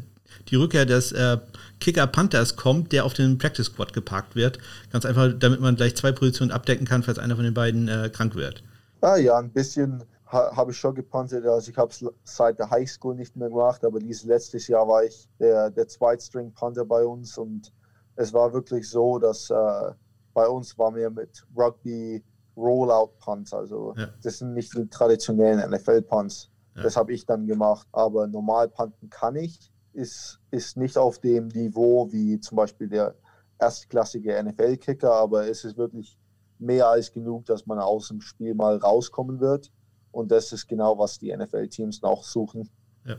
die 0.49 0.57
Rückkehr 0.57 0.87
des 0.87 1.11
äh, 1.11 1.39
Kicker 1.81 2.07
Panthers 2.07 2.55
kommt, 2.55 2.93
der 2.93 3.05
auf 3.05 3.15
den 3.15 3.39
Practice 3.39 3.67
Squad 3.67 3.93
geparkt 3.93 4.37
wird. 4.37 4.61
Ganz 4.93 5.05
einfach, 5.05 5.33
damit 5.37 5.61
man 5.61 5.75
gleich 5.75 5.97
zwei 5.97 6.13
Positionen 6.13 6.53
abdecken 6.53 6.87
kann, 6.87 7.03
falls 7.03 7.19
einer 7.19 7.35
von 7.35 7.45
den 7.45 7.55
beiden 7.55 7.89
äh, 7.89 8.09
krank 8.13 8.37
wird. 8.37 8.63
Ah 9.01 9.17
ja, 9.17 9.39
ein 9.39 9.51
bisschen 9.51 10.05
ha, 10.31 10.57
habe 10.57 10.71
ich 10.71 10.79
schon 10.79 10.95
gepantet. 10.95 11.45
Also 11.47 11.71
ich 11.71 11.77
habe 11.77 11.91
es 11.91 12.05
seit 12.25 12.59
der 12.59 12.71
Highschool 12.71 13.15
nicht 13.15 13.37
mehr 13.37 13.49
gemacht, 13.49 13.85
aber 13.85 13.99
dieses 13.99 14.25
letztes 14.25 14.69
Jahr 14.69 14.87
war 14.87 15.05
ich 15.05 15.29
der, 15.39 15.71
der 15.71 15.89
Zweitstring-Punter 15.89 16.85
bei 16.85 17.05
uns 17.05 17.37
und 17.39 17.73
es 18.17 18.33
war 18.33 18.53
wirklich 18.53 18.89
so, 18.89 19.19
dass 19.19 19.51
äh, 19.51 19.93
bei 20.35 20.49
uns 20.49 20.77
waren 20.79 20.95
wir 20.95 21.11
mit 21.11 21.45
Rugby 21.57 22.25
Rollout 22.57 23.13
Punts, 23.21 23.55
also 23.55 23.95
ja. 23.97 24.09
das 24.23 24.39
sind 24.39 24.55
nicht 24.55 24.75
die 24.77 24.89
traditionellen 24.89 25.71
NFL 25.71 26.03
Punts. 26.03 26.51
Ja. 26.75 26.83
Das 26.83 26.97
habe 26.97 27.13
ich 27.13 27.25
dann 27.25 27.47
gemacht, 27.47 27.87
aber 27.93 28.27
normal 28.27 28.69
punten 28.69 29.09
kann 29.11 29.37
ich, 29.37 29.73
ist, 29.93 30.41
ist 30.51 30.77
nicht 30.77 30.99
auf 30.99 31.19
dem 31.21 31.49
Niveau 31.49 32.11
wie 32.13 32.41
zum 32.41 32.57
Beispiel 32.57 32.89
der 32.89 33.15
erstklassige 33.61 34.43
NFL-Kicker, 34.43 35.13
aber 35.13 35.49
es 35.49 35.65
ist 35.65 35.77
wirklich 35.77 36.19
mehr 36.59 36.89
als 36.89 37.13
genug, 37.13 37.47
dass 37.47 37.67
man 37.67 37.79
aus 37.79 38.09
dem 38.09 38.21
Spiel 38.21 38.55
mal 38.55 38.77
rauskommen 38.77 39.41
wird. 39.41 39.71
Und 40.11 40.31
das 40.31 40.53
ist 40.53 40.67
genau, 40.67 40.99
was 40.99 41.19
die 41.19 41.35
NFL-Teams 41.37 42.03
noch 42.03 42.25
suchen. 42.25 42.69
Ja. 43.07 43.17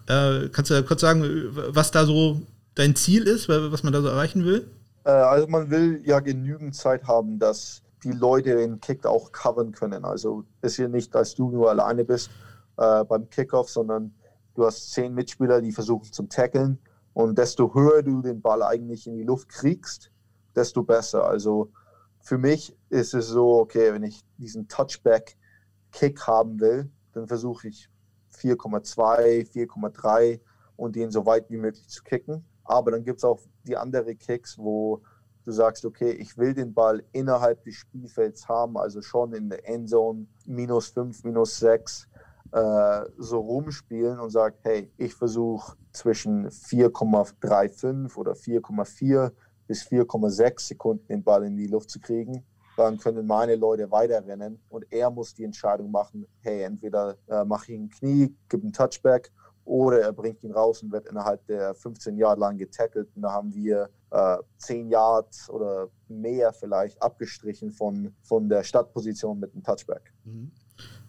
Äh, 0.07 0.49
kannst 0.53 0.71
du 0.71 0.83
kurz 0.85 1.01
sagen, 1.01 1.49
was 1.53 1.91
da 1.91 2.07
so 2.07 2.41
dein 2.75 2.95
Ziel 2.95 3.25
ist, 3.25 3.49
was 3.49 3.83
man 3.83 3.93
da 3.93 4.03
so 4.03 4.09
erreichen 4.09 4.45
will? 4.45 4.67
Äh, 5.05 5.11
also 5.11 5.47
man 5.47 5.71
will 5.71 6.01
ja 6.05 6.21
genügend 6.21 6.75
Zeit 6.75 7.05
haben, 7.05 7.39
dass 7.39 7.83
die 8.05 8.13
Leute 8.13 8.57
den 8.57 8.81
Kick 8.81 9.07
auch 9.07 9.33
covern 9.33 9.73
können. 9.73 10.05
Also 10.05 10.45
ist 10.63 10.77
hier 10.77 10.89
nicht, 10.89 11.15
dass 11.15 11.35
du 11.35 11.51
nur 11.51 11.71
alleine 11.71 12.05
bist 12.05 12.31
äh, 12.77 13.05
beim 13.05 13.29
Kickoff, 13.31 13.71
sondern 13.71 14.15
du 14.55 14.65
hast 14.65 14.93
zehn 14.93 15.15
Mitspieler, 15.15 15.61
die 15.61 15.73
versuchen 15.73 16.13
zum 16.13 16.29
Tackeln. 16.29 16.79
Und 17.13 17.39
desto 17.39 17.75
höher 17.75 18.03
du 18.03 18.23
den 18.23 18.43
Ball 18.43 18.63
eigentlich 18.63 19.07
in 19.07 19.15
die 19.15 19.23
Luft 19.23 19.49
kriegst, 19.49 20.11
desto 20.55 20.83
besser. 20.83 21.25
Also 21.25 21.71
für 22.21 22.39
mich 22.39 22.77
ist 22.89 23.15
es 23.15 23.29
so, 23.29 23.61
okay, 23.61 23.93
wenn 23.93 24.03
ich 24.03 24.25
diesen 24.39 24.69
Touchback-Kick 24.69 26.27
haben 26.27 26.61
will, 26.61 26.91
dann 27.13 27.27
versuche 27.27 27.69
ich 27.69 27.89
4,2, 28.37 29.51
4,3 29.53 30.41
und 30.77 30.97
den 30.97 31.11
so 31.11 31.25
weit 31.27 31.51
wie 31.51 31.57
möglich 31.57 31.89
zu 31.89 32.03
kicken. 32.03 32.45
Aber 32.65 32.91
dann 32.91 33.05
gibt 33.05 33.19
es 33.19 33.25
auch 33.25 33.41
die 33.65 33.77
anderen 33.77 34.19
Kicks, 34.19 34.59
wo 34.59 35.03
du 35.45 35.53
sagst, 35.53 35.85
okay, 35.85 36.11
ich 36.11 36.37
will 36.37 36.55
den 36.55 36.75
Ball 36.75 37.05
innerhalb 37.13 37.63
des 37.65 37.75
Spielfelds 37.75 38.49
haben, 38.49 38.77
also 38.77 39.03
schon 39.03 39.33
in 39.35 39.51
der 39.51 39.69
Endzone 39.69 40.27
minus 40.47 40.89
5, 40.89 41.25
minus 41.25 41.59
6 41.59 42.09
äh, 42.53 43.03
so 43.19 43.41
rumspielen 43.41 44.19
und 44.19 44.31
sagt, 44.31 44.59
hey, 44.63 44.91
ich 44.97 45.15
versuche 45.15 45.77
zwischen 45.93 46.49
4,35 46.49 48.17
oder 48.17 48.33
4,4 48.33 49.33
bis 49.67 49.83
4,6 49.83 50.61
Sekunden 50.61 51.07
den 51.07 51.23
Ball 51.23 51.45
in 51.45 51.57
die 51.57 51.67
Luft 51.67 51.91
zu 51.91 52.01
kriegen. 52.01 52.45
Dann 52.77 52.99
können 52.99 53.27
meine 53.27 53.55
Leute 53.55 53.91
weiterrennen 53.91 54.61
und 54.69 54.85
er 54.91 55.11
muss 55.11 55.35
die 55.35 55.45
Entscheidung 55.45 55.91
machen, 55.91 56.27
hey, 56.41 56.63
entweder 56.63 57.17
äh, 57.29 57.45
mache 57.45 57.73
ich 57.73 57.79
ein 57.79 57.89
Knie, 57.89 58.35
gebe 58.49 58.65
einen 58.65 58.73
Touchback 58.73 59.31
oder 59.65 60.01
er 60.01 60.13
bringt 60.13 60.43
ihn 60.43 60.53
raus 60.53 60.83
und 60.83 60.93
wird 60.93 61.09
innerhalb 61.09 61.47
der 61.47 61.75
15 61.75 62.17
Jahre 62.17 62.39
lang 62.39 62.59
getackelt. 62.59 63.09
Und 63.15 63.23
da 63.23 63.33
haben 63.33 63.55
wir 63.55 63.89
äh, 64.15 64.37
10 64.59 64.89
Yards 64.91 65.51
oder 65.51 65.89
mehr 66.09 66.53
vielleicht 66.53 67.03
abgestrichen 67.03 67.73
von, 67.73 68.15
von 68.23 68.49
der 68.49 68.63
Startposition 68.63 69.41
mit 69.41 69.53
dem 69.55 69.63
Touchback. 69.63 70.13
Mhm. 70.25 70.53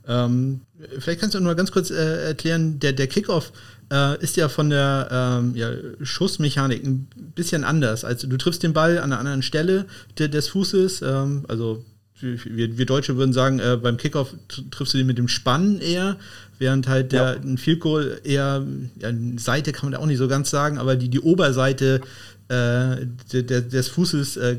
Ähm, 0.07 0.61
vielleicht 0.99 1.19
kannst 1.19 1.35
du 1.35 1.39
nur 1.39 1.55
ganz 1.55 1.71
kurz 1.71 1.89
äh, 1.89 2.27
erklären, 2.27 2.79
der, 2.79 2.93
der 2.93 3.07
Kickoff 3.07 3.51
äh, 3.91 4.21
ist 4.21 4.35
ja 4.37 4.49
von 4.49 4.69
der 4.69 5.07
ähm, 5.11 5.55
ja, 5.55 5.71
Schussmechanik 6.01 6.83
ein 6.83 7.07
bisschen 7.35 7.63
anders. 7.63 8.05
Also 8.05 8.27
du 8.27 8.37
triffst 8.37 8.61
den 8.63 8.73
Ball 8.73 8.97
an 8.97 9.05
einer 9.05 9.19
anderen 9.19 9.41
Stelle 9.41 9.85
de, 10.19 10.27
des 10.27 10.49
Fußes, 10.49 11.01
ähm, 11.01 11.45
also 11.47 11.83
wir, 12.19 12.77
wir, 12.77 12.85
Deutsche 12.85 13.17
würden 13.17 13.33
sagen, 13.33 13.59
äh, 13.59 13.77
beim 13.81 13.97
Kickoff 13.97 14.33
triffst 14.71 14.93
du 14.93 14.97
den 14.97 15.07
mit 15.07 15.17
dem 15.17 15.27
Spannen 15.27 15.81
eher, 15.81 16.17
während 16.59 16.87
halt 16.87 17.11
der 17.11 17.21
ja. 17.21 17.41
ein 17.41 17.57
Field 17.57 17.81
Goal 17.81 18.19
eher, 18.23 18.65
ja, 18.99 19.11
Seite 19.37 19.73
kann 19.73 19.87
man 19.87 19.93
da 19.93 19.99
auch 19.99 20.05
nicht 20.05 20.17
so 20.17 20.27
ganz 20.27 20.49
sagen, 20.49 20.77
aber 20.77 20.95
die, 20.95 21.09
die 21.09 21.19
Oberseite 21.19 22.01
äh, 22.47 23.05
de, 23.33 23.43
de, 23.43 23.61
des 23.61 23.89
Fußes 23.89 24.37
äh, 24.37 24.57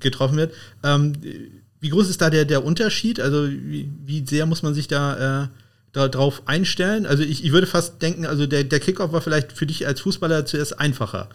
getroffen 0.00 0.36
wird. 0.36 0.52
Ähm, 0.82 1.14
wie 1.80 1.88
groß 1.88 2.10
ist 2.10 2.20
da 2.20 2.30
der, 2.30 2.44
der 2.44 2.64
Unterschied? 2.64 3.20
Also 3.20 3.48
wie, 3.48 3.88
wie 4.04 4.26
sehr 4.26 4.46
muss 4.46 4.62
man 4.62 4.74
sich 4.74 4.88
da, 4.88 5.44
äh, 5.44 5.48
da 5.92 6.08
drauf 6.08 6.42
einstellen? 6.46 7.06
Also 7.06 7.22
ich, 7.22 7.44
ich 7.44 7.52
würde 7.52 7.66
fast 7.66 8.02
denken, 8.02 8.26
also 8.26 8.46
der, 8.46 8.64
der 8.64 8.80
Kickoff 8.80 9.12
war 9.12 9.20
vielleicht 9.20 9.52
für 9.52 9.66
dich 9.66 9.86
als 9.86 10.00
Fußballer 10.00 10.44
zuerst 10.44 10.78
einfacher, 10.78 11.28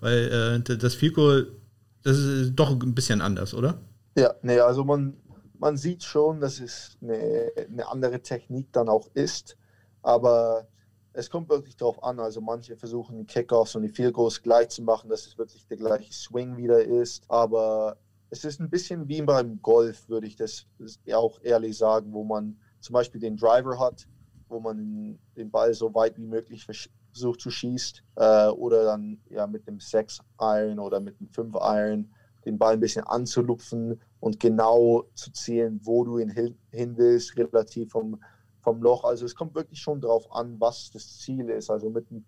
weil 0.00 0.62
äh, 0.66 0.76
das 0.76 0.94
Fico, 0.94 1.42
das 2.02 2.18
ist 2.18 2.52
doch 2.56 2.70
ein 2.70 2.94
bisschen 2.94 3.20
anders, 3.20 3.54
oder? 3.54 3.78
Ja, 4.16 4.34
nee, 4.42 4.58
also 4.58 4.84
man, 4.84 5.16
man 5.58 5.76
sieht 5.76 6.02
schon, 6.02 6.40
dass 6.40 6.58
es 6.60 6.98
eine, 7.00 7.52
eine 7.56 7.88
andere 7.88 8.20
Technik 8.20 8.72
dann 8.72 8.88
auch 8.88 9.08
ist, 9.14 9.56
aber 10.02 10.68
es 11.12 11.30
kommt 11.30 11.48
wirklich 11.48 11.76
darauf 11.76 12.02
an. 12.02 12.18
Also 12.20 12.40
manche 12.40 12.76
versuchen 12.76 13.18
die 13.18 13.26
Kickoffs 13.26 13.74
und 13.76 13.82
die 13.82 13.88
Field 13.88 14.14
Goals 14.14 14.42
gleich 14.42 14.68
zu 14.70 14.82
machen, 14.82 15.10
dass 15.10 15.26
es 15.26 15.38
wirklich 15.38 15.66
der 15.66 15.76
gleiche 15.76 16.12
Swing 16.12 16.56
wieder 16.56 16.82
ist, 16.84 17.24
aber 17.30 17.98
es 18.30 18.44
ist 18.44 18.60
ein 18.60 18.70
bisschen 18.70 19.08
wie 19.08 19.22
beim 19.22 19.60
Golf, 19.60 20.08
würde 20.08 20.26
ich 20.26 20.36
das 20.36 20.66
auch 21.12 21.40
ehrlich 21.42 21.76
sagen, 21.76 22.12
wo 22.12 22.24
man 22.24 22.60
zum 22.80 22.94
Beispiel 22.94 23.20
den 23.20 23.36
Driver 23.36 23.78
hat, 23.78 24.06
wo 24.48 24.60
man 24.60 25.18
den 25.36 25.50
Ball 25.50 25.74
so 25.74 25.92
weit 25.94 26.16
wie 26.16 26.26
möglich 26.26 26.64
versucht 26.64 27.40
zu 27.40 27.50
schießen 27.50 28.00
äh, 28.16 28.48
oder 28.48 28.84
dann 28.84 29.20
ja 29.28 29.46
mit 29.46 29.66
dem 29.66 29.80
6 29.80 30.20
Iron 30.40 30.78
oder 30.78 31.00
mit 31.00 31.18
dem 31.18 31.28
5 31.28 31.54
Iron 31.60 32.14
den 32.44 32.58
Ball 32.58 32.74
ein 32.74 32.80
bisschen 32.80 33.04
anzulupfen 33.04 34.00
und 34.18 34.40
genau 34.40 35.04
zu 35.14 35.32
zielen, 35.32 35.80
wo 35.84 36.04
du 36.04 36.18
ihn 36.18 36.30
hin, 36.30 36.56
hin 36.70 36.96
willst, 36.96 37.36
relativ 37.36 37.90
vom, 37.90 38.20
vom 38.60 38.82
Loch. 38.82 39.04
Also 39.04 39.26
es 39.26 39.34
kommt 39.34 39.54
wirklich 39.54 39.80
schon 39.80 40.00
darauf 40.00 40.30
an, 40.32 40.56
was 40.58 40.90
das 40.92 41.18
Ziel 41.18 41.48
ist. 41.50 41.70
Also 41.70 41.90
mit 41.90 42.10
dem 42.10 42.24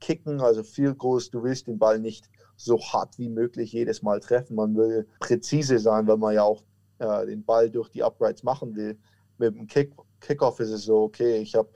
Kicken, 0.00 0.40
also 0.40 0.62
viel 0.62 0.94
groß, 0.94 1.30
du 1.30 1.42
willst 1.42 1.66
den 1.66 1.78
Ball 1.78 1.98
nicht 1.98 2.30
so 2.56 2.78
hart 2.78 3.18
wie 3.18 3.28
möglich 3.28 3.72
jedes 3.72 4.02
Mal 4.02 4.20
treffen. 4.20 4.56
Man 4.56 4.76
will 4.76 5.06
präzise 5.20 5.78
sein, 5.78 6.06
weil 6.06 6.16
man 6.16 6.34
ja 6.34 6.42
auch 6.42 6.62
äh, 6.98 7.26
den 7.26 7.44
Ball 7.44 7.70
durch 7.70 7.88
die 7.88 8.02
Uprights 8.02 8.42
machen 8.42 8.76
will. 8.76 8.98
Mit 9.38 9.54
dem 9.54 9.66
Kick, 9.66 9.94
Kickoff 10.20 10.60
ist 10.60 10.70
es 10.70 10.84
so, 10.84 11.02
okay, 11.02 11.38
ich 11.38 11.54
habe 11.54 11.70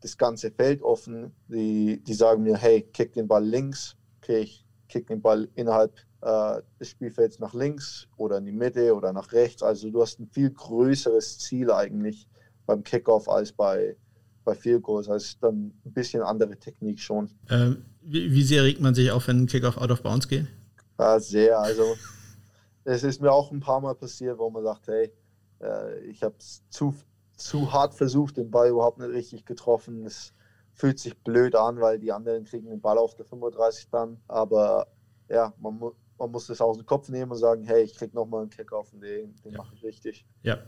das 0.00 0.16
ganze 0.16 0.50
Feld 0.50 0.82
offen. 0.82 1.34
Die, 1.48 2.02
die 2.02 2.14
sagen 2.14 2.42
mir, 2.42 2.56
hey, 2.56 2.82
kick 2.82 3.14
den 3.14 3.26
Ball 3.26 3.44
links. 3.44 3.96
Okay, 4.18 4.40
ich 4.40 4.64
kick 4.88 5.06
den 5.06 5.22
Ball 5.22 5.48
innerhalb 5.54 5.94
äh, 6.26 6.60
des 6.80 6.90
Spielfelds 6.90 7.38
nach 7.38 7.54
links 7.54 8.08
oder 8.16 8.38
in 8.38 8.46
die 8.46 8.52
Mitte 8.52 8.92
oder 8.94 9.12
nach 9.12 9.30
rechts. 9.30 9.62
Also 9.62 9.90
du 9.90 10.02
hast 10.02 10.18
ein 10.18 10.26
viel 10.26 10.50
größeres 10.50 11.38
Ziel 11.38 11.70
eigentlich 11.70 12.26
beim 12.66 12.82
Kickoff 12.82 13.28
als 13.28 13.52
bei, 13.52 13.96
bei 14.44 14.56
Field 14.56 14.82
Goals. 14.82 15.08
Also 15.08 15.36
dann 15.40 15.72
ein 15.84 15.92
bisschen 15.92 16.22
andere 16.22 16.56
Technik 16.56 16.98
schon. 16.98 17.30
Ähm, 17.48 17.84
wie, 18.02 18.32
wie, 18.32 18.42
sehr 18.42 18.64
regt 18.64 18.80
man 18.80 18.92
sich 18.92 19.12
auf, 19.12 19.28
wenn 19.28 19.42
ein 19.42 19.46
Kickoff 19.46 19.76
out 19.78 19.92
of 19.92 20.02
bounds 20.02 20.26
geht? 20.26 20.48
Ja, 20.98 21.20
sehr. 21.20 21.60
Also 21.60 21.94
es 22.84 23.04
ist 23.04 23.22
mir 23.22 23.30
auch 23.30 23.52
ein 23.52 23.60
paar 23.60 23.80
Mal 23.80 23.94
passiert, 23.94 24.36
wo 24.38 24.50
man 24.50 24.64
sagt, 24.64 24.88
hey, 24.88 25.12
äh, 25.62 26.00
ich 26.06 26.24
habe 26.24 26.34
es 26.40 26.60
zu, 26.70 26.92
zu 27.36 27.72
hart 27.72 27.94
versucht, 27.94 28.36
den 28.36 28.50
Ball 28.50 28.70
überhaupt 28.70 28.98
nicht 28.98 29.12
richtig 29.12 29.46
getroffen. 29.46 30.04
Es 30.04 30.32
fühlt 30.72 30.98
sich 30.98 31.16
blöd 31.18 31.54
an, 31.54 31.80
weil 31.80 32.00
die 32.00 32.10
anderen 32.10 32.42
kriegen 32.42 32.68
den 32.68 32.80
Ball 32.80 32.98
auf 32.98 33.14
der 33.14 33.26
35 33.26 33.90
dann. 33.90 34.16
Aber 34.26 34.88
ja, 35.28 35.52
man, 35.60 35.92
man 36.18 36.30
muss 36.30 36.46
das 36.46 36.60
aus 36.60 36.76
dem 36.76 36.86
Kopf 36.86 37.08
nehmen 37.08 37.30
und 37.30 37.38
sagen, 37.38 37.64
hey, 37.64 37.82
ich 37.82 37.94
krieg 37.94 38.14
nochmal 38.14 38.42
einen 38.42 38.50
Kickoff 38.50 38.92
und 38.92 39.02
den, 39.02 39.34
den 39.44 39.52
ja. 39.52 39.58
mache 39.58 39.74
ich 39.74 39.84
richtig. 39.84 40.24
Ja. 40.42 40.58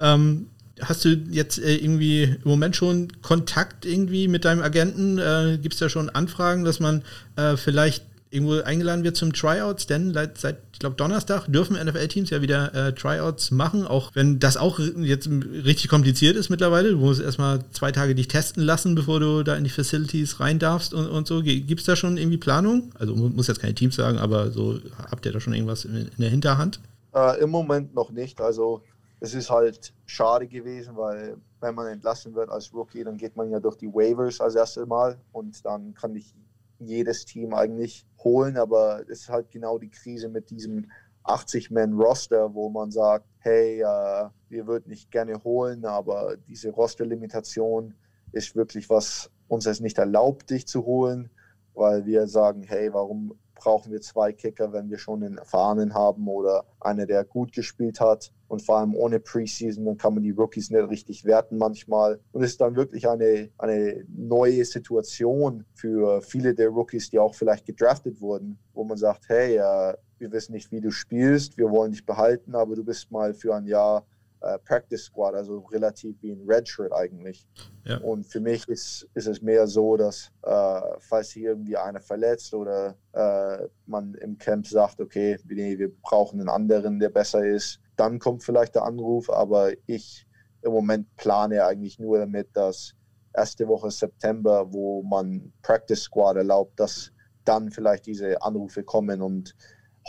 Ähm, 0.00 0.50
hast 0.80 1.04
du 1.04 1.10
jetzt 1.30 1.58
äh, 1.58 1.76
irgendwie 1.76 2.24
im 2.24 2.40
Moment 2.44 2.76
schon 2.76 3.08
Kontakt 3.22 3.84
irgendwie 3.84 4.28
mit 4.28 4.44
deinem 4.44 4.62
Agenten? 4.62 5.18
Äh, 5.18 5.58
Gibt 5.60 5.74
es 5.74 5.80
da 5.80 5.88
schon 5.88 6.10
Anfragen, 6.10 6.64
dass 6.64 6.80
man 6.80 7.04
äh, 7.36 7.56
vielleicht 7.56 8.04
irgendwo 8.30 8.60
eingeladen 8.60 9.04
wird 9.04 9.16
zum 9.16 9.32
Tryouts? 9.32 9.86
Denn 9.86 10.12
seit, 10.12 10.38
seit 10.38 10.58
ich 10.72 10.78
glaube, 10.78 10.96
Donnerstag 10.96 11.46
dürfen 11.46 11.76
NFL-Teams 11.76 12.30
ja 12.30 12.42
wieder 12.42 12.74
äh, 12.74 12.92
Tryouts 12.92 13.50
machen, 13.50 13.86
auch 13.86 14.14
wenn 14.14 14.38
das 14.38 14.56
auch 14.56 14.78
jetzt 14.78 15.28
richtig 15.28 15.88
kompliziert 15.88 16.36
ist 16.36 16.50
mittlerweile. 16.50 16.90
Du 16.90 16.98
musst 16.98 17.20
erstmal 17.20 17.64
zwei 17.72 17.92
Tage 17.92 18.14
dich 18.14 18.28
testen 18.28 18.62
lassen, 18.62 18.94
bevor 18.94 19.20
du 19.20 19.42
da 19.42 19.56
in 19.56 19.64
die 19.64 19.70
Facilities 19.70 20.40
rein 20.40 20.58
darfst 20.58 20.94
und, 20.94 21.08
und 21.08 21.26
so. 21.26 21.42
Gibt 21.42 21.80
es 21.80 21.86
da 21.86 21.96
schon 21.96 22.16
irgendwie 22.16 22.38
Planung? 22.38 22.92
Also 22.98 23.14
muss 23.14 23.48
jetzt 23.48 23.60
keine 23.60 23.74
Teams 23.74 23.96
sagen, 23.96 24.18
aber 24.18 24.50
so 24.50 24.78
habt 25.10 25.26
ihr 25.26 25.32
da 25.32 25.40
schon 25.40 25.54
irgendwas 25.54 25.84
in, 25.84 25.96
in 25.96 26.10
der 26.18 26.30
Hinterhand? 26.30 26.80
Äh, 27.14 27.40
Im 27.40 27.50
Moment 27.50 27.94
noch 27.94 28.10
nicht. 28.10 28.40
Also 28.40 28.82
es 29.20 29.34
ist 29.34 29.50
halt 29.50 29.92
schade 30.06 30.46
gewesen, 30.46 30.96
weil 30.96 31.36
wenn 31.60 31.74
man 31.74 31.88
entlassen 31.88 32.34
wird 32.34 32.50
als 32.50 32.72
Rookie, 32.72 33.04
dann 33.04 33.16
geht 33.16 33.36
man 33.36 33.50
ja 33.50 33.58
durch 33.58 33.76
die 33.76 33.88
Waivers 33.88 34.40
als 34.40 34.54
erstes 34.54 34.86
Mal 34.86 35.18
und 35.32 35.64
dann 35.64 35.94
kann 35.94 36.14
dich 36.14 36.34
jedes 36.78 37.24
Team 37.24 37.54
eigentlich 37.54 38.06
holen, 38.18 38.56
aber 38.56 39.02
es 39.02 39.20
ist 39.20 39.28
halt 39.28 39.50
genau 39.50 39.78
die 39.78 39.90
Krise 39.90 40.28
mit 40.28 40.50
diesem 40.50 40.90
80-Man-Roster, 41.24 42.54
wo 42.54 42.70
man 42.70 42.90
sagt, 42.90 43.26
hey, 43.40 43.80
äh, 43.80 44.28
wir 44.48 44.66
würden 44.66 44.88
nicht 44.88 45.10
gerne 45.10 45.42
holen, 45.44 45.84
aber 45.84 46.36
diese 46.48 46.70
Roster-Limitation 46.70 47.94
ist 48.32 48.56
wirklich 48.56 48.88
was 48.90 49.30
uns 49.48 49.66
es 49.66 49.80
nicht 49.80 49.98
erlaubt, 49.98 50.50
dich 50.50 50.66
zu 50.66 50.84
holen, 50.84 51.30
weil 51.74 52.04
wir 52.04 52.26
sagen, 52.26 52.62
hey, 52.62 52.92
warum 52.92 53.38
brauchen 53.58 53.92
wir 53.92 54.00
zwei 54.00 54.32
Kicker, 54.32 54.72
wenn 54.72 54.88
wir 54.88 54.98
schon 54.98 55.22
einen 55.22 55.38
erfahrenen 55.38 55.94
haben 55.94 56.26
oder 56.28 56.64
einer, 56.80 57.06
der 57.06 57.24
gut 57.24 57.52
gespielt 57.52 58.00
hat. 58.00 58.32
Und 58.46 58.62
vor 58.62 58.78
allem 58.78 58.94
ohne 58.94 59.20
Preseason, 59.20 59.84
dann 59.84 59.98
kann 59.98 60.14
man 60.14 60.22
die 60.22 60.30
Rookies 60.30 60.70
nicht 60.70 60.88
richtig 60.88 61.24
werten 61.24 61.58
manchmal. 61.58 62.18
Und 62.32 62.42
es 62.42 62.52
ist 62.52 62.60
dann 62.60 62.76
wirklich 62.76 63.06
eine, 63.06 63.50
eine 63.58 64.04
neue 64.08 64.64
Situation 64.64 65.66
für 65.74 66.22
viele 66.22 66.54
der 66.54 66.70
Rookies, 66.70 67.10
die 67.10 67.18
auch 67.18 67.34
vielleicht 67.34 67.66
gedraftet 67.66 68.22
wurden, 68.22 68.58
wo 68.72 68.84
man 68.84 68.96
sagt, 68.96 69.28
hey, 69.28 69.56
äh, 69.56 69.94
wir 70.18 70.32
wissen 70.32 70.52
nicht, 70.52 70.72
wie 70.72 70.80
du 70.80 70.90
spielst, 70.90 71.58
wir 71.58 71.70
wollen 71.70 71.92
dich 71.92 72.06
behalten, 72.06 72.54
aber 72.54 72.74
du 72.74 72.84
bist 72.84 73.10
mal 73.10 73.34
für 73.34 73.54
ein 73.54 73.66
Jahr 73.66 74.06
äh, 74.40 74.58
Practice 74.60 75.04
Squad, 75.04 75.34
also 75.34 75.58
relativ 75.70 76.16
wie 76.22 76.32
ein 76.32 76.44
Redshirt 76.48 76.92
eigentlich. 76.92 77.46
Ja. 77.84 77.98
Und 77.98 78.24
für 78.24 78.40
mich 78.40 78.68
ist, 78.68 79.08
ist 79.14 79.26
es 79.26 79.42
mehr 79.42 79.66
so, 79.66 79.96
dass 79.96 80.30
äh, 80.42 80.80
falls 81.00 81.30
hier 81.30 81.50
irgendwie 81.50 81.76
einer 81.76 82.00
verletzt 82.00 82.54
oder 82.54 82.96
äh, 83.12 83.66
man 83.86 84.14
im 84.14 84.38
Camp 84.38 84.66
sagt, 84.66 85.00
okay, 85.00 85.38
nee, 85.48 85.78
wir 85.78 85.90
brauchen 86.02 86.40
einen 86.40 86.48
anderen, 86.48 86.98
der 86.98 87.10
besser 87.10 87.44
ist, 87.44 87.80
dann 87.96 88.18
kommt 88.18 88.44
vielleicht 88.44 88.74
der 88.74 88.84
Anruf, 88.84 89.28
aber 89.30 89.72
ich 89.86 90.26
im 90.62 90.72
Moment 90.72 91.14
plane 91.16 91.64
eigentlich 91.64 91.98
nur 91.98 92.18
damit, 92.18 92.48
dass 92.54 92.94
erste 93.34 93.68
Woche 93.68 93.90
September, 93.90 94.72
wo 94.72 95.02
man 95.02 95.52
Practice 95.62 96.02
Squad 96.02 96.36
erlaubt, 96.36 96.78
dass 96.78 97.12
dann 97.44 97.70
vielleicht 97.70 98.06
diese 98.06 98.40
Anrufe 98.42 98.82
kommen 98.82 99.22
und 99.22 99.54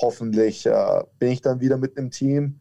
hoffentlich 0.01 0.65
äh, 0.65 1.03
bin 1.19 1.31
ich 1.31 1.41
dann 1.41 1.59
wieder 1.59 1.77
mit 1.77 1.97
einem 1.97 2.11
Team 2.11 2.59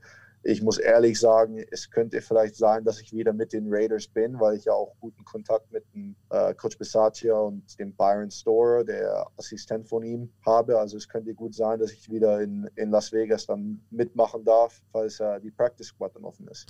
ich 0.49 0.63
muss 0.63 0.79
ehrlich 0.79 1.21
sagen, 1.21 1.63
es 1.71 1.91
könnte 1.91 2.23
vielleicht 2.23 2.57
sein, 2.57 2.83
dass 2.83 3.01
ich 3.01 3.13
wieder 3.13 3.35
mit 3.35 3.53
den 3.53 3.67
Raiders 3.69 4.07
bin, 4.07 4.41
weil 4.41 4.57
ich 4.57 4.65
ja 4.65 4.73
auch 4.73 4.95
guten 4.99 5.23
Kontakt 5.25 5.71
mit 5.71 5.85
dem 5.95 6.17
äh, 6.31 6.55
Coach 6.55 6.79
Bisaccia 6.79 7.35
und 7.35 7.79
dem 7.79 7.95
Byron 7.95 8.31
Storer, 8.31 8.83
der 8.83 9.27
Assistent 9.37 9.87
von 9.87 10.03
ihm, 10.03 10.31
habe. 10.47 10.79
Also 10.79 10.97
es 10.97 11.07
könnte 11.07 11.35
gut 11.35 11.55
sein, 11.55 11.79
dass 11.79 11.93
ich 11.93 12.11
wieder 12.11 12.41
in, 12.41 12.69
in 12.77 12.91
Las 12.91 13.13
Vegas 13.13 13.45
dann 13.45 13.81
mitmachen 13.91 14.43
darf, 14.43 14.81
falls 14.91 15.21
äh, 15.21 15.39
die 15.41 15.51
Practice 15.51 15.89
Squad 15.89 16.17
dann 16.17 16.25
offen 16.25 16.49
ist. 16.49 16.67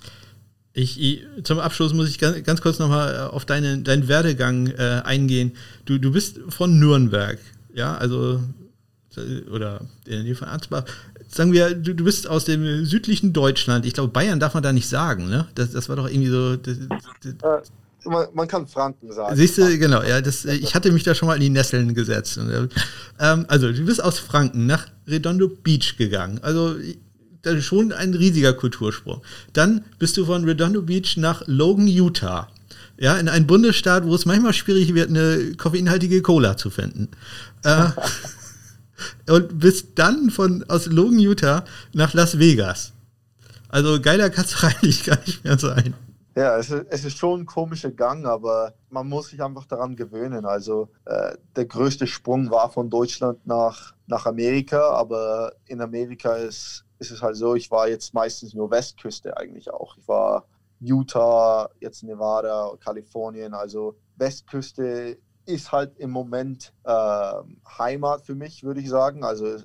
Ich, 0.73 0.99
ich, 1.01 1.25
zum 1.43 1.59
Abschluss 1.59 1.93
muss 1.93 2.09
ich 2.09 2.19
ganz, 2.19 2.43
ganz 2.43 2.61
kurz 2.61 2.79
nochmal 2.79 3.15
äh, 3.15 3.33
auf 3.33 3.45
deine, 3.45 3.79
deinen 3.79 4.09
Werdegang 4.09 4.67
äh, 4.67 5.01
eingehen. 5.05 5.55
Du, 5.85 5.97
du 5.99 6.11
bist 6.11 6.39
von 6.49 6.79
Nürnberg, 6.79 7.39
ja, 7.73 7.95
also 7.95 8.41
oder 9.51 9.81
in 10.05 10.11
der 10.11 10.23
Nähe 10.23 10.35
von 10.35 10.47
Ansbach. 10.47 10.85
Sagen 11.31 11.53
wir, 11.53 11.75
du, 11.75 11.93
du 11.93 12.03
bist 12.03 12.27
aus 12.27 12.45
dem 12.45 12.85
südlichen 12.85 13.33
Deutschland. 13.33 13.85
Ich 13.85 13.93
glaube, 13.93 14.11
Bayern 14.11 14.39
darf 14.39 14.55
man 14.55 14.63
da 14.63 14.73
nicht 14.73 14.89
sagen, 14.89 15.29
ne? 15.29 15.47
Das, 15.53 15.71
das 15.71 15.87
war 15.87 15.95
doch 15.95 16.09
irgendwie 16.09 16.29
so. 16.29 16.55
Das, 16.55 16.77
das, 17.21 17.71
man, 18.03 18.27
man, 18.33 18.47
kann 18.47 18.67
Franken 18.67 19.11
sagen. 19.11 19.35
Siehst 19.35 19.59
du, 19.59 19.77
genau, 19.77 20.01
ja, 20.01 20.21
das, 20.21 20.45
ich 20.45 20.73
hatte 20.73 20.91
mich 20.91 21.03
da 21.03 21.13
schon 21.13 21.27
mal 21.27 21.35
in 21.35 21.41
die 21.41 21.49
Nesseln 21.49 21.93
gesetzt. 21.93 22.39
Ähm, 23.19 23.45
also, 23.47 23.71
du 23.71 23.85
bist 23.85 24.03
aus 24.03 24.17
Franken 24.17 24.65
nach 24.65 24.87
Redondo 25.07 25.49
Beach 25.49 25.97
gegangen. 25.97 26.39
Also, 26.41 26.75
das 27.43 27.55
ist 27.55 27.65
schon 27.65 27.91
ein 27.91 28.15
riesiger 28.15 28.53
Kultursprung. 28.53 29.21
Dann 29.53 29.83
bist 29.99 30.17
du 30.17 30.25
von 30.25 30.43
Redondo 30.45 30.81
Beach 30.81 31.15
nach 31.17 31.43
Logan, 31.45 31.87
Utah. 31.87 32.47
Ja, 32.97 33.17
in 33.17 33.29
einen 33.29 33.47
Bundesstaat, 33.47 34.03
wo 34.03 34.15
es 34.15 34.25
manchmal 34.25 34.53
schwierig 34.53 34.93
wird, 34.93 35.09
eine 35.09 35.53
koffeinhaltige 35.55 36.21
Cola 36.21 36.57
zu 36.57 36.69
finden. 36.69 37.09
Äh, 37.63 37.85
und 39.29 39.59
bist 39.59 39.89
dann 39.95 40.29
von 40.29 40.63
aus 40.67 40.85
Logan, 40.87 41.19
Utah 41.19 41.63
nach 41.93 42.13
Las 42.13 42.39
Vegas. 42.39 42.93
Also 43.69 44.01
geiler 44.01 44.29
kann 44.29 44.45
es 44.45 44.63
eigentlich 44.63 45.05
gar 45.05 45.19
nicht 45.19 45.43
mehr 45.43 45.57
sein. 45.57 45.93
Ja, 46.35 46.57
es 46.57 46.69
ist, 46.69 46.85
es 46.89 47.05
ist, 47.05 47.17
schon 47.17 47.41
ein 47.41 47.45
komischer 47.45 47.91
Gang, 47.91 48.25
aber 48.25 48.73
man 48.89 49.09
muss 49.09 49.29
sich 49.29 49.41
einfach 49.41 49.65
daran 49.65 49.95
gewöhnen. 49.95 50.45
Also 50.45 50.89
äh, 51.05 51.35
der 51.55 51.65
größte 51.65 52.07
Sprung 52.07 52.49
war 52.49 52.71
von 52.71 52.89
Deutschland 52.89 53.45
nach, 53.45 53.93
nach 54.07 54.25
Amerika, 54.25 54.91
aber 54.91 55.53
in 55.65 55.81
Amerika 55.81 56.35
ist, 56.35 56.85
ist 56.99 57.11
es 57.11 57.21
halt 57.21 57.35
so, 57.35 57.55
ich 57.55 57.69
war 57.71 57.89
jetzt 57.89 58.13
meistens 58.13 58.53
nur 58.53 58.71
Westküste 58.71 59.35
eigentlich 59.35 59.69
auch. 59.69 59.97
Ich 59.97 60.07
war 60.07 60.45
Utah, 60.79 61.69
jetzt 61.81 62.03
Nevada, 62.03 62.71
Kalifornien, 62.79 63.53
also 63.53 63.97
Westküste 64.15 65.17
ist 65.49 65.71
halt 65.71 65.97
im 65.97 66.11
Moment 66.11 66.73
äh, 66.83 67.33
Heimat 67.77 68.21
für 68.25 68.35
mich, 68.35 68.63
würde 68.63 68.81
ich 68.81 68.89
sagen. 68.89 69.23
Also 69.23 69.57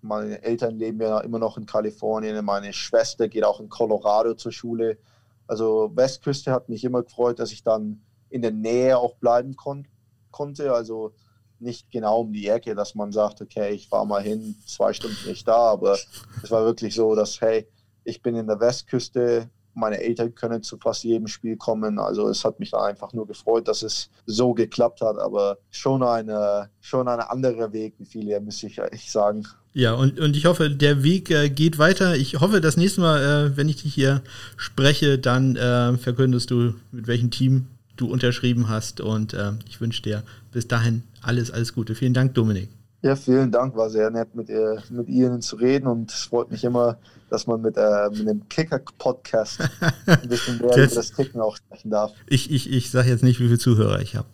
meine 0.00 0.42
Eltern 0.42 0.76
leben 0.76 1.00
ja 1.00 1.20
immer 1.20 1.38
noch 1.38 1.58
in 1.58 1.66
Kalifornien, 1.66 2.44
meine 2.44 2.72
Schwester 2.72 3.28
geht 3.28 3.44
auch 3.44 3.60
in 3.60 3.68
Colorado 3.68 4.34
zur 4.34 4.52
Schule. 4.52 4.98
Also 5.46 5.90
Westküste 5.94 6.52
hat 6.52 6.68
mich 6.68 6.84
immer 6.84 7.02
gefreut, 7.02 7.38
dass 7.38 7.52
ich 7.52 7.62
dann 7.62 8.02
in 8.30 8.42
der 8.42 8.52
Nähe 8.52 8.96
auch 8.98 9.16
bleiben 9.16 9.56
kon 9.56 9.86
konnte. 10.30 10.72
Also 10.72 11.12
nicht 11.58 11.90
genau 11.90 12.20
um 12.20 12.32
die 12.32 12.48
Ecke, 12.48 12.74
dass 12.74 12.94
man 12.94 13.12
sagt, 13.12 13.40
okay, 13.40 13.70
ich 13.70 13.88
fahre 13.88 14.06
mal 14.06 14.22
hin, 14.22 14.56
zwei 14.66 14.92
Stunden 14.92 15.28
nicht 15.28 15.46
da, 15.46 15.56
aber 15.56 15.98
es 16.42 16.50
war 16.50 16.64
wirklich 16.64 16.94
so, 16.94 17.14
dass, 17.14 17.40
hey, 17.40 17.68
ich 18.04 18.22
bin 18.22 18.34
in 18.34 18.46
der 18.46 18.60
Westküste, 18.60 19.50
meine 19.74 20.00
Eltern 20.00 20.34
können 20.34 20.62
zu 20.62 20.76
fast 20.78 21.04
jedem 21.04 21.26
Spiel 21.26 21.56
kommen. 21.56 21.98
Also 21.98 22.28
es 22.28 22.44
hat 22.44 22.60
mich 22.60 22.74
einfach 22.74 23.12
nur 23.12 23.26
gefreut, 23.26 23.68
dass 23.68 23.82
es 23.82 24.10
so 24.26 24.54
geklappt 24.54 25.00
hat. 25.00 25.18
Aber 25.18 25.58
schon 25.70 26.02
eine, 26.02 26.70
schon 26.80 27.08
ein 27.08 27.20
anderer 27.20 27.72
Weg, 27.72 27.94
wie 27.98 28.04
viele, 28.04 28.40
muss 28.40 28.62
ich 28.62 28.78
echt 28.78 29.10
sagen. 29.10 29.46
Ja, 29.74 29.94
und, 29.94 30.20
und 30.20 30.36
ich 30.36 30.44
hoffe, 30.44 30.70
der 30.70 31.02
Weg 31.02 31.30
äh, 31.30 31.48
geht 31.48 31.78
weiter. 31.78 32.16
Ich 32.16 32.40
hoffe, 32.40 32.60
das 32.60 32.76
nächste 32.76 33.00
Mal, 33.00 33.22
äh, 33.22 33.56
wenn 33.56 33.68
ich 33.68 33.82
dich 33.82 33.94
hier 33.94 34.22
spreche, 34.56 35.18
dann 35.18 35.56
äh, 35.56 35.96
verkündest 35.96 36.50
du, 36.50 36.74
mit 36.90 37.06
welchem 37.06 37.30
Team 37.30 37.66
du 37.96 38.10
unterschrieben 38.10 38.68
hast. 38.68 39.00
Und 39.00 39.32
äh, 39.32 39.52
ich 39.68 39.80
wünsche 39.80 40.02
dir 40.02 40.22
bis 40.50 40.68
dahin 40.68 41.04
alles, 41.22 41.50
alles 41.50 41.72
Gute. 41.72 41.94
Vielen 41.94 42.14
Dank, 42.14 42.34
Dominik. 42.34 42.68
Ja, 43.02 43.16
vielen 43.16 43.50
Dank. 43.50 43.74
War 43.76 43.90
sehr 43.90 44.10
nett, 44.10 44.34
mit, 44.36 44.48
ihr, 44.48 44.80
mit 44.90 45.08
Ihnen 45.08 45.42
zu 45.42 45.56
reden 45.56 45.88
und 45.88 46.12
es 46.12 46.22
freut 46.22 46.52
mich 46.52 46.62
immer, 46.62 46.98
dass 47.30 47.48
man 47.48 47.60
mit, 47.60 47.76
äh, 47.76 48.08
mit 48.10 48.28
einem 48.28 48.48
Kicker-Podcast 48.48 49.60
ein 50.06 50.28
bisschen 50.28 50.58
mehr 50.58 50.76
über 50.76 50.86
das 50.86 51.12
Kicken 51.12 51.40
auch 51.40 51.56
sprechen 51.56 51.90
darf. 51.90 52.12
Ich, 52.28 52.52
ich, 52.52 52.70
ich 52.70 52.92
sage 52.92 53.08
jetzt 53.08 53.24
nicht, 53.24 53.40
wie 53.40 53.46
viele 53.46 53.58
Zuhörer 53.58 54.00
ich 54.00 54.14
habe. 54.14 54.28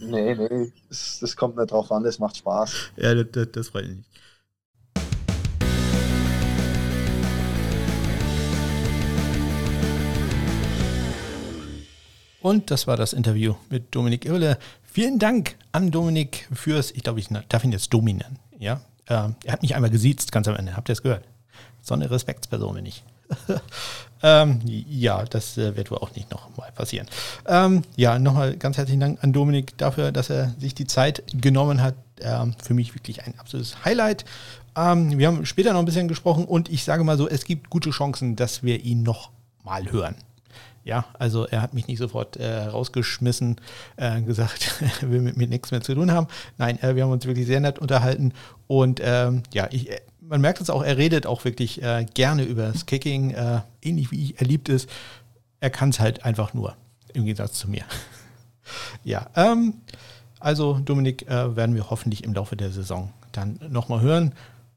nee, 0.00 0.34
nee, 0.34 0.72
das, 0.88 1.18
das, 1.20 1.36
kommt 1.36 1.56
nicht 1.58 1.70
drauf 1.70 1.92
an, 1.92 2.02
das 2.02 2.18
macht 2.18 2.38
Spaß. 2.38 2.92
Ja, 2.96 3.14
das, 3.14 3.26
das, 3.32 3.48
das 3.52 3.68
freut 3.68 3.88
mich. 3.88 4.06
Und 12.40 12.70
das 12.70 12.86
war 12.86 12.96
das 12.96 13.12
Interview 13.12 13.54
mit 13.68 13.94
Dominik 13.94 14.24
Irle. 14.24 14.58
Vielen 14.84 15.18
Dank 15.18 15.56
an 15.72 15.90
Dominik 15.90 16.48
fürs, 16.52 16.92
ich 16.92 17.02
glaube, 17.02 17.20
ich 17.20 17.28
darf 17.48 17.64
ihn 17.64 17.72
jetzt 17.72 17.92
dominieren. 17.92 18.38
Ja, 18.58 18.80
äh, 19.06 19.30
er 19.44 19.52
hat 19.52 19.62
mich 19.62 19.74
einmal 19.74 19.90
gesiezt, 19.90 20.32
ganz 20.32 20.48
am 20.48 20.56
Ende. 20.56 20.76
Habt 20.76 20.88
ihr 20.88 20.92
es 20.92 21.02
gehört? 21.02 21.24
So 21.80 21.94
eine 21.94 22.10
Respektsperson 22.10 22.74
bin 22.74 22.86
ich. 22.86 23.02
ähm, 24.22 24.60
ja, 24.64 25.24
das 25.24 25.58
äh, 25.58 25.76
wird 25.76 25.90
wohl 25.90 25.98
auch 25.98 26.14
nicht 26.14 26.30
nochmal 26.30 26.72
passieren. 26.72 27.08
Ähm, 27.46 27.82
ja, 27.96 28.18
nochmal 28.18 28.56
ganz 28.56 28.78
herzlichen 28.78 29.00
Dank 29.00 29.22
an 29.22 29.32
Dominik 29.32 29.76
dafür, 29.76 30.12
dass 30.12 30.30
er 30.30 30.54
sich 30.58 30.74
die 30.74 30.86
Zeit 30.86 31.24
genommen 31.34 31.82
hat. 31.82 31.94
Ähm, 32.20 32.54
für 32.62 32.74
mich 32.74 32.94
wirklich 32.94 33.24
ein 33.24 33.34
absolutes 33.38 33.84
Highlight. 33.84 34.24
Ähm, 34.76 35.18
wir 35.18 35.26
haben 35.26 35.44
später 35.44 35.72
noch 35.72 35.80
ein 35.80 35.84
bisschen 35.84 36.08
gesprochen 36.08 36.44
und 36.44 36.68
ich 36.68 36.84
sage 36.84 37.04
mal 37.04 37.18
so, 37.18 37.28
es 37.28 37.44
gibt 37.44 37.70
gute 37.70 37.90
Chancen, 37.90 38.36
dass 38.36 38.62
wir 38.62 38.82
ihn 38.84 39.02
noch 39.02 39.30
mal 39.64 39.90
hören. 39.90 40.16
Ja, 40.88 41.04
also 41.18 41.44
er 41.46 41.60
hat 41.60 41.74
mich 41.74 41.86
nicht 41.86 41.98
sofort 41.98 42.38
äh, 42.38 42.60
rausgeschmissen, 42.60 43.56
äh, 43.96 44.22
gesagt, 44.22 44.82
er 45.02 45.10
will 45.10 45.20
mit 45.20 45.36
mir 45.36 45.46
nichts 45.46 45.70
mehr 45.70 45.82
zu 45.82 45.94
tun 45.94 46.10
haben. 46.10 46.28
Nein, 46.56 46.82
äh, 46.82 46.96
wir 46.96 47.02
haben 47.02 47.10
uns 47.10 47.26
wirklich 47.26 47.46
sehr 47.46 47.60
nett 47.60 47.78
unterhalten 47.78 48.32
und 48.68 48.98
ähm, 49.04 49.42
ja, 49.52 49.68
ich, 49.70 49.90
äh, 49.90 50.00
man 50.22 50.40
merkt 50.40 50.62
es 50.62 50.70
auch, 50.70 50.82
er 50.82 50.96
redet 50.96 51.26
auch 51.26 51.44
wirklich 51.44 51.82
äh, 51.82 52.06
gerne 52.14 52.44
über 52.44 52.72
das 52.72 52.86
Kicking, 52.86 53.32
äh, 53.32 53.60
ähnlich 53.82 54.10
wie 54.10 54.22
ich, 54.24 54.40
er 54.40 54.46
liebt 54.46 54.70
es. 54.70 54.86
Er 55.60 55.68
kann 55.68 55.90
es 55.90 56.00
halt 56.00 56.24
einfach 56.24 56.54
nur, 56.54 56.74
im 57.12 57.26
Gegensatz 57.26 57.58
zu 57.58 57.68
mir. 57.68 57.84
ja, 59.04 59.26
ähm, 59.36 59.74
also 60.40 60.78
Dominik 60.78 61.26
werden 61.28 61.74
wir 61.74 61.90
hoffentlich 61.90 62.24
im 62.24 62.32
Laufe 62.32 62.56
der 62.56 62.70
Saison 62.70 63.12
dann 63.32 63.60
nochmal 63.68 64.00
hören. 64.00 64.32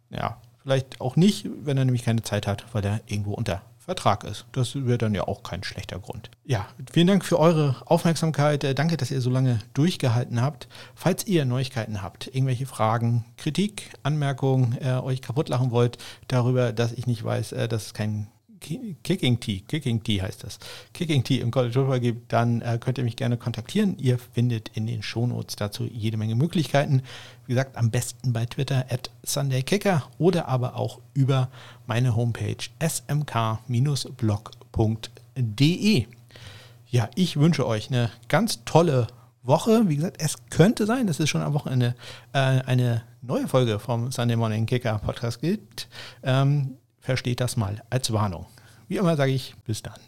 Ja, 0.09 0.41
vielleicht 0.61 0.99
auch 0.99 1.15
nicht, 1.15 1.47
wenn 1.63 1.77
er 1.77 1.85
nämlich 1.85 2.03
keine 2.03 2.23
Zeit 2.23 2.47
hat, 2.47 2.65
weil 2.73 2.83
er 2.83 2.99
irgendwo 3.05 3.33
unter 3.33 3.61
Vertrag 3.91 4.23
ist. 4.23 4.45
Das 4.53 4.73
wäre 4.73 4.97
dann 4.97 5.13
ja 5.13 5.27
auch 5.27 5.43
kein 5.43 5.63
schlechter 5.63 5.99
Grund. 5.99 6.31
Ja, 6.45 6.68
vielen 6.93 7.07
Dank 7.07 7.26
für 7.26 7.38
eure 7.38 7.76
Aufmerksamkeit. 7.85 8.63
Äh, 8.63 8.73
danke, 8.73 8.95
dass 8.95 9.11
ihr 9.11 9.19
so 9.19 9.30
lange 9.30 9.59
durchgehalten 9.73 10.41
habt. 10.41 10.69
Falls 10.95 11.27
ihr 11.27 11.43
Neuigkeiten 11.43 12.01
habt, 12.01 12.27
irgendwelche 12.27 12.65
Fragen, 12.65 13.26
Kritik, 13.35 13.91
Anmerkungen, 14.01 14.77
äh, 14.80 14.93
euch 14.93 15.22
kaputt 15.22 15.49
lachen 15.49 15.72
wollt 15.72 15.97
darüber, 16.30 16.72
dass 16.72 16.93
ich 16.93 17.05
nicht 17.05 17.22
weiß, 17.22 17.51
äh, 17.51 17.68
dass 17.68 17.88
es 17.88 17.93
kein 17.93 18.27
Kicking 18.61 19.39
Tea, 19.39 19.61
Kicking 19.61 20.03
Tea 20.03 20.21
heißt 20.21 20.43
das, 20.43 20.59
Kicking 20.93 21.23
Tea 21.23 21.39
im 21.39 21.49
College 21.51 21.73
Football 21.73 21.99
gibt, 21.99 22.31
dann 22.31 22.61
äh, 22.61 22.77
könnt 22.79 22.99
ihr 22.99 23.03
mich 23.03 23.15
gerne 23.15 23.35
kontaktieren. 23.38 23.97
Ihr 23.97 24.19
findet 24.19 24.69
in 24.75 24.88
den 24.88 25.01
Shownotes 25.03 25.55
dazu 25.55 25.85
jede 25.91 26.17
Menge 26.17 26.35
Möglichkeiten. 26.35 27.01
Wie 27.47 27.53
gesagt, 27.53 27.75
am 27.75 27.89
besten 27.89 28.33
bei 28.33 28.45
Twitter 28.45 28.85
at 28.89 29.09
SundayKicker 29.25 30.03
oder 30.19 30.47
aber 30.47 30.75
auch 30.75 30.99
über 31.13 31.49
meine 31.88 32.15
Homepage 32.15 32.55
smk-blog.de. 32.79 33.57
Ja, 36.88 37.09
ich 37.15 37.38
wünsche 37.38 37.65
euch 37.65 37.89
eine 37.89 38.11
ganz 38.27 38.63
tolle 38.65 39.07
Woche. 39.43 39.89
Wie 39.89 39.95
gesagt, 39.95 40.17
es 40.19 40.35
könnte 40.49 40.85
sein, 40.85 41.07
dass 41.07 41.19
es 41.19 41.29
schon 41.29 41.41
am 41.41 41.53
Wochenende 41.53 41.95
äh, 42.33 42.38
eine 42.38 43.03
neue 43.21 43.47
Folge 43.47 43.79
vom 43.79 44.11
Sunday 44.11 44.35
Morning 44.35 44.65
Kicker 44.65 44.99
Podcast 44.99 45.41
gibt. 45.41 45.88
Ähm, 46.23 46.77
versteht 47.02 47.41
das 47.41 47.57
mal 47.57 47.82
als 47.90 48.11
Warnung. 48.14 48.45
Wie 48.88 48.98
immer 48.98 49.15
sage 49.15 49.32
ich, 49.32 49.56
bis 49.65 49.82
dann. 49.82 49.99